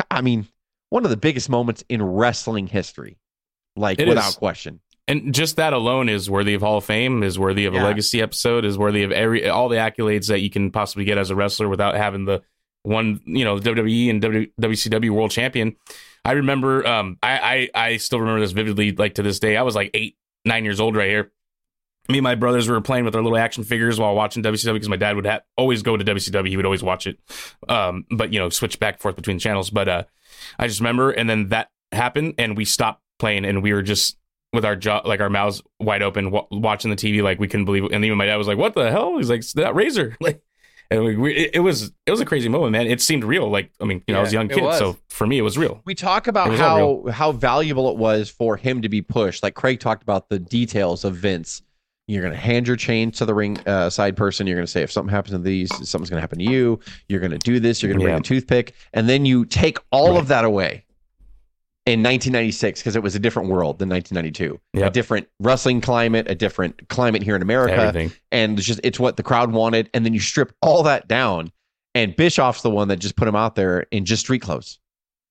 I 0.09 0.21
mean, 0.21 0.47
one 0.89 1.03
of 1.05 1.11
the 1.11 1.17
biggest 1.17 1.49
moments 1.49 1.83
in 1.87 2.01
wrestling 2.03 2.67
history, 2.67 3.17
like 3.75 3.99
It 3.99 4.07
without 4.07 4.29
is. 4.29 4.35
question. 4.35 4.79
And 5.07 5.33
just 5.33 5.55
that 5.57 5.73
alone 5.73 6.09
is 6.09 6.29
worthy 6.29 6.53
of 6.53 6.61
Hall 6.61 6.77
of 6.77 6.85
Fame, 6.85 7.23
is 7.23 7.37
worthy 7.39 7.65
of 7.65 7.73
Yeah. 7.73 7.83
a 7.83 7.85
legacy 7.85 8.21
episode, 8.21 8.65
is 8.65 8.77
worthy 8.77 9.03
of 9.03 9.11
every 9.11 9.47
all 9.47 9.69
the 9.69 9.77
accolades 9.77 10.27
that 10.27 10.39
you 10.41 10.49
can 10.49 10.71
possibly 10.71 11.05
get 11.05 11.17
as 11.17 11.29
a 11.29 11.35
wrestler 11.35 11.67
without 11.69 11.95
having 11.95 12.25
the 12.25 12.41
one, 12.83 13.19
you 13.25 13.43
know, 13.45 13.57
WWE 13.59 14.09
and 14.09 14.21
w, 14.21 14.47
WCW 14.59 15.09
World 15.11 15.31
Champion. 15.31 15.75
I 16.25 16.33
remember, 16.33 16.85
um, 16.87 17.17
I, 17.23 17.69
I 17.75 17.87
I 17.89 17.97
still 17.97 18.19
remember 18.19 18.39
this 18.41 18.51
vividly, 18.51 18.91
like 18.91 19.15
to 19.15 19.23
this 19.23 19.39
day. 19.39 19.57
I 19.57 19.63
was 19.63 19.75
like 19.75 19.91
eight, 19.93 20.17
nine 20.45 20.63
years 20.65 20.79
old 20.79 20.95
right 20.95 21.09
here. 21.09 21.31
Me 22.09 22.17
and 22.17 22.23
my 22.23 22.33
brothers 22.35 22.67
were 22.67 22.81
playing 22.81 23.05
with 23.05 23.15
our 23.15 23.21
little 23.21 23.37
action 23.37 23.63
figures 23.63 23.99
while 23.99 24.15
watching 24.15 24.41
WCW 24.43 24.73
because 24.73 24.89
my 24.89 24.95
dad 24.95 25.15
would 25.15 25.25
ha- 25.27 25.41
always 25.55 25.83
go 25.83 25.95
to 25.95 26.03
WCW. 26.03 26.47
He 26.49 26.57
would 26.57 26.65
always 26.65 26.81
watch 26.83 27.05
it, 27.07 27.19
um, 27.69 28.05
but 28.09 28.33
you 28.33 28.39
know, 28.39 28.49
switch 28.49 28.79
back 28.79 28.95
and 28.95 29.01
forth 29.01 29.15
between 29.15 29.37
the 29.37 29.41
channels. 29.41 29.69
But 29.69 29.87
uh, 29.87 30.03
I 30.57 30.67
just 30.67 30.79
remember, 30.79 31.11
and 31.11 31.29
then 31.29 31.49
that 31.49 31.69
happened, 31.91 32.35
and 32.39 32.57
we 32.57 32.65
stopped 32.65 33.01
playing, 33.19 33.45
and 33.45 33.61
we 33.61 33.71
were 33.73 33.83
just 33.83 34.17
with 34.53 34.65
our 34.65 34.75
jaw, 34.75 35.01
like 35.05 35.21
our 35.21 35.29
mouths 35.29 35.61
wide 35.79 36.01
open, 36.01 36.31
wa 36.31 36.45
watching 36.51 36.91
the 36.91 36.97
TV, 36.97 37.23
like 37.23 37.39
we 37.39 37.47
couldn't 37.47 37.65
believe 37.65 37.85
it. 37.85 37.91
And 37.91 38.03
even 38.03 38.17
my 38.17 38.25
dad 38.25 38.35
was 38.35 38.47
like, 38.47 38.57
"What 38.57 38.73
the 38.73 38.91
hell?" 38.91 39.17
He's 39.17 39.29
like, 39.29 39.45
"That 39.51 39.75
razor!" 39.75 40.17
Like, 40.21 40.41
and 40.89 41.05
we, 41.05 41.15
we, 41.15 41.49
it, 41.53 41.59
was 41.59 41.93
it 42.05 42.11
was 42.11 42.19
a 42.19 42.25
crazy 42.25 42.49
moment, 42.49 42.73
man. 42.73 42.85
It 42.85 43.01
seemed 43.01 43.23
real. 43.23 43.49
Like, 43.49 43.71
I 43.79 43.85
mean, 43.85 44.03
you 44.07 44.13
know, 44.13 44.19
I 44.19 44.23
was 44.23 44.31
a 44.31 44.35
young 44.35 44.49
kid, 44.49 44.73
so 44.73 44.97
for 45.07 45.25
me, 45.25 45.37
it 45.37 45.41
was 45.41 45.57
real. 45.57 45.81
We 45.85 45.95
talk 45.95 46.27
about 46.27 46.53
how 46.57 47.05
how 47.09 47.31
valuable 47.31 47.89
it 47.91 47.97
was 47.97 48.29
for 48.29 48.57
him 48.57 48.81
to 48.81 48.89
be 48.89 49.01
pushed. 49.01 49.41
Like 49.41 49.55
Craig 49.55 49.79
talked 49.79 50.03
about 50.03 50.27
the 50.27 50.37
details 50.37 51.05
of 51.05 51.15
Vince. 51.15 51.61
You're 52.07 52.21
going 52.21 52.33
to 52.33 52.39
hand 52.39 52.67
your 52.67 52.75
chain 52.75 53.09
to 53.11 53.25
the 53.25 53.33
ring 53.33 53.57
uh, 53.65 53.89
side 53.89 54.17
person. 54.17 54.45
You're 54.45 54.57
going 54.57 54.65
to 54.65 54.71
say, 54.71 54.81
if 54.81 54.91
something 54.91 55.13
happens 55.13 55.31
to 55.33 55.39
these, 55.39 55.69
something's 55.87 56.09
going 56.09 56.17
to 56.17 56.21
happen 56.21 56.39
to 56.39 56.43
you. 56.43 56.77
You're 57.07 57.21
going 57.21 57.31
to 57.31 57.37
do 57.37 57.61
this. 57.61 57.81
You're 57.81 57.89
going 57.89 58.01
to 58.01 58.05
bring 58.05 58.19
a 58.19 58.21
toothpick. 58.21 58.73
And 58.91 59.07
then 59.07 59.25
you 59.25 59.45
take 59.45 59.77
all 59.91 60.17
of 60.17 60.27
that 60.27 60.43
away 60.43 60.83
in 61.85 62.03
1996 62.03 62.79
because 62.79 62.95
it 62.95 63.03
was 63.03 63.15
a 63.15 63.19
different 63.19 63.49
world 63.49 63.79
than 63.79 63.89
1992. 63.89 64.59
A 64.87 64.91
different 64.91 65.27
wrestling 65.39 65.81
climate, 65.81 66.27
a 66.29 66.35
different 66.35 66.87
climate 66.89 67.23
here 67.23 67.35
in 67.35 67.41
America. 67.41 67.75
Everything. 67.75 68.11
And 68.31 68.57
it's 68.57 68.67
just, 68.67 68.79
it's 68.83 68.99
what 68.99 69.17
the 69.17 69.23
crowd 69.23 69.51
wanted. 69.51 69.89
And 69.93 70.05
then 70.05 70.13
you 70.13 70.19
strip 70.19 70.53
all 70.61 70.83
that 70.83 71.07
down. 71.07 71.51
And 71.95 72.15
Bischoff's 72.15 72.61
the 72.61 72.69
one 72.69 72.87
that 72.89 72.97
just 72.97 73.15
put 73.15 73.27
him 73.27 73.35
out 73.35 73.55
there 73.55 73.81
in 73.91 74.05
just 74.05 74.21
street 74.21 74.41
clothes. 74.41 74.79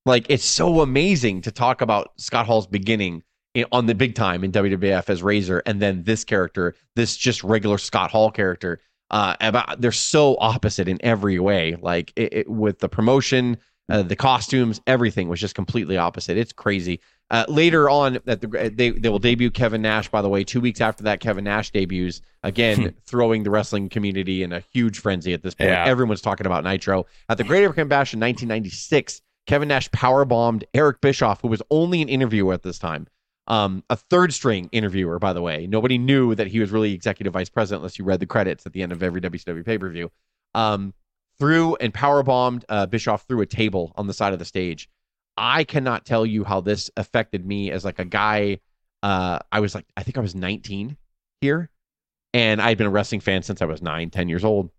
Like 0.07 0.27
it's 0.29 0.45
so 0.45 0.81
amazing 0.81 1.43
to 1.43 1.53
talk 1.53 1.81
about 1.81 2.13
Scott 2.17 2.47
Hall's 2.47 2.67
beginning 2.67 3.23
in, 3.55 3.67
on 3.73 3.87
the 3.87 3.95
big 3.95 4.15
time 4.15 4.45
in 4.45 4.53
WWF 4.53 5.09
as 5.11 5.23
Razor, 5.23 5.63
and 5.67 5.81
then 5.81 6.03
this 6.05 6.25
character, 6.25 6.75
this 6.97 7.17
just 7.17 7.45
regular 7.45 7.79
Scott 7.79 8.11
Hall 8.11 8.31
character. 8.31 8.81
Uh, 9.11 9.35
about 9.41 9.81
they're 9.81 9.91
so 9.91 10.37
opposite 10.39 10.87
in 10.87 10.97
every 11.03 11.39
way. 11.41 11.77
Like 11.81 12.13
it, 12.15 12.33
it, 12.33 12.49
with 12.49 12.79
the 12.79 12.89
promotion, 12.89 13.59
uh, 13.91 14.03
the 14.03 14.17
costumes, 14.17 14.81
everything 14.87 15.29
was 15.29 15.41
just 15.41 15.55
completely 15.55 15.97
opposite. 15.97 16.37
It's 16.37 16.53
crazy. 16.53 17.01
Uh, 17.31 17.45
later 17.49 17.89
on, 17.89 18.19
at 18.27 18.41
the 18.41 18.73
they 18.75 18.91
they 18.91 19.09
will 19.09 19.21
debut 19.21 19.51
Kevin 19.51 19.83
Nash. 19.83 20.09
By 20.09 20.21
the 20.21 20.29
way, 20.29 20.43
two 20.43 20.61
weeks 20.61 20.81
after 20.81 21.05
that, 21.05 21.21
Kevin 21.21 21.45
Nash 21.45 21.71
debuts 21.71 22.21
again, 22.43 22.95
throwing 23.07 23.45
the 23.45 23.51
wrestling 23.51 23.89
community 23.89 24.43
in 24.43 24.53
a 24.53 24.61
huge 24.73 24.99
frenzy 24.99 25.33
at 25.33 25.43
this 25.43 25.55
point. 25.55 25.71
Yeah. 25.71 25.85
Everyone's 25.87 26.21
talking 26.21 26.47
about 26.47 26.65
Nitro 26.65 27.07
at 27.29 27.39
the 27.39 27.45
Great 27.45 27.61
American 27.61 27.89
Bash 27.89 28.13
in 28.15 28.21
1996. 28.21 29.23
Kevin 29.47 29.69
Nash 29.69 29.91
power 29.93 30.25
bombed 30.25 30.65
Eric 30.75 31.01
Bischoff, 31.01 31.41
who 31.41 31.49
was 31.49 31.63
only 31.71 32.03
an 32.03 32.09
interviewer 32.09 32.53
at 32.53 32.63
this 32.63 32.79
time. 32.79 33.07
Um, 33.47 33.83
a 33.91 33.97
third 33.97 34.33
string 34.33 34.69
interviewer, 34.71 35.19
by 35.19 35.33
the 35.33 35.43
way. 35.43 35.67
Nobody 35.67 35.99
knew 35.99 36.35
that 36.35 36.47
he 36.47 36.61
was 36.61 36.71
really 36.71 36.93
executive 36.95 37.33
vice 37.33 37.49
president 37.49 37.81
unless 37.81 37.99
you 37.99 38.05
read 38.05 38.21
the 38.21 38.27
credits 38.27 38.67
at 38.67 38.73
the 38.73 38.83
end 38.83 38.93
of 38.93 39.03
every 39.03 39.21
WCW 39.21 39.65
pay 39.65 39.79
per 39.79 39.89
view. 39.89 40.11
Um, 40.55 40.95
threw 41.41 41.75
and 41.77 41.93
power 41.93 42.23
bombed 42.23 42.65
uh, 42.69 42.87
Bischoff 42.87 43.25
through 43.27 43.41
a 43.41 43.47
table 43.47 43.93
on 43.97 44.07
the 44.07 44.13
side 44.13 44.33
of 44.33 44.39
the 44.39 44.45
stage. 44.45 44.89
I 45.37 45.65
cannot 45.65 46.05
tell 46.05 46.27
you 46.27 46.45
how 46.45 46.61
this 46.61 46.91
affected 46.97 47.47
me 47.47 47.71
as 47.71 47.85
like 47.85 47.99
a 47.99 48.05
guy. 48.05 48.61
Uh, 49.03 49.39
I 49.51 49.61
was 49.61 49.75
like, 49.75 49.87
I 49.97 50.03
think 50.03 50.19
I 50.19 50.21
was 50.21 50.35
19 50.35 50.97
here, 51.41 51.71
and 52.35 52.61
I'd 52.61 52.77
been 52.77 52.87
a 52.87 52.91
wrestling 52.91 53.23
fan 53.23 53.43
since 53.43 53.63
I 53.63 53.65
was 53.65 53.81
nine, 53.81 54.11
10 54.11 54.29
years 54.29 54.45
old. 54.45 54.71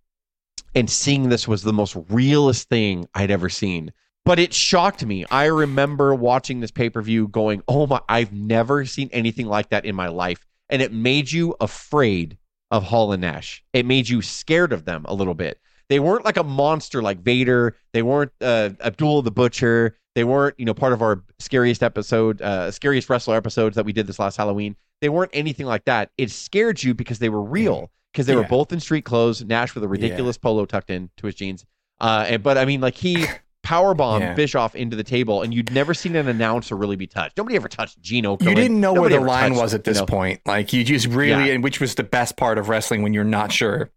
And 0.76 0.90
seeing 0.90 1.28
this 1.28 1.48
was 1.48 1.64
the 1.64 1.74
most 1.74 1.98
realist 2.10 2.70
thing 2.70 3.08
I'd 3.14 3.32
ever 3.32 3.50
seen. 3.50 3.92
But 4.24 4.38
it 4.38 4.54
shocked 4.54 5.04
me. 5.04 5.26
I 5.32 5.46
remember 5.46 6.14
watching 6.14 6.60
this 6.60 6.72
pay 6.72 6.90
per 6.90 7.02
view 7.02 7.28
going, 7.28 7.64
oh 7.68 7.88
my, 7.88 8.00
I've 8.08 8.32
never 8.32 8.86
seen 8.86 9.10
anything 9.12 9.48
like 9.48 9.70
that 9.70 9.84
in 9.84 9.96
my 9.96 10.08
life. 10.10 10.46
And 10.70 10.82
it 10.82 10.94
made 10.94 11.32
you 11.32 11.56
afraid 11.60 12.38
of 12.70 12.84
Hall 12.84 13.12
and 13.12 13.22
Nash. 13.22 13.64
It 13.74 13.86
made 13.86 14.08
you 14.08 14.22
scared 14.22 14.72
of 14.72 14.86
them 14.86 15.06
a 15.06 15.14
little 15.14 15.34
bit. 15.34 15.60
They 15.92 16.00
weren't 16.00 16.24
like 16.24 16.38
a 16.38 16.44
monster 16.44 17.02
like 17.02 17.20
Vader. 17.20 17.76
They 17.92 18.02
weren't 18.02 18.32
uh, 18.40 18.70
Abdul 18.80 19.24
the 19.24 19.32
Butcher. 19.32 19.98
They 20.16 20.24
weren't, 20.24 20.58
you 20.58 20.64
know, 20.64 20.74
part 20.74 20.94
of 20.94 21.02
our 21.02 21.22
scariest 21.38 21.84
episode, 21.84 22.42
uh, 22.42 22.72
scariest 22.72 23.10
wrestler 23.10 23.36
episodes 23.36 23.76
that 23.76 23.84
we 23.84 23.92
did 23.92 24.08
this 24.08 24.18
last 24.18 24.38
Halloween. 24.38 24.78
They 25.02 25.10
weren't 25.10 25.32
anything 25.34 25.66
like 25.66 25.84
that. 25.86 26.10
It 26.18 26.32
scared 26.32 26.82
you 26.82 26.94
because 26.94 27.20
they 27.20 27.28
were 27.28 27.44
real, 27.44 27.92
because 28.14 28.26
they 28.26 28.38
were 28.38 28.46
both 28.46 28.72
in 28.72 28.80
street 28.80 29.04
clothes. 29.04 29.44
Nash 29.44 29.76
with 29.76 29.84
a 29.84 29.88
ridiculous 29.90 30.38
polo 30.38 30.66
tucked 30.66 30.92
in 30.92 31.10
to 31.18 31.26
his 31.26 31.36
jeans. 31.36 31.66
Uh, 32.00 32.26
and, 32.26 32.42
but 32.42 32.58
I 32.58 32.64
mean, 32.64 32.80
like 32.80 32.96
he 32.96 33.26
power 33.62 33.94
bombed 33.94 34.24
Yeah. 34.24 34.34
Bischoff 34.34 34.78
into 34.78 34.96
the 34.96 35.04
table, 35.04 35.42
and 35.42 35.54
you'd 35.54 35.74
never 35.74 35.94
seen 35.94 36.16
an 36.16 36.30
announcer 36.30 36.78
really 36.78 36.96
be 36.96 37.08
touched. 37.08 37.36
Nobody 37.36 37.58
ever 37.58 37.68
touched 37.68 38.02
Gino. 38.02 38.38
You 38.40 38.56
didn't 38.56 38.80
know 38.80 38.94
where 38.94 39.10
the 39.10 39.20
line 39.20 39.56
was 39.56 39.74
at 39.74 39.84
this 39.84 39.98
you 39.98 40.04
know, 40.04 40.06
point. 40.06 40.40
Like 40.46 40.72
you 40.72 40.86
just 40.86 41.08
really, 41.08 41.48
Yeah. 41.50 41.54
and 41.54 41.62
which 41.62 41.82
was 41.82 41.96
the 41.96 42.04
best 42.04 42.38
part 42.38 42.58
of 42.58 42.70
wrestling 42.70 43.02
when 43.02 43.12
you're 43.14 43.26
not 43.26 43.52
sure 43.52 43.92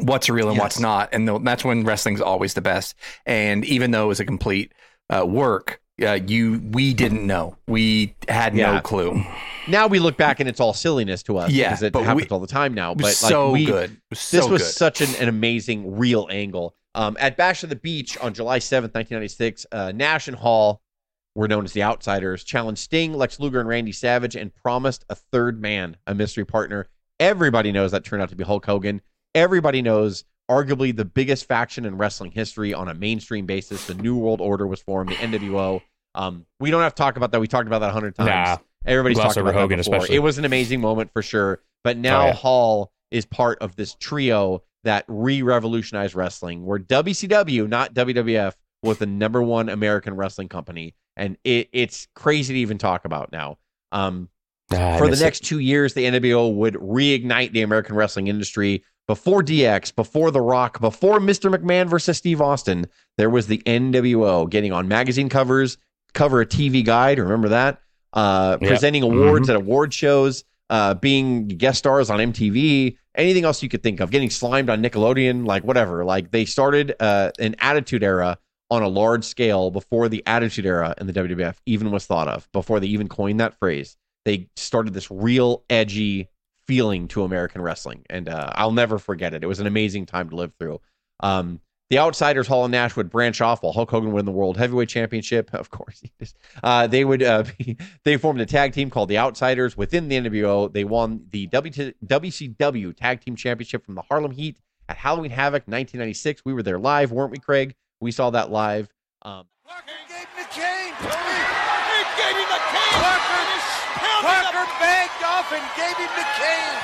what's 0.00 0.28
real 0.28 0.48
and 0.48 0.58
what's 0.58 0.78
not, 0.80 1.10
and 1.12 1.28
th- 1.28 1.40
that's 1.44 1.64
when 1.64 1.84
wrestling's 1.84 2.20
always 2.20 2.54
the 2.54 2.60
best. 2.60 2.94
And 3.24 3.64
even 3.64 3.90
though 3.90 4.04
it 4.04 4.08
was 4.08 4.20
a 4.20 4.24
complete 4.24 4.72
uh, 5.10 5.24
work, 5.26 5.80
uh, 6.02 6.18
you 6.26 6.60
we 6.72 6.92
didn't 6.94 7.26
know. 7.26 7.56
We 7.66 8.14
had 8.28 8.54
Yeah. 8.54 8.74
no 8.74 8.80
clue. 8.80 9.22
Now 9.68 9.86
we 9.86 9.98
look 9.98 10.16
back 10.16 10.40
and 10.40 10.48
it's 10.48 10.60
all 10.60 10.74
silliness 10.74 11.22
to 11.24 11.38
us. 11.38 11.50
Yeah, 11.50 11.70
because 11.70 11.82
it 11.82 11.92
but 11.92 12.00
we- 12.00 12.06
happens 12.06 12.32
all 12.32 12.40
the 12.40 12.46
time 12.46 12.74
now. 12.74 12.94
But 12.94 13.04
like 13.04 13.14
so 13.14 13.50
we, 13.52 13.64
good. 13.64 13.96
Was 14.10 14.30
this 14.30 14.44
so 14.44 14.50
was 14.50 14.62
good. 14.62 14.68
such 14.72 15.00
an, 15.00 15.08
an 15.20 15.28
amazing 15.28 15.96
real 15.96 16.28
angle. 16.30 16.76
Um, 16.94 17.16
at 17.20 17.36
Bash 17.36 17.62
of 17.62 17.68
the 17.68 17.76
Beach 17.76 18.16
on 18.18 18.32
July 18.32 18.58
7th, 18.58 18.94
1996, 18.94 19.66
uh, 19.70 19.92
Nash 19.94 20.28
and 20.28 20.36
Hall 20.36 20.80
were 21.34 21.46
known 21.46 21.64
as 21.66 21.72
the 21.72 21.82
Outsiders, 21.82 22.42
challenged 22.42 22.80
Sting, 22.80 23.12
Lex 23.12 23.38
Luger, 23.38 23.60
and 23.60 23.68
Randy 23.68 23.92
Savage, 23.92 24.34
and 24.34 24.54
promised 24.54 25.04
a 25.10 25.14
third 25.14 25.60
man, 25.60 25.98
a 26.06 26.14
mystery 26.14 26.46
partner. 26.46 26.88
Everybody 27.20 27.70
knows 27.72 27.90
that 27.92 28.04
turned 28.04 28.22
out 28.22 28.30
to 28.30 28.36
be 28.36 28.44
Hulk 28.44 28.64
Hogan. 28.64 29.02
Everybody 29.36 29.82
knows 29.82 30.24
arguably 30.50 30.96
the 30.96 31.04
biggest 31.04 31.46
faction 31.46 31.84
in 31.84 31.96
wrestling 31.98 32.30
history 32.30 32.72
on 32.72 32.88
a 32.88 32.94
mainstream 32.94 33.46
basis. 33.46 33.86
The 33.86 33.94
New 33.94 34.16
World 34.16 34.40
Order 34.40 34.66
was 34.66 34.80
formed, 34.80 35.10
the 35.10 35.14
NWO. 35.16 35.82
Um, 36.14 36.46
we 36.58 36.70
don't 36.70 36.82
have 36.82 36.94
to 36.94 37.02
talk 37.02 37.16
about 37.16 37.32
that. 37.32 37.40
We 37.40 37.46
talked 37.46 37.66
about 37.66 37.80
that 37.80 37.90
a 37.90 37.92
hundred 37.92 38.14
times. 38.14 38.28
Nah. 38.30 38.56
Everybody's 38.86 39.18
talked 39.18 39.36
about 39.36 39.54
Hogan 39.54 39.78
that 39.78 39.84
before. 39.84 39.96
especially. 39.96 40.16
It 40.16 40.20
was 40.20 40.38
an 40.38 40.44
amazing 40.46 40.80
moment 40.80 41.12
for 41.12 41.20
sure. 41.20 41.60
But 41.84 41.98
now 41.98 42.22
Oh, 42.22 42.26
yeah. 42.28 42.32
Hall 42.32 42.92
is 43.10 43.26
part 43.26 43.58
of 43.60 43.76
this 43.76 43.94
trio 43.94 44.62
that 44.84 45.04
re-revolutionized 45.08 46.14
wrestling, 46.14 46.64
where 46.64 46.78
WCW, 46.78 47.68
not 47.68 47.92
WWF, 47.94 48.54
was 48.82 48.98
the 48.98 49.06
number 49.06 49.42
one 49.42 49.68
American 49.68 50.14
wrestling 50.16 50.48
company, 50.48 50.94
and 51.16 51.36
it, 51.44 51.68
it's 51.72 52.06
crazy 52.14 52.54
to 52.54 52.60
even 52.60 52.78
talk 52.78 53.04
about 53.04 53.32
now. 53.32 53.58
Um, 53.92 54.28
Ah, 54.72 54.96
for 54.98 55.04
the 55.04 55.10
miss 55.10 55.20
it. 55.20 55.24
next 55.24 55.44
two 55.44 55.60
years, 55.60 55.94
the 55.94 56.02
NWO 56.04 56.52
would 56.54 56.74
reignite 56.74 57.52
the 57.52 57.62
American 57.62 57.94
wrestling 57.94 58.26
industry. 58.26 58.82
Before 59.06 59.42
DX, 59.42 59.94
before 59.94 60.30
The 60.30 60.40
Rock, 60.40 60.80
before 60.80 61.20
Mr. 61.20 61.54
McMahon 61.54 61.88
versus 61.88 62.18
Steve 62.18 62.40
Austin, 62.40 62.86
there 63.16 63.30
was 63.30 63.46
the 63.46 63.58
NWO 63.58 64.50
getting 64.50 64.72
on 64.72 64.88
magazine 64.88 65.28
covers, 65.28 65.78
cover 66.12 66.40
a 66.40 66.46
TV 66.46 66.84
guide. 66.84 67.18
Remember 67.18 67.48
that? 67.50 67.80
Uh, 68.12 68.58
Yep. 68.60 68.68
Presenting 68.68 69.02
awards 69.02 69.48
at 69.48 69.56
award 69.56 69.94
shows, 69.94 70.42
uh, 70.70 70.94
being 70.94 71.46
guest 71.48 71.78
stars 71.78 72.10
on 72.10 72.18
MTV, 72.18 72.96
anything 73.14 73.44
else 73.44 73.62
you 73.62 73.68
could 73.68 73.82
think 73.82 74.00
of, 74.00 74.10
getting 74.10 74.30
slimed 74.30 74.68
on 74.70 74.82
Nickelodeon, 74.82 75.46
like 75.46 75.62
whatever. 75.62 76.04
Like 76.04 76.32
they 76.32 76.44
started 76.44 76.94
uh, 76.98 77.30
an 77.38 77.54
attitude 77.60 78.02
era 78.02 78.38
on 78.70 78.82
a 78.82 78.88
large 78.88 79.24
scale 79.24 79.70
before 79.70 80.08
the 80.08 80.24
attitude 80.26 80.66
era 80.66 80.94
in 80.98 81.06
the 81.06 81.12
WWF 81.12 81.54
even 81.66 81.92
was 81.92 82.06
thought 82.06 82.26
of, 82.26 82.50
before 82.52 82.80
they 82.80 82.88
even 82.88 83.08
coined 83.08 83.38
that 83.38 83.56
phrase 83.58 83.96
they 84.26 84.48
started 84.56 84.92
this 84.92 85.08
real 85.10 85.62
edgy 85.70 86.28
feeling 86.66 87.08
to 87.08 87.22
American 87.22 87.62
wrestling, 87.62 88.04
and 88.10 88.28
uh, 88.28 88.50
I'll 88.54 88.72
never 88.72 88.98
forget 88.98 89.34
it. 89.34 89.42
It 89.42 89.46
was 89.46 89.60
an 89.60 89.66
amazing 89.66 90.06
time 90.06 90.30
to 90.30 90.36
live 90.36 90.52
through. 90.58 90.80
Um, 91.20 91.60
the 91.88 91.98
Outsiders, 91.98 92.48
Hall 92.48 92.64
and 92.64 92.72
Nash 92.72 92.96
would 92.96 93.10
branch 93.10 93.40
off 93.40 93.62
while 93.62 93.72
Hulk 93.72 93.90
Hogan 93.90 94.10
win 94.10 94.24
the 94.24 94.32
World 94.32 94.56
Heavyweight 94.56 94.88
Championship. 94.88 95.50
Of 95.56 95.70
course, 95.70 96.02
uh, 96.62 96.86
they 96.86 97.04
would 97.04 97.22
uh, 97.22 97.44
be, 97.58 97.76
they 98.04 98.16
formed 98.16 98.40
a 98.40 98.46
tag 98.46 98.72
team 98.72 98.90
called 98.90 99.08
the 99.08 99.18
Outsiders 99.18 99.76
within 99.76 100.08
the 100.08 100.16
NWO. 100.16 100.72
They 100.72 100.84
won 100.84 101.24
the 101.30 101.46
WCW 101.48 102.96
Tag 102.96 103.20
Team 103.20 103.36
Championship 103.36 103.86
from 103.86 103.94
the 103.94 104.02
Harlem 104.02 104.32
Heat 104.32 104.58
at 104.88 104.96
Halloween 104.96 105.30
Havoc 105.30 105.62
1996. 105.66 106.42
We 106.44 106.52
were 106.52 106.62
there 106.62 106.78
live, 106.78 107.12
weren't 107.12 107.30
we, 107.30 107.38
Craig? 107.38 107.74
We 108.00 108.10
saw 108.10 108.30
that 108.30 108.50
live. 108.50 108.88
Um, 109.22 109.46
Parker 109.64 109.86
gave 110.08 110.18
him 110.18 110.26
the 110.36 110.44
cane, 110.50 110.92
gave 111.00 112.36
him 112.36 112.50
the 112.50 112.62
cane. 112.68 113.00
Parker, 113.00 113.46
Parker 114.22 114.66
bagged 114.78 115.05
off 115.46 115.54
and 115.54 115.62
gave 115.78 115.94
him 115.94 116.10
the 116.18 116.26
cane 116.42 116.78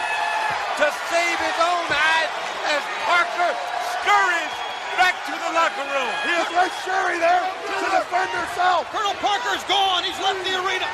to 0.78 0.86
save 1.10 1.38
his 1.42 1.58
own 1.58 1.82
hide 1.90 2.30
as 2.70 2.82
Parker 3.10 3.50
scurries 3.98 4.54
back 4.94 5.18
to 5.26 5.34
the 5.34 5.50
locker 5.50 5.82
room. 5.82 6.12
He 6.22 6.30
is 6.38 6.46
right 6.54 6.70
scurry 6.86 7.18
there 7.18 7.42
to 7.42 7.86
defend 7.90 8.30
herself. 8.30 8.86
Colonel 8.94 9.18
Parker's 9.18 9.66
gone. 9.66 10.06
He's 10.06 10.14
left 10.22 10.46
the 10.46 10.54
arena. 10.62 10.86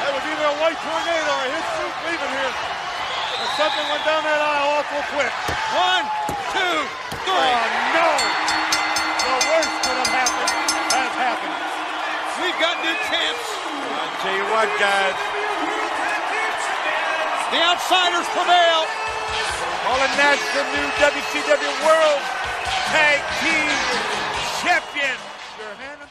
That 0.00 0.12
was 0.16 0.24
either 0.24 0.48
a 0.48 0.56
white 0.56 0.80
tornado 0.80 1.28
or 1.28 1.52
his 1.52 1.66
suit 1.76 1.94
leaving 2.08 2.32
here. 2.32 2.54
But 3.44 3.50
something 3.60 3.86
went 3.92 4.04
down 4.08 4.24
that 4.24 4.40
aisle 4.40 4.80
awful 4.80 5.04
quick. 5.12 5.32
One, 5.76 6.08
two, 6.56 6.80
three. 7.28 7.52
Oh, 7.52 7.92
no! 7.92 8.08
The 9.20 9.36
worst 9.52 9.74
could 9.84 10.00
have 10.00 10.12
happened 10.16 10.52
has 10.96 11.12
happened. 11.12 11.60
We've 12.40 12.56
got 12.56 12.80
new 12.80 12.96
champs. 13.12 13.67
I 14.08 14.20
tell 14.24 14.36
you 14.36 14.46
what, 14.50 14.68
guys. 14.80 15.14
The 17.52 17.60
outsiders 17.60 18.26
prevail. 18.32 18.88
All 19.88 20.00
and 20.00 20.16
Nash, 20.16 20.40
the 20.52 20.64
new 20.74 20.88
WCW 20.96 21.72
World 21.86 22.20
Tag 22.88 23.20
Team 23.40 23.68
Champion. 24.60 25.16
In 25.60 26.08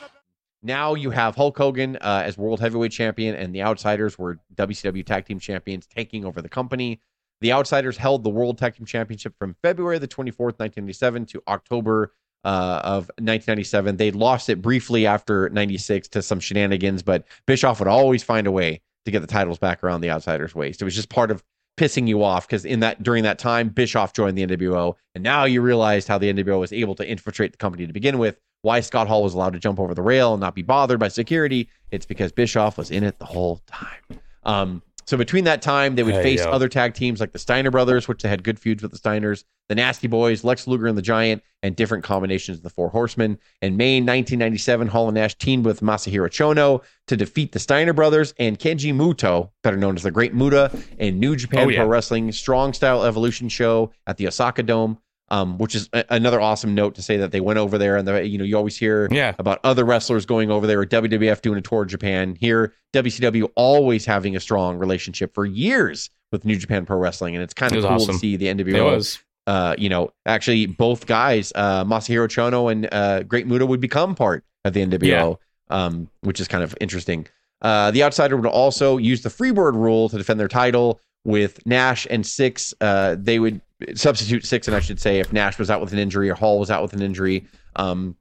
Now 0.63 0.93
you 0.93 1.09
have 1.09 1.35
Hulk 1.35 1.57
Hogan 1.57 1.97
uh, 1.97 2.23
as 2.25 2.37
World 2.37 2.59
Heavyweight 2.59 2.91
Champion, 2.91 3.35
and 3.35 3.53
the 3.53 3.61
Outsiders 3.61 4.17
were 4.17 4.39
WCW 4.55 5.05
Tag 5.05 5.25
Team 5.25 5.39
Champions, 5.39 5.85
taking 5.87 6.25
over 6.25 6.41
the 6.41 6.49
company. 6.49 7.01
The 7.41 7.51
Outsiders 7.51 7.97
held 7.97 8.23
the 8.23 8.29
World 8.29 8.57
Tag 8.57 8.75
Team 8.75 8.85
Championship 8.85 9.35
from 9.37 9.55
February 9.61 9.99
the 9.99 10.07
24th, 10.07 10.59
1997 10.59 11.25
to 11.27 11.43
October 11.47 12.13
uh, 12.43 12.81
of 12.83 13.09
1997. 13.19 13.97
They 13.97 14.11
lost 14.11 14.49
it 14.49 14.61
briefly 14.61 15.05
after 15.05 15.49
96 15.49 16.07
to 16.09 16.21
some 16.21 16.39
shenanigans, 16.39 17.03
but 17.03 17.25
Bischoff 17.45 17.79
would 17.79 17.87
always 17.87 18.23
find 18.23 18.47
a 18.47 18.51
way 18.51 18.81
to 19.05 19.11
get 19.11 19.21
the 19.21 19.27
titles 19.27 19.57
back 19.57 19.83
around 19.83 20.01
the 20.01 20.09
Outsiders' 20.09 20.55
waist. 20.55 20.81
It 20.81 20.85
was 20.85 20.95
just 20.95 21.09
part 21.09 21.31
of 21.31 21.43
pissing 21.77 22.07
you 22.07 22.23
off 22.23 22.47
because 22.47 22.65
in 22.65 22.79
that 22.79 23.01
during 23.03 23.23
that 23.23 23.37
time 23.37 23.69
Bischoff 23.69 24.11
joined 24.11 24.37
the 24.37 24.45
NWO 24.45 24.95
and 25.13 25.23
now 25.23 25.45
you 25.45 25.61
realized 25.61 26.07
how 26.07 26.17
the 26.17 26.33
NWO 26.33 26.59
was 26.59 26.73
able 26.73 26.95
to 26.95 27.07
infiltrate 27.07 27.51
the 27.51 27.57
company 27.57 27.85
to 27.85 27.93
begin 27.93 28.17
with 28.17 28.39
why 28.63 28.81
Scott 28.81 29.07
Hall 29.07 29.21
was 29.21 29.35
allowed 29.35 29.53
to 29.53 29.59
jump 29.59 29.79
over 29.79 29.93
the 29.93 30.01
rail 30.01 30.33
and 30.33 30.41
not 30.41 30.55
be 30.55 30.63
bothered 30.63 30.99
by 30.99 31.07
security 31.07 31.69
it's 31.91 32.05
because 32.05 32.31
Bischoff 32.31 32.79
was 32.79 32.89
in 32.89 33.03
it 33.03 33.19
the 33.19 33.25
whole 33.25 33.61
time 33.67 34.19
um 34.43 34.81
so 35.07 35.17
between 35.17 35.45
that 35.45 35.61
time 35.61 35.95
they 35.95 36.03
would 36.03 36.13
Hey, 36.15 36.23
face 36.23 36.39
yo. 36.43 36.51
other 36.51 36.69
tag 36.69 36.93
teams 36.93 37.19
like 37.19 37.31
the 37.31 37.39
Steiner 37.39 37.71
brothers 37.71 38.07
which 38.07 38.21
they 38.21 38.29
had 38.29 38.43
good 38.43 38.59
feuds 38.59 38.83
with 38.83 38.91
the 38.91 38.99
Steiners 38.99 39.43
the 39.69 39.75
Nasty 39.75 40.07
Boys 40.07 40.43
Lex 40.45 40.65
Luger 40.67 40.87
and 40.87 40.97
the 40.97 41.01
Giant 41.01 41.43
and 41.63 41.75
different 41.75 42.03
combinations 42.03 42.57
of 42.57 42.63
the 42.63 42.69
Four 42.69 42.87
Horsemen 42.89 43.37
in 43.61 43.75
May 43.75 43.95
1997 43.99 44.87
Hall 44.87 45.07
and 45.09 45.15
Nash 45.15 45.35
teamed 45.35 45.65
with 45.65 45.81
Masahiro 45.81 46.27
Chono 46.29 46.83
to 47.07 47.17
defeat 47.17 47.51
the 47.51 47.59
Steiner 47.59 47.91
brothers 47.91 48.33
and 48.39 48.57
Kenji 48.57 48.93
Muto, 48.93 49.49
better 49.63 49.75
known 49.75 49.95
as 49.97 50.03
the 50.03 50.11
Great 50.11 50.33
Muta, 50.33 50.71
in 50.99 51.19
New 51.19 51.35
Japan 51.35 51.65
Oh, 51.65 51.69
yeah. 51.69 51.79
Pro 51.79 51.87
Wrestling 51.87 52.31
Strong 52.31 52.73
Style 52.73 53.03
Evolution 53.03 53.49
show 53.49 53.91
at 54.05 54.15
the 54.15 54.27
Osaka 54.27 54.63
Dome. 54.63 54.99
Um, 55.29 55.57
which 55.57 55.75
is 55.75 55.89
a- 55.91 56.05
another 56.09 56.39
awesome 56.39 56.73
note 56.73 56.95
to 56.95 57.01
say 57.01 57.17
that 57.17 57.33
they 57.33 57.41
went 57.41 57.59
over 57.59 57.77
there, 57.77 57.97
and 57.97 58.07
the, 58.07 58.25
you 58.25 58.37
know 58.37 58.45
you 58.45 58.55
always 58.55 58.77
hear 58.77 59.09
Yeah. 59.11 59.33
about 59.37 59.59
other 59.65 59.83
wrestlers 59.83 60.25
going 60.25 60.49
over 60.49 60.65
there, 60.65 60.79
or 60.79 60.85
WWF 60.85 61.41
doing 61.41 61.57
a 61.57 61.61
tour 61.61 61.81
of 61.81 61.89
Japan. 61.89 62.37
Here, 62.39 62.73
WCW 62.93 63.49
always 63.55 64.05
having 64.05 64.37
a 64.37 64.39
strong 64.39 64.77
relationship 64.77 65.33
for 65.33 65.45
years 65.45 66.09
with 66.31 66.45
New 66.45 66.55
Japan 66.55 66.85
Pro 66.85 66.97
Wrestling, 66.97 67.35
and 67.35 67.43
it's 67.43 67.53
kind 67.53 67.73
of 67.73 67.77
was 67.77 67.85
cool 67.85 67.95
awesome. 67.95 68.13
to 68.15 68.19
see 68.19 68.37
the 68.37 68.47
It 68.47 68.57
NWO 68.57 68.95
was. 68.95 69.19
uh, 69.47 69.75
you 69.77 69.89
know, 69.89 70.11
actually 70.25 70.65
both 70.65 71.05
guys, 71.07 71.51
uh, 71.55 71.83
Masahiro 71.83 72.27
Chono 72.29 72.71
and 72.71 72.87
uh, 72.93 73.23
Great 73.23 73.47
Muta 73.47 73.65
would 73.65 73.81
become 73.81 74.15
part 74.15 74.45
of 74.63 74.71
the 74.73 74.81
NWO, 74.85 75.37
um, 75.69 76.09
which 76.21 76.39
is 76.39 76.47
kind 76.47 76.63
of 76.63 76.73
interesting. 76.79 77.27
Uh, 77.61 77.91
the 77.91 78.01
outsider 78.03 78.37
would 78.37 78.45
also 78.45 78.95
use 78.95 79.23
the 79.23 79.29
Freebird 79.29 79.73
rule 79.73 80.07
to 80.07 80.17
defend 80.17 80.39
their 80.39 80.47
title 80.47 81.01
with 81.25 81.65
Nash 81.65 82.07
and 82.09 82.23
Syxx. 82.23 82.73
Uh, 82.79 83.17
they 83.19 83.39
would 83.39 83.59
substitute 83.95 84.43
Syxx, 84.43 84.67
and 84.67 84.75
I 84.75 84.79
should 84.79 84.99
say, 84.99 85.19
if 85.19 85.31
Nash 85.33 85.59
was 85.59 85.69
out 85.69 85.81
with 85.81 85.93
an 85.93 85.99
injury 85.99 86.29
or 86.29 86.35
Hall 86.35 86.59
was 86.59 86.71
out 86.71 86.81
with 86.81 86.93
an 86.93 87.01
injury. 87.01 87.45
Um, 87.75 88.15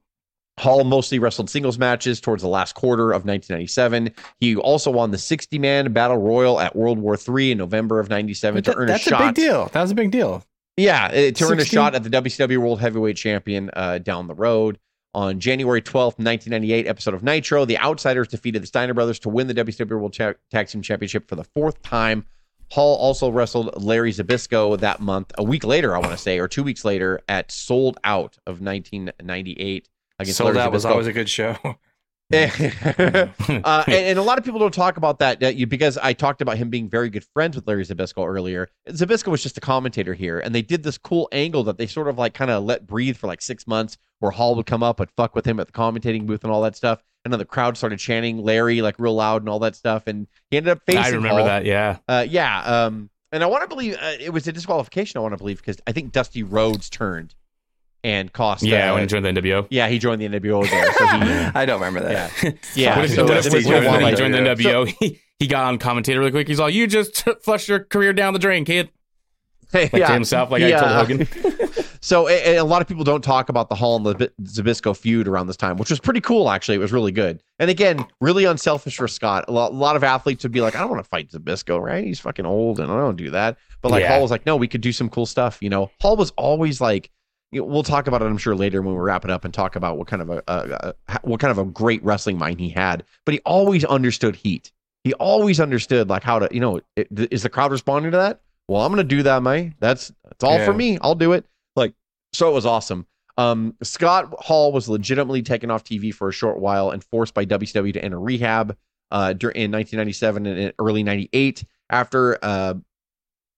Hall 0.59 0.83
mostly 0.83 1.19
wrestled 1.19 1.49
singles 1.51 1.77
matches 1.77 2.19
towards 2.19 2.41
the 2.41 2.49
last 2.49 2.73
quarter 2.73 3.11
of 3.11 3.25
1997. 3.25 4.11
He 4.39 4.55
also 4.55 4.89
won 4.89 5.11
the 5.11 5.17
60 5.17 5.59
man 5.59 5.93
battle 5.93 6.17
royal 6.17 6.59
at 6.59 6.75
World 6.75 6.97
War 6.97 7.15
III 7.15 7.51
in 7.51 7.57
November 7.59 7.99
of 7.99 8.09
97 8.09 8.63
to 8.63 8.71
That- 8.71 8.77
earn 8.77 8.87
that's 8.87 9.05
a 9.07 9.17
big 9.17 9.35
deal. 9.35 9.67
That 9.67 9.81
was 9.83 9.91
a 9.91 9.95
big 9.95 10.09
deal. 10.11 10.43
Yeah, 10.75 11.05
uh, 11.05 11.31
to 11.31 11.45
earn 11.45 11.59
a 11.59 11.65
shot 11.65 11.95
at 11.95 12.03
the 12.03 12.09
WCW 12.09 12.57
World 12.57 12.79
Heavyweight 12.79 13.17
Champion 13.17 13.69
uh, 13.73 13.97
down 13.99 14.27
the 14.27 14.35
road. 14.35 14.79
On 15.13 15.39
January 15.39 15.81
12th, 15.81 16.19
1998, 16.19 16.85
episode 16.85 17.15
of 17.15 17.23
Nitro, 17.23 17.65
the 17.65 17.79
Outsiders 17.79 18.27
defeated 18.27 18.61
the 18.61 18.67
Steiner 18.67 18.93
Brothers 18.93 19.17
to 19.19 19.29
win 19.29 19.47
the 19.47 19.55
WCW 19.55 19.89
World 19.99 20.13
Cha- 20.13 20.33
Tag 20.51 20.67
Team 20.67 20.83
Championship 20.83 21.27
for 21.27 21.35
the 21.35 21.43
fourth 21.43 21.81
time. 21.81 22.25
Hall 22.71 22.97
also 22.97 23.29
wrestled 23.29 23.81
Larry 23.81 24.11
Zbyszko 24.11 24.79
that 24.79 24.99
month, 24.99 25.31
a 25.37 25.43
week 25.43 25.63
later, 25.63 25.95
I 25.95 25.99
want 25.99 26.11
to 26.11 26.17
say, 26.17 26.39
or 26.39 26.47
two 26.47 26.63
weeks 26.63 26.83
later, 26.83 27.21
at 27.29 27.51
Souled 27.51 27.97
Out 28.03 28.37
of 28.45 28.61
1998 28.61 29.89
against 30.19 30.37
Souled 30.37 30.55
Larry 30.55 30.65
Out 30.65 30.71
was 30.73 30.85
always 30.85 31.07
a 31.07 31.13
good 31.13 31.29
show. 31.29 31.57
uh, 32.33 33.83
and, 33.87 33.95
and 33.95 34.19
a 34.19 34.21
lot 34.21 34.37
of 34.37 34.43
people 34.43 34.59
don't 34.59 34.73
talk 34.73 34.97
about 34.97 35.19
that, 35.19 35.39
that 35.39 35.55
you 35.55 35.65
because 35.65 35.97
I 35.97 36.11
talked 36.11 36.41
about 36.41 36.57
him 36.57 36.69
being 36.69 36.89
very 36.89 37.09
good 37.09 37.23
friends 37.33 37.55
with 37.55 37.65
Larry 37.67 37.85
Zbyszko 37.85 38.27
earlier. 38.27 38.67
Zbyszko 38.89 39.27
was 39.27 39.41
just 39.41 39.57
a 39.57 39.61
commentator 39.61 40.13
here, 40.13 40.39
and 40.39 40.53
they 40.53 40.61
did 40.61 40.83
this 40.83 40.97
cool 40.97 41.29
angle 41.31 41.63
that 41.63 41.77
they 41.77 41.87
sort 41.87 42.09
of 42.09 42.17
like 42.17 42.33
kind 42.33 42.51
of 42.51 42.63
let 42.63 42.85
breathe 42.85 43.15
for 43.15 43.27
like 43.27 43.41
six 43.41 43.65
months, 43.65 43.97
where 44.19 44.31
Hall 44.31 44.55
would 44.55 44.65
come 44.65 44.83
up 44.83 44.99
and 44.99 45.09
fuck 45.15 45.35
with 45.35 45.45
him 45.45 45.59
at 45.59 45.67
the 45.67 45.73
commentating 45.73 46.25
booth 46.25 46.43
and 46.43 46.51
all 46.51 46.61
that 46.63 46.75
stuff, 46.75 47.01
and 47.23 47.31
then 47.31 47.39
the 47.39 47.45
crowd 47.45 47.77
started 47.77 47.99
chanting 47.99 48.43
Larry 48.43 48.81
like 48.81 48.95
real 48.99 49.15
loud 49.15 49.41
and 49.41 49.47
all 49.47 49.59
that 49.59 49.75
stuff, 49.75 50.07
and 50.07 50.27
he 50.51 50.57
ended 50.57 50.71
up 50.71 50.81
facing. 50.85 51.03
I 51.03 51.09
remember 51.09 51.39
Hall. 51.39 51.45
that. 51.45 51.65
Yeah. 51.65 51.97
Uh, 52.09 52.25
yeah. 52.27 52.61
Um, 52.61 53.09
and 53.31 53.43
I 53.43 53.47
want 53.47 53.63
to 53.63 53.67
believe 53.67 53.95
uh, 53.95 54.13
it 54.19 54.31
was 54.31 54.47
a 54.47 54.51
disqualification. 54.51 55.17
I 55.17 55.21
want 55.21 55.33
to 55.33 55.37
believe 55.37 55.57
because 55.57 55.77
I 55.87 55.91
think 55.91 56.11
Dusty 56.11 56.43
Rhodes 56.43 56.89
turned 56.89 57.35
and 58.03 58.31
cost. 58.31 58.63
Yeah, 58.63 58.91
uh, 58.91 58.93
when 58.95 59.03
he 59.03 59.07
joined 59.07 59.25
the 59.25 59.29
NWO. 59.31 59.67
yeah, 59.69 59.87
he 59.87 59.99
joined 59.99 60.21
the 60.21 60.27
NWO 60.29 60.69
there. 60.69 60.93
So 60.93 61.05
he, 61.07 61.21
I 61.55 61.65
don't 61.65 61.79
remember 61.81 62.07
that. 62.07 62.31
yeah, 62.43 62.51
yeah. 62.75 62.95
What 62.95 63.05
if, 63.05 63.11
so 63.15 63.23
what 63.25 63.37
if- 63.37 63.45
it 63.47 63.49
what 63.53 63.55
was 63.57 63.65
if- 63.65 63.71
a 63.83 63.89
when 63.91 63.99
he 63.99 64.05
later. 64.05 64.17
joined 64.17 64.33
the 64.33 64.55
So- 64.63 64.85
NWO? 64.85 64.95
he, 64.99 65.19
he 65.39 65.47
got 65.47 65.65
on 65.65 65.77
commentator 65.77 66.19
really 66.19 66.31
quick. 66.31 66.47
He's 66.47 66.59
all, 66.59 66.69
"You 66.69 66.87
just 66.87 67.23
flushed 67.43 67.67
your 67.67 67.79
career 67.81 68.13
down 68.13 68.33
the 68.33 68.39
drain, 68.39 68.65
kid." 68.65 68.89
Like 69.73 69.91
to 69.91 70.13
himself, 70.13 70.49
like 70.49 70.63
I 70.63 70.71
told 70.71 70.91
Hogan. 70.93 71.27
so 71.99 72.29
a, 72.29 72.55
a 72.55 72.63
lot 72.63 72.81
of 72.81 72.87
people 72.87 73.03
don't 73.03 73.21
talk 73.23 73.49
about 73.49 73.67
the 73.67 73.75
Hall 73.75 73.97
and 73.97 74.05
the 74.05 74.31
Zbyszko 74.43 74.95
feud 74.95 75.27
around 75.27 75.47
this 75.47 75.57
time, 75.57 75.75
which 75.75 75.89
was 75.89 75.99
pretty 75.99 76.21
cool. 76.21 76.49
Actually, 76.49 76.75
it 76.75 76.79
was 76.79 76.93
really 76.93 77.11
good. 77.11 77.43
And 77.59 77.69
again, 77.69 78.05
really 78.21 78.45
unselfish 78.45 78.95
for 78.95 79.09
Scott. 79.09 79.43
A 79.49 79.51
lot, 79.51 79.73
a 79.73 79.75
lot 79.75 79.97
of 79.97 80.05
athletes 80.05 80.43
would 80.43 80.53
be 80.53 80.61
like, 80.61 80.75
"I 80.77 80.79
don't 80.79 80.89
want 80.89 81.03
to 81.03 81.09
fight 81.09 81.31
Zbyszko, 81.31 81.81
right? 81.81 82.05
He's 82.05 82.17
fucking 82.19 82.45
old, 82.45 82.79
and 82.79 82.89
I 82.89 82.95
don't 82.97 83.17
do 83.17 83.29
that." 83.31 83.57
But 83.81 83.91
like 83.91 84.03
Yeah. 84.03 84.13
Hall 84.13 84.21
was 84.21 84.31
like, 84.31 84.45
"No, 84.45 84.55
we 84.55 84.69
could 84.69 84.79
do 84.81 84.93
some 84.93 85.09
cool 85.09 85.25
stuff." 85.25 85.57
You 85.61 85.69
know, 85.69 85.91
Hall 85.99 86.15
was 86.15 86.31
always 86.37 86.79
like. 86.79 87.11
We'll 87.51 87.83
talk 87.83 88.07
about 88.07 88.21
it, 88.21 88.25
I'm 88.25 88.37
sure, 88.37 88.55
later 88.55 88.81
when 88.81 88.93
we 88.93 88.99
wrap 88.99 89.25
it 89.25 89.31
up 89.31 89.45
and 89.45 89.53
talk 89.53 89.75
about 89.75 89.97
what 89.97 90.07
kind 90.07 90.21
of 90.21 90.29
a, 90.29 90.43
a, 90.47 90.93
a 91.07 91.19
what 91.23 91.39
kind 91.39 91.51
of 91.51 91.57
a 91.57 91.65
great 91.65 92.03
wrestling 92.03 92.37
mind 92.37 92.59
he 92.59 92.69
had. 92.69 93.03
But 93.25 93.33
he 93.33 93.39
always 93.45 93.85
understood 93.85 94.35
heat. 94.35 94.71
He 95.03 95.13
always 95.13 95.59
understood 95.59 96.09
like 96.09 96.23
how 96.23 96.39
to, 96.39 96.49
you 96.51 96.59
know, 96.59 96.81
it, 96.95 97.07
is 97.31 97.43
the 97.43 97.49
crowd 97.49 97.71
responding 97.71 98.11
to 98.11 98.17
that? 98.17 98.41
Well, 98.67 98.81
I'm 98.81 98.91
going 98.91 99.07
to 99.07 99.15
do 99.15 99.23
that, 99.23 99.41
May. 99.43 99.73
That's 99.79 100.11
that's 100.23 100.43
all 100.43 100.63
for 100.65 100.73
me. 100.73 100.97
I'll 101.01 101.15
do 101.15 101.31
it. 101.33 101.45
Like, 101.75 101.93
so 102.33 102.49
it 102.49 102.53
was 102.53 102.65
awesome. 102.65 103.07
Um, 103.37 103.75
Scott 103.83 104.33
Hall 104.39 104.71
was 104.71 104.89
legitimately 104.89 105.43
taken 105.43 105.71
off 105.71 105.83
TV 105.83 106.13
for 106.13 106.27
a 106.27 106.33
short 106.33 106.59
while 106.59 106.89
and 106.89 107.03
forced 107.03 107.33
by 107.33 107.45
WCW 107.45 107.93
to 107.93 108.03
enter 108.03 108.19
rehab 108.19 108.75
uh, 109.11 109.33
in 109.39 109.71
1997 109.71 110.45
and 110.45 110.73
early 110.79 111.03
98 111.03 111.63
after 111.89 112.37
uh, 112.41 112.73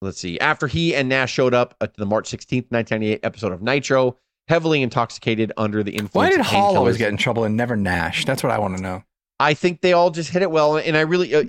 let's 0.02 0.20
see 0.20 0.40
after 0.40 0.68
he 0.68 0.96
and 0.96 1.10
Nash 1.10 1.32
showed 1.32 1.54
up 1.54 1.76
at 1.82 1.96
the 1.96 2.06
March 2.06 2.30
16th 2.30 2.72
1998 2.72 3.20
episode 3.24 3.52
of 3.52 3.62
Nitro 3.62 4.18
heavily 4.48 4.82
intoxicated 4.82 5.52
under 5.58 5.84
the 5.84 5.92
influence 5.92 6.14
Why 6.14 6.30
did 6.30 6.40
of 6.40 6.46
Hall 6.48 6.78
always 6.78 6.98
get 6.98 7.10
in 7.10 7.18
trouble 7.18 7.44
and 7.44 7.56
never 7.56 7.76
Nash? 7.76 8.26
That's 8.26 8.44
what 8.44 8.52
I 8.52 8.60
want 8.60 8.78
to 8.78 8.82
know. 8.82 9.04
I 9.40 9.54
think 9.54 9.82
they 9.82 9.94
all 9.94 10.10
just 10.10 10.32
hit 10.32 10.42
it 10.42 10.52
well, 10.52 10.78
and 10.78 10.98
I 10.98 11.02
really 11.02 11.34
uh, 11.34 11.44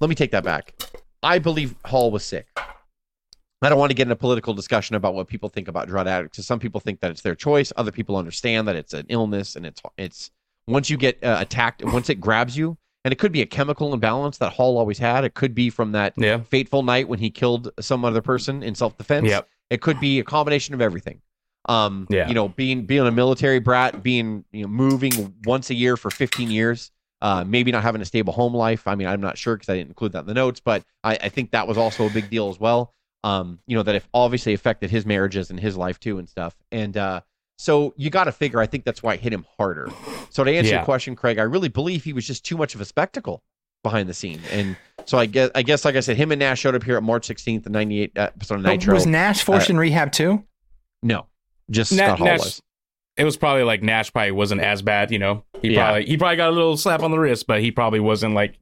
let 0.00 0.08
me 0.08 0.16
take 0.16 0.32
that 0.32 0.44
back. 0.44 0.74
I 1.22 1.38
believe 1.38 1.74
Hall 1.84 2.10
was 2.10 2.24
sick. 2.24 2.46
I 3.62 3.68
don't 3.68 3.78
want 3.78 3.90
to 3.90 3.94
get 3.94 4.06
in 4.06 4.12
a 4.12 4.16
political 4.16 4.52
discussion 4.52 4.96
about 4.96 5.14
what 5.14 5.28
people 5.28 5.48
think 5.48 5.68
about 5.68 5.88
drug 5.88 6.06
addicts. 6.06 6.44
Some 6.44 6.58
people 6.58 6.80
think 6.80 7.00
that 7.00 7.10
it's 7.10 7.22
their 7.22 7.34
choice. 7.34 7.72
Other 7.76 7.90
people 7.90 8.16
understand 8.16 8.68
that 8.68 8.76
it's 8.76 8.92
an 8.92 9.06
illness, 9.08 9.56
and 9.56 9.64
it's 9.64 9.80
it's 9.96 10.30
once 10.66 10.90
you 10.90 10.96
get 10.96 11.22
uh, 11.22 11.36
attacked, 11.40 11.84
once 11.84 12.10
it 12.10 12.20
grabs 12.20 12.56
you, 12.56 12.76
and 13.06 13.12
it 13.12 13.16
could 13.20 13.30
be 13.30 13.40
a 13.40 13.46
chemical 13.46 13.94
imbalance 13.94 14.38
that 14.38 14.52
Hall 14.52 14.76
always 14.78 14.98
had. 14.98 15.22
It 15.22 15.34
could 15.34 15.54
be 15.54 15.70
from 15.70 15.92
that 15.92 16.12
Yeah. 16.16 16.40
fateful 16.40 16.82
night 16.82 17.08
when 17.08 17.20
he 17.20 17.30
killed 17.30 17.70
some 17.78 18.04
other 18.04 18.20
person 18.20 18.64
in 18.64 18.74
self 18.74 18.98
defense. 18.98 19.28
Yep. 19.28 19.48
It 19.70 19.80
could 19.80 20.00
be 20.00 20.18
a 20.18 20.24
combination 20.24 20.74
of 20.74 20.80
everything. 20.80 21.20
Um, 21.68 22.08
Yeah. 22.10 22.26
you 22.26 22.34
know, 22.34 22.48
being 22.48 22.84
being 22.84 23.06
a 23.06 23.12
military 23.12 23.60
brat, 23.60 24.02
being 24.02 24.44
you 24.50 24.62
know 24.62 24.68
moving 24.68 25.36
once 25.44 25.70
a 25.70 25.74
year 25.74 25.96
for 25.96 26.10
15 26.10 26.50
years, 26.50 26.90
uh, 27.22 27.44
maybe 27.46 27.70
not 27.70 27.84
having 27.84 28.02
a 28.02 28.04
stable 28.04 28.32
home 28.32 28.54
life. 28.54 28.88
I 28.88 28.96
mean, 28.96 29.06
I'm 29.06 29.20
not 29.20 29.38
sure 29.38 29.54
because 29.54 29.68
I 29.68 29.76
didn't 29.76 29.90
include 29.90 30.10
that 30.12 30.20
in 30.22 30.26
the 30.26 30.34
notes, 30.34 30.58
but 30.58 30.82
I, 31.04 31.12
I 31.14 31.28
think 31.28 31.52
that 31.52 31.68
was 31.68 31.78
also 31.78 32.06
a 32.06 32.10
big 32.10 32.28
deal 32.28 32.48
as 32.48 32.58
well. 32.58 32.92
Um, 33.22 33.60
you 33.68 33.76
know, 33.76 33.84
that 33.84 33.94
if 33.94 34.08
obviously 34.12 34.52
affected 34.52 34.90
his 34.90 35.06
marriages 35.06 35.50
and 35.50 35.60
his 35.60 35.76
life 35.76 36.00
too 36.00 36.18
and 36.18 36.28
stuff. 36.28 36.56
And 36.72 36.96
uh, 36.96 37.20
so 37.56 37.94
you 37.96 38.10
got 38.10 38.24
to 38.24 38.32
figure. 38.32 38.60
I 38.60 38.66
think 38.66 38.84
that's 38.84 39.02
why 39.02 39.14
it 39.14 39.20
hit 39.20 39.32
him 39.32 39.46
harder. 39.58 39.88
So 40.30 40.44
to 40.44 40.50
answer 40.50 40.70
Yeah. 40.70 40.76
your 40.76 40.84
question, 40.84 41.16
Craig, 41.16 41.38
I 41.38 41.42
really 41.42 41.68
believe 41.68 42.04
he 42.04 42.12
was 42.12 42.26
just 42.26 42.44
too 42.44 42.56
much 42.56 42.74
of 42.74 42.80
a 42.80 42.84
spectacle 42.84 43.42
behind 43.82 44.08
the 44.08 44.14
scene. 44.14 44.40
And 44.50 44.76
so 45.04 45.16
I 45.18 45.26
guess, 45.26 45.50
I 45.54 45.62
guess, 45.62 45.84
like 45.84 45.96
I 45.96 46.00
said, 46.00 46.16
him 46.16 46.32
and 46.32 46.38
Nash 46.40 46.60
showed 46.60 46.74
up 46.74 46.82
here 46.82 46.96
at 46.96 47.02
March 47.02 47.26
16th, 47.28 47.64
the 47.64 47.70
98 47.70 48.12
episode 48.16 48.56
of 48.56 48.62
Nitro. 48.62 48.94
Was 48.94 49.06
Nash 49.06 49.42
forced 49.42 49.70
Uh, 49.70 49.74
in 49.74 49.78
rehab 49.78 50.12
too? 50.12 50.44
No, 51.02 51.26
just 51.70 51.92
Na- 51.92 52.06
Scott 52.06 52.18
Hall 52.18 52.26
Nash- 52.26 52.38
was. 52.40 52.62
It 53.16 53.24
was 53.24 53.36
probably 53.38 53.62
like 53.62 53.82
Nash 53.82 54.12
probably 54.12 54.32
wasn't 54.32 54.60
as 54.60 54.82
bad, 54.82 55.10
you 55.10 55.18
know. 55.18 55.44
He 55.62 55.70
Yeah. 55.74 55.86
probably 55.86 56.06
he 56.06 56.16
probably 56.18 56.36
got 56.36 56.50
a 56.50 56.52
little 56.52 56.76
slap 56.76 57.02
on 57.02 57.10
the 57.10 57.18
wrist, 57.18 57.46
but 57.46 57.60
he 57.62 57.70
probably 57.70 58.00
wasn't 58.00 58.34
like 58.34 58.58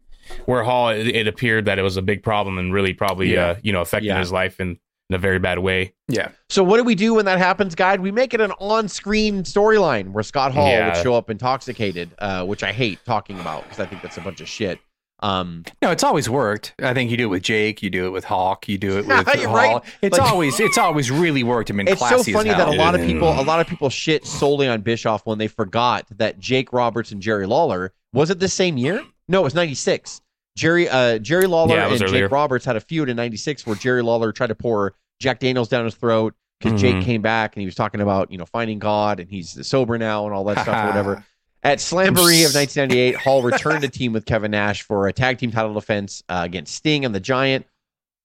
where 0.46 0.62
Hall. 0.62 0.90
It, 0.90 1.08
it 1.08 1.26
appeared 1.26 1.64
that 1.64 1.78
it 1.78 1.82
was 1.82 1.96
a 1.96 2.02
big 2.02 2.22
problem 2.22 2.56
and 2.58 2.72
really 2.72 2.92
probably 2.92 3.32
Yeah. 3.34 3.46
uh, 3.46 3.56
you 3.62 3.72
know 3.72 3.80
affected 3.80 4.06
Yeah. 4.08 4.18
his 4.20 4.30
life 4.30 4.60
in, 4.60 4.78
in 5.10 5.16
a 5.16 5.18
very 5.18 5.38
bad 5.38 5.58
way. 5.58 5.92
Yeah. 6.08 6.28
So 6.48 6.64
what 6.64 6.78
do 6.78 6.84
we 6.84 6.94
do 6.94 7.14
when 7.14 7.26
that 7.26 7.38
happens, 7.38 7.74
guide? 7.74 8.00
We 8.00 8.10
make 8.10 8.32
it 8.34 8.40
an 8.40 8.52
on-screen 8.58 9.42
storyline 9.42 10.12
where 10.12 10.22
Scott 10.24 10.52
Hall 10.52 10.66
Yeah. 10.68 10.94
would 10.94 11.02
show 11.02 11.14
up 11.14 11.28
intoxicated, 11.30 12.10
uh, 12.18 12.44
which 12.44 12.62
I 12.62 12.72
hate 12.72 12.98
talking 13.04 13.38
about 13.38 13.64
because 13.64 13.80
I 13.80 13.86
think 13.86 14.02
that's 14.02 14.16
a 14.16 14.20
bunch 14.22 14.40
of 14.40 14.48
shit. 14.48 14.78
Um, 15.20 15.64
No, 15.80 15.90
it's 15.90 16.02
always 16.02 16.28
worked. 16.28 16.74
I 16.82 16.92
think 16.92 17.10
you 17.10 17.16
do 17.16 17.24
it 17.24 17.28
with 17.28 17.42
Jake, 17.42 17.82
you 17.82 17.88
do 17.88 18.06
it 18.06 18.10
with 18.10 18.24
Hawk, 18.24 18.68
you 18.68 18.76
do 18.78 18.98
it 18.98 19.06
with 19.06 19.26
you're 19.36 19.48
Hall. 19.48 19.54
right. 19.56 19.82
It's 20.02 20.18
Like- 20.18 20.30
always 20.30 20.58
it's 20.58 20.76
always 20.78 21.10
really 21.10 21.42
worked 21.42 21.70
him 21.70 21.80
in 21.80 21.88
it's 21.88 22.00
so 22.00 22.22
funny 22.22 22.50
that 22.50 22.68
a 22.68 22.72
lot 22.72 22.94
of 22.94 23.00
people, 23.06 23.28
a 23.28 23.42
lot 23.42 23.60
of 23.60 23.66
people 23.66 23.88
shit 23.90 24.26
solely 24.26 24.68
on 24.68 24.80
Bischoff 24.82 25.24
when 25.24 25.38
they 25.38 25.48
forgot 25.48 26.06
that 26.16 26.38
Jake 26.38 26.72
Roberts 26.72 27.12
and 27.12 27.20
Jerry 27.22 27.46
Lawler 27.46 27.92
was 28.12 28.30
it 28.30 28.38
the 28.38 28.48
same 28.48 28.76
year? 28.76 29.02
No, 29.28 29.40
it 29.40 29.44
was 29.44 29.54
'96. 29.54 30.20
Jerry, 30.56 30.88
uh, 30.88 31.18
Jerry 31.18 31.46
Lawler 31.46 31.74
Yeah, 31.76 31.82
and 31.88 31.92
was 31.92 32.00
Jake. 32.10 32.30
Roberts 32.30 32.64
had 32.64 32.76
a 32.76 32.80
feud 32.80 33.08
in 33.08 33.16
'96 33.16 33.66
where 33.66 33.76
Jerry 33.76 34.02
Lawler 34.02 34.32
tried 34.32 34.48
to 34.48 34.54
pour 34.54 34.94
Jack 35.20 35.40
Daniels 35.40 35.68
down 35.68 35.84
his 35.84 35.94
throat 35.94 36.34
because 36.60 36.80
Jake 36.80 36.96
Mhm. 36.96 37.04
came 37.04 37.22
back 37.22 37.56
and 37.56 37.60
he 37.60 37.66
was 37.66 37.74
talking 37.74 38.00
about 38.00 38.30
you 38.30 38.38
know 38.38 38.46
finding 38.46 38.78
God 38.78 39.18
and 39.20 39.28
he's 39.30 39.66
sober 39.66 39.98
now 39.98 40.26
and 40.26 40.34
all 40.34 40.44
that 40.44 40.60
stuff 40.62 40.84
or 40.84 40.86
whatever. 40.86 41.24
At 41.64 41.78
Slamboree 41.78 42.44
of 42.44 42.54
1998, 42.54 43.16
Hall 43.16 43.42
returned 43.42 43.82
to 43.82 43.88
team 43.88 44.12
with 44.12 44.26
Kevin 44.26 44.50
Nash 44.50 44.82
for 44.82 45.08
a 45.08 45.12
tag 45.12 45.38
team 45.38 45.50
title 45.50 45.72
defense 45.74 46.22
uh, 46.28 46.42
against 46.44 46.74
Sting 46.74 47.04
and 47.04 47.14
the 47.14 47.20
Giant. 47.20 47.66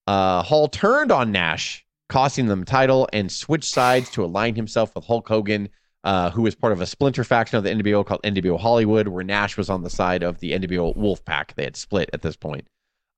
Uh, 0.06 0.42
Hall 0.42 0.68
turned 0.68 1.10
on 1.10 1.32
Nash, 1.32 1.84
costing 2.10 2.46
them 2.46 2.60
the 2.60 2.66
title, 2.66 3.08
and 3.14 3.32
switched 3.32 3.70
sides 3.72 4.10
to 4.10 4.24
align 4.24 4.56
himself 4.56 4.94
with 4.94 5.04
Hulk 5.06 5.26
Hogan, 5.26 5.70
uh, 6.04 6.30
who 6.30 6.42
was 6.42 6.54
part 6.54 6.72
of 6.72 6.80
a 6.80 6.86
splinter 6.86 7.24
faction 7.24 7.58
of 7.58 7.64
the 7.64 7.70
NWO 7.70 8.04
called 8.04 8.22
NWO 8.22 8.58
Hollywood, 8.58 9.08
where 9.08 9.24
Nash 9.24 9.56
was 9.56 9.68
on 9.68 9.82
the 9.82 9.90
side 9.90 10.22
of 10.22 10.40
the 10.40 10.52
NWO 10.52 10.96
Wolfpack. 10.96 11.54
They 11.54 11.64
had 11.64 11.76
split 11.76 12.10
at 12.12 12.22
this 12.22 12.36
point. 12.36 12.66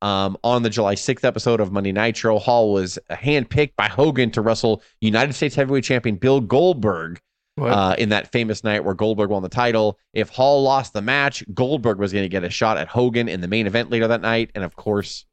Um, 0.01 0.37
on 0.43 0.65
the 0.65 0.71
July 0.71 0.97
6th 0.97 1.23
episode 1.23 1.61
of 1.61 1.71
Monday 1.71 1.93
Nitro, 1.93 2.41
Hall 2.41 2.73
was 2.73 2.99
handpicked 3.09 3.77
by 3.77 3.87
Hogan 3.87 4.33
to 4.33 4.41
wrestle 4.41 4.83
United 5.01 5.33
States 5.33 5.55
Heavyweight 5.55 5.85
Champion 5.85 6.17
Bill 6.17 6.41
Goldberg 6.41 7.21
uh, 7.61 7.95
in 7.99 8.09
that 8.09 8.33
famous 8.33 8.65
night 8.65 8.85
where 8.85 8.95
Goldberg 8.95 9.31
won 9.31 9.43
the 9.43 9.49
title. 9.49 9.99
If 10.13 10.31
Hall 10.31 10.63
lost 10.63 10.93
the 10.93 11.03
match, 11.03 11.45
Goldberg 11.55 11.99
was 11.99 12.13
going 12.13 12.25
to 12.25 12.29
get 12.29 12.43
a 12.43 12.51
shot 12.51 12.79
at 12.79 12.89
Hogan 12.89 13.29
in 13.29 13.41
the 13.41 13.49
main 13.49 13.69
event 13.69 13.91
later 13.91 14.09
that 14.09 14.23
night. 14.23 14.51
And 14.57 14.65
of 14.65 14.75
course, 14.75 15.25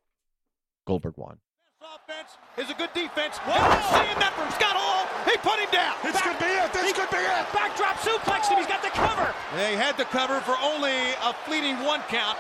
Goldberg 0.86 1.18
won. 1.18 1.39
Offense 1.82 2.38
is 2.58 2.70
a 2.70 2.74
good 2.76 2.93
defense. 2.93 3.39
Oh, 3.47 3.54
seeing 3.91 4.20
that 4.20 4.34
from 4.36 4.52
Scott 4.52 4.76
Hall. 4.76 5.09
He 5.26 5.36
put 5.43 5.59
him 5.59 5.70
down. 5.72 5.95
This 6.03 6.20
could 6.22 6.39
be 6.39 6.45
it. 6.45 6.72
This 6.74 6.93
could 6.93 7.09
be 7.09 7.24
it. 7.24 7.45
Backdrop 7.51 7.97
suplex 7.99 8.47
him. 8.47 8.57
He's 8.57 8.67
got 8.67 8.82
the 8.82 8.93
cover. 8.95 9.34
They 9.55 9.76
had 9.76 9.97
the 9.97 10.05
cover 10.05 10.39
for 10.41 10.55
only 10.63 11.13
a 11.24 11.34
fleeting 11.45 11.80
one 11.84 12.01
count. 12.07 12.38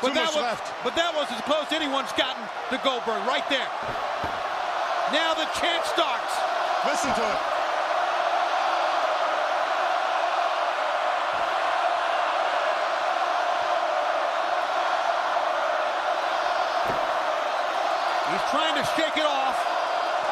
But 0.00 0.14
that 0.14 0.32
was 0.32 0.40
left. 0.40 0.72
but 0.82 0.96
that 0.96 1.12
was 1.12 1.28
as 1.28 1.40
close 1.44 1.68
anyone's 1.72 2.12
gotten 2.16 2.40
to 2.72 2.80
Goldberg 2.80 3.20
right 3.28 3.44
there. 3.52 3.68
Now 5.12 5.34
the 5.34 5.44
chant 5.60 5.84
starts. 5.84 6.32
Listen 6.88 7.12
to 7.12 7.20
it. 7.20 7.40
He's 18.30 18.46
trying 18.50 18.74
to 18.78 18.84
shake 18.96 19.16
it 19.18 19.26
off. 19.26 19.39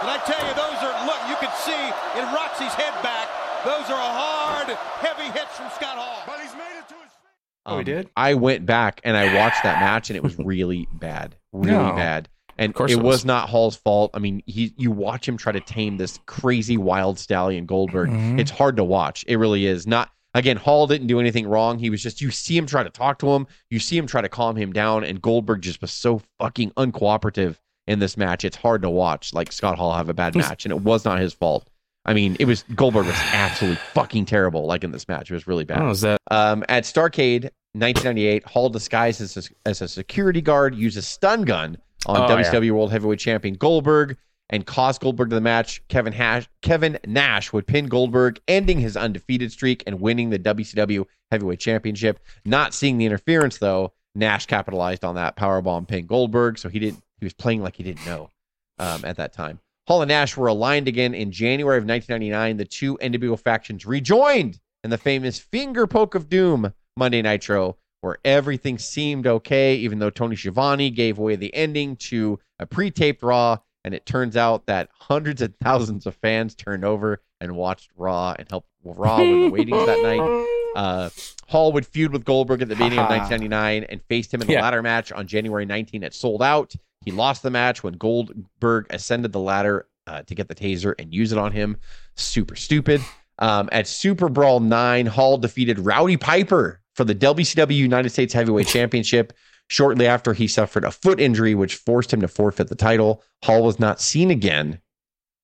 But 0.01 0.09
I 0.11 0.19
tell 0.25 0.41
you, 0.47 0.55
those 0.55 0.79
are 0.83 1.07
look, 1.07 1.21
you 1.29 1.37
can 1.37 1.53
see 1.59 2.19
in 2.19 2.25
Roxy's 2.35 2.75
head 2.75 2.95
back. 3.03 3.29
Those 3.65 3.91
are 3.91 3.99
hard, 3.99 4.69
heavy 5.01 5.31
hits 5.37 5.57
from 5.57 5.67
Scott 5.71 5.99
Hall. 5.99 6.23
But 6.27 6.41
he's 6.41 6.53
made 6.55 6.79
it 6.79 6.89
to 6.89 6.95
his 6.95 7.13
feet. 7.13 7.33
Oh, 7.67 7.79
he 7.79 7.85
did? 7.85 8.09
I 8.17 8.35
went 8.35 8.65
back 8.67 9.01
and 9.05 9.17
I 9.17 9.35
watched 9.37 9.63
that 9.65 9.81
match, 9.81 10.11
and 10.11 10.17
it 10.17 10.23
was 10.23 10.39
really 10.39 10.89
bad, 10.93 11.37
really 11.53 11.73
No. 11.77 11.93
bad. 11.93 12.29
And 12.61 12.75
course 12.75 12.91
it 12.93 12.99
it 12.99 13.03
was 13.03 13.19
was. 13.19 13.25
not 13.25 13.49
Hall's 13.49 13.77
fault. 13.77 14.11
I 14.15 14.19
mean, 14.21 14.43
he 14.47 14.73
you 14.77 14.91
watch 14.91 15.29
him 15.29 15.37
try 15.37 15.53
to 15.53 15.61
tame 15.61 15.97
this 15.97 16.19
crazy 16.27 16.77
wild 16.77 17.19
stallion 17.19 17.67
Goldberg. 17.67 18.11
Mhm. 18.11 18.41
It's 18.41 18.51
hard 18.51 18.77
to 18.79 18.85
watch. 18.85 19.25
It 19.29 19.37
really 19.37 19.65
is. 19.67 19.87
Not 19.87 20.11
again, 20.35 20.57
Hall 20.57 20.87
didn't 20.89 21.07
do 21.07 21.21
anything 21.21 21.47
wrong. 21.49 21.79
He 21.79 21.89
was 21.91 22.03
just 22.03 22.21
you 22.21 22.31
see 22.33 22.57
him 22.57 22.67
try 22.67 22.83
to 22.83 22.91
talk 22.91 23.19
to 23.21 23.29
him, 23.31 23.47
you 23.71 23.79
see 23.79 23.97
him 23.97 24.07
try 24.09 24.23
to 24.23 24.29
calm 24.29 24.57
him 24.57 24.73
down, 24.73 25.05
and 25.05 25.23
Goldberg 25.23 25.63
just 25.63 25.81
was 25.81 25.93
so 25.93 26.21
fucking 26.41 26.71
uncooperative 26.73 27.57
in 27.89 27.99
this 27.99 28.17
match. 28.17 28.45
It's 28.45 28.57
hard 28.57 28.83
to 28.83 28.91
watch. 28.91 29.35
Like 29.35 29.51
Scott 29.51 29.77
Hall 29.79 29.93
have 29.95 30.09
a 30.09 30.15
bad 30.15 30.37
match, 30.37 30.65
and 30.65 30.73
it 30.73 30.81
was 30.83 31.05
not 31.05 31.19
his 31.19 31.33
fault. 31.33 31.69
I 32.05 32.15
mean, 32.15 32.37
it 32.39 32.45
was 32.45 32.63
Goldberg 32.75 33.07
was 33.07 33.17
absolutely 33.33 33.81
fucking 33.93 34.27
terrible. 34.27 34.67
Like 34.67 34.85
in 34.85 34.93
this 34.93 35.09
match, 35.09 35.31
it 35.31 35.35
was 35.35 35.47
really 35.49 35.65
bad. 35.65 35.81
Oh, 35.83 35.91
is 35.91 36.03
that? 36.03 36.21
Um, 36.31 36.65
at 36.69 36.85
Starcade 36.85 37.51
1998, 37.75 38.45
Hall 38.47 38.69
disguised 38.71 39.21
as 39.21 39.37
a, 39.37 39.43
as 39.69 39.83
a 39.83 39.89
security 39.89 40.41
guard 40.41 40.75
used 40.75 40.97
a 40.97 41.03
stun 41.03 41.43
gun 41.43 41.77
on 42.07 42.31
Oh, 42.31 42.37
WCW 42.37 42.71
World 42.71 42.93
Heavyweight 42.93 43.19
Champion 43.19 43.55
Goldberg 43.55 44.17
and 44.51 44.65
cost 44.65 45.01
Goldberg 45.03 45.29
to 45.31 45.35
the 45.35 45.41
match. 45.43 45.83
Kevin 45.89 46.13
Hash, 46.13 46.49
Kevin 46.63 46.99
Nash 47.07 47.53
would 47.53 47.67
pin 47.67 47.87
Goldberg, 47.87 48.41
ending 48.49 48.79
his 48.79 48.97
undefeated 48.97 49.53
streak 49.53 49.83
and 49.87 50.01
winning 50.01 50.31
the 50.31 50.39
WCW 50.39 51.05
Heavyweight 51.31 51.61
Championship. 51.61 52.21
Not 52.47 52.73
seeing 52.73 52.97
the 52.97 53.05
interference 53.07 53.59
though, 53.59 53.93
Nash 54.15 54.47
capitalized 54.47 55.05
on 55.05 55.17
that 55.17 55.37
powerbomb 55.37 55.87
pin 55.87 56.07
Goldberg, 56.07 56.59
so 56.59 56.69
he 56.69 56.79
didn't. 56.79 57.03
He 57.19 57.27
was 57.27 57.35
playing 57.35 57.63
like 57.63 57.77
he 57.77 57.83
didn't 57.83 58.05
know 58.07 58.31
um, 58.79 59.05
at 59.05 59.17
that 59.17 59.33
time. 59.33 59.61
Hall 59.87 60.03
and 60.03 60.09
Nash 60.09 60.37
were 60.37 60.49
aligned 60.49 60.87
again 60.89 61.15
in 61.15 61.33
January 61.33 61.79
of 61.79 61.85
1999. 61.85 62.57
The 62.59 62.65
two 62.65 62.99
NWO 62.99 63.39
factions 63.41 63.87
rejoined 63.87 64.59
in 64.85 64.91
the 64.91 64.99
famous 64.99 65.39
Finger 65.39 65.87
Poke 65.87 66.15
of 66.15 66.29
Doom 66.29 66.73
Monday 66.97 67.23
Nitro, 67.23 67.77
where 68.03 68.19
everything 68.25 68.79
seemed 68.79 69.27
okay, 69.27 69.77
even 69.77 69.99
though 69.99 70.11
Tony 70.11 70.37
Schiavone 70.37 70.91
gave 70.91 71.19
away 71.19 71.37
the 71.37 71.55
ending 71.55 71.97
to 71.97 72.39
a 72.59 72.67
pre-taped 72.67 73.23
Raw, 73.23 73.59
and 73.85 73.95
it 73.95 74.05
turns 74.05 74.37
out 74.37 74.67
that 74.67 74.91
hundreds 74.93 75.41
of 75.41 75.55
thousands 75.63 76.05
of 76.07 76.15
fans 76.17 76.55
turned 76.55 76.85
over 76.85 77.23
and 77.41 77.57
watched 77.57 77.91
Raw 77.97 78.35
and 78.39 78.47
helped 78.51 78.69
Raw 78.85 79.19
win 79.19 79.45
the 79.45 79.51
ratings 79.51 79.87
that 79.87 80.03
night. 80.03 80.47
Uh, 80.77 81.09
Hall 81.49 81.73
would 81.73 81.85
feud 81.87 82.13
with 82.13 82.25
Goldberg 82.27 82.61
at 82.63 82.69
the 82.69 82.75
beginning 82.77 82.99
of 83.01 83.09
1999 83.11 83.85
and 83.89 84.01
faced 84.05 84.33
him 84.33 84.43
in 84.43 84.47
the 84.47 84.53
Yeah. 84.53 84.63
ladder 84.63 84.83
match 84.83 85.11
on 85.11 85.27
January 85.27 85.65
19 85.65 86.05
at 86.05 86.15
Souled 86.15 86.43
Out. 86.43 86.75
He 87.05 87.11
lost 87.13 87.43
the 87.43 87.51
match 87.51 87.83
when 87.83 87.95
Goldberg 87.95 88.87
ascended 88.91 89.33
the 89.33 89.41
ladder 89.41 89.87
uh, 90.07 90.23
to 90.23 90.35
get 90.35 90.49
the 90.49 90.55
taser 90.55 90.95
and 90.99 91.13
use 91.13 91.33
it 91.33 91.39
on 91.39 91.53
him. 91.53 91.77
Super 92.17 92.57
stupid. 92.57 93.01
Um, 93.39 93.69
at 93.71 93.87
Super 93.87 94.29
Brawl 94.29 94.61
9, 94.61 95.07
Hall 95.07 95.39
defeated 95.39 95.79
Rowdy 95.79 96.17
Piper 96.17 96.81
for 96.95 97.05
the 97.05 97.15
WCW 97.15 97.77
United 97.77 98.11
States 98.11 98.35
Heavyweight 98.35 98.67
Championship. 98.69 99.33
Shortly 99.69 100.07
after, 100.07 100.33
he 100.33 100.49
suffered 100.49 100.85
a 100.85 100.91
foot 100.91 101.21
injury, 101.21 101.55
which 101.55 101.77
forced 101.77 102.13
him 102.13 102.21
to 102.23 102.29
forfeit 102.29 102.69
the 102.69 102.75
title. 102.75 103.23
Hall 103.45 103.63
was 103.63 103.79
not 103.79 104.01
seen 104.01 104.31
again 104.31 104.81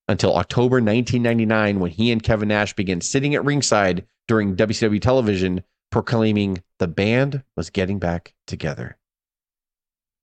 until 0.08 0.36
October 0.36 0.76
1999 0.76 1.78
when 1.78 1.90
he 1.90 2.10
and 2.10 2.22
Kevin 2.22 2.48
Nash 2.48 2.74
began 2.74 3.00
sitting 3.00 3.34
at 3.34 3.44
ringside 3.44 4.06
during 4.26 4.56
WCW 4.56 5.00
television, 5.00 5.62
proclaiming 5.90 6.62
the 6.78 6.88
band 6.88 7.42
was 7.56 7.70
getting 7.70 7.98
back 7.98 8.34
together. 8.46 8.96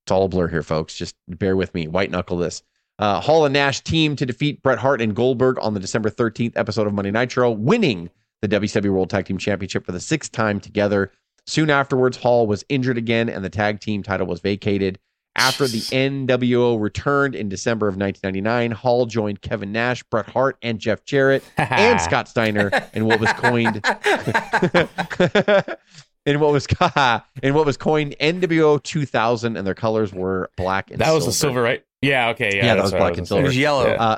It's 0.05 0.11
all 0.11 0.25
a 0.25 0.27
blur 0.27 0.47
here, 0.47 0.63
folks. 0.63 0.95
Just 0.95 1.15
bear 1.27 1.55
with 1.55 1.73
me. 1.73 1.87
White 1.87 2.11
knuckle 2.11 2.37
this. 2.37 2.63
Uh, 2.99 3.19
Hall 3.19 3.45
and 3.45 3.53
Nash 3.53 3.81
team 3.81 4.15
to 4.15 4.25
defeat 4.25 4.61
Bret 4.61 4.79
Hart 4.79 5.01
and 5.01 5.15
Goldberg 5.15 5.57
on 5.61 5.73
the 5.73 5.79
December 5.79 6.09
13th 6.09 6.53
episode 6.55 6.85
of 6.85 6.93
Monday 6.93 7.11
Nitro, 7.11 7.49
winning 7.49 8.09
the 8.41 8.47
WCW 8.47 8.91
World 8.91 9.09
Tag 9.09 9.25
Team 9.25 9.37
Championship 9.37 9.85
for 9.85 9.91
the 9.91 9.99
sixth 9.99 10.31
time 10.31 10.59
together. 10.59 11.11
Soon 11.47 11.69
afterwards, 11.69 12.17
Hall 12.17 12.45
was 12.45 12.63
injured 12.69 12.97
again 12.97 13.29
and 13.29 13.43
the 13.43 13.49
tag 13.49 13.79
team 13.79 14.03
title 14.03 14.27
was 14.27 14.39
vacated. 14.39 14.99
After 15.35 15.65
the 15.65 15.79
NWO 15.79 16.79
returned 16.79 17.35
in 17.35 17.47
December 17.47 17.87
of 17.87 17.95
1999, 17.95 18.71
Hall 18.71 19.05
joined 19.05 19.41
Kevin 19.41 19.71
Nash, 19.71 20.03
Bret 20.03 20.27
Hart, 20.27 20.57
and 20.61 20.77
Jeff 20.77 21.05
Jarrett 21.05 21.43
and 21.57 22.01
Scott 22.01 22.27
Steiner 22.27 22.69
in 22.93 23.05
what 23.05 23.19
was 23.19 23.31
coined 23.33 23.81
in 26.25 26.39
what 26.39 26.51
was 26.51 26.67
in 27.43 27.53
what 27.53 27.65
was 27.65 27.77
coined 27.77 28.15
NWO 28.19 28.81
2000, 28.81 29.57
and 29.57 29.65
their 29.65 29.73
colors 29.73 30.13
were 30.13 30.49
black 30.57 30.91
and 30.91 30.99
silver. 30.99 31.09
That 31.09 31.15
was 31.15 31.23
silver. 31.23 31.31
the 31.31 31.37
silver, 31.37 31.61
right? 31.61 31.83
Yeah. 32.01 32.29
Okay. 32.29 32.55
Yeah. 32.57 32.65
Yeah, 32.65 32.75
that 32.75 32.83
was 32.83 32.91
what 32.91 33.01
I 33.01 33.05
black 33.09 33.17
and 33.17 33.27
silver. 33.27 33.43
It 33.43 33.47
was 33.47 33.57
yellow. 33.57 33.87
Yeah. 33.87 34.17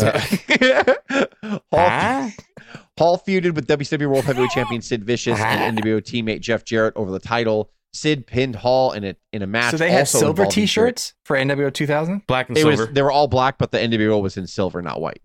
Hall, 1.72 2.30
Hall 2.98 3.18
feuded 3.26 3.54
with 3.54 3.66
WCW 3.66 4.06
World 4.08 4.24
Heavyweight 4.24 4.50
Champion 4.50 4.80
Sid 4.82 5.04
Vicious 5.04 5.38
and 5.40 5.78
NWO 5.78 6.00
teammate 6.00 6.40
Jeff 6.40 6.64
Jarrett 6.64 6.94
over 6.96 7.10
the 7.10 7.18
title. 7.18 7.70
Sid 7.92 8.26
pinned 8.26 8.54
Hall 8.56 8.92
in 8.92 9.02
a 9.04 9.16
in 9.32 9.42
a 9.42 9.46
match. 9.46 9.72
so 9.72 9.76
they 9.78 9.90
had 9.90 10.06
silver 10.06 10.46
T-shirts 10.46 11.14
for 11.24 11.36
NWO 11.36 11.72
2000. 11.72 12.26
Black 12.26 12.48
and 12.48 12.56
It 12.58 12.64
was 12.64 12.76
silver. 12.78 12.92
they 12.92 13.02
were 13.02 13.10
all 13.10 13.26
black, 13.28 13.58
but 13.58 13.72
the 13.72 13.78
NWO 13.78 14.22
was 14.22 14.36
in 14.36 14.46
silver, 14.46 14.82
not 14.82 15.00
white. 15.00 15.22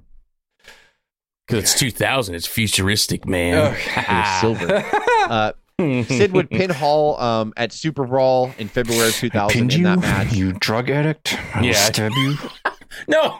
Because 1.45 1.63
it's 1.63 1.77
2000. 1.77 2.35
It's 2.35 2.47
futuristic, 2.47 3.27
man. 3.27 3.75
It 3.75 4.07
was 4.09 4.39
silver. 4.39 4.83
Uh, 5.29 5.51
Sid 5.79 6.31
would 6.33 6.49
pin 6.49 6.69
Hall 6.69 7.19
um, 7.19 7.53
at 7.57 7.71
Super 7.73 8.05
Brawl 8.05 8.51
in 8.57 8.67
February 8.67 9.09
of 9.09 9.15
2000 9.15 9.73
in 9.73 9.83
that 9.83 9.99
match. 9.99 10.31
you 10.33 10.53
drug 10.53 10.89
addict. 10.89 11.37
I'll 11.55 11.65
Yeah. 11.65 11.73
stab 11.73 12.11
you. 12.13 12.35
no. 13.07 13.39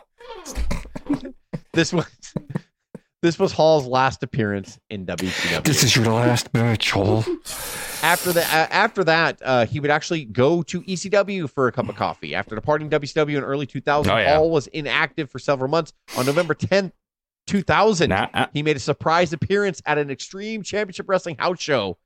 This 1.74 1.92
was 1.94 2.06
this 3.22 3.40
was 3.40 3.52
Hall's 3.54 3.86
last 3.88 4.22
appearance 4.22 4.78
in 4.90 5.06
WCW. 5.06 5.64
This 5.64 5.84
is 5.84 5.96
your 5.96 6.06
last 6.06 6.54
match, 6.54 6.92
Hall. 6.92 7.24
after 8.04 8.34
that, 8.34 8.54
uh, 8.54 8.74
after 8.74 9.04
that, 9.06 9.40
uh, 9.44 9.66
he 9.66 9.80
would 9.80 9.90
actually 9.92 10.26
go 10.26 10.62
to 10.64 10.82
ECW 10.82 11.50
for 11.50 11.68
a 11.68 11.72
cup 11.72 11.88
of 11.88 11.96
coffee. 11.96 12.36
After 12.36 12.54
departing 12.56 12.90
WCW 12.90 13.38
in 13.38 13.44
early 13.44 13.66
2000, 13.66 14.12
Oh, 14.12 14.18
yeah. 14.18 14.36
Hall 14.36 14.52
was 14.52 14.68
inactive 14.68 15.32
for 15.32 15.40
several 15.40 15.70
months. 15.70 15.94
On 16.18 16.26
November 16.26 16.54
10th, 16.54 16.92
2000, 17.48 18.10
Nah, 18.10 18.28
uh, 18.34 18.48
he 18.54 18.62
made 18.62 18.76
a 18.76 18.80
surprise 18.80 19.32
appearance 19.34 19.82
at 19.86 19.98
an 19.98 20.12
Extreme 20.12 20.64
Championship 20.64 21.08
Wrestling 21.08 21.38
house 21.40 21.62
show. 21.62 21.98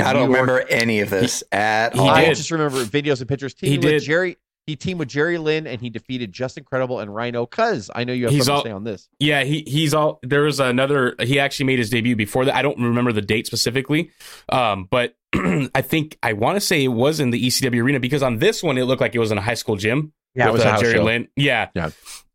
In 0.00 0.06
I 0.06 0.12
don't 0.12 0.28
New 0.30 0.36
York. 0.36 0.48
remember 0.48 0.68
any 0.70 1.00
of 1.00 1.10
this 1.10 1.42
at 1.52 1.94
He 1.94 2.00
all. 2.00 2.08
I 2.10 2.26
just 2.34 2.50
remember 2.50 2.84
videos 2.84 3.20
and 3.20 3.28
pictures. 3.28 3.54
He 3.58 3.66
Teaming 3.68 3.80
with 3.80 3.90
did. 3.90 4.02
Jerry. 4.02 4.36
He 4.66 4.74
teamed 4.74 4.98
with 4.98 5.08
Jerry 5.08 5.38
Lynn 5.38 5.68
and 5.68 5.80
he 5.80 5.90
defeated 5.90 6.32
Justin 6.32 6.64
Credible 6.64 6.98
and 6.98 7.14
Rhino. 7.14 7.46
Cuz 7.46 7.88
I 7.94 8.02
know 8.02 8.12
you 8.12 8.24
have 8.24 8.32
He's 8.32 8.46
something 8.46 8.56
all- 8.56 8.62
to 8.62 8.68
say 8.68 8.72
on 8.72 8.84
this. 8.84 9.08
Yeah, 9.20 9.44
he 9.44 9.62
he's 9.66 9.94
all 9.94 10.18
there 10.24 10.42
was 10.42 10.58
another 10.58 11.14
he 11.20 11.38
actually 11.38 11.66
made 11.66 11.78
his 11.78 11.88
debut 11.88 12.16
before 12.16 12.44
that. 12.46 12.54
I 12.56 12.62
don't 12.62 12.76
remember 12.80 13.12
the 13.12 13.22
date 13.22 13.46
specifically. 13.46 14.10
Um, 14.48 14.88
but 14.90 15.14
I 15.34 15.82
think 15.82 16.18
I 16.22 16.32
want 16.32 16.56
to 16.56 16.60
say 16.60 16.82
it 16.82 16.88
was 16.88 17.20
in 17.20 17.30
the 17.30 17.40
ECW 17.46 17.80
arena 17.80 18.00
because 18.00 18.24
on 18.24 18.38
this 18.38 18.60
one 18.62 18.76
it 18.76 18.84
looked 18.86 19.00
like 19.00 19.14
it 19.14 19.20
was 19.20 19.30
in 19.30 19.38
a 19.38 19.42
high 19.42 19.54
school 19.54 19.76
gym. 19.76 20.12
Yeah, 20.34 20.48
it 20.48 20.52
was 20.52 20.64
uh, 20.64 20.78
Jerry 20.80 20.94
show. 20.94 21.04
Lynn. 21.04 21.28
Yeah. 21.36 21.68
Yeah. 21.76 21.90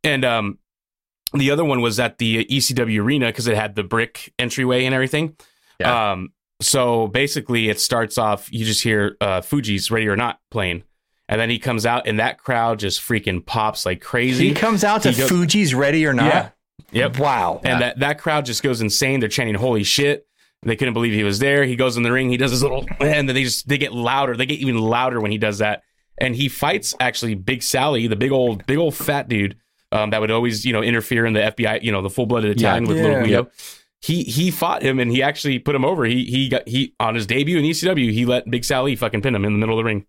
And 0.06 0.24
um 0.24 0.58
the 1.34 1.52
other 1.52 1.66
one 1.66 1.82
was 1.82 2.00
at 2.00 2.18
the 2.18 2.46
ECW 2.46 3.02
arena 3.02 3.26
because 3.28 3.48
it 3.48 3.56
had 3.58 3.76
the 3.76 3.84
brick 3.84 4.34
entryway 4.40 4.86
and 4.86 4.96
everything. 4.96 5.36
Yeah. 5.82 6.12
Um 6.14 6.32
so 6.62 7.08
basically 7.08 7.70
it 7.70 7.80
starts 7.80 8.18
off 8.18 8.52
you 8.52 8.64
just 8.66 8.84
hear 8.84 9.18
uh 9.20 9.42
Fugees' 9.42 9.92
ready 9.92 10.08
or 10.08 10.16
not 10.16 10.40
playing. 10.50 10.84
And 11.28 11.40
then 11.40 11.50
he 11.50 11.60
comes 11.60 11.86
out 11.86 12.08
and 12.08 12.20
that 12.20 12.38
crowd 12.40 12.80
just 12.80 13.00
freaking 13.02 13.46
pops 13.46 13.86
like 13.86 14.02
crazy. 14.02 14.50
He 14.50 14.54
comes 14.54 14.84
out 14.84 15.04
to 15.04 15.14
goes- 15.14 15.30
Fugees' 15.30 15.74
Ready 15.76 16.06
or 16.06 16.14
Not. 16.14 16.26
Yeah. 16.26 16.50
Yep. 16.92 17.20
Wow. 17.20 17.62
And 17.64 17.82
that, 17.82 18.00
that 18.00 18.20
crowd 18.20 18.46
just 18.46 18.62
goes 18.64 18.82
insane. 18.82 19.22
They're 19.22 19.30
chanting 19.30 19.56
"Holy 19.56 19.84
shit!" 19.84 20.28
They 20.64 20.76
couldn't 20.76 20.94
believe 20.94 21.14
he 21.14 21.24
was 21.24 21.40
there. 21.40 21.64
He 21.64 21.76
goes 21.78 21.96
in 21.96 22.04
the 22.04 22.12
ring. 22.12 22.30
He 22.30 22.36
does 22.38 22.52
his 22.52 22.62
little, 22.62 22.86
and 23.00 23.30
then 23.30 23.34
they 23.36 23.44
just 23.44 23.68
they 23.68 23.78
get 23.78 23.94
louder. 23.94 24.36
They 24.36 24.46
get 24.46 24.60
even 24.60 24.78
louder 24.78 25.22
when 25.22 25.32
he 25.32 25.38
does 25.38 25.60
that. 25.60 25.84
And 26.18 26.36
he 26.36 26.50
fights 26.50 26.94
actually 27.00 27.34
Big 27.36 27.64
Sally, 27.64 28.08
the 28.08 28.16
big 28.18 28.32
old 28.34 28.66
big 28.68 28.78
old 28.78 28.94
fat 28.94 29.30
dude 29.30 29.56
um, 29.94 30.10
that 30.10 30.20
would 30.20 30.32
always 30.32 30.66
you 30.66 30.74
know 30.74 30.84
interfere 30.84 31.26
in 31.26 31.32
the 31.34 31.40
FBI, 31.40 31.82
you 31.82 31.94
know, 31.94 32.02
the 32.02 32.10
full 32.10 32.26
blooded 32.26 32.58
Italian 32.58 32.84
with 32.86 32.98
Yeah. 32.98 33.04
little 33.04 33.20
Guido. 33.22 33.32
Yep. 33.44 33.54
He 34.02 34.24
he 34.24 34.50
fought 34.50 34.82
him 34.82 35.00
and 35.00 35.12
he 35.12 35.22
actually 35.22 35.60
put 35.60 35.76
him 35.76 35.86
over. 35.86 36.06
He 36.06 36.26
he 36.26 36.50
got 36.50 36.68
he 36.68 36.96
on 37.00 37.14
his 37.16 37.28
debut 37.28 37.58
in 37.60 37.64
ECW. 37.66 38.12
He 38.12 38.26
let 38.26 38.50
Big 38.50 38.66
Sally 38.66 38.96
fucking 38.96 39.22
pin 39.22 39.36
him 39.36 39.46
in 39.46 39.54
the 39.54 39.60
middle 39.60 39.78
of 39.78 39.84
the 39.84 39.88
ring. 39.88 40.06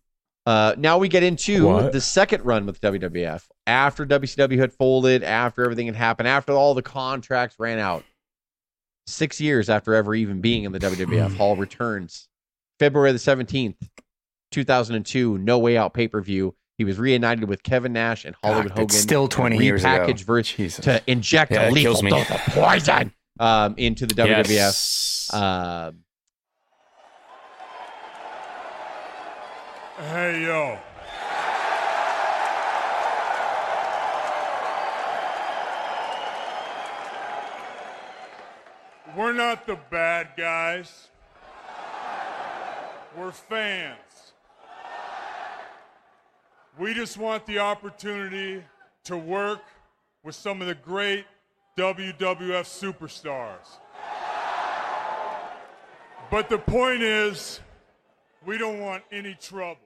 Uh, 0.46 0.74
now 0.76 0.98
we 0.98 1.08
get 1.08 1.22
into 1.22 1.66
What? 1.66 1.92
the 1.92 2.00
second 2.00 2.44
run 2.44 2.66
with 2.66 2.80
WWF. 2.80 3.44
After 3.66 4.04
WCW 4.04 4.58
had 4.58 4.72
folded, 4.72 5.22
after 5.22 5.62
everything 5.62 5.86
had 5.86 5.94
happened, 5.94 6.26
after 6.26 6.52
all 6.52 6.74
the 6.74 6.82
contracts 6.82 7.56
ran 7.60 7.78
out. 7.78 8.02
Six 9.06 9.40
years 9.40 9.68
after 9.70 9.94
ever 9.94 10.14
even 10.14 10.40
being 10.40 10.64
in 10.64 10.72
the 10.72 10.78
WWF, 10.80 11.36
Hall 11.36 11.54
returns. 11.56 12.28
February 12.80 13.12
the 13.12 13.18
17th, 13.18 13.76
2002, 14.50 15.38
No 15.38 15.58
Way 15.58 15.76
Out 15.76 15.94
pay 15.94 16.08
per 16.08 16.20
view. 16.20 16.54
He 16.78 16.84
was 16.84 16.98
reunited 16.98 17.44
with 17.48 17.62
Kevin 17.62 17.92
Nash 17.92 18.24
and 18.24 18.34
Hollywood 18.42 18.68
God, 18.68 18.78
Hogan. 18.78 18.84
it's 18.86 18.96
still 18.98 19.28
20 19.28 19.58
years 19.62 19.84
ago. 19.84 19.90
Repackaged 20.06 20.24
version 20.24 20.56
Jesus. 20.56 20.84
to 20.84 21.02
inject 21.06 21.52
Yeah, 21.52 21.68
a 21.68 21.70
lethal 21.70 22.00
dose 22.02 22.30
of 22.30 22.40
poison 22.48 23.12
um, 23.38 23.74
into 23.76 24.06
the 24.06 24.14
WWF. 24.14 24.48
Yes. 24.48 25.30
Um, 25.32 26.04
Hey, 29.98 30.42
yo. 30.42 30.78
We're 39.16 39.32
not 39.32 39.66
the 39.66 39.78
bad 39.90 40.30
guys. 40.36 41.08
We're 43.16 43.30
fans. 43.30 44.32
We 46.78 46.94
just 46.94 47.16
want 47.16 47.46
the 47.46 47.58
opportunity 47.58 48.64
to 49.04 49.16
work 49.16 49.60
with 50.24 50.34
some 50.34 50.60
of 50.60 50.66
the 50.66 50.74
great 50.74 51.26
WWF 51.76 52.64
superstars. 52.66 53.78
But 56.30 56.48
the 56.48 56.58
point 56.58 57.02
is, 57.02 57.60
we 58.46 58.58
don't 58.58 58.80
want 58.80 59.02
any 59.12 59.34
trouble. 59.34 59.80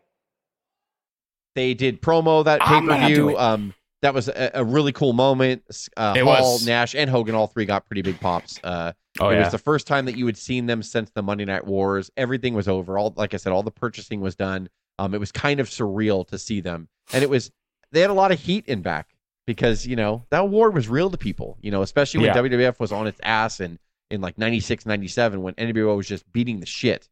they 1.55 1.75
did 1.75 2.01
promo 2.03 2.45
that 2.45 2.61
pay 2.61 2.75
I'm 2.75 2.87
per 2.87 3.07
view. 3.07 3.37
Um, 3.39 3.75
that 4.03 4.15
was 4.15 4.29
a, 4.29 4.51
a 4.55 4.65
really 4.65 4.93
cool 4.93 5.13
moment. 5.15 5.63
Uh, 5.97 6.15
It 6.17 6.23
Hall, 6.25 6.53
was. 6.55 6.67
Nash, 6.67 6.95
and 6.95 7.09
Hogan, 7.11 7.35
all 7.35 7.47
three 7.47 7.65
got 7.65 7.87
pretty 7.87 8.03
big 8.03 8.21
pops. 8.21 8.61
Uh, 8.63 8.93
Oh, 9.19 9.31
it 9.31 9.37
yeah. 9.37 9.45
was 9.45 9.53
the 9.53 9.57
first 9.59 9.87
time 9.87 10.05
that 10.05 10.17
you 10.19 10.27
had 10.27 10.37
seen 10.37 10.67
them 10.67 10.83
since 10.83 11.09
the 11.15 11.23
Monday 11.23 11.47
Night 11.47 11.67
Wars. 11.67 12.11
Everything 12.19 12.53
was 12.53 12.69
over. 12.69 12.99
All 12.99 13.15
like 13.17 13.33
I 13.33 13.39
said, 13.39 13.51
all 13.51 13.63
the 13.63 13.71
purchasing 13.71 14.21
was 14.21 14.37
done. 14.37 14.69
Um, 14.99 15.15
it 15.15 15.21
was 15.21 15.33
kind 15.33 15.59
of 15.59 15.71
surreal 15.71 16.27
to 16.29 16.39
see 16.39 16.61
them, 16.61 16.89
and 17.15 17.23
it 17.25 17.31
was 17.31 17.51
they 17.93 18.03
had 18.03 18.11
a 18.11 18.15
lot 18.15 18.31
of 18.31 18.39
heat 18.39 18.67
in 18.67 18.83
back 18.83 19.16
because 19.47 19.87
you 19.87 19.97
know 19.97 20.25
that 20.31 20.49
war 20.49 20.71
was 20.71 20.89
real 20.89 21.11
to 21.11 21.17
people. 21.19 21.57
You 21.61 21.71
know, 21.71 21.83
especially 21.83 22.21
when 22.21 22.35
Yeah. 22.35 22.43
WWF 22.43 22.79
was 22.81 22.93
on 22.93 23.07
its 23.07 23.21
ass 23.23 23.61
and 23.61 23.79
in 24.11 24.21
like 24.21 24.39
96, 24.39 24.87
97, 24.87 25.43
when 25.43 25.55
NWO 25.55 25.97
was 25.97 26.07
just 26.07 26.31
beating 26.33 26.61
the 26.61 26.67
shit 26.67 27.09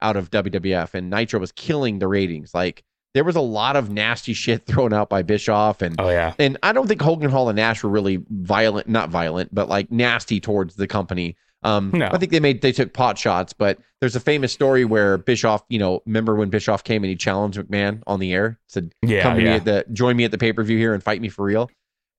out 0.00 0.16
of 0.16 0.30
WWF 0.30 0.94
and 0.94 1.10
Nitro 1.10 1.40
was 1.40 1.52
killing 1.52 1.98
the 1.98 2.08
ratings. 2.08 2.54
Like 2.54 2.84
there 3.14 3.24
was 3.24 3.36
a 3.36 3.40
lot 3.40 3.76
of 3.76 3.90
nasty 3.90 4.32
shit 4.32 4.64
thrown 4.66 4.92
out 4.92 5.08
by 5.10 5.22
Bischoff 5.22 5.82
and 5.82 5.96
Oh 5.98 6.08
yeah. 6.08 6.34
and 6.38 6.56
I 6.62 6.72
don't 6.72 6.86
think 6.86 7.02
Hogan 7.02 7.30
Hall 7.30 7.48
and 7.48 7.56
Nash 7.56 7.82
were 7.82 7.90
really 7.90 8.24
violent, 8.30 8.88
not 8.88 9.10
violent, 9.10 9.54
but 9.54 9.68
like 9.68 9.90
nasty 9.90 10.40
towards 10.40 10.76
the 10.76 10.86
company. 10.86 11.36
Um, 11.62 11.90
No. 11.92 12.08
I 12.12 12.18
think 12.18 12.30
they 12.32 12.40
made 12.40 12.62
they 12.62 12.72
took 12.72 12.92
pot 12.92 13.18
shots, 13.18 13.52
but 13.52 13.78
there's 14.00 14.14
a 14.14 14.20
famous 14.20 14.52
story 14.52 14.84
where 14.84 15.18
Bischoff, 15.18 15.62
you 15.68 15.78
know, 15.78 16.02
remember 16.06 16.36
when 16.36 16.50
Bischoff 16.50 16.84
came 16.84 17.02
and 17.02 17.10
he 17.10 17.16
challenged 17.16 17.58
McMahon 17.58 18.02
on 18.06 18.20
the 18.20 18.32
air, 18.32 18.58
said, 18.68 18.92
Yeah, 19.02 19.22
"Come 19.22 19.38
me 19.38 19.44
yeah. 19.44 19.56
at 19.56 19.64
the 19.64 19.84
join 19.92 20.16
me 20.16 20.24
at 20.24 20.30
the 20.30 20.38
pay 20.38 20.52
per 20.52 20.62
view 20.62 20.78
here 20.78 20.94
and 20.94 21.02
fight 21.02 21.20
me 21.20 21.28
for 21.28 21.44
real." 21.44 21.68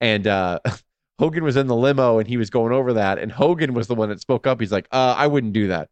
And 0.02 0.28
uh, 0.28 0.60
Hogan 1.20 1.44
was 1.44 1.56
in 1.56 1.68
the 1.68 1.76
limo 1.76 2.20
and 2.20 2.28
he 2.28 2.38
was 2.38 2.50
going 2.50 2.74
over 2.74 2.94
that, 2.94 3.18
and 3.20 3.32
Hogan 3.32 3.74
was 3.74 3.88
the 3.88 3.96
one 3.96 4.10
that 4.10 4.20
spoke 4.20 4.46
up. 4.46 4.60
He's 4.60 4.72
like, 4.72 4.88
uh, 4.92 5.16
"I 5.18 5.28
wouldn't 5.28 5.54
do 5.54 5.68
that." 5.70 5.90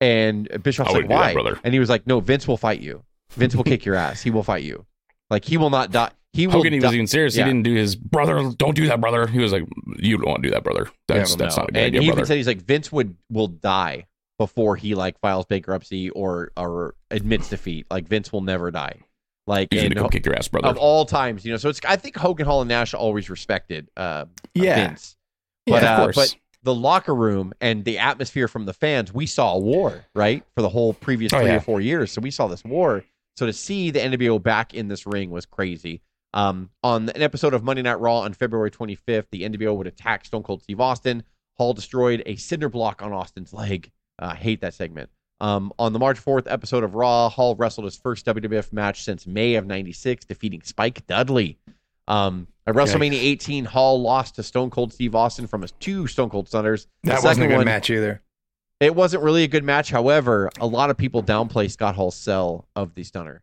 And 0.00 0.48
Bischoff 0.62 0.88
I 0.88 0.90
said, 0.90 0.96
wouldn't 0.96 1.10
that, 1.10 1.16
"Why?" 1.16 1.32
brother. 1.32 1.58
and 1.64 1.72
he 1.72 1.80
was 1.80 1.88
like, 1.88 2.06
"No, 2.06 2.20
Vince 2.20 2.46
will 2.46 2.56
fight 2.58 2.80
you. 2.80 3.04
Vince 3.30 3.54
will 3.56 3.64
kick 3.64 3.84
your 3.86 3.94
ass. 3.94 4.20
He 4.22 4.30
will 4.30 4.42
fight 4.42 4.64
you. 4.64 4.84
Like 5.30 5.44
he 5.46 5.56
will 5.56 5.70
not 5.70 5.90
die. 5.92 6.10
He. 6.32 6.44
Hogan, 6.44 6.72
he 6.72 6.78
was 6.80 6.84
die- 6.90 6.94
even 6.94 7.06
serious. 7.06 7.36
Yeah. 7.36 7.44
He 7.44 7.50
didn't 7.50 7.64
do 7.64 7.74
his 7.74 7.94
brother. 7.96 8.50
Don't 8.56 8.74
do 8.74 8.86
that, 8.88 9.00
brother. 9.00 9.26
He 9.26 9.38
was 9.38 9.52
like, 9.52 9.64
"You 9.98 10.16
don't 10.18 10.28
want 10.28 10.42
to 10.42 10.48
do 10.48 10.54
that, 10.54 10.64
brother. 10.64 10.88
That's 11.08 11.32
Yeah, 11.32 11.36
that's 11.36 11.56
no. 11.56 11.62
not 11.62 11.68
a 11.70 11.72
good 11.72 11.76
and 11.78 11.86
idea, 11.88 12.00
he 12.00 12.06
even 12.06 12.14
brother." 12.16 12.26
said 12.26 12.36
he's 12.38 12.46
like 12.46 12.62
Vince 12.62 12.90
would 12.92 13.16
will 13.30 13.48
die 13.48 14.06
before 14.38 14.76
he 14.76 14.94
like 14.94 15.18
files 15.20 15.44
bankruptcy 15.46 16.10
or 16.10 16.52
or 16.56 16.94
admits 17.10 17.48
defeat. 17.48 17.86
Like 17.90 18.08
Vince 18.08 18.32
will 18.32 18.40
never 18.40 18.70
die. 18.70 19.00
Like 19.46 19.68
He's 19.72 19.82
and 19.82 19.92
gonna 19.92 20.04
come 20.04 20.10
kick 20.10 20.24
your 20.24 20.34
ass, 20.36 20.48
brother. 20.48 20.68
of 20.68 20.78
all 20.78 21.04
times, 21.04 21.44
you 21.44 21.50
know. 21.50 21.58
So 21.58 21.68
it's 21.68 21.80
I 21.86 21.96
think 21.96 22.16
Hogan 22.16 22.46
Hall 22.46 22.60
and 22.62 22.68
Nash 22.68 22.94
always 22.94 23.28
respected 23.28 23.88
uh, 23.96 24.24
Yeah. 24.54 24.86
Vince. 24.88 25.16
Yeah, 25.66 25.74
But 25.74 25.82
of 25.84 25.88
uh, 25.88 26.02
course. 26.04 26.16
but 26.16 26.36
the 26.62 26.74
locker 26.74 27.14
room 27.14 27.52
and 27.60 27.84
the 27.84 27.98
atmosphere 27.98 28.46
from 28.48 28.66
the 28.66 28.72
fans, 28.72 29.12
we 29.12 29.26
saw 29.26 29.54
a 29.54 29.58
war, 29.58 30.04
right? 30.14 30.44
For 30.54 30.62
the 30.62 30.68
whole 30.68 30.94
previous 30.94 31.32
Oh, 31.32 31.38
three 31.40 31.48
yeah. 31.48 31.56
or 31.56 31.60
four 31.60 31.80
years. 31.80 32.12
So 32.12 32.20
we 32.20 32.30
saw 32.30 32.46
this 32.46 32.64
war. 32.64 33.04
So 33.36 33.46
to 33.46 33.52
see 33.52 33.90
the 33.90 33.98
NWO 33.98 34.40
back 34.40 34.74
in 34.74 34.86
this 34.88 35.06
ring 35.06 35.30
was 35.30 35.44
crazy. 35.44 36.00
Um, 36.34 36.70
on 36.82 37.08
an 37.10 37.22
episode 37.22 37.54
of 37.54 37.62
Monday 37.62 37.82
Night 37.82 38.00
Raw 38.00 38.20
on 38.20 38.32
February 38.32 38.70
25th, 38.70 39.26
the 39.30 39.42
NWO 39.42 39.76
would 39.76 39.86
attack 39.86 40.24
Stone 40.24 40.42
Cold 40.42 40.62
Steve 40.62 40.80
Austin. 40.80 41.22
Hall 41.58 41.74
destroyed 41.74 42.22
a 42.26 42.36
cinder 42.36 42.68
block 42.68 43.02
on 43.02 43.12
Austin's 43.12 43.52
leg. 43.52 43.90
Uh, 44.18 44.34
hate 44.34 44.60
that 44.62 44.74
segment. 44.74 45.10
Um, 45.40 45.72
on 45.78 45.92
the 45.92 45.98
March 45.98 46.24
4th 46.24 46.44
episode 46.50 46.84
of 46.84 46.94
Raw, 46.94 47.28
Hall 47.28 47.56
wrestled 47.56 47.84
his 47.84 47.96
first 47.96 48.24
WWF 48.26 48.72
match 48.72 49.02
since 49.02 49.26
May 49.26 49.56
of 49.56 49.66
96, 49.66 50.24
defeating 50.24 50.62
Spike 50.62 51.06
Dudley. 51.06 51.58
Um, 52.08 52.46
at 52.66 52.74
WrestleMania 52.74 53.14
18, 53.14 53.64
Hall 53.64 54.00
lost 54.00 54.36
to 54.36 54.42
Stone 54.42 54.70
Cold 54.70 54.92
Steve 54.92 55.14
Austin 55.14 55.46
from 55.48 55.62
his 55.62 55.72
two 55.72 56.06
Stone 56.06 56.30
Cold 56.30 56.48
Stunners. 56.48 56.86
That 57.02 57.22
wasn't 57.24 57.46
a 57.46 57.48
good 57.48 57.56
one- 57.56 57.64
match 57.66 57.90
either. 57.90 58.22
It 58.80 58.94
wasn't 58.96 59.22
really 59.22 59.44
a 59.44 59.48
good 59.48 59.62
match. 59.62 59.90
However, 59.90 60.50
a 60.60 60.66
lot 60.66 60.90
of 60.90 60.96
people 60.96 61.22
downplay 61.22 61.70
Scott 61.70 61.94
Hall's 61.94 62.16
sell 62.16 62.66
of 62.74 62.94
the 62.94 63.04
Stunner. 63.04 63.42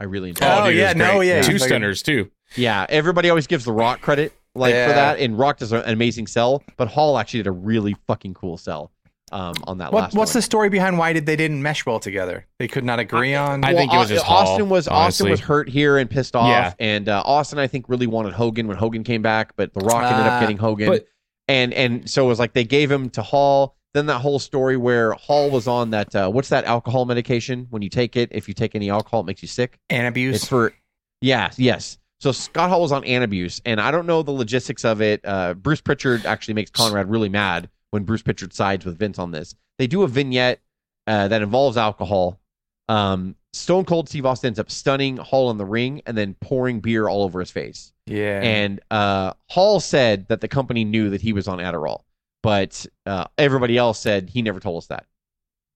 I 0.00 0.04
really 0.04 0.30
enjoyed. 0.30 0.48
Oh, 0.48 0.64
it. 0.66 0.70
dude, 0.70 0.78
yeah, 0.78 0.86
was 0.88 0.96
no, 0.96 1.16
great. 1.16 1.28
yeah, 1.28 1.42
Two 1.42 1.52
like- 1.54 1.62
stunners 1.62 2.02
too. 2.02 2.30
Yeah, 2.56 2.86
everybody 2.88 3.28
always 3.30 3.46
gives 3.46 3.64
The 3.64 3.72
Rock 3.72 4.00
credit 4.00 4.32
like 4.54 4.72
Yeah. 4.74 4.88
for 4.88 4.92
that, 4.94 5.18
and 5.20 5.38
Rock 5.38 5.58
does 5.58 5.72
an 5.72 5.82
amazing 5.86 6.26
sell, 6.26 6.62
but 6.76 6.88
Hall 6.88 7.18
actually 7.18 7.40
did 7.40 7.46
a 7.48 7.52
really 7.52 7.94
fucking 8.06 8.34
cool 8.34 8.56
sell 8.56 8.90
um, 9.32 9.52
on 9.64 9.78
that 9.78 9.92
What, 9.92 10.04
last 10.04 10.14
what's 10.14 10.30
one. 10.34 10.38
the 10.38 10.42
story 10.42 10.68
behind 10.70 10.96
why 10.98 11.12
did 11.12 11.26
they 11.26 11.36
didn't 11.36 11.60
mesh 11.62 11.84
well 11.84 12.00
together? 12.00 12.46
They 12.58 12.66
could 12.68 12.84
not 12.84 12.98
agree 12.98 13.34
on. 13.34 13.62
I 13.64 13.74
think 13.74 13.92
it 13.92 13.96
was 13.96 14.08
just 14.08 14.26
Austin 14.26 14.60
Hall, 14.60 14.68
was 14.68 14.88
Austin 14.88 15.28
was 15.28 15.40
hurt 15.40 15.68
here 15.68 15.98
and 15.98 16.08
pissed 16.08 16.34
off, 16.34 16.48
Yeah. 16.48 16.72
and 16.78 17.08
uh, 17.08 17.22
Austin 17.26 17.58
I 17.58 17.66
think 17.66 17.88
really 17.88 18.06
wanted 18.06 18.32
Hogan 18.32 18.66
when 18.68 18.76
Hogan 18.78 19.04
came 19.04 19.20
back, 19.20 19.52
but 19.56 19.74
The 19.74 19.80
Rock 19.80 20.04
ended 20.04 20.26
up 20.26 20.32
Ah, 20.34 20.40
getting 20.40 20.56
Hogan, 20.58 20.88
but- 20.88 21.06
and 21.48 21.74
and 21.74 22.08
so 22.08 22.24
it 22.24 22.28
was 22.28 22.38
like 22.38 22.52
they 22.54 22.64
gave 22.64 22.90
him 22.90 23.10
to 23.10 23.22
Hall. 23.22 23.74
Then 23.94 24.06
that 24.06 24.20
whole 24.20 24.38
story 24.38 24.76
where 24.76 25.12
Hall 25.12 25.50
was 25.50 25.66
on 25.66 25.90
that 25.90 26.14
uh, 26.14 26.28
what's 26.30 26.50
that 26.50 26.64
alcohol 26.64 27.04
medication? 27.04 27.66
When 27.70 27.82
you 27.82 27.88
take 27.88 28.16
it, 28.16 28.28
if 28.32 28.46
you 28.48 28.54
take 28.54 28.74
any 28.74 28.90
alcohol, 28.90 29.20
it 29.20 29.26
makes 29.26 29.42
you 29.42 29.48
sick. 29.48 29.78
and 29.88 30.06
abuse. 30.06 30.36
It's 30.36 30.48
for 30.48 30.72
yeah, 31.20 31.50
yes. 31.56 31.98
So 32.20 32.32
Scott 32.32 32.68
Hall 32.68 32.80
was 32.80 32.92
on 32.92 33.02
Antabuse, 33.04 33.60
and 33.64 33.80
I 33.80 33.90
don't 33.90 34.06
know 34.06 34.22
the 34.22 34.32
logistics 34.32 34.84
of 34.84 35.00
it. 35.00 35.20
Uh, 35.24 35.54
Bruce 35.54 35.80
Pritchard 35.80 36.26
actually 36.26 36.54
makes 36.54 36.70
Conrad 36.70 37.08
really 37.08 37.28
mad 37.28 37.68
when 37.90 38.02
Bruce 38.04 38.22
Pritchard 38.22 38.52
sides 38.52 38.84
with 38.84 38.98
Vince 38.98 39.18
on 39.18 39.30
this. 39.30 39.54
They 39.78 39.86
do 39.86 40.02
a 40.02 40.08
vignette 40.08 40.60
uh, 41.06 41.28
that 41.28 41.42
involves 41.42 41.76
alcohol. 41.76 42.40
Um, 42.88 43.36
Stone 43.52 43.84
Cold 43.84 44.08
Steve 44.08 44.26
Austin 44.26 44.48
ends 44.48 44.58
up 44.58 44.70
stunning 44.70 45.16
Hall 45.16 45.50
in 45.50 45.58
the 45.58 45.64
ring 45.64 46.02
and 46.06 46.16
then 46.16 46.34
pouring 46.40 46.80
beer 46.80 47.08
all 47.08 47.22
over 47.22 47.40
his 47.40 47.50
face. 47.50 47.92
yeah. 48.06 48.40
And 48.42 48.80
uh, 48.90 49.32
Hall 49.48 49.78
said 49.80 50.26
that 50.28 50.40
the 50.40 50.48
company 50.48 50.84
knew 50.84 51.10
that 51.10 51.20
he 51.20 51.32
was 51.32 51.46
on 51.48 51.58
Adderall, 51.58 52.02
but 52.42 52.86
uh, 53.06 53.24
everybody 53.36 53.76
else 53.76 53.98
said 53.98 54.30
he 54.30 54.42
never 54.42 54.60
told 54.60 54.78
us 54.82 54.86
that. 54.88 55.06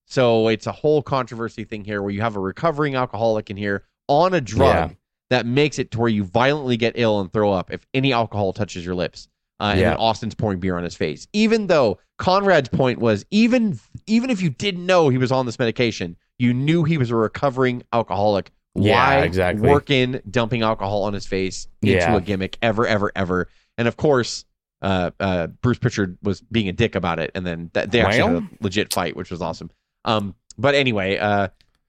So 0.07 0.49
it's 0.49 0.67
a 0.67 0.73
whole 0.73 1.03
controversy 1.03 1.65
thing 1.65 1.85
here 1.85 2.03
where 2.03 2.11
you 2.11 2.21
have 2.21 2.37
a 2.37 2.41
recovering 2.41 2.95
alcoholic 2.95 3.51
in 3.51 3.57
here 3.57 3.85
on 4.09 4.35
a 4.35 4.41
drug 4.41 4.91
Yeah. 4.91 4.97
that 5.31 5.47
makes 5.47 5.79
it 5.79 5.91
to 5.93 5.99
where 6.01 6.09
you 6.09 6.25
violently 6.25 6.77
get 6.77 6.93
ill 6.97 7.21
and 7.21 7.33
throw 7.33 7.53
up 7.53 7.73
if 7.73 7.87
any 7.95 8.13
alcohol 8.13 8.53
touches 8.53 8.85
your 8.85 8.95
lips. 8.95 9.29
Uh, 9.61 9.71
and 9.73 9.81
Yeah. 9.81 9.91
then 9.91 9.99
Austin's 9.99 10.35
pouring 10.35 10.59
beer 10.59 10.77
on 10.77 10.85
his 10.85 10.95
face. 10.97 11.27
Even 11.33 11.69
though 11.69 11.99
Conrad's 12.19 12.69
point 12.69 12.99
was 12.99 13.25
even 13.31 13.79
even 14.07 14.29
if 14.31 14.43
you 14.43 14.51
didn't 14.51 14.85
know 14.85 15.09
he 15.09 15.19
was 15.19 15.31
on 15.33 15.47
this 15.47 15.59
medication, 15.59 16.17
you 16.39 16.53
knew 16.53 16.83
he 16.85 16.99
was 16.99 17.11
a 17.11 17.17
recovering 17.17 17.83
alcoholic. 17.93 18.51
Yeah, 18.75 19.19
Why 19.19 19.19
exactly. 19.25 19.69
work 19.69 19.91
in 19.91 20.21
dumping 20.31 20.63
alcohol 20.63 21.05
on 21.05 21.13
his 21.13 21.27
face 21.27 21.69
into 21.83 21.95
Yeah. 21.95 22.17
a 22.17 22.21
gimmick 22.21 22.59
ever, 22.63 22.87
ever, 22.87 23.13
ever? 23.15 23.49
And 23.79 23.87
of 23.87 23.97
course, 23.97 24.45
uh, 24.83 25.11
uh, 25.21 25.47
Bruce 25.47 25.79
Pritchard 25.79 26.19
was 26.23 26.41
being 26.43 26.69
a 26.69 26.73
dick 26.73 26.95
about 26.95 27.19
it, 27.19 27.31
and 27.35 27.47
then 27.47 27.71
th- 27.73 27.89
they 27.91 28.01
actually 28.01 28.23
Well. 28.23 28.41
had 28.41 28.43
a 28.43 28.49
legit 28.61 28.93
fight, 28.93 29.17
which 29.17 29.31
was 29.31 29.41
awesome. 29.41 29.71
Um, 30.05 30.35
but 30.59 30.75
anyway, 30.75 31.17
uh, 31.19 31.49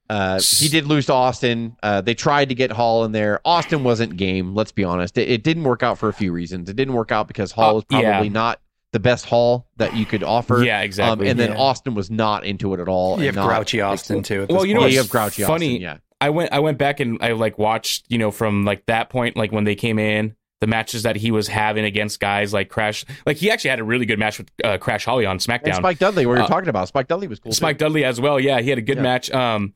uh, 0.09 0.39
he 0.41 0.67
did 0.69 0.85
lose 0.85 1.07
to 1.07 1.13
Austin. 1.13 1.75
Uh, 1.81 2.01
they 2.01 2.13
tried 2.13 2.49
to 2.49 2.55
get 2.55 2.71
Hall 2.71 3.03
in 3.05 3.11
there. 3.11 3.41
Austin 3.45 3.83
wasn't 3.83 4.15
game. 4.17 4.53
Let's 4.53 4.71
be 4.71 4.83
honest. 4.83 5.17
It, 5.17 5.29
it 5.29 5.43
didn't 5.43 5.63
work 5.63 5.81
out 5.81 5.97
for 5.97 6.07
a 6.09 6.13
few 6.13 6.31
reasons. 6.31 6.69
It 6.69 6.75
didn't 6.75 6.93
work 6.93 7.11
out 7.11 7.27
because 7.27 7.51
Hall 7.51 7.71
Uh, 7.71 7.73
was 7.75 7.83
probably 7.85 8.27
yeah. 8.27 8.33
not 8.33 8.59
the 8.91 8.99
best 8.99 9.25
Hall 9.25 9.65
that 9.77 9.95
you 9.95 10.05
could 10.05 10.21
offer. 10.21 10.61
Yeah, 10.63 10.81
exactly. 10.81 11.25
Um, 11.25 11.31
and 11.31 11.39
then 11.39 11.51
Yeah. 11.53 11.57
Austin 11.57 11.95
was 11.95 12.11
not 12.11 12.45
into 12.45 12.75
it 12.75 12.79
at 12.79 12.87
all. 12.87 13.13
you 13.19 13.27
and 13.29 13.35
have 13.35 13.35
not- 13.35 13.47
grouchy 13.47 13.81
Austin 13.81 14.21
too. 14.21 14.43
at 14.43 14.49
Well, 14.49 14.59
this 14.59 14.67
you 14.67 14.75
know 14.75 14.81
Yeah, 14.81 14.87
you 14.87 14.97
have 14.99 15.09
grouchy 15.09 15.41
funny? 15.43 15.69
Austin. 15.69 15.81
Yeah. 15.81 15.97
I 16.21 16.29
went 16.29 16.53
I 16.53 16.59
went 16.59 16.77
back 16.77 16.99
and 16.99 17.17
I 17.21 17.31
like 17.31 17.57
watched 17.57 18.05
you 18.07 18.17
know 18.19 18.29
from 18.29 18.65
like 18.65 18.85
that 18.85 19.09
point 19.09 19.35
like 19.35 19.51
when 19.51 19.63
they 19.63 19.75
came 19.75 19.97
in 19.99 20.35
the 20.63 20.67
matches 20.67 21.03
that 21.03 21.17
he 21.17 21.29
was 21.29 21.49
having 21.49 21.83
against 21.83 22.21
guys 22.21 22.53
like 22.53 22.69
Crash 22.69 23.03
like 23.25 23.35
he 23.35 23.51
actually 23.51 23.71
had 23.71 23.79
a 23.81 23.83
really 23.83 24.05
good 24.05 24.17
match 24.17 24.37
with 24.37 24.49
uh, 24.63 24.77
Crash 24.77 25.03
Holly 25.03 25.25
on 25.25 25.33
And 25.33 25.41
SmackDown. 25.41 25.75
Spike 25.75 25.99
Dudley, 25.99 26.25
what 26.25 26.35
you're 26.35 26.43
Uh, 26.43 26.47
talking 26.47 26.69
about. 26.69 26.87
Spike 26.87 27.09
Dudley 27.09 27.27
was 27.27 27.39
cool. 27.39 27.51
too. 27.51 27.55
Spike 27.57 27.77
Dudley 27.77 28.05
as 28.05 28.21
well. 28.21 28.39
Yeah, 28.39 28.61
he 28.61 28.69
had 28.69 28.77
a 28.77 28.81
good 28.81 28.95
Yeah. 28.97 29.03
match. 29.03 29.29
Um, 29.31 29.73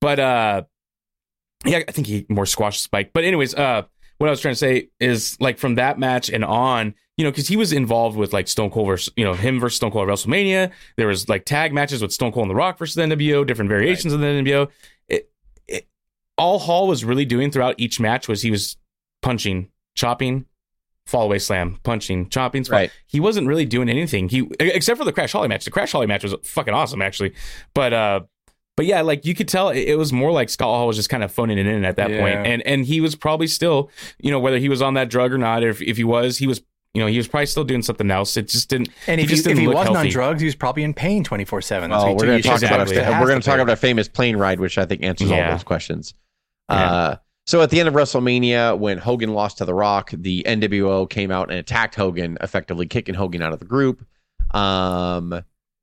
but 0.00 0.18
uh, 0.18 0.62
yeah, 1.66 1.82
I 1.86 1.92
think 1.92 2.06
he 2.06 2.24
more 2.30 2.46
squashed 2.46 2.82
Spike. 2.82 3.10
But 3.12 3.24
anyways, 3.24 3.54
uh, 3.54 3.82
what 4.16 4.28
I 4.28 4.30
was 4.30 4.40
trying 4.40 4.52
to 4.54 4.58
say 4.58 4.88
is 4.98 5.36
like 5.40 5.58
from 5.58 5.74
that 5.74 5.98
match 5.98 6.30
and 6.30 6.42
on, 6.42 6.94
you 7.18 7.24
know, 7.24 7.30
because 7.30 7.48
he 7.48 7.58
was 7.58 7.70
involved 7.70 8.16
with 8.16 8.32
like 8.32 8.48
Stone 8.48 8.70
Cold 8.70 8.86
versus 8.86 9.12
you 9.16 9.24
know 9.24 9.34
him 9.34 9.60
versus 9.60 9.76
Stone 9.76 9.90
Cold 9.90 10.08
at 10.08 10.14
WrestleMania. 10.14 10.70
There 10.96 11.06
was 11.08 11.28
like 11.28 11.44
tag 11.44 11.74
matches 11.74 12.00
with 12.00 12.12
Stone 12.12 12.32
Cold 12.32 12.44
and 12.44 12.50
The 12.50 12.54
Rock 12.54 12.78
versus 12.78 12.94
the 12.94 13.02
NWO, 13.02 13.46
different 13.46 13.68
variations 13.68 14.14
of 14.14 14.20
the 14.20 14.26
NWO. 14.26 14.68
It, 15.08 15.30
it, 15.68 15.86
all 16.38 16.58
Hall 16.58 16.88
was 16.88 17.04
really 17.04 17.26
doing 17.26 17.50
throughout 17.50 17.74
each 17.76 18.00
match 18.00 18.26
was 18.26 18.40
he 18.40 18.50
was 18.50 18.78
punching, 19.20 19.68
chopping, 20.00 20.46
fall 21.06 21.24
away 21.24 21.38
slam, 21.38 21.78
punching, 21.82 22.30
chopping. 22.30 22.64
spot. 22.64 22.76
Right. 22.76 22.90
He 23.06 23.20
wasn't 23.20 23.46
really 23.46 23.66
doing 23.66 23.90
anything. 23.90 24.30
He 24.30 24.48
except 24.58 24.98
for 24.98 25.04
the 25.04 25.12
Crash 25.12 25.32
Holly 25.32 25.48
match. 25.48 25.66
The 25.66 25.70
Crash 25.70 25.92
Holly 25.92 26.06
match 26.06 26.22
was 26.24 26.34
fucking 26.42 26.72
awesome, 26.72 27.02
actually. 27.02 27.34
But 27.74 27.92
uh, 27.92 28.20
but 28.76 28.86
yeah, 28.86 29.02
like 29.02 29.26
you 29.26 29.34
could 29.34 29.48
tell, 29.48 29.68
it, 29.68 29.80
it 29.80 29.98
was 29.98 30.10
more 30.10 30.32
like 30.32 30.48
Scott 30.48 30.68
Hall 30.68 30.86
was 30.86 30.96
just 30.96 31.10
kind 31.10 31.22
of 31.22 31.30
phoning 31.30 31.58
it 31.58 31.66
in 31.66 31.84
at 31.84 31.96
that 31.96 32.10
Yeah. 32.10 32.20
point. 32.20 32.46
and 32.46 32.62
and 32.66 32.86
he 32.86 33.02
was 33.02 33.14
probably 33.14 33.46
still, 33.46 33.90
you 34.18 34.30
know, 34.30 34.40
whether 34.40 34.58
he 34.58 34.70
was 34.70 34.80
on 34.80 34.94
that 34.94 35.10
drug 35.10 35.32
or 35.32 35.38
not, 35.38 35.62
if 35.62 35.82
if 35.82 35.98
he 35.98 36.04
was, 36.04 36.38
he 36.38 36.46
was 36.46 36.62
you 36.94 37.00
know, 37.00 37.06
he 37.06 37.18
was 37.18 37.28
probably 37.28 37.46
still 37.46 37.62
doing 37.62 37.82
something 37.82 38.10
else. 38.10 38.36
It 38.36 38.48
just 38.48 38.68
didn't. 38.68 38.88
And 39.06 39.20
he 39.20 39.24
if, 39.24 39.30
just 39.30 39.44
he, 39.44 39.52
if 39.52 39.56
didn't 39.56 39.60
he 39.60 39.66
look 39.68 39.76
wasn't 39.76 39.96
on 39.98 40.08
drugs, 40.08 40.40
he 40.40 40.46
was 40.46 40.56
probably 40.56 40.82
in 40.82 40.94
pain 40.94 41.22
twenty 41.22 41.44
four 41.44 41.60
seven. 41.60 41.90
Well, 41.90 42.16
we're 42.16 42.26
going 42.26 42.42
to 42.42 42.48
talk 42.48 42.62
about 42.62 42.80
exactly. 42.88 43.20
we're 43.20 43.28
going 43.28 43.40
to 43.40 43.46
talk 43.46 43.60
about 43.60 43.72
a 43.72 43.76
famous 43.76 44.08
plane 44.08 44.36
ride, 44.36 44.58
which 44.58 44.78
I 44.78 44.86
think 44.86 45.02
answers 45.04 45.30
all 45.30 45.36
those 45.50 45.62
questions. 45.62 46.14
Yeah. 46.70 46.76
Uh, 46.76 47.16
so 47.46 47.62
at 47.62 47.70
the 47.70 47.80
end 47.80 47.88
of 47.88 47.94
WrestleMania, 47.94 48.78
when 48.78 48.98
Hogan 48.98 49.34
lost 49.34 49.58
to 49.58 49.64
The 49.64 49.74
Rock, 49.74 50.10
the 50.12 50.44
NWO 50.46 51.08
came 51.08 51.30
out 51.30 51.50
and 51.50 51.58
attacked 51.58 51.94
Hogan, 51.94 52.38
effectively 52.40 52.86
kicking 52.86 53.14
Hogan 53.14 53.42
out 53.42 53.52
of 53.52 53.58
the 53.58 53.64
group. 53.64 54.04
Um, 54.54 55.42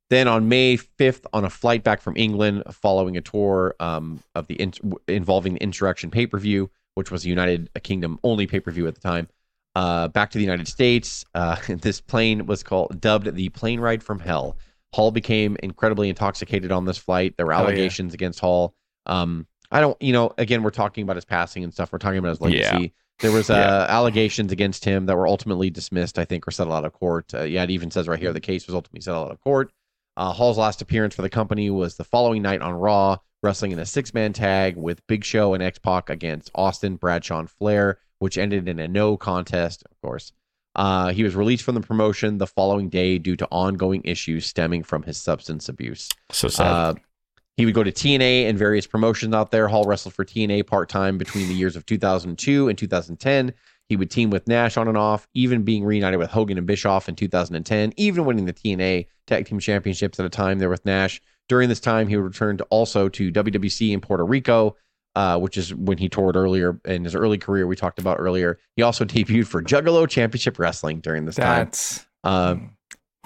then 0.10 0.28
on 0.28 0.48
May 0.48 0.78
5th, 0.78 1.26
on 1.34 1.44
a 1.44 1.50
flight 1.50 1.84
back 1.84 2.02
from 2.02 2.16
England, 2.16 2.64
following 2.72 3.18
a 3.18 3.22
tour 3.22 3.76
um, 3.80 4.22
of 4.36 4.48
the 4.48 4.56
in- 4.56 4.74
involving 5.08 5.56
the 5.56 5.62
Insurrection 5.62 6.10
pay 6.10 6.26
per 6.28 6.38
view, 6.40 6.70
which 6.96 7.12
was 7.12 7.26
a 7.26 7.30
United 7.30 7.70
Kingdom 7.84 8.18
only 8.24 8.48
pay 8.48 8.60
per 8.62 8.72
view 8.72 8.88
at 8.88 8.96
the 8.96 9.02
time, 9.02 9.28
uh, 9.76 10.08
back 10.08 10.32
to 10.32 10.38
the 10.38 10.44
United 10.44 10.68
States. 10.68 11.26
Uh, 11.36 11.58
this 11.70 12.00
plane 12.00 12.46
was 12.46 12.64
called 12.64 13.02
dubbed 13.02 13.34
the 13.36 13.50
plane 13.50 13.80
ride 13.82 14.02
from 14.02 14.20
hell. 14.20 14.58
Hall 14.94 15.12
became 15.12 15.58
incredibly 15.62 16.08
intoxicated 16.08 16.72
on 16.72 16.86
this 16.86 16.98
flight. 16.98 17.36
There 17.36 17.46
were 17.46 17.54
Oh, 17.54 17.58
yeah. 17.58 17.64
allegations 17.64 18.14
against 18.14 18.40
Hall. 18.40 18.74
Um, 19.06 19.46
I 19.72 19.82
don't, 19.82 20.02
you 20.02 20.14
know, 20.14 20.34
again, 20.38 20.64
we're 20.64 20.70
talking 20.70 21.04
about 21.04 21.18
his 21.18 21.26
passing 21.26 21.64
and 21.64 21.74
stuff. 21.74 21.92
We're 21.92 21.98
talking 22.00 22.20
about 22.20 22.30
his 22.30 22.42
legacy. 22.42 22.60
Yeah. 22.82 22.88
There 23.20 23.32
was 23.32 23.50
uh, 23.50 23.54
Yeah. 23.54 23.94
allegations 23.94 24.52
against 24.52 24.86
him 24.86 25.06
that 25.08 25.16
were 25.18 25.28
ultimately 25.28 25.70
dismissed, 25.70 26.18
I 26.20 26.26
think, 26.26 26.48
or 26.48 26.52
settled 26.52 26.76
out 26.76 26.86
of 26.86 26.94
court. 26.94 27.34
Uh, 27.34 27.44
yeah, 27.44 27.64
it 27.64 27.72
even 27.72 27.92
says 27.92 28.08
right 28.08 28.20
here 28.20 28.32
the 28.34 28.40
case 28.40 28.68
was 28.68 28.76
ultimately 28.76 29.02
settled 29.02 29.28
out 29.28 29.34
of 29.34 29.42
court. 29.42 29.72
Uh, 30.16 30.32
Hall's 30.32 30.58
last 30.58 30.82
appearance 30.82 31.16
for 31.16 31.22
the 31.22 31.30
company 31.30 31.70
was 31.70 31.96
the 31.96 32.04
following 32.04 32.42
night 32.42 32.62
on 32.62 32.74
Raw, 32.74 33.18
wrestling 33.44 33.72
in 33.72 33.80
a 33.80 33.86
six 33.86 34.14
man 34.14 34.34
tag 34.34 34.76
with 34.78 35.06
Big 35.08 35.24
Show 35.24 35.54
and 35.54 35.62
X 35.62 35.78
Pac 35.80 36.10
against 36.10 36.50
Austin, 36.56 36.96
Bradshaw, 36.96 37.40
and 37.40 37.50
Flair, 37.50 38.00
which 38.20 38.38
ended 38.38 38.68
in 38.68 38.80
a 38.80 38.88
no 38.88 39.16
contest, 39.18 39.84
of 39.92 40.00
course. 40.02 40.32
Uh, 40.76 41.10
he 41.12 41.24
was 41.24 41.36
released 41.36 41.64
from 41.64 41.76
the 41.76 41.82
promotion 41.82 42.38
the 42.38 42.48
following 42.48 42.88
day 42.88 43.18
due 43.18 43.36
to 43.36 43.48
ongoing 43.52 44.02
issues 44.06 44.46
stemming 44.46 44.84
from 44.84 45.02
his 45.04 45.18
substance 45.18 45.70
abuse. 45.70 46.08
So 46.32 46.48
sad. 46.48 46.98
Uh, 47.58 47.62
he 47.62 47.66
would 47.66 47.74
go 47.74 47.84
to 47.84 47.92
TNA 47.92 48.48
and 48.48 48.58
various 48.58 48.88
promotions 48.88 49.34
out 49.34 49.52
there. 49.52 49.68
Hall 49.68 49.86
wrestled 49.86 50.14
for 50.14 50.24
TNA 50.24 50.68
part 50.68 50.90
time 50.90 51.18
between 51.18 51.48
the 51.48 51.54
years 51.54 51.76
of 51.76 51.86
2002 51.86 52.70
and 52.70 52.78
2010. 52.78 53.54
He 53.90 53.96
would 53.96 54.12
team 54.12 54.30
with 54.30 54.48
Nash 54.48 54.76
on 54.76 54.88
and 54.88 54.98
off, 54.98 55.28
even 55.34 55.64
being 55.64 55.84
reunited 55.86 56.20
with 56.20 56.30
Hogan 56.30 56.58
and 56.58 56.68
Bischoff 56.68 57.08
in 57.08 57.16
2010, 57.16 57.94
even 57.96 58.26
winning 58.26 58.46
the 58.46 58.54
TNA 58.54 59.08
Tag 59.28 59.46
Team 59.46 59.60
Championships 59.60 60.20
at 60.20 60.26
a 60.26 60.30
time 60.30 60.60
there 60.60 60.70
with 60.70 60.86
Nash. 60.86 61.22
During 61.48 61.70
this 61.70 61.80
time, 61.80 62.10
he 62.10 62.18
would 62.18 62.26
return 62.26 62.58
to 62.58 62.66
also 62.66 63.08
to 63.08 63.32
WWC 63.32 63.92
in 63.94 64.02
Puerto 64.02 64.26
Rico, 64.26 64.76
uh, 65.16 65.40
which 65.40 65.58
is 65.58 65.74
when 65.74 65.98
he 65.98 66.10
toured 66.10 66.36
earlier 66.36 66.80
in 66.84 67.06
his 67.06 67.16
early 67.16 67.38
career. 67.38 67.66
We 67.66 67.78
talked 67.78 67.98
about 67.98 68.18
earlier. 68.20 68.60
He 68.76 68.82
also 68.82 69.06
debuted 69.06 69.48
for 69.48 69.64
Juggalo 69.64 70.08
Championship 70.10 70.60
Wrestling 70.60 71.00
during 71.00 71.24
this 71.26 71.36
time. 71.36 71.66
That's 71.66 72.06
Um, 72.26 72.74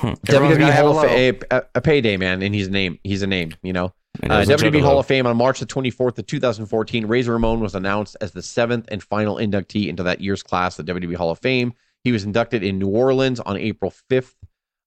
Everyone's 0.04 0.58
WWE 0.58 0.74
Hall 0.76 1.00
of. 1.00 1.06
Fame, 1.06 1.40
a, 1.50 1.64
a 1.76 1.82
payday 1.82 2.18
man, 2.18 2.42
and 2.44 2.54
he's 2.54 2.68
a 2.68 2.72
name. 2.72 3.00
He's 3.04 3.24
a 3.24 3.28
name, 3.28 3.56
you 3.64 3.74
know. 3.74 3.94
Uh, 4.24 4.44
WWE. 4.44 4.82
Hall 4.82 5.00
of 5.00 5.06
Fame 5.06 5.26
on 5.26 5.38
March 5.38 5.60
the 5.60 5.66
24th 5.66 6.18
of 6.20 6.28
2014. 6.28 7.06
Razor 7.06 7.34
Ramon 7.34 7.60
was 7.60 7.76
announced 7.76 8.18
as 8.22 8.32
the 8.32 8.42
seventh 8.42 8.88
and 8.90 9.02
final 9.02 9.36
inductee 9.36 9.88
into 9.88 10.04
that 10.04 10.22
year's 10.22 10.44
class, 10.44 10.76
the 10.76 10.84
WWE 10.84 11.16
Hall 11.16 11.32
of 11.32 11.40
Fame. 11.40 11.74
He 12.04 12.12
was 12.12 12.24
inducted 12.24 12.64
in 12.64 12.78
New 12.78 12.90
Orleans 12.90 13.40
on 13.40 13.58
April 13.58 13.94
5th, 14.10 14.34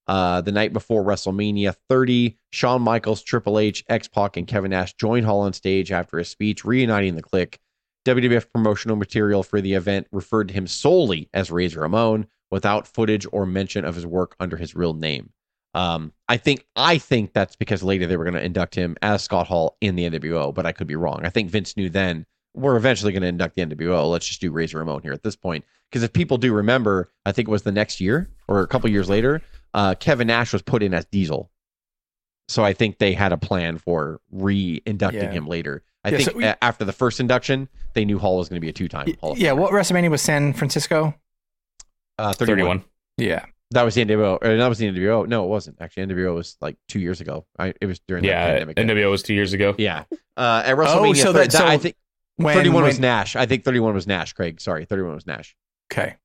uh, 0.07 0.41
the 0.43 0.53
night 0.53 0.73
before 0.73 1.03
WrestleMania 1.03 1.75
30. 1.89 2.37
Shawn 2.53 2.83
Michaels, 2.83 3.23
Triple 3.23 3.59
H, 3.59 3.85
X 3.89 4.09
Pac, 4.09 4.37
and 4.37 4.47
Kevin 4.47 4.71
Nash 4.71 4.95
joined 4.95 5.25
Hall 5.25 5.41
on 5.41 5.53
stage 5.53 5.91
after 5.91 6.19
his 6.19 6.29
speech, 6.29 6.65
reuniting 6.65 7.17
the 7.17 7.23
Kliq. 7.23 7.57
WWF 8.05 8.53
promotional 8.53 8.97
material 8.97 9.43
for 9.43 9.63
the 9.63 9.73
event 9.73 10.07
referred 10.13 10.49
to 10.49 10.55
him 10.55 10.67
solely 10.67 11.31
as 11.33 11.51
Razor 11.51 11.81
Ramon, 11.81 12.27
without 12.51 12.87
footage 12.87 13.27
or 13.33 13.47
mention 13.47 13.85
of 13.85 13.95
his 13.95 14.07
work 14.07 14.37
under 14.39 14.57
his 14.59 14.75
real 14.75 14.93
name. 14.93 15.33
Um, 15.75 16.13
I 16.29 16.37
think 16.37 16.65
I 16.77 16.99
think 16.99 17.33
that's 17.33 17.57
because 17.57 17.83
later 17.83 18.07
they 18.07 18.17
were 18.17 18.25
going 18.25 18.35
to 18.35 18.45
induct 18.45 18.75
him 18.75 18.97
as 19.03 19.23
Scott 19.23 19.47
Hall 19.49 19.77
in 19.81 19.97
the 19.97 20.09
NWO, 20.09 20.55
but 20.55 20.67
I 20.67 20.73
could 20.73 20.87
be 20.87 20.97
wrong. 20.97 21.21
I 21.25 21.31
think 21.31 21.51
Vince 21.51 21.77
knew 21.77 21.91
then 21.91 22.27
we're 22.55 22.77
eventually 22.77 23.13
going 23.13 23.23
to 23.23 23.29
induct 23.29 23.57
the 23.57 23.63
NWO. 23.67 24.09
Let's 24.11 24.27
just 24.27 24.41
do 24.41 24.53
Razor 24.53 24.79
Ramon 24.79 25.03
here 25.03 25.13
at 25.13 25.23
this 25.25 25.35
point. 25.37 25.65
Because 25.91 26.05
if 26.05 26.13
people 26.13 26.39
do 26.39 26.53
remember, 26.53 27.11
I 27.27 27.33
think 27.33 27.49
it 27.49 27.51
was 27.51 27.63
the 27.63 27.73
next 27.73 28.01
year 28.01 28.29
or 28.47 28.61
a 28.61 28.67
couple 28.69 28.89
years 28.91 29.09
later, 29.09 29.43
uh, 29.75 29.95
Kevin 29.97 30.29
Nash 30.29 30.53
was 30.53 30.63
put 30.63 30.83
in 30.83 30.95
as 30.95 31.05
Diesel. 31.07 31.51
So 32.49 32.63
I 32.65 32.73
think 32.73 32.99
they 32.99 33.13
had 33.13 33.33
a 33.33 33.37
plan 33.37 33.79
for 33.79 34.21
re-inducting 34.31 35.23
Yeah. 35.23 35.31
him 35.33 35.47
later. 35.49 35.83
I 36.05 36.11
Yeah, 36.11 36.17
think 36.19 36.31
so 36.31 36.37
we- 36.37 36.45
after 36.45 36.85
the 36.85 36.93
first 36.93 37.19
induction, 37.19 37.69
they 37.95 38.05
knew 38.05 38.19
Hall 38.19 38.37
was 38.39 38.49
going 38.49 38.57
to 38.57 38.61
be 38.61 38.69
a 38.69 38.73
two-time 38.73 39.13
Hall. 39.21 39.33
of 39.33 39.39
yeah. 39.39 39.51
Famer. 39.51 39.59
What 39.59 39.73
WrestleMania 39.73 40.11
was 40.11 40.23
San 40.23 40.53
Francisco? 40.53 41.15
Uh, 42.19 42.33
31. 42.35 42.81
31. 42.81 42.85
Yeah. 43.17 43.47
That 43.75 43.83
was 43.85 43.95
the 43.95 44.05
NWO. 44.05 44.39
Or 44.43 44.57
that 44.57 44.69
was 44.69 44.79
the 44.79 44.87
NWO. 44.91 45.27
No, 45.29 45.45
it 45.45 45.49
wasn't. 45.49 45.77
Actually, 45.81 46.07
NWO 46.07 46.35
was 46.35 46.57
like 46.61 46.77
two 46.89 47.01
years 47.01 47.21
ago. 47.21 47.47
I, 47.59 47.75
it 47.81 47.87
was 47.87 48.01
during 48.09 48.23
the 48.23 48.29
Yeah, 48.31 48.47
pandemic. 48.47 48.77
NWO 48.77 49.11
was 49.11 49.23
two 49.23 49.35
years 49.35 49.53
ago. 49.53 49.75
Yeah. 49.79 50.05
Uh, 50.37 50.63
at 50.65 50.77
WrestleMania, 50.77 51.11
Oh, 51.11 51.13
so 51.15 51.33
thir- 51.33 51.39
that- 51.41 51.53
so 51.53 51.67
I 51.67 51.77
think 51.79 51.97
When, 52.37 52.55
31 52.55 52.83
was 52.85 52.99
Nash. 52.99 53.37
I 53.37 53.47
think 53.47 53.65
31 53.65 53.95
was 53.95 54.07
Nash, 54.07 54.33
Craig. 54.33 54.61
Sorry, 54.61 54.85
31 54.85 55.15
was 55.15 55.27
Nash. 55.27 55.55
Okay. 55.93 56.17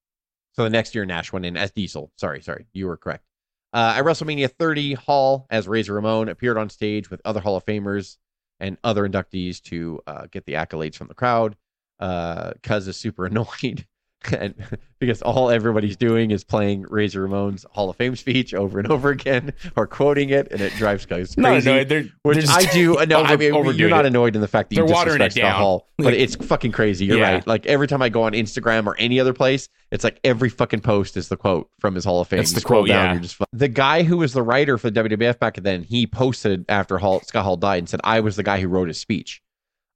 So 0.53 0.63
the 0.63 0.69
next 0.69 0.95
year, 0.95 1.05
Nash 1.05 1.31
went 1.31 1.45
in 1.45 1.55
as 1.57 1.71
Diesel. 1.71 2.11
Sorry, 2.17 2.41
sorry. 2.41 2.65
You 2.73 2.88
were 2.88 2.97
correct. 2.97 3.23
Uh, 3.71 3.93
at 3.97 4.03
WrestleMania 4.03 4.49
30, 4.51 4.93
Hall, 4.95 5.45
as 5.49 5.67
Razor 5.67 5.93
Ramon, 5.93 6.27
appeared 6.30 6.57
on 6.57 6.69
stage 6.69 7.09
with 7.11 7.21
other 7.26 7.39
Hall 7.39 7.55
of 7.55 7.65
Famers 7.65 8.17
and 8.59 8.77
other 8.84 9.07
inductees 9.07 9.61
to 9.63 10.01
uh, 10.07 10.26
get 10.31 10.45
the 10.45 10.53
accolades 10.53 10.95
from 10.95 11.07
the 11.07 11.13
crowd. 11.13 11.55
Uh, 11.99 12.51
Cuz 12.63 12.88
is 12.88 12.97
super 12.97 13.26
annoyed. 13.27 13.85
And 14.31 14.53
because 14.99 15.21
all 15.21 15.49
everybody's 15.49 15.95
doing 15.95 16.31
is 16.31 16.43
playing 16.43 16.83
Razor 16.89 17.21
Ramon's 17.23 17.65
Hall 17.71 17.89
of 17.89 17.95
Fame 17.95 18.15
speech 18.15 18.53
over 18.53 18.79
and 18.79 18.91
over 18.91 19.09
again 19.09 19.53
or 19.75 19.87
quoting 19.87 20.29
it, 20.29 20.47
and 20.51 20.59
it 20.61 20.73
drives 20.73 21.05
guys 21.05 21.37
No, 21.37 21.49
crazy. 21.49 21.69
no, 21.69 21.83
they're, 21.83 22.05
Which 22.23 22.45
they're 22.45 22.55
I 22.55 22.65
do. 22.65 22.97
No, 23.07 23.23
I 23.23 23.35
mean, 23.37 23.53
you're 23.75 23.89
not 23.89 24.05
annoyed 24.05 24.35
in 24.35 24.41
the 24.41 24.47
fact 24.47 24.69
that 24.69 24.75
you 24.75 24.85
They're 24.85 24.93
watering 24.93 25.19
disrespect 25.19 25.35
down. 25.53 25.55
Hall, 25.61 25.87
but 25.97 26.07
Like- 26.07 26.15
it's 26.15 26.35
fucking 26.35 26.71
crazy. 26.73 27.05
You're 27.05 27.19
Yeah. 27.19 27.33
right. 27.35 27.47
Like 27.47 27.65
every 27.65 27.87
time 27.87 28.01
I 28.01 28.09
go 28.09 28.23
on 28.23 28.33
Instagram 28.33 28.85
or 28.87 28.95
any 28.99 29.19
other 29.19 29.33
place, 29.33 29.69
it's 29.91 30.03
like 30.03 30.19
every 30.23 30.49
fucking 30.49 30.81
post 30.81 31.15
is 31.17 31.29
the 31.29 31.37
quote 31.37 31.69
from 31.79 31.95
his 31.95 32.03
Hall 32.05 32.19
of 32.21 32.27
Fame. 32.27 32.39
You 32.39 32.45
the 32.45 32.61
quote, 32.61 32.87
down, 32.87 33.15
yeah. 33.15 33.21
just 33.21 33.41
the 33.53 33.67
guy 33.67 34.03
who 34.03 34.17
was 34.17 34.33
the 34.33 34.43
writer 34.43 34.77
for 34.77 34.89
the 34.91 35.01
WWF 35.03 35.39
back 35.39 35.55
then. 35.55 35.83
He 35.83 36.05
posted 36.05 36.65
after 36.69 36.97
Hall, 36.97 37.21
Scott 37.21 37.43
Hall 37.43 37.57
died 37.57 37.77
and 37.79 37.89
said, 37.89 38.01
"I 38.03 38.19
was 38.19 38.35
the 38.35 38.43
guy 38.43 38.59
who 38.59 38.67
wrote 38.67 38.87
his 38.89 38.99
speech." 38.99 39.41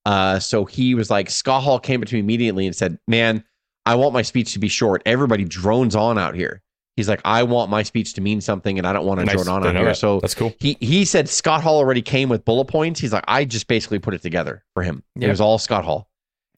Uh, 0.06 0.38
so 0.40 0.66
he 0.66 0.96
was 0.96 1.10
like, 1.10 1.30
Scott 1.30 1.64
Hall 1.64 1.80
came 1.80 2.02
up 2.02 2.08
to 2.10 2.16
me 2.16 2.20
immediately 2.20 2.66
and 2.66 2.76
said, 2.76 2.98
"Man, 3.08 3.44
I 3.86 3.96
want 3.96 4.14
my 4.14 4.22
speech 4.22 4.54
to 4.54 4.60
be 4.60 4.68
short. 4.68 5.02
Everybody 5.06 5.44
drones 5.46 5.96
on 5.96 6.18
out 6.18 6.36
here." 6.36 6.62
He's 6.96 7.10
like, 7.10 7.22
"I 7.26 7.44
want 7.44 7.72
my 7.72 7.84
speech 7.84 8.14
to 8.14 8.22
mean 8.22 8.40
something, 8.40 8.78
and 8.78 8.86
I 8.86 8.94
don't 8.94 9.06
want 9.06 9.20
to 9.20 9.26
Nice. 9.26 9.36
drone 9.36 9.48
on 9.50 9.68
out 9.68 9.76
here." 9.76 9.86
that. 9.86 9.98
So 9.98 10.20
That's 10.20 10.36
cool. 10.36 10.54
he 10.60 10.78
he 10.80 11.06
said 11.06 11.28
Scott 11.28 11.64
Hall 11.64 11.78
already 11.78 12.02
came 12.02 12.30
with 12.30 12.46
bullet 12.46 12.66
points. 12.66 13.00
He's 13.00 13.12
like, 13.14 13.24
I 13.28 13.46
just 13.46 13.68
basically 13.68 14.00
put 14.00 14.14
it 14.14 14.22
together 14.22 14.64
for 14.74 14.84
him. 14.84 15.04
It 15.20 15.28
was 15.28 15.42
all 15.42 15.58
Scott 15.58 15.84
Hall. 15.86 16.08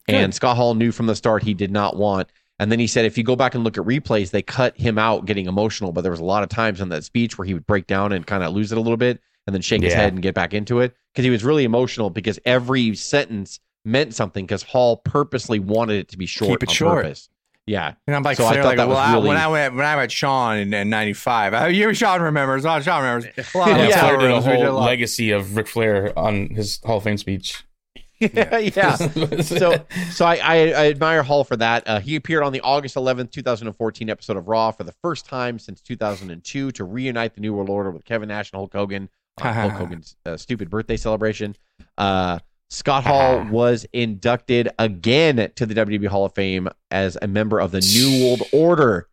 And 0.08 0.32
Scott 0.34 0.56
Hall 0.56 0.74
knew 0.74 0.92
from 0.92 1.06
the 1.06 1.16
start 1.16 1.42
he 1.42 1.52
did 1.54 1.72
not 1.72 1.96
want. 1.96 2.28
And 2.58 2.70
then 2.70 2.78
he 2.78 2.86
said, 2.86 3.04
if 3.04 3.18
you 3.18 3.24
go 3.24 3.34
back 3.36 3.54
and 3.54 3.64
look 3.64 3.76
at 3.76 3.84
replays, 3.84 4.30
they 4.30 4.40
cut 4.40 4.76
him 4.78 4.98
out 4.98 5.26
getting 5.26 5.46
emotional. 5.46 5.90
But 5.92 6.02
there 6.02 6.12
was 6.12 6.20
a 6.20 6.24
lot 6.24 6.42
of 6.42 6.48
times 6.48 6.80
in 6.80 6.88
that 6.90 7.02
speech 7.04 7.36
where 7.36 7.44
he 7.44 7.52
would 7.54 7.66
break 7.66 7.86
down 7.86 8.12
and 8.12 8.24
kind 8.26 8.42
of 8.44 8.52
lose 8.54 8.70
it 8.72 8.78
a 8.78 8.80
little 8.80 8.96
bit 8.96 9.20
and 9.46 9.52
then 9.54 9.62
shake 9.62 9.82
his 9.82 9.92
head 9.92 10.12
and 10.12 10.22
get 10.22 10.34
back 10.34 10.54
into 10.54 10.80
it 10.80 10.94
because 11.12 11.24
he 11.24 11.30
was 11.30 11.44
really 11.44 11.64
emotional 11.64 12.08
because 12.08 12.38
every 12.44 12.94
sentence 12.94 13.58
meant 13.86 14.14
something 14.14 14.44
because 14.44 14.62
Hall 14.62 14.98
purposely 14.98 15.58
wanted 15.60 16.00
it 16.00 16.08
to 16.08 16.18
be 16.18 16.26
short 16.26 16.50
Keep 16.60 16.62
it 16.64 16.68
on 16.70 16.74
short. 16.74 17.04
purpose. 17.04 17.28
Yeah. 17.66 17.94
And 18.06 18.14
I'm 18.14 18.22
like, 18.22 18.36
So 18.36 18.44
I 18.46 18.54
thought 18.56 18.64
like 18.64 18.76
that 18.76 18.86
well, 18.88 18.96
was 18.96 19.08
I- 19.08 19.14
really- 19.14 19.28
when 19.28 19.36
I 19.38 19.48
went 19.48 19.74
when 19.74 19.84
I 19.84 19.96
met 19.96 20.12
Sean 20.12 20.56
in, 20.58 20.72
in 20.74 20.90
'95, 20.90 21.54
uh, 21.54 21.64
you 21.66 21.92
Sean 21.94 22.20
remembers. 22.22 22.64
Oh, 22.66 22.80
Sean 22.80 23.02
remembers. 23.02 23.24
A 23.36 23.58
Yeah, 23.58 23.88
Yeah. 23.88 24.00
Flair 24.00 24.16
did 24.18 24.30
a 24.30 24.34
rooms, 24.34 24.46
we 24.46 24.52
did 24.52 24.66
whole 24.66 24.78
a 24.78 24.84
legacy 24.84 25.30
of 25.30 25.56
Ric 25.56 25.66
Flair 25.68 26.16
on 26.18 26.48
his 26.50 26.80
Hall 26.84 26.98
of 26.98 27.04
Fame 27.04 27.16
speech. 27.16 27.64
yeah. 28.20 28.94
so 29.42 29.84
so 30.10 30.24
I, 30.24 30.36
I, 30.36 30.54
I 30.68 30.86
admire 30.88 31.22
Hall 31.22 31.44
for 31.44 31.56
that. 31.58 31.86
Uh, 31.86 32.00
he 32.00 32.16
appeared 32.16 32.44
on 32.44 32.52
the 32.52 32.60
August 32.62 32.94
11th, 32.96 33.30
2014 33.30 34.08
episode 34.08 34.36
of 34.38 34.48
Raw 34.48 34.70
for 34.70 34.84
the 34.84 34.94
first 35.02 35.26
time 35.26 35.58
since 35.58 35.80
2002 35.82 36.70
to 36.72 36.84
reunite 36.84 37.34
the 37.34 37.40
New 37.40 37.52
World 37.52 37.68
Order 37.68 37.90
with 37.90 38.04
Kevin 38.04 38.28
Nash 38.28 38.52
and 38.52 38.58
Hulk 38.58 38.72
Hogan 38.72 39.10
on 39.42 39.52
Hulk 39.54 39.72
Hogan's 39.72 40.16
uh, 40.24 40.36
stupid 40.38 40.70
birthday 40.70 40.96
celebration. 40.96 41.54
Uh, 41.98 42.38
Scott 42.70 43.04
Hall 43.04 43.44
was 43.50 43.86
inducted 43.92 44.68
again 44.78 45.50
to 45.56 45.66
the 45.66 45.74
WWE 45.74 46.06
Hall 46.08 46.24
of 46.24 46.34
Fame 46.34 46.68
as 46.90 47.16
a 47.20 47.26
member 47.26 47.60
of 47.60 47.70
the 47.72 47.80
New 47.80 48.24
World 48.26 48.42
Order. 48.52 49.08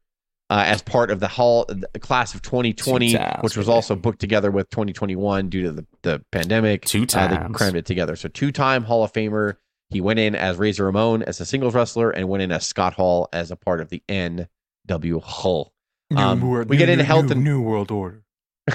Uh, 0.49 0.61
as 0.67 0.83
part 0.83 1.09
of 1.09 1.19
the 1.19 1.27
Hall 1.27 1.65
the 1.67 1.87
class 1.99 2.35
of 2.35 2.41
2020, 2.43 3.15
which 3.41 3.57
was 3.57 3.67
also 3.67 3.95
booked 3.95 4.19
together 4.19 4.51
with 4.51 4.69
2021 4.69 5.49
due 5.49 5.63
to 5.63 5.71
the, 5.71 5.85
the 6.03 6.21
pandemic. 6.31 6.85
Two 6.85 7.07
Uh, 7.15 7.27
they 7.47 7.53
crammed 7.53 7.75
it 7.77 7.85
together. 7.87 8.15
So 8.15 8.27
two 8.29 8.51
time 8.51 8.83
Hall 8.83 9.03
of 9.03 9.11
Famer. 9.13 9.55
He 9.89 9.99
went 10.01 10.19
in 10.19 10.35
as 10.35 10.57
Razor 10.57 10.85
Ramon 10.85 11.23
as 11.23 11.39
a 11.41 11.45
singles 11.45 11.73
wrestler 11.73 12.11
and 12.11 12.27
went 12.29 12.43
in 12.43 12.51
as 12.51 12.67
Scott 12.67 12.93
Hall 12.93 13.29
as 13.33 13.49
a 13.49 13.55
part 13.55 13.79
of 13.81 13.89
the 13.89 14.03
NW 14.09 15.23
Hull. 15.23 15.73
Um, 16.15 16.41
world- 16.41 16.69
we 16.69 16.77
get 16.77 16.89
into 16.89 17.03
new- 17.03 17.07
health 17.07 17.25
new- 17.25 17.31
and 17.31 17.43
new 17.43 17.61
world 17.61 17.89
order. 17.89 18.23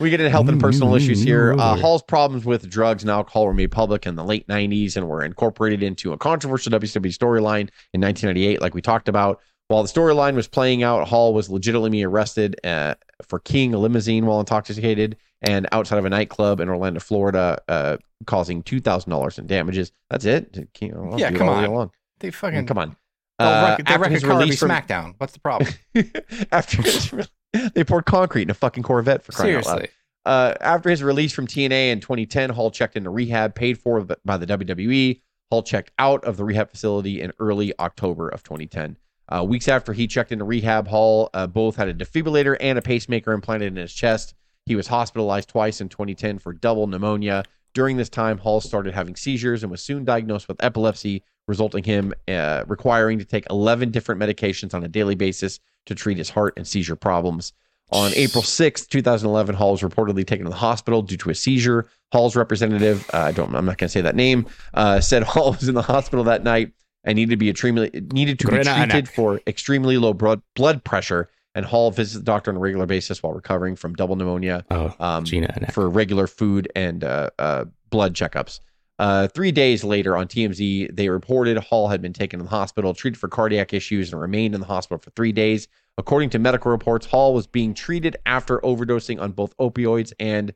we 0.00 0.10
get 0.10 0.20
into 0.20 0.30
health 0.30 0.48
and 0.48 0.60
personal 0.60 0.90
New- 0.90 0.96
issues 0.96 1.22
here. 1.22 1.54
Uh. 1.58 1.76
Hall's 1.76 2.02
problems 2.02 2.44
with 2.44 2.68
drugs 2.68 3.02
and 3.02 3.10
alcohol 3.10 3.46
were 3.46 3.54
made 3.54 3.70
public 3.72 4.06
in 4.06 4.14
the 4.16 4.24
late 4.24 4.46
90s 4.48 4.96
and 4.96 5.08
were 5.08 5.22
incorporated 5.24 5.82
into 5.82 6.12
a 6.12 6.18
controversial 6.18 6.72
WCW 6.72 7.06
storyline 7.16 7.70
in 7.94 8.00
1998, 8.00 8.60
like 8.60 8.74
we 8.74 8.82
talked 8.82 9.08
about. 9.08 9.40
While 9.68 9.82
the 9.82 9.88
storyline 9.88 10.34
was 10.36 10.46
playing 10.46 10.82
out, 10.84 11.08
Hall 11.08 11.34
was 11.34 11.50
legitimately 11.50 12.02
arrested 12.04 12.54
uh, 12.64 12.94
for 13.26 13.40
keying 13.40 13.74
a 13.74 13.78
limousine 13.78 14.24
while 14.26 14.38
intoxicated 14.38 15.16
and 15.42 15.66
outside 15.72 15.98
of 15.98 16.04
a 16.04 16.08
nightclub 16.10 16.60
in 16.60 16.68
Orlando, 16.68 17.00
Florida, 17.00 17.60
uh, 17.68 17.96
causing 18.26 18.62
two 18.62 18.80
thousand 18.80 19.10
dollars 19.10 19.38
in 19.38 19.46
damages. 19.48 19.90
That's 20.08 20.24
it. 20.24 20.56
I'll 20.82 21.18
Yeah, 21.18 21.30
do 21.30 21.34
it 21.34 21.38
come 21.38 21.48
on. 21.48 21.70
long. 21.72 21.90
They 22.20 22.30
fucking 22.30 22.66
Come 22.66 22.78
on. 22.78 22.96
They'll 23.38 23.48
Uh, 23.48 23.62
wreck, 23.76 23.78
they 23.78 23.84
after 23.94 24.00
wreck 24.02 24.10
a 24.10 24.14
his 24.14 24.24
release 24.24 24.58
from 24.60 24.70
SmackDown. 24.70 25.14
What's 25.18 25.32
the 25.32 25.40
problem? 25.40 25.70
after 26.52 26.80
his, 26.82 27.12
they 27.74 27.84
poured 27.84 28.06
concrete 28.06 28.42
in 28.42 28.50
a 28.50 28.54
fucking 28.54 28.82
Corvette 28.82 29.22
for 29.22 29.32
crying 29.32 29.56
out 29.56 29.66
loud. 29.66 29.72
Seriously. 29.72 29.90
Uh, 30.24 30.54
after 30.60 30.90
his 30.90 31.04
release 31.04 31.32
from 31.32 31.46
TNA 31.46 31.92
in 31.92 32.00
2010, 32.00 32.50
Hall 32.50 32.70
checked 32.70 32.96
into 32.96 33.10
rehab, 33.10 33.54
paid 33.54 33.78
for 33.78 34.04
by 34.24 34.36
the 34.36 34.46
WWE. 34.46 35.20
Hall 35.50 35.62
checked 35.62 35.92
out 35.98 36.24
of 36.24 36.36
the 36.36 36.44
rehab 36.44 36.68
facility 36.68 37.20
in 37.20 37.32
early 37.38 37.72
October 37.78 38.28
of 38.28 38.42
2010. 38.42 38.96
Uh, 39.28 39.44
weeks 39.44 39.68
after 39.68 39.92
he 39.92 40.08
checked 40.08 40.32
into 40.32 40.44
rehab, 40.44 40.88
Hall 40.88 41.30
uh, 41.32 41.46
both 41.46 41.76
had 41.76 41.88
a 41.88 41.94
defibrillator 41.94 42.56
and 42.60 42.76
a 42.76 42.82
pacemaker 42.82 43.32
implanted 43.32 43.68
in 43.68 43.76
his 43.76 43.92
chest. 43.92 44.34
He 44.66 44.74
was 44.74 44.88
hospitalized 44.88 45.48
twice 45.48 45.80
in 45.80 45.88
2010 45.88 46.40
for 46.40 46.52
double 46.52 46.88
pneumonia. 46.88 47.44
During 47.72 47.96
this 47.96 48.08
time, 48.08 48.38
Hall 48.38 48.60
started 48.60 48.94
having 48.94 49.14
seizures 49.14 49.62
and 49.62 49.70
was 49.70 49.82
soon 49.82 50.04
diagnosed 50.04 50.48
with 50.48 50.62
epilepsy, 50.62 51.22
resulting 51.46 51.84
him 51.84 52.12
uh, 52.26 52.64
requiring 52.66 53.20
to 53.20 53.24
take 53.24 53.46
11 53.48 53.92
different 53.92 54.20
medications 54.20 54.74
on 54.74 54.82
a 54.82 54.88
daily 54.88 55.14
basis 55.14 55.60
to 55.86 55.94
treat 55.94 56.18
his 56.18 56.30
heart 56.30 56.54
and 56.56 56.66
seizure 56.66 56.96
problems. 56.96 57.52
On 57.92 58.12
April 58.14 58.42
6th, 58.42 58.88
2011, 58.88 59.54
Hall 59.54 59.72
was 59.72 59.82
reportedly 59.82 60.26
taken 60.26 60.44
to 60.44 60.50
the 60.50 60.56
hospital 60.56 61.02
due 61.02 61.16
to 61.18 61.30
a 61.30 61.34
seizure. 61.34 61.88
Hall's 62.12 62.34
representative, 62.34 63.08
uh, 63.14 63.18
I 63.18 63.32
don't, 63.32 63.54
I'm 63.54 63.64
not 63.64 63.78
going 63.78 63.88
to 63.88 63.92
say 63.92 64.00
that 64.00 64.16
name, 64.16 64.46
uh, 64.74 65.00
said 65.00 65.22
Hall 65.24 65.52
was 65.52 65.68
in 65.68 65.74
the 65.74 65.82
hospital 65.82 66.24
that 66.24 66.42
night 66.42 66.72
and 67.04 67.14
needed 67.16 67.30
to 67.30 67.36
be 67.36 67.48
extremely 67.48 67.90
needed 68.12 68.38
to 68.40 68.48
be 68.48 68.56
treated 68.88 69.08
for 69.08 69.40
extremely 69.46 69.96
low 69.96 70.12
blood 70.12 70.42
blood 70.54 70.84
pressure. 70.84 71.30
And 71.54 71.64
Hall 71.64 71.90
visits 71.90 72.16
the 72.18 72.24
doctor 72.24 72.50
on 72.50 72.56
a 72.56 72.60
regular 72.60 72.84
basis 72.84 73.22
while 73.22 73.32
recovering 73.32 73.76
from 73.76 73.94
double 73.94 74.14
pneumonia 74.16 74.64
Oh, 74.70 74.94
um, 75.00 75.24
Gina 75.24 75.68
for 75.72 75.88
regular 75.88 76.26
food 76.26 76.70
and 76.76 77.02
uh, 77.02 77.30
uh, 77.38 77.64
blood 77.88 78.14
checkups. 78.14 78.60
Uh, 78.98 79.28
three 79.28 79.52
days 79.52 79.84
later 79.84 80.16
on 80.16 80.26
TMZ, 80.26 80.94
they 80.96 81.08
reported 81.08 81.58
Hall 81.58 81.88
had 81.88 82.00
been 82.00 82.14
taken 82.14 82.38
to 82.38 82.44
the 82.44 82.50
hospital, 82.50 82.94
treated 82.94 83.18
for 83.18 83.28
cardiac 83.28 83.74
issues, 83.74 84.12
and 84.12 84.20
remained 84.20 84.54
in 84.54 84.60
the 84.60 84.66
hospital 84.66 84.98
for 84.98 85.10
three 85.10 85.32
days. 85.32 85.68
According 85.98 86.30
to 86.30 86.38
medical 86.38 86.70
reports, 86.70 87.06
Hall 87.06 87.34
was 87.34 87.46
being 87.46 87.74
treated 87.74 88.16
after 88.24 88.58
overdosing 88.60 89.20
on 89.20 89.32
both 89.32 89.56
opioids 89.58 90.12
and 90.18 90.54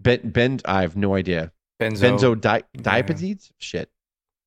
ben, 0.00 0.20
ben 0.30 0.60
I 0.64 0.82
have 0.82 0.96
no 0.96 1.14
idea. 1.14 1.52
Benzo. 1.80 2.36
Benzodiazepines? 2.36 3.50
Shit. 3.58 3.90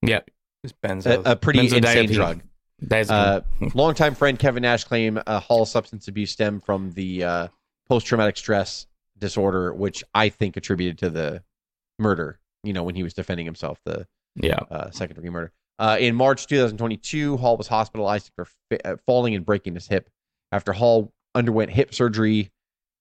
Yeah. 0.02 0.22
Just 0.64 0.80
benzo. 0.82 1.26
A, 1.26 1.32
a 1.32 1.36
pretty 1.36 1.60
insane 1.60 2.12
drug. 2.12 2.42
That's 2.80 3.10
Uh, 3.10 3.42
longtime 3.74 4.16
friend 4.16 4.38
Kevin 4.38 4.62
Nash 4.62 4.84
claimed 4.84 5.22
uh, 5.26 5.40
Hall's 5.40 5.72
substance 5.72 6.08
abuse 6.08 6.32
stemmed 6.32 6.64
from 6.64 6.92
the 6.92 7.24
uh, 7.24 7.48
post 7.90 8.06
traumatic 8.06 8.38
stress 8.38 8.86
disorder, 9.18 9.74
which 9.74 10.04
I 10.14 10.30
think 10.30 10.58
attributed 10.58 11.00
to 11.00 11.10
the 11.10 11.44
murder. 12.00 12.40
You 12.64 12.74
know, 12.74 12.84
when 12.84 12.96
he 12.96 13.04
was 13.04 13.14
defending 13.14 13.46
himself, 13.46 13.80
the 13.86 14.08
yeah. 14.36 14.60
uh, 14.72 14.92
second 14.92 15.16
degree 15.16 15.30
murder. 15.30 15.52
Uh, 15.80 15.98
in 16.00 16.16
March 16.16 16.48
2022, 16.48 17.38
Hall 17.38 17.56
was 17.56 17.68
hospitalized 17.68 18.32
for 18.36 18.46
fa- 18.70 18.88
uh, 18.88 18.96
falling 19.06 19.36
and 19.36 19.46
breaking 19.46 19.76
his 19.76 19.88
hip. 19.88 20.10
After 20.52 20.74
Hall 20.74 21.14
underwent 21.36 21.72
hip 21.72 21.94
surgery, 21.94 22.52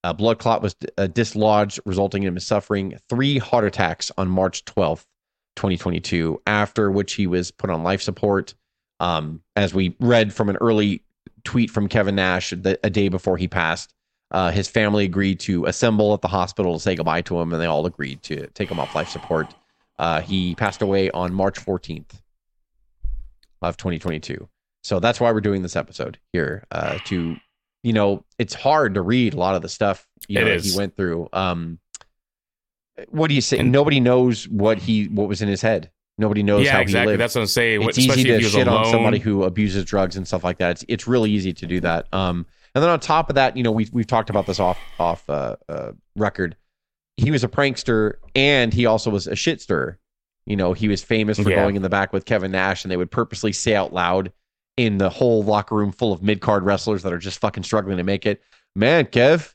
a 0.05 0.13
blood 0.13 0.39
clot 0.39 0.63
was 0.63 0.77
uh, 0.99 1.07
dislodged, 1.07 1.81
resulting 1.85 2.23
in 2.23 2.29
him 2.29 2.39
suffering 2.39 2.99
three 3.09 3.39
heart 3.39 3.65
attacks 3.65 4.13
on 4.19 4.29
March 4.29 4.65
12th, 4.67 5.05
2022, 5.57 6.41
after 6.47 6.91
which 6.91 7.15
he 7.15 7.27
was 7.27 7.51
put 7.51 7.71
on 7.71 7.83
life 7.83 8.03
support. 8.03 8.55
Um, 9.01 9.43
as 9.57 9.75
we 9.75 9.97
read 10.01 10.33
from 10.33 10.49
an 10.49 10.57
early 10.57 11.03
tweet 11.45 11.71
from 11.71 11.89
Kevin 11.89 12.15
Nash 12.15 12.51
the, 12.51 12.79
a 12.85 12.91
day 12.91 13.09
before 13.09 13.37
he 13.37 13.49
passed, 13.49 13.93
uh, 14.31 14.51
his 14.51 14.69
family 14.69 15.05
agreed 15.05 15.41
to 15.41 15.67
assemble 15.67 16.13
at 16.15 16.21
the 16.21 16.29
hospital 16.29 16.75
to 16.75 16.81
say 16.81 16.95
goodbye 16.95 17.23
to 17.23 17.41
him, 17.41 17.53
and 17.53 17.63
they 17.63 17.67
all 17.67 17.87
agreed 17.87 18.23
to 18.25 18.47
take 18.49 18.71
him 18.71 18.81
off 18.81 18.95
life 18.95 19.09
support. 19.09 19.55
Uh, 19.99 20.21
he 20.21 20.55
passed 20.55 20.83
away 20.83 21.11
on 21.11 21.33
March 21.33 21.59
14th 21.59 22.21
of 23.63 23.77
2022. 23.77 24.49
So 24.83 25.01
that's 25.01 25.21
why 25.21 25.33
we're 25.33 25.41
doing 25.41 25.63
this 25.63 25.77
episode 25.77 26.19
here 26.33 26.65
uh, 26.71 26.99
to, 27.07 27.37
you 27.83 27.93
know, 27.93 28.25
it's 28.39 28.55
hard 28.55 28.95
to 28.95 29.03
read 29.03 29.35
a 29.35 29.37
lot 29.37 29.55
of 29.55 29.63
the 29.63 29.69
stuff 29.69 30.07
you 30.29 30.41
know 30.41 30.59
he 30.59 30.77
went 30.77 30.97
through. 30.97 31.29
Um, 31.33 31.79
what 33.09 33.29
do 33.29 33.35
you 33.35 33.41
say? 33.41 33.59
And- 33.59 33.73
Nobody 33.73 34.01
knows 34.01 34.49
what 34.49 34.79
he 34.79 35.07
what 35.07 35.29
was 35.29 35.43
in 35.43 35.49
his 35.49 35.63
head. 35.63 35.91
Nobody 36.19 36.43
knows 36.43 36.65
yeah, 36.65 36.73
how 36.73 36.81
exactly. 36.81 37.01
he 37.01 37.07
lived 37.09 37.21
That's 37.21 37.35
what 37.35 37.43
I'm 37.43 37.47
saying. 37.47 37.83
It's 37.83 37.99
easy 37.99 38.09
especially 38.09 38.31
if 38.31 38.43
to 38.43 38.49
shit 38.49 38.67
alone. 38.67 38.87
on 38.87 38.91
somebody 38.91 39.19
who 39.19 39.43
abuses 39.43 39.85
drugs 39.85 40.17
and 40.17 40.27
stuff 40.27 40.45
like 40.45 40.59
that. 40.59 40.71
It's 40.71 40.85
it's 40.89 41.07
really 41.07 41.31
easy 41.31 41.53
to 41.53 41.67
do 41.67 41.81
that. 41.81 42.07
Um, 42.13 42.47
and 42.77 42.83
then 42.83 42.91
on 42.91 43.01
top 43.01 43.31
of 43.31 43.37
that, 43.37 43.57
you 43.57 43.63
know, 43.63 43.73
we 43.73 43.89
we've 43.91 44.07
talked 44.07 44.29
about 44.29 44.45
this 44.45 44.61
off 44.61 44.79
off 44.99 45.29
uh, 45.31 45.57
uh, 45.67 45.93
record. 46.15 46.57
He 47.17 47.31
was 47.31 47.43
a 47.43 47.49
prankster, 47.49 48.17
and 48.35 48.75
he 48.75 48.85
also 48.85 49.09
was 49.09 49.27
a 49.27 49.35
shit 49.35 49.63
stirrer. 49.63 49.99
You 50.45 50.57
know, 50.57 50.75
he 50.75 50.87
was 50.87 51.03
famous 51.03 51.39
for 51.39 51.49
Yeah. 51.49 51.57
going 51.57 51.75
in 51.77 51.81
the 51.81 51.89
back 51.89 52.13
with 52.13 52.27
Kevin 52.27 52.51
Nash, 52.51 52.85
and 52.85 52.93
they 52.93 52.99
would 52.99 53.11
purposely 53.11 53.53
say 53.53 53.75
out 53.75 53.95
loud 53.95 54.31
in 54.77 54.99
the 54.99 55.09
whole 55.09 55.43
locker 55.43 55.75
room 55.75 55.91
full 55.91 56.13
of 56.13 56.23
mid 56.23 56.43
card 56.43 56.65
wrestlers 56.65 57.03
that 57.03 57.15
are 57.15 57.19
just 57.19 57.39
fucking 57.39 57.63
struggling 57.63 57.97
to 57.97 58.05
make 58.05 58.27
it. 58.27 58.43
Man, 58.75 59.07
Kev, 59.07 59.55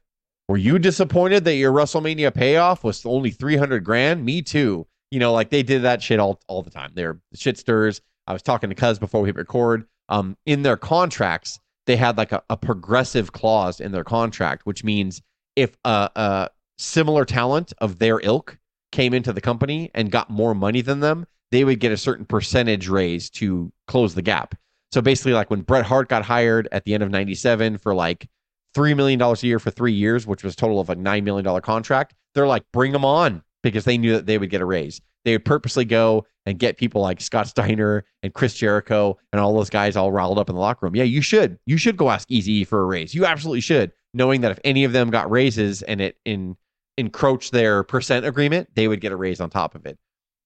were 0.50 0.58
you 0.58 0.80
disappointed 0.80 1.46
that 1.46 1.54
your 1.58 1.72
WrestleMania 1.72 2.34
payoff 2.34 2.84
was 2.84 3.06
only 3.06 3.30
300 3.30 3.84
grand? 3.84 4.26
Me 4.26 4.42
too. 4.42 4.88
You 5.12 5.20
know, 5.20 5.32
like 5.32 5.52
they 5.52 5.62
did 5.62 5.84
that 5.84 6.02
shit 6.02 6.20
all, 6.20 6.42
all 6.48 6.64
the 6.64 6.72
time. 6.72 6.90
They're 6.96 7.20
shit 7.36 7.60
stirs. 7.60 8.02
I 8.26 8.34
was 8.34 8.42
talking 8.42 8.70
to 8.72 8.76
Cuz 8.76 8.98
before 8.98 9.22
we 9.22 9.28
hit 9.30 9.36
record. 9.36 9.86
Um, 10.10 10.36
in 10.48 10.64
their 10.64 10.78
contracts, 10.78 11.60
they 11.92 11.98
had 11.98 12.18
like 12.18 12.32
a, 12.32 12.42
a 12.50 12.56
progressive 12.56 13.34
clause 13.34 13.82
in 13.82 13.92
their 13.92 14.06
contract, 14.06 14.66
which 14.66 14.82
means 14.82 15.22
if 15.58 15.76
a, 15.84 16.10
a 16.16 16.50
similar 16.78 17.26
talent 17.26 17.74
of 17.80 18.00
their 18.00 18.22
ilk 18.24 18.58
came 18.94 19.14
into 19.14 19.34
the 19.34 19.42
company 19.42 19.92
and 19.94 20.10
got 20.10 20.30
more 20.30 20.56
money 20.56 20.80
than 20.80 21.02
them, 21.02 21.26
they 21.52 21.66
would 21.66 21.82
get 21.82 21.92
a 21.92 21.98
certain 21.98 22.26
percentage 22.26 22.88
raise 22.88 23.30
to 23.32 23.74
close 23.88 24.16
the 24.16 24.22
gap. 24.22 24.56
So 24.94 25.02
basically, 25.02 25.34
like 25.34 25.50
when 25.50 25.64
Bret 25.64 25.86
Hart 25.86 26.08
got 26.08 26.24
hired 26.24 26.70
at 26.72 26.86
the 26.86 26.94
end 26.94 27.04
of 27.04 27.10
97 27.10 27.78
for 27.78 27.94
like 27.94 28.30
$3 28.74 28.96
million 28.96 29.22
a 29.22 29.36
year 29.42 29.60
for 29.60 29.70
three 29.70 29.92
years, 29.92 30.26
which 30.26 30.46
was 30.46 30.54
a 30.54 30.58
total 30.58 30.80
of 30.80 30.90
a 30.90 30.96
$9 30.96 31.24
million 31.24 31.62
contract, 31.62 32.14
they're 32.34 32.48
like, 32.48 32.64
bring 32.72 32.94
them 32.94 33.04
on 33.04 33.44
because 33.64 33.84
they 33.84 33.98
knew 33.98 34.14
that 34.14 34.28
they 34.28 34.38
would 34.38 34.50
get 34.50 34.62
a 34.62 34.66
raise. 34.66 35.02
They 35.26 35.34
would 35.34 35.46
purposely 35.46 35.86
go 35.86 36.26
and 36.46 36.58
get 36.58 36.78
people 36.78 37.02
like 37.02 37.22
Scott 37.22 37.48
Steiner 37.48 38.06
and 38.24 38.34
Chris 38.34 38.54
Jericho 38.56 39.18
and 39.32 39.40
all 39.40 39.54
those 39.54 39.70
guys 39.70 39.96
all 39.96 40.12
riled 40.12 40.40
up 40.40 40.50
in 40.50 40.56
the 40.56 40.62
locker 40.62 40.86
room. 40.86 40.96
Yeah, 40.96 41.04
you 41.04 41.22
should. 41.22 41.60
You 41.66 41.78
should 41.78 41.98
go 41.98 42.10
ask 42.10 42.30
Easy 42.32 42.64
for 42.64 42.82
a 42.82 42.86
raise. 42.86 43.14
You 43.14 43.26
absolutely 43.26 43.62
should, 43.62 43.92
knowing 44.14 44.42
that 44.42 44.52
if 44.52 44.60
any 44.64 44.84
of 44.84 44.94
them 44.94 45.10
got 45.12 45.30
raises 45.30 45.82
and 45.84 46.02
it 46.02 46.18
in 46.26 46.58
encroached 46.98 47.52
their 47.52 47.84
percent 47.84 48.26
agreement, 48.26 48.70
they 48.76 48.88
would 48.88 49.02
get 49.02 49.12
a 49.12 49.16
raise 49.16 49.40
on 49.40 49.50
top 49.50 49.76
of 49.76 49.86
it. 49.86 49.98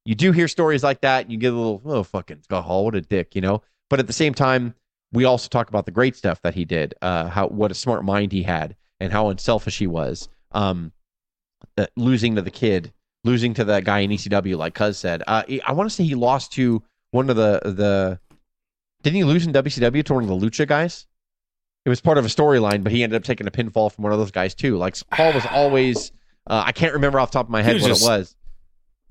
You 0.05 0.15
do 0.15 0.31
hear 0.31 0.47
stories 0.47 0.83
like 0.83 1.01
that. 1.01 1.31
You 1.31 1.37
get 1.37 1.53
a 1.53 1.57
little, 1.57 1.81
oh, 1.85 2.03
fucking 2.03 2.43
Scott 2.43 2.63
Hall, 2.63 2.85
what 2.85 2.95
a 2.95 3.01
dick, 3.01 3.33
you 3.35 3.41
know? 3.41 3.63
But 3.89 3.99
at 3.99 4.07
the 4.07 4.13
same 4.13 4.33
time, 4.33 4.75
we 5.11 5.25
also 5.25 5.47
talk 5.47 5.69
about 5.69 5.85
the 5.85 5.91
great 5.91 6.15
stuff 6.15 6.41
that 6.41 6.53
he 6.53 6.65
did, 6.65 6.93
uh, 7.01 7.29
how 7.29 7.47
what 7.47 7.71
a 7.71 7.75
smart 7.75 8.03
mind 8.03 8.31
he 8.31 8.43
had, 8.43 8.75
and 8.99 9.11
how 9.11 9.29
unselfish 9.29 9.79
he 9.79 9.87
was. 9.87 10.29
Um, 10.51 10.91
losing 11.97 12.35
to 12.35 12.41
the 12.41 12.51
kid, 12.51 12.93
losing 13.25 13.53
to 13.55 13.65
that 13.65 13.83
guy 13.83 13.99
in 13.99 14.11
ECW, 14.11 14.57
like 14.57 14.73
Cuz 14.73 14.97
said. 14.97 15.21
Uh, 15.27 15.43
I 15.65 15.73
want 15.73 15.89
to 15.89 15.93
say 15.95 16.03
he 16.05 16.15
lost 16.15 16.53
to 16.53 16.81
one 17.11 17.29
of 17.29 17.35
the 17.35 17.59
the. 17.63 18.19
Didn't 19.03 19.17
he 19.17 19.23
lose 19.23 19.45
in 19.45 19.53
WCW 19.53 20.03
to 20.05 20.13
one 20.13 20.23
of 20.23 20.29
the 20.29 20.35
Lucha 20.47 20.67
guys? 20.67 21.05
It 21.85 21.89
was 21.89 22.01
part 22.01 22.17
of 22.17 22.25
a 22.25 22.27
storyline, 22.29 22.81
but 22.83 22.91
he 22.91 23.03
ended 23.03 23.17
up 23.17 23.23
taking 23.23 23.45
a 23.45 23.51
pinfall 23.51 23.91
from 23.91 24.03
one 24.03 24.11
of 24.13 24.17
those 24.19 24.31
guys 24.31 24.55
too. 24.55 24.77
Like 24.77 24.95
Paul 25.11 25.33
was 25.33 25.45
always, 25.51 26.11
uh, 26.47 26.63
I 26.65 26.71
can't 26.71 26.93
remember 26.93 27.19
off 27.19 27.29
the 27.31 27.37
top 27.37 27.45
of 27.45 27.51
my 27.51 27.61
head 27.61 27.79
what 27.81 27.87
just- 27.89 28.03
it 28.03 28.07
was, 28.07 28.35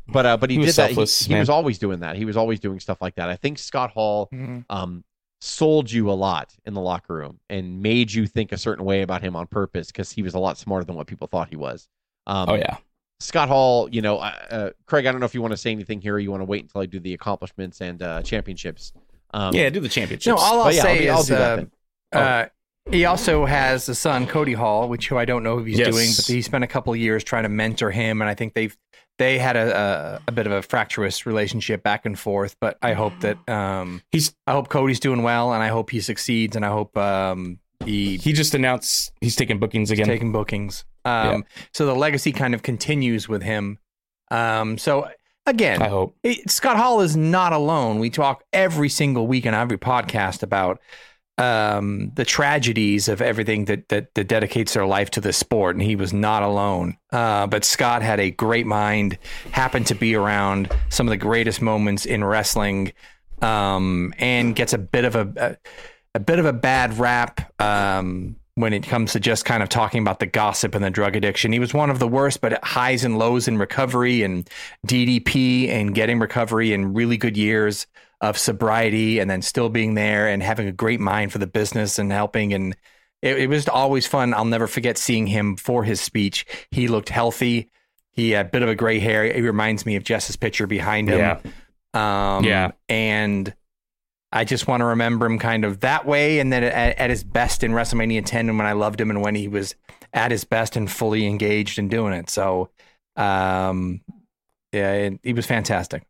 but 0.08 0.26
uh, 0.26 0.36
but 0.36 0.50
he, 0.50 0.56
he 0.56 0.64
did 0.64 0.74
that. 0.74 0.90
He, 0.90 0.94
he 1.34 1.38
was 1.38 1.48
always 1.48 1.78
doing 1.78 2.00
that. 2.00 2.16
He 2.16 2.24
was 2.24 2.36
always 2.36 2.58
doing 2.60 2.80
stuff 2.80 3.00
like 3.00 3.14
that. 3.16 3.28
I 3.28 3.36
think 3.36 3.58
Scott 3.58 3.90
Hall 3.90 4.28
Mhm. 4.32 4.64
um, 4.70 5.04
sold 5.40 5.92
you 5.92 6.10
a 6.10 6.12
lot 6.12 6.52
in 6.64 6.74
the 6.74 6.80
locker 6.80 7.14
room 7.14 7.38
and 7.48 7.80
made 7.82 8.12
you 8.12 8.26
think 8.26 8.50
a 8.50 8.56
certain 8.58 8.84
way 8.84 9.02
about 9.02 9.22
him 9.22 9.36
on 9.36 9.46
purpose 9.46 9.88
because 9.88 10.10
he 10.10 10.22
was 10.22 10.34
a 10.34 10.38
lot 10.38 10.56
smarter 10.58 10.84
than 10.84 10.96
what 10.96 11.06
people 11.06 11.26
thought 11.28 11.48
he 11.50 11.56
was. 11.56 11.86
Um, 12.26 12.48
oh 12.48 12.54
yeah. 12.54 12.78
Scott 13.20 13.48
Hall, 13.48 13.88
you 13.90 14.02
know, 14.02 14.18
uh, 14.18 14.32
uh, 14.50 14.70
Craig, 14.86 15.06
I 15.06 15.12
don't 15.12 15.20
know 15.20 15.26
if 15.26 15.34
you 15.34 15.40
want 15.42 15.52
to 15.52 15.56
say 15.56 15.70
anything 15.70 16.00
here 16.00 16.14
or 16.14 16.18
you 16.18 16.30
want 16.30 16.40
to 16.42 16.46
wait 16.46 16.62
until 16.62 16.80
I 16.80 16.86
do 16.86 17.00
the 17.00 17.14
accomplishments 17.14 17.80
and 17.80 18.02
uh, 18.02 18.22
championships. 18.22 18.92
Um, 19.32 19.54
yeah, 19.54 19.70
do 19.70 19.80
the 19.80 19.88
championships. 19.88 20.26
No, 20.26 20.36
all 20.36 20.58
I'll 20.58 20.64
but 20.64 20.74
yeah, 20.74 20.82
say 20.82 21.08
I'll, 21.08 21.20
is 21.20 21.26
do 21.26 21.34
that 21.34 21.52
uh, 21.52 21.56
then. 21.56 21.70
uh, 22.12 22.46
he 22.90 23.04
also 23.06 23.46
has 23.46 23.88
a 23.88 23.94
son, 23.94 24.26
Cody 24.26 24.52
Hall, 24.52 24.88
which 24.88 25.08
who 25.08 25.16
I 25.16 25.24
don't 25.24 25.42
know 25.42 25.58
who 25.58 25.64
he's 25.64 25.78
Yes. 25.78 25.88
doing, 25.90 26.10
but 26.16 26.26
he 26.26 26.42
spent 26.42 26.64
a 26.64 26.66
couple 26.66 26.92
of 26.92 26.98
years 26.98 27.24
trying 27.24 27.44
to 27.44 27.48
mentor 27.48 27.90
him, 27.90 28.20
and 28.20 28.28
I 28.28 28.34
think 28.34 28.52
they've 28.54 28.76
they 29.16 29.38
had 29.38 29.56
a, 29.56 29.76
a, 29.76 30.20
a 30.28 30.32
bit 30.32 30.46
of 30.46 30.52
a 30.52 30.60
fractious 30.60 31.24
relationship 31.24 31.82
back 31.82 32.04
and 32.04 32.18
forth. 32.18 32.56
But 32.60 32.76
I 32.82 32.92
hope 32.92 33.18
that 33.20 33.38
um, 33.48 34.02
He's 34.10 34.34
I 34.46 34.52
hope 34.52 34.68
Cody's 34.68 35.00
doing 35.00 35.22
well, 35.22 35.54
and 35.54 35.62
I 35.62 35.68
hope 35.68 35.90
he 35.90 36.00
succeeds, 36.00 36.56
and 36.56 36.64
I 36.64 36.68
hope 36.68 36.94
um, 36.98 37.58
he 37.84 38.16
he 38.16 38.32
just 38.32 38.54
announced 38.54 39.12
he's 39.20 39.36
taking 39.36 39.58
bookings 39.58 39.90
again. 39.90 40.06
taking 40.06 40.32
bookings. 40.32 40.84
Um, 41.04 41.44
So 41.72 41.86
the 41.86 41.94
legacy 41.94 42.32
kind 42.32 42.54
of 42.54 42.62
continues 42.62 43.28
with 43.28 43.42
him. 43.42 43.78
Um, 44.30 44.78
so 44.78 45.08
again, 45.46 45.82
I 45.82 45.88
hope. 45.88 46.16
it- 46.22 46.50
Scott 46.50 46.76
Hall 46.76 47.00
is 47.02 47.16
not 47.16 47.52
alone. 47.52 47.98
We 47.98 48.10
talk 48.10 48.42
every 48.52 48.88
single 48.88 49.26
week 49.26 49.46
on 49.46 49.54
every 49.54 49.78
podcast 49.78 50.42
about 50.42 50.80
um, 51.36 52.12
the 52.14 52.24
tragedies 52.24 53.08
of 53.08 53.20
everything 53.20 53.64
that, 53.64 53.88
that 53.88 54.14
that 54.14 54.28
dedicates 54.28 54.74
their 54.74 54.86
life 54.86 55.10
to 55.10 55.20
the 55.20 55.32
sport, 55.32 55.74
and 55.74 55.82
he 55.82 55.96
was 55.96 56.12
not 56.12 56.42
alone. 56.44 56.96
Uh, 57.12 57.46
but 57.48 57.64
Scott 57.64 58.02
had 58.02 58.20
a 58.20 58.30
great 58.30 58.66
mind, 58.66 59.18
happened 59.50 59.86
to 59.88 59.94
be 59.96 60.14
around 60.14 60.70
some 60.90 61.08
of 61.08 61.10
the 61.10 61.16
greatest 61.16 61.60
moments 61.60 62.06
in 62.06 62.22
wrestling, 62.22 62.92
um, 63.42 64.14
and 64.18 64.54
gets 64.54 64.72
a 64.72 64.78
bit 64.78 65.04
of 65.04 65.16
a, 65.16 65.32
a 65.36 65.56
a 66.14 66.20
bit 66.20 66.38
of 66.38 66.46
a 66.46 66.52
bad 66.52 66.98
rap. 66.98 67.60
Um, 67.60 68.36
when 68.56 68.72
it 68.72 68.84
comes 68.84 69.12
to 69.12 69.20
just 69.20 69.44
kind 69.44 69.62
of 69.62 69.68
talking 69.68 70.00
about 70.00 70.20
the 70.20 70.26
gossip 70.26 70.74
and 70.74 70.84
the 70.84 70.90
drug 70.90 71.16
addiction. 71.16 71.52
He 71.52 71.58
was 71.58 71.74
one 71.74 71.90
of 71.90 71.98
the 71.98 72.06
worst, 72.06 72.40
but 72.40 72.62
highs 72.64 73.04
and 73.04 73.18
lows 73.18 73.48
in 73.48 73.58
recovery 73.58 74.22
and 74.22 74.48
DDP 74.86 75.68
and 75.70 75.94
getting 75.94 76.20
recovery 76.20 76.72
and 76.72 76.94
really 76.94 77.16
good 77.16 77.36
years 77.36 77.86
of 78.20 78.38
sobriety 78.38 79.18
and 79.18 79.28
then 79.28 79.42
still 79.42 79.68
being 79.68 79.94
there 79.94 80.28
and 80.28 80.42
having 80.42 80.68
a 80.68 80.72
great 80.72 81.00
mind 81.00 81.32
for 81.32 81.38
the 81.38 81.48
business 81.48 81.98
and 81.98 82.12
helping. 82.12 82.54
And 82.54 82.76
it, 83.22 83.38
it 83.38 83.46
was 83.48 83.68
always 83.68 84.06
fun. 84.06 84.32
I'll 84.32 84.44
never 84.44 84.68
forget 84.68 84.98
seeing 84.98 85.26
him 85.26 85.56
for 85.56 85.82
his 85.82 86.00
speech. 86.00 86.46
He 86.70 86.86
looked 86.86 87.08
healthy. 87.08 87.70
He 88.12 88.30
had 88.30 88.46
a 88.46 88.48
bit 88.50 88.62
of 88.62 88.68
a 88.68 88.76
gray 88.76 89.00
hair. 89.00 89.24
It 89.24 89.42
reminds 89.42 89.84
me 89.84 89.96
of 89.96 90.04
Jess's 90.04 90.36
picture 90.36 90.68
behind 90.68 91.08
him. 91.08 91.18
Yeah. 91.18 91.40
Um, 92.36 92.44
Yeah. 92.44 92.70
And 92.88 93.52
I 94.34 94.44
just 94.44 94.66
want 94.66 94.80
to 94.80 94.84
remember 94.86 95.26
him 95.26 95.38
kind 95.38 95.64
of 95.64 95.80
that 95.80 96.04
way, 96.06 96.40
and 96.40 96.52
then 96.52 96.64
at, 96.64 96.98
at 96.98 97.08
his 97.08 97.22
best 97.22 97.62
in 97.62 97.70
WrestleMania 97.70 98.26
10, 98.26 98.48
and 98.48 98.58
when 98.58 98.66
I 98.66 98.72
loved 98.72 99.00
him, 99.00 99.08
and 99.10 99.22
when 99.22 99.36
he 99.36 99.46
was 99.46 99.76
at 100.12 100.32
his 100.32 100.44
best 100.44 100.76
and 100.76 100.90
fully 100.90 101.26
engaged 101.26 101.78
in 101.78 101.88
doing 101.88 102.12
it. 102.12 102.28
So, 102.28 102.70
um, 103.16 104.00
yeah, 104.72 104.92
it, 104.92 105.20
he 105.22 105.32
was 105.32 105.46
fantastic. 105.46 106.02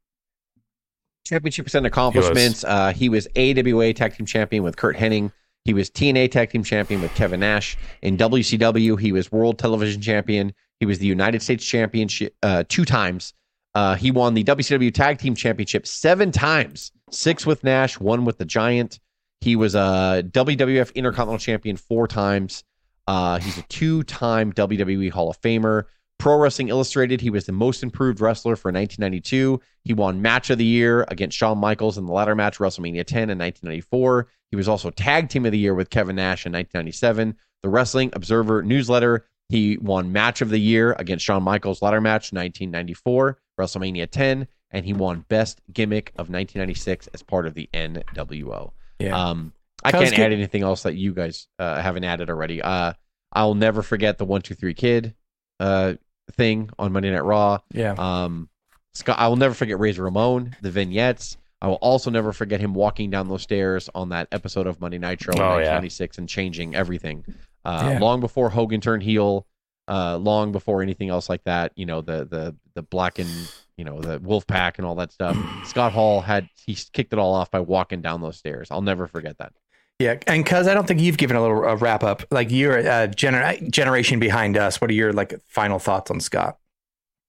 championships 1.26 1.74
and 1.74 1.86
accomplishments. 1.86 2.64
uh, 2.64 2.92
he 2.92 3.08
was 3.10 3.28
AWA 3.36 3.92
Tag 3.92 4.16
Team 4.16 4.26
Champion 4.26 4.62
with 4.62 4.76
Curt 4.76 4.96
Hennig. 4.96 5.30
He 5.64 5.74
was 5.74 5.90
TNA 5.90 6.30
Tag 6.30 6.50
Team 6.50 6.64
Champion 6.64 7.00
with 7.02 7.14
Kevin 7.14 7.40
Nash. 7.40 7.76
In 8.02 8.16
WCW, 8.16 8.98
he 8.98 9.12
was 9.12 9.30
World 9.32 9.58
Television 9.58 10.00
Champion. 10.02 10.52
He 10.80 10.86
was 10.86 10.98
the 10.98 11.06
United 11.06 11.42
States 11.42 11.64
Champion 11.64 12.08
uh, 12.42 12.64
two 12.68 12.84
times. 12.84 13.32
Uh, 13.74 13.96
he 13.96 14.10
won 14.10 14.34
the 14.34 14.44
WCW 14.44 14.92
Tag 14.92 15.18
Team 15.18 15.34
Championship 15.34 15.86
seven 15.86 16.30
times, 16.30 16.92
six 17.14 17.46
with 17.46 17.64
Nash, 17.64 17.98
one 17.98 18.24
with 18.24 18.38
the 18.38 18.44
Giant. 18.44 19.00
He 19.40 19.56
was 19.56 19.74
a 19.74 20.24
WWF 20.26 20.94
Intercontinental 20.94 21.38
Champion 21.38 21.76
four 21.76 22.08
times. 22.08 22.64
Uh, 23.06 23.38
he's 23.38 23.58
a 23.58 23.62
two-time 23.62 24.52
WWE 24.52 25.10
Hall 25.10 25.30
of 25.30 25.40
Famer. 25.40 25.84
Pro 26.18 26.38
Wrestling 26.38 26.68
Illustrated, 26.68 27.20
he 27.20 27.28
was 27.28 27.44
the 27.44 27.52
most 27.52 27.82
improved 27.82 28.20
wrestler 28.20 28.56
for 28.56 28.70
1992. 28.70 29.60
He 29.82 29.92
won 29.92 30.22
Match 30.22 30.48
of 30.48 30.58
the 30.58 30.64
Year 30.64 31.04
against 31.08 31.36
Shawn 31.36 31.58
Michaels 31.58 31.98
in 31.98 32.06
the 32.06 32.12
ladder 32.12 32.34
match 32.34 32.58
WrestleMania 32.58 33.04
10 33.04 33.30
in 33.30 33.38
1994. 33.38 34.28
He 34.50 34.56
was 34.56 34.68
also 34.68 34.90
Tag 34.90 35.28
Team 35.28 35.44
of 35.44 35.52
the 35.52 35.58
Year 35.58 35.74
with 35.74 35.90
Kevin 35.90 36.16
Nash 36.16 36.46
in 36.46 36.52
1997. 36.52 37.36
The 37.62 37.68
Wrestling 37.68 38.10
Observer 38.14 38.62
newsletter, 38.62 39.26
he 39.48 39.76
won 39.78 40.12
Match 40.12 40.40
of 40.40 40.50
the 40.50 40.58
Year 40.58 40.94
against 40.98 41.24
Shawn 41.24 41.42
Michaels 41.42 41.82
ladder 41.82 42.00
match 42.00 42.32
1994, 42.32 43.38
WrestleMania 43.60 44.08
10, 44.10 44.46
and 44.74 44.84
he 44.84 44.92
won 44.92 45.24
Best 45.28 45.60
Gimmick 45.72 46.10
of 46.16 46.28
1996 46.28 47.06
as 47.14 47.22
part 47.22 47.46
of 47.46 47.54
the 47.54 47.68
NWO. 47.72 48.72
Yeah. 48.98 49.16
Um, 49.30 49.52
I 49.82 49.92
can't 49.92 50.10
get- 50.10 50.18
add 50.26 50.32
anything 50.32 50.62
else 50.62 50.82
that 50.82 50.94
you 50.94 51.14
guys 51.14 51.46
uh, 51.58 51.80
haven't 51.80 52.04
added 52.04 52.28
already. 52.28 52.60
Uh, 52.60 52.92
I'll 53.32 53.54
never 53.54 53.82
forget 53.82 54.18
the 54.18 54.24
one 54.24 54.42
two 54.42 54.54
three 54.54 54.74
kid 54.74 55.14
uh, 55.60 55.94
thing 56.32 56.70
on 56.78 56.92
Monday 56.92 57.10
Night 57.10 57.24
Raw. 57.24 57.58
Yeah. 57.72 57.94
Um, 57.96 58.48
Scott, 58.94 59.18
I 59.18 59.28
will 59.28 59.36
never 59.36 59.54
forget 59.54 59.78
Razor 59.78 60.02
Ramon, 60.04 60.56
the 60.62 60.70
vignettes. 60.70 61.36
I 61.60 61.66
will 61.68 61.74
also 61.76 62.10
never 62.10 62.32
forget 62.32 62.60
him 62.60 62.74
walking 62.74 63.10
down 63.10 63.28
those 63.28 63.42
stairs 63.42 63.88
on 63.94 64.10
that 64.10 64.28
episode 64.32 64.66
of 64.66 64.80
Monday 64.80 64.98
Nitro 64.98 65.34
in 65.34 65.40
Oh, 65.40 65.44
yeah. 65.58 65.78
1996 65.78 66.18
and 66.18 66.28
changing 66.28 66.74
everything. 66.74 67.24
Uh, 67.64 67.90
Yeah. 67.92 67.98
Long 67.98 68.20
before 68.20 68.50
Hogan 68.50 68.80
turned 68.80 69.02
heel, 69.02 69.46
uh, 69.88 70.16
long 70.18 70.52
before 70.52 70.82
anything 70.82 71.08
else 71.08 71.28
like 71.28 71.42
that. 71.44 71.72
You 71.76 71.86
know 71.86 72.00
the 72.02 72.24
the 72.24 72.54
the 72.74 72.82
black 72.82 73.18
and 73.18 73.28
you 73.76 73.84
know 73.84 74.00
the 74.00 74.18
Wolf 74.20 74.46
Pack 74.46 74.78
and 74.78 74.86
all 74.86 74.94
that 74.96 75.12
stuff. 75.12 75.36
Scott 75.64 75.92
Hall 75.92 76.20
had 76.20 76.48
he 76.66 76.76
kicked 76.92 77.12
it 77.12 77.18
all 77.18 77.34
off 77.34 77.50
by 77.50 77.60
walking 77.60 78.00
down 78.00 78.20
those 78.20 78.36
stairs. 78.36 78.68
I'll 78.70 78.82
never 78.82 79.06
forget 79.06 79.38
that. 79.38 79.52
Yeah, 79.98 80.16
and 80.26 80.44
cuz 80.44 80.66
I 80.66 80.74
don't 80.74 80.86
think 80.86 81.00
you've 81.00 81.18
given 81.18 81.36
a 81.36 81.40
little 81.40 81.64
a 81.64 81.76
wrap 81.76 82.02
up. 82.02 82.24
Like 82.30 82.50
you're 82.50 82.78
a 82.78 83.08
gener- 83.08 83.70
generation 83.70 84.18
behind 84.18 84.56
us. 84.56 84.80
What 84.80 84.90
are 84.90 84.94
your 84.94 85.12
like 85.12 85.34
final 85.48 85.78
thoughts 85.78 86.10
on 86.10 86.20
Scott? 86.20 86.58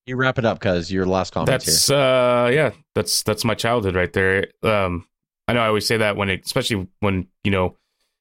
You 0.08 0.16
wrap 0.16 0.38
it 0.38 0.46
up 0.46 0.60
because 0.60 0.92
your 0.92 1.06
last 1.06 1.34
comment 1.34 1.50
here. 1.64 1.74
That's 1.74 1.90
uh 1.90 2.50
yeah, 2.54 2.72
that's 2.94 3.24
that's 3.24 3.44
my 3.46 3.56
childhood 3.56 3.96
right 3.96 4.12
there. 4.14 4.48
Um 4.64 5.08
I 5.48 5.54
know 5.54 5.62
I 5.62 5.68
always 5.68 5.88
say 5.88 5.98
that 5.98 6.16
when 6.16 6.30
it 6.30 6.42
especially 6.46 6.88
when, 7.00 7.28
you 7.44 7.52
know, 7.52 7.78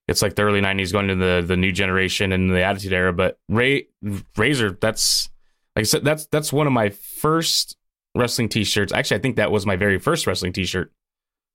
it's 0.08 0.20
like 0.20 0.34
the 0.34 0.42
early 0.42 0.60
90s 0.60 0.92
going 0.92 1.08
into 1.08 1.24
the 1.24 1.42
the 1.46 1.56
new 1.56 1.72
generation 1.72 2.32
and 2.32 2.50
the 2.50 2.62
attitude 2.62 2.92
era, 2.92 3.12
but 3.12 3.38
Ray 3.48 3.88
Razor 4.36 4.78
that's 4.80 5.30
like 5.74 5.82
I 5.82 5.84
said 5.84 6.04
that's 6.04 6.26
that's 6.26 6.52
one 6.52 6.66
of 6.66 6.72
my 6.72 6.90
first 6.90 7.76
wrestling 8.14 8.48
t-shirts. 8.48 8.92
Actually, 8.92 9.18
I 9.18 9.20
think 9.20 9.36
that 9.36 9.50
was 9.50 9.66
my 9.66 9.76
very 9.76 9.98
first 9.98 10.26
wrestling 10.26 10.52
t-shirt 10.52 10.92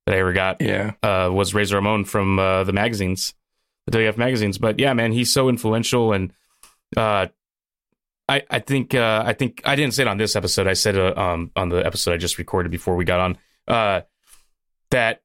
that 0.05 0.15
I 0.15 0.19
ever 0.19 0.33
got. 0.33 0.61
Yeah. 0.61 0.93
Uh 1.03 1.29
was 1.31 1.53
Razor 1.53 1.75
Ramon 1.75 2.05
from 2.05 2.39
uh 2.39 2.63
the 2.63 2.73
magazines, 2.73 3.33
the 3.87 3.97
WF 3.97 4.17
magazines. 4.17 4.57
But 4.57 4.79
yeah, 4.79 4.93
man, 4.93 5.11
he's 5.11 5.31
so 5.33 5.49
influential 5.49 6.13
and 6.13 6.33
uh 6.97 7.27
I, 8.29 8.43
I 8.47 8.59
think 8.59 8.93
uh, 8.93 9.23
I 9.25 9.33
think 9.33 9.61
I 9.65 9.75
didn't 9.75 9.95
say 9.95 10.03
it 10.03 10.07
on 10.07 10.17
this 10.17 10.35
episode. 10.35 10.67
I 10.67 10.73
said 10.73 10.95
uh, 10.95 11.13
um, 11.19 11.51
on 11.55 11.69
the 11.69 11.83
episode 11.83 12.13
I 12.13 12.17
just 12.17 12.37
recorded 12.37 12.71
before 12.71 12.95
we 12.95 13.03
got 13.03 13.19
on 13.19 13.37
uh, 13.67 14.01
that 14.91 15.23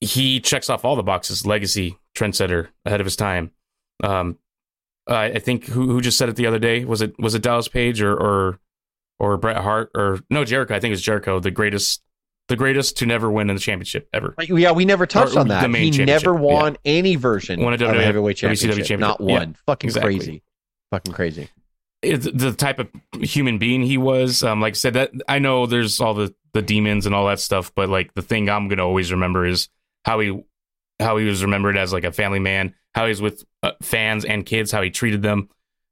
he 0.00 0.40
checks 0.40 0.68
off 0.68 0.84
all 0.84 0.96
the 0.96 1.04
boxes. 1.04 1.46
Legacy, 1.46 1.96
trendsetter, 2.16 2.68
ahead 2.84 3.00
of 3.00 3.06
his 3.06 3.14
time. 3.14 3.52
Um, 4.02 4.36
I 5.06 5.26
I 5.26 5.38
think 5.38 5.66
who 5.66 5.92
who 5.92 6.00
just 6.00 6.18
said 6.18 6.28
it 6.28 6.34
the 6.34 6.46
other 6.46 6.58
day 6.58 6.84
was 6.84 7.02
it 7.02 7.16
was 7.20 7.36
it 7.36 7.42
Dallas 7.42 7.68
Page 7.68 8.02
or 8.02 8.14
or 8.14 8.58
or 9.20 9.36
Bret 9.36 9.58
Hart 9.58 9.90
or 9.94 10.18
no 10.30 10.44
Jericho? 10.44 10.74
I 10.74 10.80
think 10.80 10.90
it 10.90 10.94
was 10.94 11.02
Jericho, 11.02 11.38
the 11.38 11.50
greatest 11.52 12.02
the 12.48 12.56
greatest 12.56 12.96
to 12.96 13.06
never 13.06 13.30
win 13.30 13.48
in 13.48 13.54
the 13.54 13.60
championship 13.60 14.08
ever. 14.12 14.34
Like, 14.36 14.48
yeah, 14.48 14.72
we 14.72 14.84
never 14.84 15.06
touched 15.06 15.36
Or 15.36 15.40
on 15.40 15.46
the 15.48 15.54
that. 15.54 15.70
main 15.70 15.92
He 15.92 16.04
never 16.04 16.34
won 16.34 16.76
any 16.84 17.14
version 17.14 17.60
Won 17.60 17.72
a 17.72 17.76
of 17.76 17.82
a 17.82 17.84
WWF 17.84 18.02
heavyweight 18.02 18.36
championship. 18.38 18.68
championship. 18.70 18.98
Not 18.98 19.20
Yeah, 19.20 19.38
one. 19.38 19.56
Fucking 19.66 19.88
exactly. 19.88 20.16
crazy. 20.16 20.42
Fucking 20.90 21.12
crazy. 21.12 21.48
the 22.02 22.52
type 22.58 22.80
of 22.80 22.88
human 23.22 23.58
being 23.58 23.82
he 23.82 23.98
was. 23.98 24.42
Um, 24.42 24.60
like 24.60 24.72
I 24.72 24.74
said, 24.74 24.94
that 24.94 25.12
I 25.28 25.38
know 25.38 25.66
there's 25.66 26.00
all 26.00 26.14
the 26.14 26.34
the 26.52 26.62
demons 26.62 27.06
and 27.06 27.14
all 27.14 27.28
that 27.28 27.38
stuff, 27.38 27.72
but 27.76 27.88
like 27.88 28.14
the 28.14 28.22
thing 28.22 28.48
I'm 28.50 28.66
gonna 28.68 28.84
always 28.84 29.12
remember 29.12 29.46
is 29.46 29.68
how 30.04 30.18
he 30.18 30.42
how 30.98 31.16
he 31.18 31.26
was 31.26 31.42
remembered 31.44 31.76
as 31.76 31.92
like 31.92 32.02
a 32.04 32.10
family 32.10 32.40
man, 32.40 32.74
how 32.94 33.04
he 33.04 33.10
was 33.10 33.22
with 33.22 33.44
uh, 33.62 33.72
fans 33.82 34.24
and 34.24 34.44
kids, 34.44 34.72
how 34.72 34.82
he 34.82 34.90
treated 34.90 35.22
them, 35.22 35.48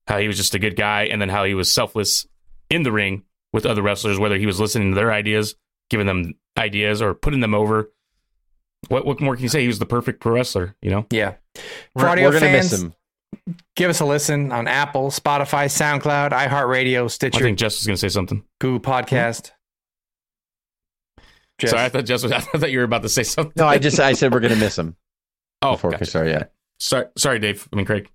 how 0.09 0.19
he 0.19 0.27
was 0.27 0.37
just 0.37 0.55
a 0.57 0.59
good 0.59 0.75
guy, 0.75 1.05
and 1.05 1.23
then 1.23 1.29
how 1.29 1.45
he 1.45 1.55
was 1.55 1.71
selfless 1.71 2.27
in 2.71 2.83
the 2.83 2.93
ring 2.93 3.23
with 3.53 3.65
other 3.67 3.83
wrestlers, 3.83 4.19
whether 4.19 4.37
he 4.37 4.47
was 4.47 4.61
listening 4.61 4.91
to 4.91 4.95
their 4.95 5.13
ideas, 5.13 5.55
giving 5.91 6.07
them 6.07 6.35
ideas, 6.59 7.01
or 7.03 7.15
putting 7.15 7.41
them 7.41 7.55
over. 7.55 7.91
What 8.89 9.05
what 9.07 9.21
more 9.21 9.35
can 9.35 9.43
you 9.43 9.49
say? 9.49 9.63
He 9.63 9.67
was 9.67 9.79
the 9.79 9.87
perfect 9.87 10.21
pro 10.21 10.33
wrestler, 10.35 10.77
you 10.83 10.91
know. 10.91 11.07
Yeah. 11.11 11.35
For 11.55 11.63
We're, 11.97 12.09
audio 12.09 12.29
we're 12.29 12.33
gonna 12.41 12.47
fans, 12.47 12.71
miss 12.73 12.83
him. 12.83 12.95
give 13.75 13.91
us 13.91 14.01
a 14.01 14.05
listen 14.05 14.53
on 14.53 14.69
Apple, 14.69 15.11
Spotify, 15.11 15.67
SoundCloud, 15.67 16.31
iHeartRadio, 16.31 17.11
Stitcher. 17.11 17.37
I 17.37 17.39
Stitcher, 17.39 17.45
think 17.45 17.59
Jess 17.59 17.79
was 17.81 17.87
gonna 17.87 17.97
say 17.97 18.09
something. 18.09 18.45
Google 18.61 18.81
Podcast. 18.81 19.49
Hmm? 19.49 19.55
Jess. 21.59 21.71
Sorry, 21.71 21.83
I 21.85 21.89
thought 21.89 22.05
Jess 22.05 22.23
was, 22.23 22.33
I 22.33 22.41
thought 22.41 22.71
you 22.71 22.79
were 22.79 22.85
about 22.85 23.03
to 23.03 23.09
say 23.09 23.25
something. 23.25 23.53
No, 23.57 23.67
I 23.67 23.79
just 23.79 23.99
I 23.99 24.13
said 24.13 24.33
we're 24.33 24.41
gonna 24.41 24.57
miss 24.57 24.79
him. 24.79 24.97
Oh, 25.61 25.73
before 25.73 25.91
gotcha. 25.91 26.05
sorry, 26.07 26.31
yeah. 26.31 26.45
Sorry, 26.79 27.07
sorry, 27.17 27.41
Dave. 27.41 27.69
I 27.73 27.77
mean, 27.77 27.85
Craig. 27.85 28.09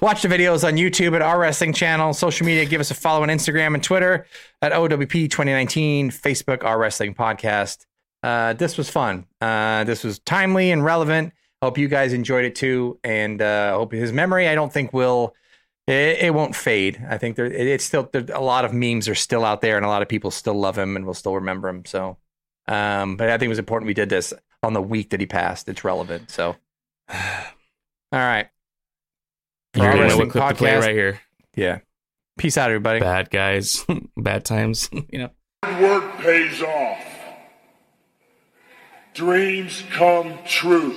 Watch 0.00 0.22
the 0.22 0.28
videos 0.28 0.66
on 0.66 0.74
YouTube 0.74 1.14
at 1.14 1.22
our 1.22 1.38
wrestling 1.38 1.72
channel, 1.72 2.12
social 2.12 2.44
media. 2.44 2.64
Give 2.64 2.80
us 2.80 2.90
a 2.90 2.94
follow 2.94 3.22
on 3.22 3.28
Instagram 3.28 3.74
and 3.74 3.82
Twitter 3.82 4.26
at 4.60 4.72
OWP 4.72 5.30
2019, 5.30 6.10
Facebook, 6.10 6.64
our 6.64 6.76
wrestling 6.76 7.14
podcast. 7.14 7.86
Uh, 8.22 8.54
this 8.54 8.76
was 8.76 8.90
fun. 8.90 9.26
Uh, 9.40 9.84
this 9.84 10.02
was 10.02 10.18
timely 10.20 10.72
and 10.72 10.84
relevant. 10.84 11.32
Hope 11.62 11.78
you 11.78 11.86
guys 11.86 12.12
enjoyed 12.12 12.44
it 12.44 12.56
too. 12.56 12.98
And 13.04 13.40
uh, 13.40 13.74
hope 13.74 13.92
his 13.92 14.12
memory, 14.12 14.48
I 14.48 14.56
don't 14.56 14.72
think 14.72 14.92
will, 14.92 15.34
it, 15.86 16.18
it 16.18 16.34
won't 16.34 16.56
fade. 16.56 17.04
I 17.08 17.16
think 17.16 17.36
there, 17.36 17.46
it, 17.46 17.66
it's 17.66 17.84
still, 17.84 18.08
there, 18.12 18.24
a 18.34 18.40
lot 18.40 18.64
of 18.64 18.72
memes 18.72 19.08
are 19.08 19.14
still 19.14 19.44
out 19.44 19.60
there 19.60 19.76
and 19.76 19.86
a 19.86 19.88
lot 19.88 20.02
of 20.02 20.08
people 20.08 20.32
still 20.32 20.54
love 20.54 20.76
him 20.76 20.96
and 20.96 21.06
will 21.06 21.14
still 21.14 21.36
remember 21.36 21.68
him. 21.68 21.84
So, 21.84 22.16
um, 22.66 23.16
but 23.16 23.30
I 23.30 23.38
think 23.38 23.46
it 23.46 23.50
was 23.50 23.58
important 23.60 23.86
we 23.86 23.94
did 23.94 24.08
this 24.08 24.34
on 24.64 24.72
the 24.72 24.82
week 24.82 25.10
that 25.10 25.20
he 25.20 25.26
passed. 25.26 25.68
It's 25.68 25.84
relevant. 25.84 26.30
So, 26.30 26.56
all 27.12 27.18
right. 28.12 28.48
For 29.74 29.80
You're 29.80 29.88
our 29.88 29.92
gonna 29.94 30.02
know 30.02 30.04
wrestling 30.06 30.28
what 30.28 30.32
clip 30.32 30.48
to 30.50 30.54
play 30.54 30.76
right 30.76 30.94
here. 30.94 31.20
Yeah. 31.56 31.78
Peace 32.38 32.56
out, 32.56 32.70
everybody. 32.70 33.00
Bad 33.00 33.28
guys, 33.30 33.84
bad 34.16 34.44
times. 34.44 34.88
You 35.10 35.18
know. 35.18 35.30
Hard 35.64 35.82
work 35.82 36.18
pays 36.20 36.62
off. 36.62 36.98
Dreams 39.14 39.82
come 39.90 40.38
true. 40.46 40.94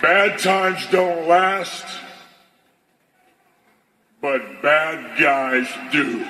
Bad 0.00 0.38
times 0.40 0.84
don't 0.90 1.28
last. 1.28 1.86
but 4.20 4.62
bad 4.62 5.18
guys 5.20 5.68
do. 5.92 6.24